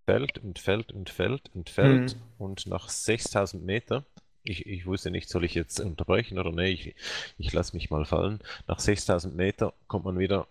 fällt 0.06 0.38
und 0.38 0.60
fällt 0.60 0.92
und 0.92 1.10
fällt 1.10 1.50
und 1.56 1.72
fällt 1.72 2.16
Mhm. 2.16 2.22
und 2.38 2.68
nach 2.68 2.90
6000 2.90 3.64
Meter, 3.66 4.06
ich, 4.44 4.68
ich 4.68 4.86
wusste 4.86 5.10
nicht, 5.10 5.30
soll 5.30 5.46
ich 5.46 5.56
jetzt 5.56 5.80
unterbrechen 5.80 6.38
oder 6.38 6.52
nee, 6.52 6.70
ich, 6.70 6.96
ich 7.40 7.52
lasse 7.54 7.76
mich 7.76 7.90
mal 7.90 8.06
fallen. 8.06 8.40
Nach 8.68 8.80
6000 8.80 9.36
Meter 9.36 9.74
kommt 9.88 10.06
man 10.06 10.20
wieder 10.20 10.48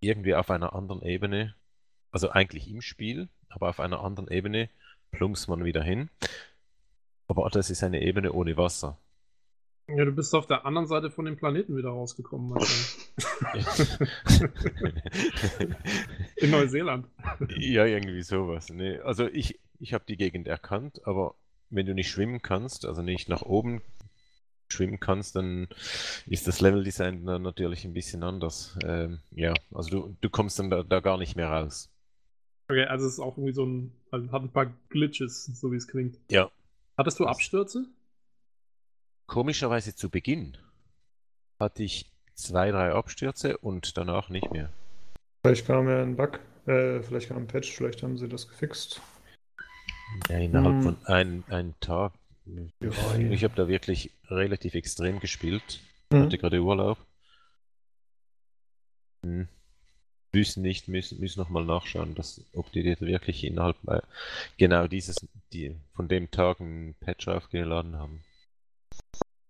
irgendwie 0.00 0.34
auf 0.34 0.50
einer 0.50 0.72
anderen 0.72 1.02
Ebene, 1.02 1.54
also 2.12 2.30
eigentlich 2.30 2.70
im 2.70 2.80
Spiel, 2.80 3.28
aber 3.50 3.68
auf 3.68 3.78
einer 3.80 4.00
anderen 4.02 4.30
Ebene 4.30 4.70
plumpst 5.10 5.48
man 5.48 5.64
wieder 5.64 5.82
hin. 5.82 6.08
Aber 7.26 7.50
das 7.50 7.68
ist 7.68 7.82
eine 7.82 8.00
Ebene 8.00 8.32
ohne 8.32 8.56
Wasser. 8.56 8.96
Ja, 9.88 10.04
du 10.04 10.12
bist 10.12 10.34
auf 10.34 10.46
der 10.46 10.66
anderen 10.66 10.86
Seite 10.86 11.10
von 11.10 11.24
dem 11.24 11.36
Planeten 11.36 11.74
wieder 11.76 11.88
rausgekommen. 11.88 12.58
In 16.36 16.50
Neuseeland. 16.50 17.06
Ja, 17.56 17.86
irgendwie 17.86 18.22
sowas. 18.22 18.68
Nee, 18.68 18.98
also 18.98 19.26
ich, 19.26 19.58
ich 19.80 19.94
habe 19.94 20.04
die 20.06 20.18
Gegend 20.18 20.46
erkannt, 20.46 21.00
aber 21.06 21.36
wenn 21.70 21.86
du 21.86 21.94
nicht 21.94 22.10
schwimmen 22.10 22.42
kannst, 22.42 22.84
also 22.84 23.00
nicht 23.00 23.30
nach 23.30 23.42
oben 23.42 23.80
schwimmen 24.68 25.00
kannst, 25.00 25.36
dann 25.36 25.68
ist 26.26 26.46
das 26.46 26.60
Leveldesign 26.60 27.24
dann 27.24 27.40
natürlich 27.40 27.86
ein 27.86 27.94
bisschen 27.94 28.22
anders. 28.22 28.78
Ähm, 28.84 29.20
ja, 29.30 29.54
also 29.72 29.88
du, 29.90 30.16
du 30.20 30.28
kommst 30.28 30.58
dann 30.58 30.68
da, 30.68 30.82
da 30.82 31.00
gar 31.00 31.16
nicht 31.16 31.34
mehr 31.34 31.48
raus. 31.48 31.90
Okay, 32.68 32.84
also 32.84 33.06
es 33.06 33.14
ist 33.14 33.20
auch 33.20 33.38
irgendwie 33.38 33.54
so 33.54 33.64
ein, 33.64 33.92
also 34.10 34.30
hat 34.30 34.42
ein 34.42 34.52
paar 34.52 34.70
Glitches, 34.90 35.46
so 35.46 35.72
wie 35.72 35.76
es 35.76 35.88
klingt. 35.88 36.18
Ja. 36.30 36.50
Hattest 36.98 37.18
du 37.18 37.24
Abstürze? 37.24 37.86
Komischerweise 39.28 39.94
zu 39.94 40.08
Beginn 40.08 40.56
hatte 41.60 41.82
ich 41.82 42.10
zwei, 42.34 42.70
drei 42.70 42.92
Abstürze 42.92 43.58
und 43.58 43.96
danach 43.98 44.30
nicht 44.30 44.50
mehr. 44.50 44.70
Vielleicht 45.44 45.66
kam 45.66 45.86
ja 45.86 46.02
ein 46.02 46.16
Bug, 46.16 46.40
äh, 46.66 47.02
vielleicht 47.02 47.28
kam 47.28 47.36
ein 47.36 47.46
Patch, 47.46 47.70
vielleicht 47.70 48.02
haben 48.02 48.16
sie 48.16 48.26
das 48.26 48.48
gefixt. 48.48 49.02
Ja, 50.30 50.38
innerhalb 50.38 50.76
Hm. 50.76 50.82
von 50.82 51.06
einem, 51.06 51.44
einem 51.48 51.78
Tag. 51.80 52.14
Ja, 52.80 53.16
Ich 53.30 53.44
habe 53.44 53.54
da 53.54 53.68
wirklich 53.68 54.10
relativ 54.28 54.74
extrem 54.74 55.20
gespielt. 55.20 55.80
Mhm. 56.10 56.22
Hatte 56.22 56.38
gerade 56.38 56.62
Urlaub. 56.62 56.96
Hm. 59.22 59.46
Müssen 60.32 60.62
nicht, 60.62 60.88
müssen, 60.88 61.20
müssen 61.20 61.38
nochmal 61.38 61.66
nachschauen, 61.66 62.14
dass, 62.14 62.40
ob 62.54 62.72
die 62.72 62.82
das 62.82 63.02
wirklich 63.02 63.44
innerhalb 63.44 63.76
genau 64.56 64.86
dieses, 64.86 65.16
die 65.52 65.76
von 65.94 66.08
dem 66.08 66.30
Tag 66.30 66.60
einen 66.60 66.94
Patch 66.94 67.28
aufgeladen 67.28 67.96
haben. 67.96 68.22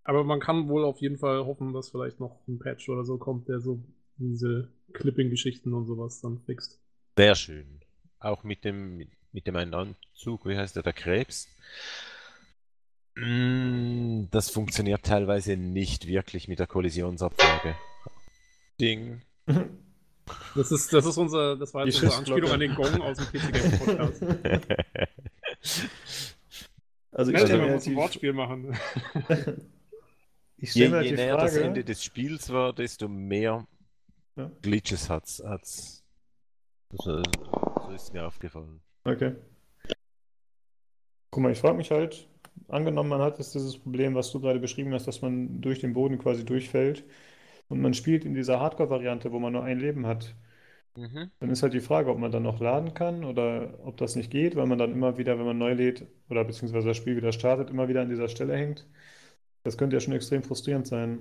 Aber 0.08 0.24
man 0.24 0.40
kann 0.40 0.68
wohl 0.68 0.84
auf 0.86 1.02
jeden 1.02 1.18
Fall 1.18 1.44
hoffen, 1.44 1.74
dass 1.74 1.90
vielleicht 1.90 2.18
noch 2.18 2.40
ein 2.48 2.58
Patch 2.58 2.88
oder 2.88 3.04
so 3.04 3.18
kommt, 3.18 3.46
der 3.46 3.60
so 3.60 3.84
diese 4.16 4.72
Clipping-Geschichten 4.94 5.74
und 5.74 5.84
sowas 5.84 6.22
dann 6.22 6.38
fixt. 6.46 6.80
Sehr 7.18 7.34
schön. 7.34 7.82
Auch 8.18 8.42
mit 8.42 8.64
dem, 8.64 9.06
mit, 9.32 9.46
dem 9.46 9.54
einen 9.56 9.74
Anzug, 9.74 10.46
wie 10.46 10.56
heißt 10.56 10.76
der, 10.76 10.82
der 10.82 10.94
Krebs. 10.94 11.46
Mm, 13.16 14.28
Das 14.30 14.48
funktioniert 14.48 15.02
teilweise 15.02 15.58
nicht 15.58 16.06
wirklich 16.06 16.48
mit 16.48 16.58
der 16.58 16.68
Kollisionsabfrage. 16.68 17.74
Ding. 18.80 19.20
Das 20.54 20.72
ist, 20.72 20.90
das 20.90 21.04
ist 21.04 21.18
unser, 21.18 21.54
das 21.56 21.74
war 21.74 21.84
jetzt 21.84 22.02
unsere 22.02 22.16
Anspielung 22.16 22.50
an 22.50 22.60
den 22.60 22.74
Gong 22.74 23.02
aus 23.02 23.18
dem 23.18 23.26
PC 23.26 23.52
Games 23.52 23.78
Podcast. 23.78 24.22
Also 27.10 27.32
ich 27.32 27.42
dir, 27.42 27.56
mir 27.56 27.68
wir 27.68 27.74
ein 27.74 27.96
Wortspiel 27.96 28.32
machen. 28.32 28.78
ich 30.58 30.74
Je, 30.74 30.90
halt 30.90 31.06
je 31.06 31.12
näher 31.12 31.36
das 31.36 31.54
Frage, 31.54 31.64
Ende 31.64 31.84
des 31.84 32.02
Spiels 32.02 32.50
war, 32.50 32.72
desto 32.72 33.08
mehr 33.08 33.66
Ja. 34.36 34.50
Glitches 34.62 35.08
hat's. 35.08 35.42
hat's. 35.44 36.04
So, 36.92 37.22
so 37.22 37.90
ist 37.90 38.12
mir 38.12 38.26
aufgefallen. 38.26 38.80
Okay. 39.04 39.34
Guck 41.30 41.42
mal, 41.42 41.52
ich 41.52 41.58
frage 41.58 41.76
mich 41.76 41.90
halt, 41.90 42.28
angenommen, 42.68 43.10
man 43.10 43.20
hat 43.20 43.38
jetzt 43.38 43.54
dieses 43.54 43.78
Problem, 43.78 44.14
was 44.14 44.30
du 44.32 44.40
gerade 44.40 44.60
beschrieben 44.60 44.92
hast, 44.94 45.06
dass 45.06 45.22
man 45.22 45.60
durch 45.60 45.80
den 45.80 45.92
Boden 45.92 46.18
quasi 46.18 46.44
durchfällt 46.44 47.04
und 47.68 47.80
man 47.80 47.94
spielt 47.94 48.24
in 48.24 48.34
dieser 48.34 48.60
Hardcore-Variante, 48.60 49.32
wo 49.32 49.38
man 49.38 49.52
nur 49.52 49.64
ein 49.64 49.78
Leben 49.80 50.06
hat. 50.06 50.34
Mhm. 50.96 51.30
Dann 51.40 51.50
ist 51.50 51.62
halt 51.62 51.74
die 51.74 51.80
Frage, 51.80 52.10
ob 52.10 52.18
man 52.18 52.32
dann 52.32 52.42
noch 52.44 52.60
laden 52.60 52.94
kann 52.94 53.24
oder 53.24 53.78
ob 53.84 53.96
das 53.96 54.16
nicht 54.16 54.30
geht, 54.30 54.56
weil 54.56 54.66
man 54.66 54.78
dann 54.78 54.92
immer 54.92 55.18
wieder, 55.18 55.38
wenn 55.38 55.46
man 55.46 55.58
neu 55.58 55.72
lädt 55.74 56.06
oder 56.28 56.44
beziehungsweise 56.44 56.88
das 56.88 56.96
Spiel 56.96 57.16
wieder 57.16 57.32
startet, 57.32 57.70
immer 57.70 57.88
wieder 57.88 58.02
an 58.02 58.08
dieser 58.10 58.28
Stelle 58.28 58.56
hängt. 58.56 58.86
Das 59.64 59.76
könnte 59.76 59.96
ja 59.96 60.00
schon 60.00 60.14
extrem 60.14 60.42
frustrierend 60.42 60.86
sein, 60.86 61.20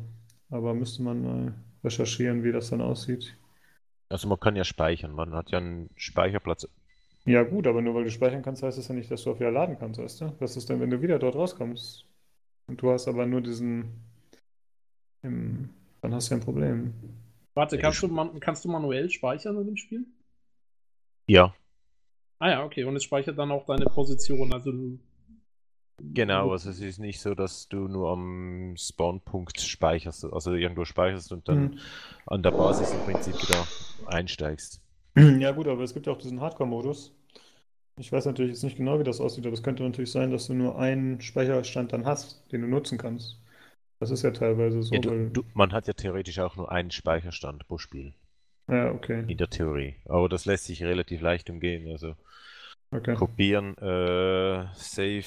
aber 0.50 0.74
müsste 0.74 1.04
man 1.04 1.24
mal 1.24 1.56
recherchieren, 1.84 2.44
wie 2.44 2.52
das 2.52 2.70
dann 2.70 2.82
aussieht. 2.82 3.36
Also 4.10 4.28
man 4.28 4.40
kann 4.40 4.56
ja 4.56 4.64
speichern, 4.64 5.12
man 5.12 5.34
hat 5.34 5.52
ja 5.52 5.58
einen 5.58 5.90
Speicherplatz. 5.96 6.68
Ja, 7.26 7.44
gut, 7.44 7.68
aber 7.68 7.82
nur 7.82 7.94
weil 7.94 8.06
du 8.06 8.12
speichern 8.12 8.42
kannst, 8.42 8.64
heißt 8.64 8.78
das 8.78 8.88
ja 8.88 8.96
nicht, 8.96 9.12
dass 9.12 9.24
du 9.24 9.32
auch 9.32 9.40
wieder 9.40 9.52
laden 9.52 9.78
kannst, 9.78 10.00
weißt 10.00 10.22
du? 10.22 10.36
Was 10.40 10.56
ist 10.56 10.70
denn, 10.70 10.80
wenn 10.80 10.90
du 10.90 11.02
wieder 11.02 11.20
dort 11.20 11.36
rauskommst? 11.36 12.06
Und 12.68 12.82
du 12.82 12.92
hast 12.92 13.08
aber 13.08 13.26
nur 13.26 13.42
diesen. 13.42 14.02
Im, 15.24 15.70
dann 16.02 16.14
hast 16.14 16.30
du 16.30 16.36
ja 16.36 16.40
ein 16.40 16.44
Problem. 16.44 16.94
Warte, 17.54 17.78
kannst 17.78 18.02
du, 18.02 18.08
man, 18.08 18.40
kannst 18.40 18.64
du 18.64 18.70
manuell 18.70 19.10
speichern 19.10 19.58
in 19.58 19.66
dem 19.66 19.78
Spiel? 19.78 20.06
Ja, 21.28 21.54
Ah 22.40 22.50
ja, 22.50 22.64
okay. 22.64 22.84
Und 22.84 22.96
es 22.96 23.04
speichert 23.04 23.38
dann 23.38 23.52
auch 23.52 23.66
deine 23.66 23.86
Position. 23.86 24.54
Also 24.54 24.72
du. 24.72 25.00
Genau. 26.00 26.52
Also 26.52 26.70
es 26.70 26.80
ist 26.80 27.00
nicht 27.00 27.20
so, 27.22 27.36
dass 27.36 27.68
du 27.70 27.88
nur 27.88 28.12
am 28.12 28.76
Spawnpunkt 28.78 29.60
speicherst, 29.62 30.26
also 30.26 30.54
irgendwo 30.54 30.86
speicherst 30.86 31.32
und 31.32 31.48
dann 31.48 31.72
Hm. 31.72 31.88
an 32.26 32.44
der 32.44 32.52
Basis 32.52 32.94
im 32.94 33.02
Prinzip 33.02 33.42
wieder 33.42 33.72
einsteigst. 34.06 34.82
Ja, 35.16 35.52
gut, 35.52 35.68
aber 35.68 35.84
es 35.84 35.94
gibt 35.94 36.08
ja 36.08 36.14
auch 36.14 36.18
diesen 36.18 36.42
Hardcore-Modus. 36.42 37.14
Ich 37.98 38.12
weiß 38.12 38.26
natürlich 38.26 38.52
jetzt 38.54 38.64
nicht 38.64 38.78
genau, 38.78 39.00
wie 39.00 39.04
das 39.06 39.22
aussieht, 39.22 39.46
aber 39.46 39.54
es 39.56 39.64
könnte 39.64 39.84
natürlich 39.84 40.12
sein, 40.12 40.32
dass 40.32 40.48
du 40.48 40.54
nur 40.56 40.80
einen 40.80 41.22
Speicherstand 41.22 41.94
dann 41.94 42.06
hast, 42.06 42.52
den 42.52 42.62
du 42.62 42.68
nutzen 42.68 42.98
kannst. 43.00 43.42
Das 44.00 44.12
ist 44.12 44.24
ja 44.24 44.32
teilweise 44.32 44.84
so, 44.84 45.00
Ja, 45.00 45.00
du, 45.00 45.12
du, 45.32 45.44
man 45.54 45.72
hat 45.72 45.88
ja 45.88 45.94
theoretisch 45.94 46.40
auch 46.40 46.58
nur 46.58 46.70
einen 46.70 46.92
Speicherstand 46.92 47.66
pro 47.70 47.78
Spiel, 47.78 48.14
Ja, 48.68 48.92
okay. 48.92 49.26
in 49.28 49.38
der 49.38 49.50
Theorie. 49.50 49.96
Aber 50.06 50.28
das 50.28 50.46
lässt 50.46 50.66
sich 50.66 50.84
relativ 50.84 51.22
leicht 51.22 51.50
umgehen. 51.52 51.88
Also 51.92 52.16
Okay. 52.92 53.16
kopieren, 53.16 53.78
äh, 53.78 54.66
Save, 54.74 55.24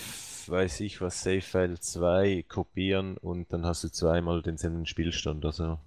weiß 0.47 0.81
ich 0.81 1.01
was, 1.01 1.23
Save 1.23 1.43
File 1.43 1.79
2, 1.79 2.45
kopieren 2.49 3.17
und 3.19 3.53
dann 3.53 3.67
hast 3.67 3.85
du 3.85 3.89
zweimal 3.89 4.43
denselben 4.43 4.87
Spielstand. 4.87 5.45
Also 5.45 5.79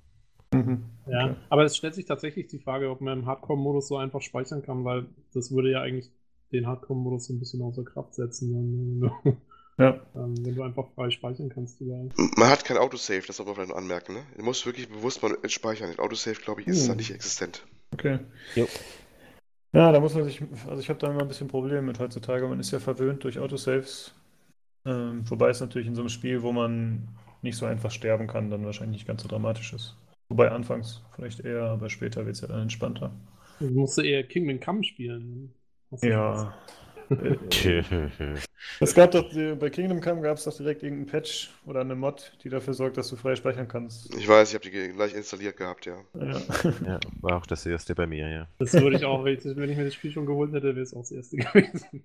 Mhm. 0.53 0.83
Ja, 1.07 1.25
Okay. 1.25 1.35
aber 1.49 1.63
es 1.63 1.75
stellt 1.75 1.95
sich 1.95 2.05
tatsächlich 2.05 2.47
die 2.47 2.59
Frage, 2.59 2.89
ob 2.91 3.01
man 3.01 3.19
im 3.21 3.25
Hardcore-Modus 3.25 3.87
so 3.87 3.97
einfach 3.97 4.21
speichern 4.21 4.61
kann, 4.61 4.85
weil 4.85 5.07
das 5.33 5.51
würde 5.51 5.71
ja 5.71 5.81
eigentlich 5.81 6.11
den 6.51 6.67
Hardcore-Modus 6.67 7.25
so 7.25 7.33
ein 7.33 7.39
bisschen 7.39 7.63
außer 7.63 7.83
Kraft 7.83 8.13
setzen, 8.13 8.53
wenn 8.53 8.99
du, 9.01 9.37
Ja. 9.79 9.99
ähm, 10.15 10.35
wenn 10.45 10.53
du 10.53 10.61
einfach 10.61 10.85
frei 10.93 11.09
speichern 11.09 11.49
kannst 11.49 11.81
überall. 11.81 12.07
Man 12.37 12.49
hat 12.49 12.63
kein 12.65 12.77
Autosave, 12.77 13.23
das 13.25 13.37
soll 13.37 13.47
man 13.47 13.55
vielleicht 13.55 13.71
noch 13.71 13.77
anmerken, 13.77 14.13
ne? 14.13 14.23
Du 14.37 14.43
musst 14.43 14.67
wirklich 14.67 14.87
bewusst 14.87 15.23
mal 15.23 15.35
speichern. 15.47 15.89
Den 15.89 15.97
Autosave, 15.97 16.39
glaube 16.39 16.61
ich, 16.61 16.67
ist 16.67 16.83
Hm. 16.83 16.89
da 16.89 16.95
nicht 16.95 17.09
existent. 17.09 17.65
Okay. 17.91 18.19
Jo. 18.55 18.67
Ja, 19.73 19.91
da 19.91 19.99
muss 19.99 20.13
man 20.13 20.23
sich, 20.25 20.41
also 20.67 20.79
ich 20.81 20.89
habe 20.89 20.99
da 20.99 21.07
immer 21.09 21.21
ein 21.21 21.27
bisschen 21.27 21.47
Probleme 21.47 21.81
mit 21.81 21.99
heutzutage. 21.99 22.47
Man 22.47 22.59
ist 22.59 22.71
ja 22.71 22.79
verwöhnt 22.79 23.23
durch 23.23 23.39
Autosaves. 23.39 24.13
Ähm, 24.85 25.29
wobei 25.29 25.49
es 25.49 25.61
natürlich 25.61 25.87
in 25.87 25.95
so 25.95 26.01
einem 26.01 26.09
Spiel, 26.09 26.43
wo 26.43 26.51
man 26.53 27.09
nicht 27.41 27.57
so 27.57 27.65
einfach 27.65 27.91
sterben 27.91 28.27
kann, 28.27 28.49
dann 28.51 28.65
wahrscheinlich 28.65 28.99
nicht 28.99 29.07
ganz 29.07 29.23
so 29.23 29.29
dramatisch 29.29 29.73
ist. 29.73 29.97
Wobei 30.29 30.51
anfangs 30.51 31.03
vielleicht 31.15 31.41
eher, 31.41 31.63
aber 31.65 31.89
später 31.89 32.25
wird 32.25 32.35
es 32.35 32.41
ja 32.41 32.47
dann 32.49 32.61
entspannter. 32.63 33.11
Du 33.59 33.67
musst 33.71 33.97
eher 33.97 34.23
Kingdom 34.27 34.59
Come 34.59 34.83
spielen. 34.83 35.55
Ja. 36.01 36.53
Es 38.79 38.93
gab 38.93 39.11
doch, 39.11 39.29
bei 39.59 39.69
Kingdom 39.69 40.01
Come 40.01 40.21
gab 40.21 40.37
es 40.37 40.43
doch 40.45 40.55
direkt 40.55 40.83
irgendeinen 40.83 41.07
Patch 41.07 41.51
oder 41.65 41.81
eine 41.81 41.95
Mod, 41.95 42.33
die 42.43 42.49
dafür 42.49 42.73
sorgt, 42.73 42.97
dass 42.97 43.09
du 43.09 43.15
frei 43.15 43.35
speichern 43.35 43.67
kannst. 43.67 44.13
Ich 44.15 44.27
weiß, 44.27 44.49
ich 44.49 44.55
habe 44.55 44.69
die 44.69 44.93
gleich 44.93 45.13
installiert 45.13 45.57
gehabt, 45.57 45.85
ja. 45.85 45.97
Ja. 46.19 46.41
Ja, 46.85 46.99
war 47.21 47.37
auch 47.37 47.45
das 47.45 47.65
erste 47.65 47.95
bei 47.95 48.07
mir, 48.07 48.27
ja. 48.29 48.47
Das 48.59 48.73
würde 48.73 48.97
ich 48.97 49.05
auch, 49.05 49.23
wenn 49.23 49.37
ich, 49.37 49.43
wenn 49.45 49.69
ich 49.69 49.77
mir 49.77 49.85
das 49.85 49.93
Spiel 49.93 50.11
schon 50.11 50.25
geholt 50.25 50.51
hätte, 50.53 50.75
wäre 50.75 50.81
es 50.81 50.93
auch 50.93 51.01
das 51.01 51.11
erste 51.11 51.37
gewesen. 51.37 52.03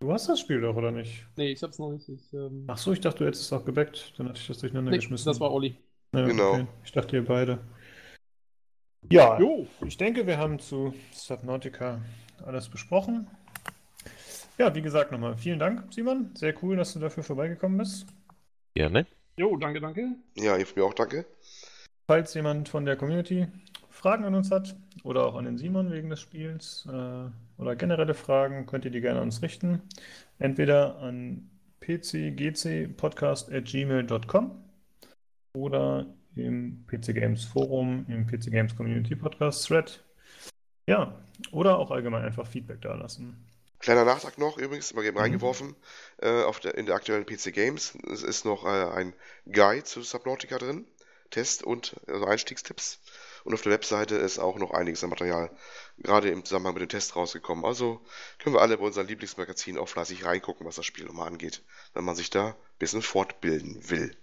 Du 0.00 0.12
hast 0.12 0.28
das 0.28 0.40
Spiel 0.40 0.60
doch, 0.60 0.76
oder 0.76 0.92
nicht? 0.92 1.26
nee, 1.36 1.50
ich 1.50 1.62
hab's 1.62 1.78
noch 1.78 1.90
nicht. 1.90 2.08
Ich, 2.08 2.32
ähm, 2.32 2.64
Ach 2.68 2.78
so, 2.78 2.92
ich 2.92 3.00
dachte, 3.00 3.18
du 3.18 3.26
hättest 3.26 3.42
es 3.44 3.52
auch 3.52 3.64
gebackt. 3.64 4.14
Dann 4.16 4.28
hatte 4.28 4.38
ich 4.40 4.46
das 4.46 4.58
durcheinander 4.58 4.90
nee, 4.92 4.98
geschmissen. 4.98 5.28
das 5.28 5.40
war 5.40 5.52
Olli. 5.52 5.76
Ja, 6.14 6.24
Genau. 6.26 6.52
okay. 6.52 6.66
Ich 6.84 6.92
dachte, 6.92 7.16
ihr 7.16 7.24
beide. 7.24 7.58
Ja, 9.10 9.38
Jo! 9.40 9.66
ich 9.86 9.96
denke, 9.96 10.26
wir 10.26 10.38
haben 10.38 10.58
zu 10.58 10.94
Subnautica 11.12 12.00
alles 12.44 12.68
besprochen. 12.68 13.28
Ja, 14.58 14.74
wie 14.74 14.82
gesagt, 14.82 15.12
nochmal 15.12 15.36
vielen 15.36 15.60
Dank, 15.60 15.94
Simon. 15.94 16.32
Sehr 16.34 16.52
cool, 16.62 16.76
dass 16.76 16.92
du 16.92 16.98
dafür 16.98 17.22
vorbeigekommen 17.22 17.78
bist. 17.78 18.08
Gerne. 18.74 19.06
Jo, 19.36 19.56
danke, 19.56 19.80
danke. 19.80 20.16
Ja, 20.34 20.56
ich 20.56 20.74
mir 20.74 20.84
auch 20.84 20.94
danke. 20.94 21.24
Falls 22.08 22.34
jemand 22.34 22.68
von 22.68 22.84
der 22.84 22.96
Community 22.96 23.46
Fragen 23.88 24.24
an 24.24 24.34
uns 24.34 24.50
hat 24.50 24.74
oder 25.04 25.26
auch 25.26 25.36
an 25.36 25.44
den 25.44 25.58
Simon 25.58 25.92
wegen 25.92 26.10
des 26.10 26.18
Spiels 26.20 26.88
äh, 26.90 27.26
oder 27.56 27.76
generelle 27.76 28.14
Fragen, 28.14 28.66
könnt 28.66 28.84
ihr 28.84 28.90
die 28.90 29.00
gerne 29.00 29.20
an 29.20 29.26
uns 29.26 29.42
richten. 29.42 29.82
Entweder 30.38 30.98
an 30.98 31.48
pcgcpodcast.gmail.com 31.80 34.64
oder 35.54 36.06
im 36.34 36.84
PC 36.86 37.14
Games 37.14 37.44
Forum, 37.44 38.06
im 38.08 38.26
PC 38.26 38.50
Games 38.50 38.74
Community 38.74 39.14
Podcast 39.14 39.64
Thread. 39.66 40.02
Ja, 40.88 41.14
oder 41.52 41.78
auch 41.78 41.92
allgemein 41.92 42.24
einfach 42.24 42.46
Feedback 42.46 42.80
da 42.80 42.94
lassen. 42.94 43.36
Kleiner 43.80 44.04
Nachtrag 44.04 44.38
noch 44.38 44.58
übrigens, 44.58 44.92
mal 44.94 45.04
eben 45.04 45.16
Mhm. 45.16 45.22
reingeworfen, 45.22 45.76
äh, 46.20 46.42
auf 46.42 46.60
der, 46.60 46.74
in 46.76 46.86
der 46.86 46.94
aktuellen 46.96 47.26
PC 47.26 47.52
Games. 47.52 47.94
Es 48.12 48.22
ist 48.22 48.44
noch 48.44 48.64
äh, 48.64 48.68
ein 48.68 49.14
Guide 49.50 49.84
zu 49.84 50.02
Subnautica 50.02 50.58
drin, 50.58 50.86
Test 51.30 51.62
und 51.62 51.96
also 52.06 52.24
Einstiegstipps. 52.26 53.00
Und 53.44 53.54
auf 53.54 53.62
der 53.62 53.72
Webseite 53.72 54.16
ist 54.16 54.38
auch 54.38 54.56
noch 54.58 54.72
einiges 54.72 55.04
an 55.04 55.10
Material, 55.10 55.50
gerade 55.98 56.28
im 56.30 56.44
Zusammenhang 56.44 56.74
mit 56.74 56.82
dem 56.82 56.88
Test 56.88 57.16
rausgekommen. 57.16 57.64
Also 57.64 58.00
können 58.38 58.54
wir 58.56 58.60
alle 58.62 58.76
bei 58.78 58.84
unserem 58.84 59.06
Lieblingsmagazin 59.06 59.78
auch 59.78 59.88
fleißig 59.88 60.24
reingucken, 60.24 60.66
was 60.66 60.76
das 60.76 60.86
Spiel 60.86 61.04
nochmal 61.06 61.28
angeht, 61.28 61.62
wenn 61.94 62.04
man 62.04 62.16
sich 62.16 62.30
da 62.30 62.48
ein 62.48 62.54
bisschen 62.78 63.02
fortbilden 63.02 63.88
will. 63.90 64.14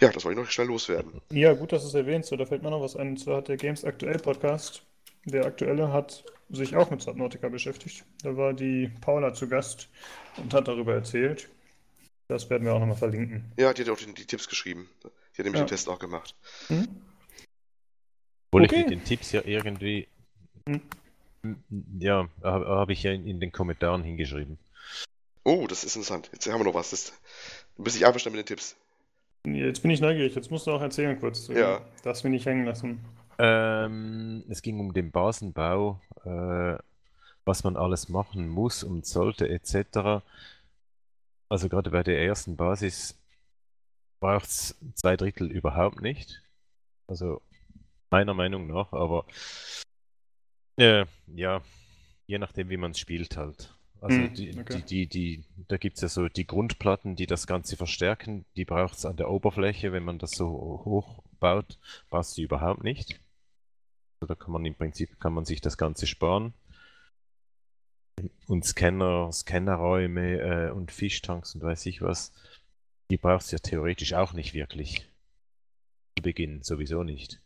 Ja, 0.00 0.10
das 0.10 0.24
wollte 0.24 0.40
ich 0.40 0.44
noch 0.46 0.50
schnell 0.52 0.66
loswerden. 0.68 1.20
Ja, 1.32 1.52
gut, 1.54 1.72
dass 1.72 1.82
du 1.82 1.88
es 1.88 1.94
erwähnst. 1.94 2.28
So, 2.28 2.36
Da 2.36 2.46
fällt 2.46 2.62
mir 2.62 2.70
noch 2.70 2.80
was 2.80 2.94
ein. 2.96 3.08
Und 3.08 3.16
zwar 3.18 3.38
hat 3.38 3.48
der 3.48 3.56
Games 3.56 3.84
Aktuell 3.84 4.18
Podcast, 4.18 4.82
der 5.24 5.46
aktuelle, 5.46 5.92
hat 5.92 6.24
sich 6.50 6.76
auch 6.76 6.90
mit 6.90 7.00
Subnautica 7.00 7.48
beschäftigt. 7.48 8.04
Da 8.22 8.36
war 8.36 8.52
die 8.52 8.90
Paula 9.00 9.32
zu 9.34 9.48
Gast 9.48 9.88
und 10.36 10.52
hat 10.52 10.68
darüber 10.68 10.94
erzählt. 10.94 11.48
Das 12.28 12.48
werden 12.50 12.64
wir 12.64 12.74
auch 12.74 12.80
nochmal 12.80 12.96
verlinken. 12.96 13.52
Ja, 13.58 13.72
die 13.72 13.82
hat 13.82 13.88
auch 13.90 13.96
die, 13.98 14.12
die 14.12 14.24
Tipps 14.26 14.48
geschrieben. 14.48 14.88
Die 15.02 15.38
hat 15.38 15.44
nämlich 15.44 15.60
Ja. 15.60 15.64
den 15.64 15.68
Test 15.68 15.88
auch 15.88 15.98
gemacht. 15.98 16.34
Hm? 16.68 16.88
Obwohl 18.50 18.64
Okay. 18.64 18.76
ich 18.76 18.82
mit 18.82 18.90
den 18.90 19.04
Tipps 19.04 19.32
ja 19.32 19.42
irgendwie. 19.44 20.08
Hm. 20.68 20.80
Ja, 21.98 22.28
habe 22.42 22.66
hab 22.66 22.90
ich 22.90 23.02
ja 23.02 23.12
in, 23.12 23.26
in 23.26 23.40
den 23.40 23.50
Kommentaren 23.50 24.02
hingeschrieben. 24.04 24.58
Oh, 25.44 25.66
das 25.66 25.82
ist 25.84 25.96
interessant. 25.96 26.30
Jetzt 26.32 26.48
haben 26.48 26.60
wir 26.60 26.64
noch 26.64 26.74
was. 26.74 26.90
Das, 26.90 27.12
du 27.76 27.82
bist 27.82 27.96
nicht 27.96 28.06
einverstanden 28.06 28.36
mit 28.38 28.48
den 28.48 28.56
Tipps. 28.56 28.76
Jetzt 29.44 29.82
bin 29.82 29.90
ich 29.90 30.00
neugierig. 30.00 30.34
Jetzt 30.36 30.50
musst 30.52 30.66
du 30.68 30.70
auch 30.70 30.80
erzählen 30.82 31.18
kurz. 31.18 31.48
Ja. 31.48 31.84
Darfst 32.04 32.22
mich 32.22 32.30
nicht 32.30 32.46
hängen 32.46 32.64
lassen. 32.64 33.00
Ähm, 33.38 34.44
es 34.48 34.62
ging 34.62 34.78
um 34.80 34.92
den 34.92 35.10
Basenbau, 35.10 36.00
äh, 36.24 36.76
was 37.44 37.64
man 37.64 37.76
alles 37.76 38.08
machen 38.08 38.48
muss 38.48 38.84
und 38.84 39.06
sollte, 39.06 39.48
etc. 39.48 40.22
Also 41.48 41.68
gerade 41.68 41.90
bei 41.90 42.02
der 42.02 42.22
ersten 42.22 42.56
Basis 42.56 43.18
braucht 44.20 44.46
es 44.46 44.78
zwei 44.94 45.16
Drittel 45.16 45.50
überhaupt 45.50 46.00
nicht. 46.00 46.42
Also 47.08 47.42
meiner 48.10 48.34
Meinung 48.34 48.66
nach, 48.66 48.92
aber 48.92 49.26
äh, 50.76 51.04
ja, 51.26 51.62
je 52.26 52.38
nachdem, 52.38 52.70
wie 52.70 52.76
man 52.76 52.92
es 52.92 52.98
spielt 52.98 53.36
halt. 53.36 53.74
Also 54.00 54.22
Hm, 54.22 54.34
die, 54.34 54.58
okay. 54.58 54.82
die, 54.88 55.06
die, 55.06 55.06
die, 55.06 55.44
da 55.68 55.76
gibt 55.76 55.96
es 55.96 56.02
ja 56.02 56.08
so 56.08 56.28
die 56.28 56.46
Grundplatten, 56.46 57.16
die 57.16 57.26
das 57.26 57.46
Ganze 57.46 57.76
verstärken, 57.76 58.44
die 58.56 58.64
braucht 58.64 58.98
es 58.98 59.06
an 59.06 59.16
der 59.16 59.30
Oberfläche, 59.30 59.92
wenn 59.92 60.04
man 60.04 60.18
das 60.18 60.32
so 60.32 60.82
hoch 60.84 61.22
baut, 61.42 61.78
brauchst 62.08 62.38
du 62.38 62.42
überhaupt 62.42 62.84
nicht. 62.84 63.20
Also 64.20 64.28
da 64.28 64.34
kann 64.34 64.52
man 64.52 64.64
im 64.64 64.76
Prinzip 64.76 65.20
kann 65.20 65.34
man 65.34 65.44
sich 65.44 65.60
das 65.60 65.76
Ganze 65.76 66.06
sparen. 66.06 66.54
Und 68.46 68.64
Scanner, 68.64 69.32
Scannerräume 69.32 70.38
äh, 70.38 70.70
und 70.70 70.92
Fischtanks 70.92 71.54
und 71.54 71.62
weiß 71.62 71.86
ich 71.86 72.00
was, 72.00 72.32
die 73.10 73.16
brauchst 73.16 73.50
du 73.50 73.56
ja 73.56 73.58
theoretisch 73.58 74.14
auch 74.14 74.32
nicht 74.32 74.54
wirklich. 74.54 75.10
Zu 76.16 76.22
Beginn 76.22 76.62
sowieso 76.62 77.02
nicht. 77.02 77.42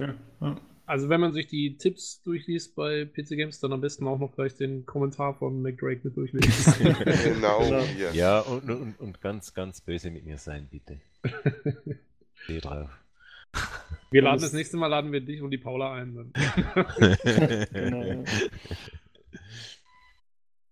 Ja. 0.00 0.14
Ja. 0.40 0.60
Also 0.84 1.08
wenn 1.08 1.20
man 1.20 1.32
sich 1.32 1.46
die 1.46 1.78
Tipps 1.78 2.20
durchliest 2.22 2.74
bei 2.74 3.04
PC 3.06 3.28
Games, 3.30 3.60
dann 3.60 3.72
am 3.72 3.80
besten 3.80 4.06
auch 4.08 4.18
noch 4.18 4.34
gleich 4.34 4.56
den 4.56 4.84
Kommentar 4.86 5.34
von 5.34 5.62
McDrake 5.62 6.04
mit 6.04 6.16
durchlesen. 6.16 6.74
Genau, 7.24 7.60
Genau. 7.60 8.12
Ja, 8.12 8.40
und, 8.40 8.68
und, 8.68 8.98
und 8.98 9.20
ganz, 9.20 9.54
ganz 9.54 9.80
böse 9.80 10.10
mit 10.10 10.26
mir 10.26 10.36
sein, 10.36 10.68
bitte. 10.68 11.00
Drauf. 12.48 12.90
wir 14.10 14.22
laden 14.22 14.40
das 14.40 14.52
nächste 14.52 14.76
Mal 14.76 14.88
laden 14.88 15.12
wir 15.12 15.20
dich 15.20 15.42
und 15.42 15.50
die 15.50 15.58
Paula 15.58 15.94
ein. 15.94 16.14
Dann. 16.14 16.32
Genau. 17.72 18.24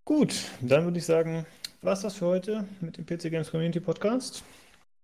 Gut, 0.05 0.35
dann 0.62 0.85
würde 0.85 0.99
ich 0.99 1.05
sagen, 1.05 1.45
war 1.82 1.93
es 1.93 2.01
das 2.01 2.16
für 2.16 2.27
heute 2.27 2.66
mit 2.81 2.97
dem 2.97 3.05
PC 3.05 3.31
Games 3.31 3.51
Community 3.51 3.81
Podcast. 3.81 4.43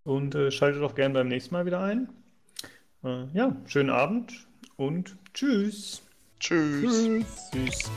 Und 0.03 0.35
äh, 0.35 0.51
schaltet 0.51 0.83
auch 0.83 0.95
gerne 0.95 1.15
beim 1.15 1.29
nächsten 1.29 1.55
Mal 1.55 1.67
wieder 1.67 1.81
ein. 1.81 2.09
Äh, 3.03 3.27
ja, 3.35 3.55
schönen 3.67 3.91
Abend 3.91 4.33
und 4.77 5.17
tschüss. 5.35 6.03
Tschüss. 6.41 6.83
Tschüss. 6.83 7.51
Tschüss. 7.53 7.91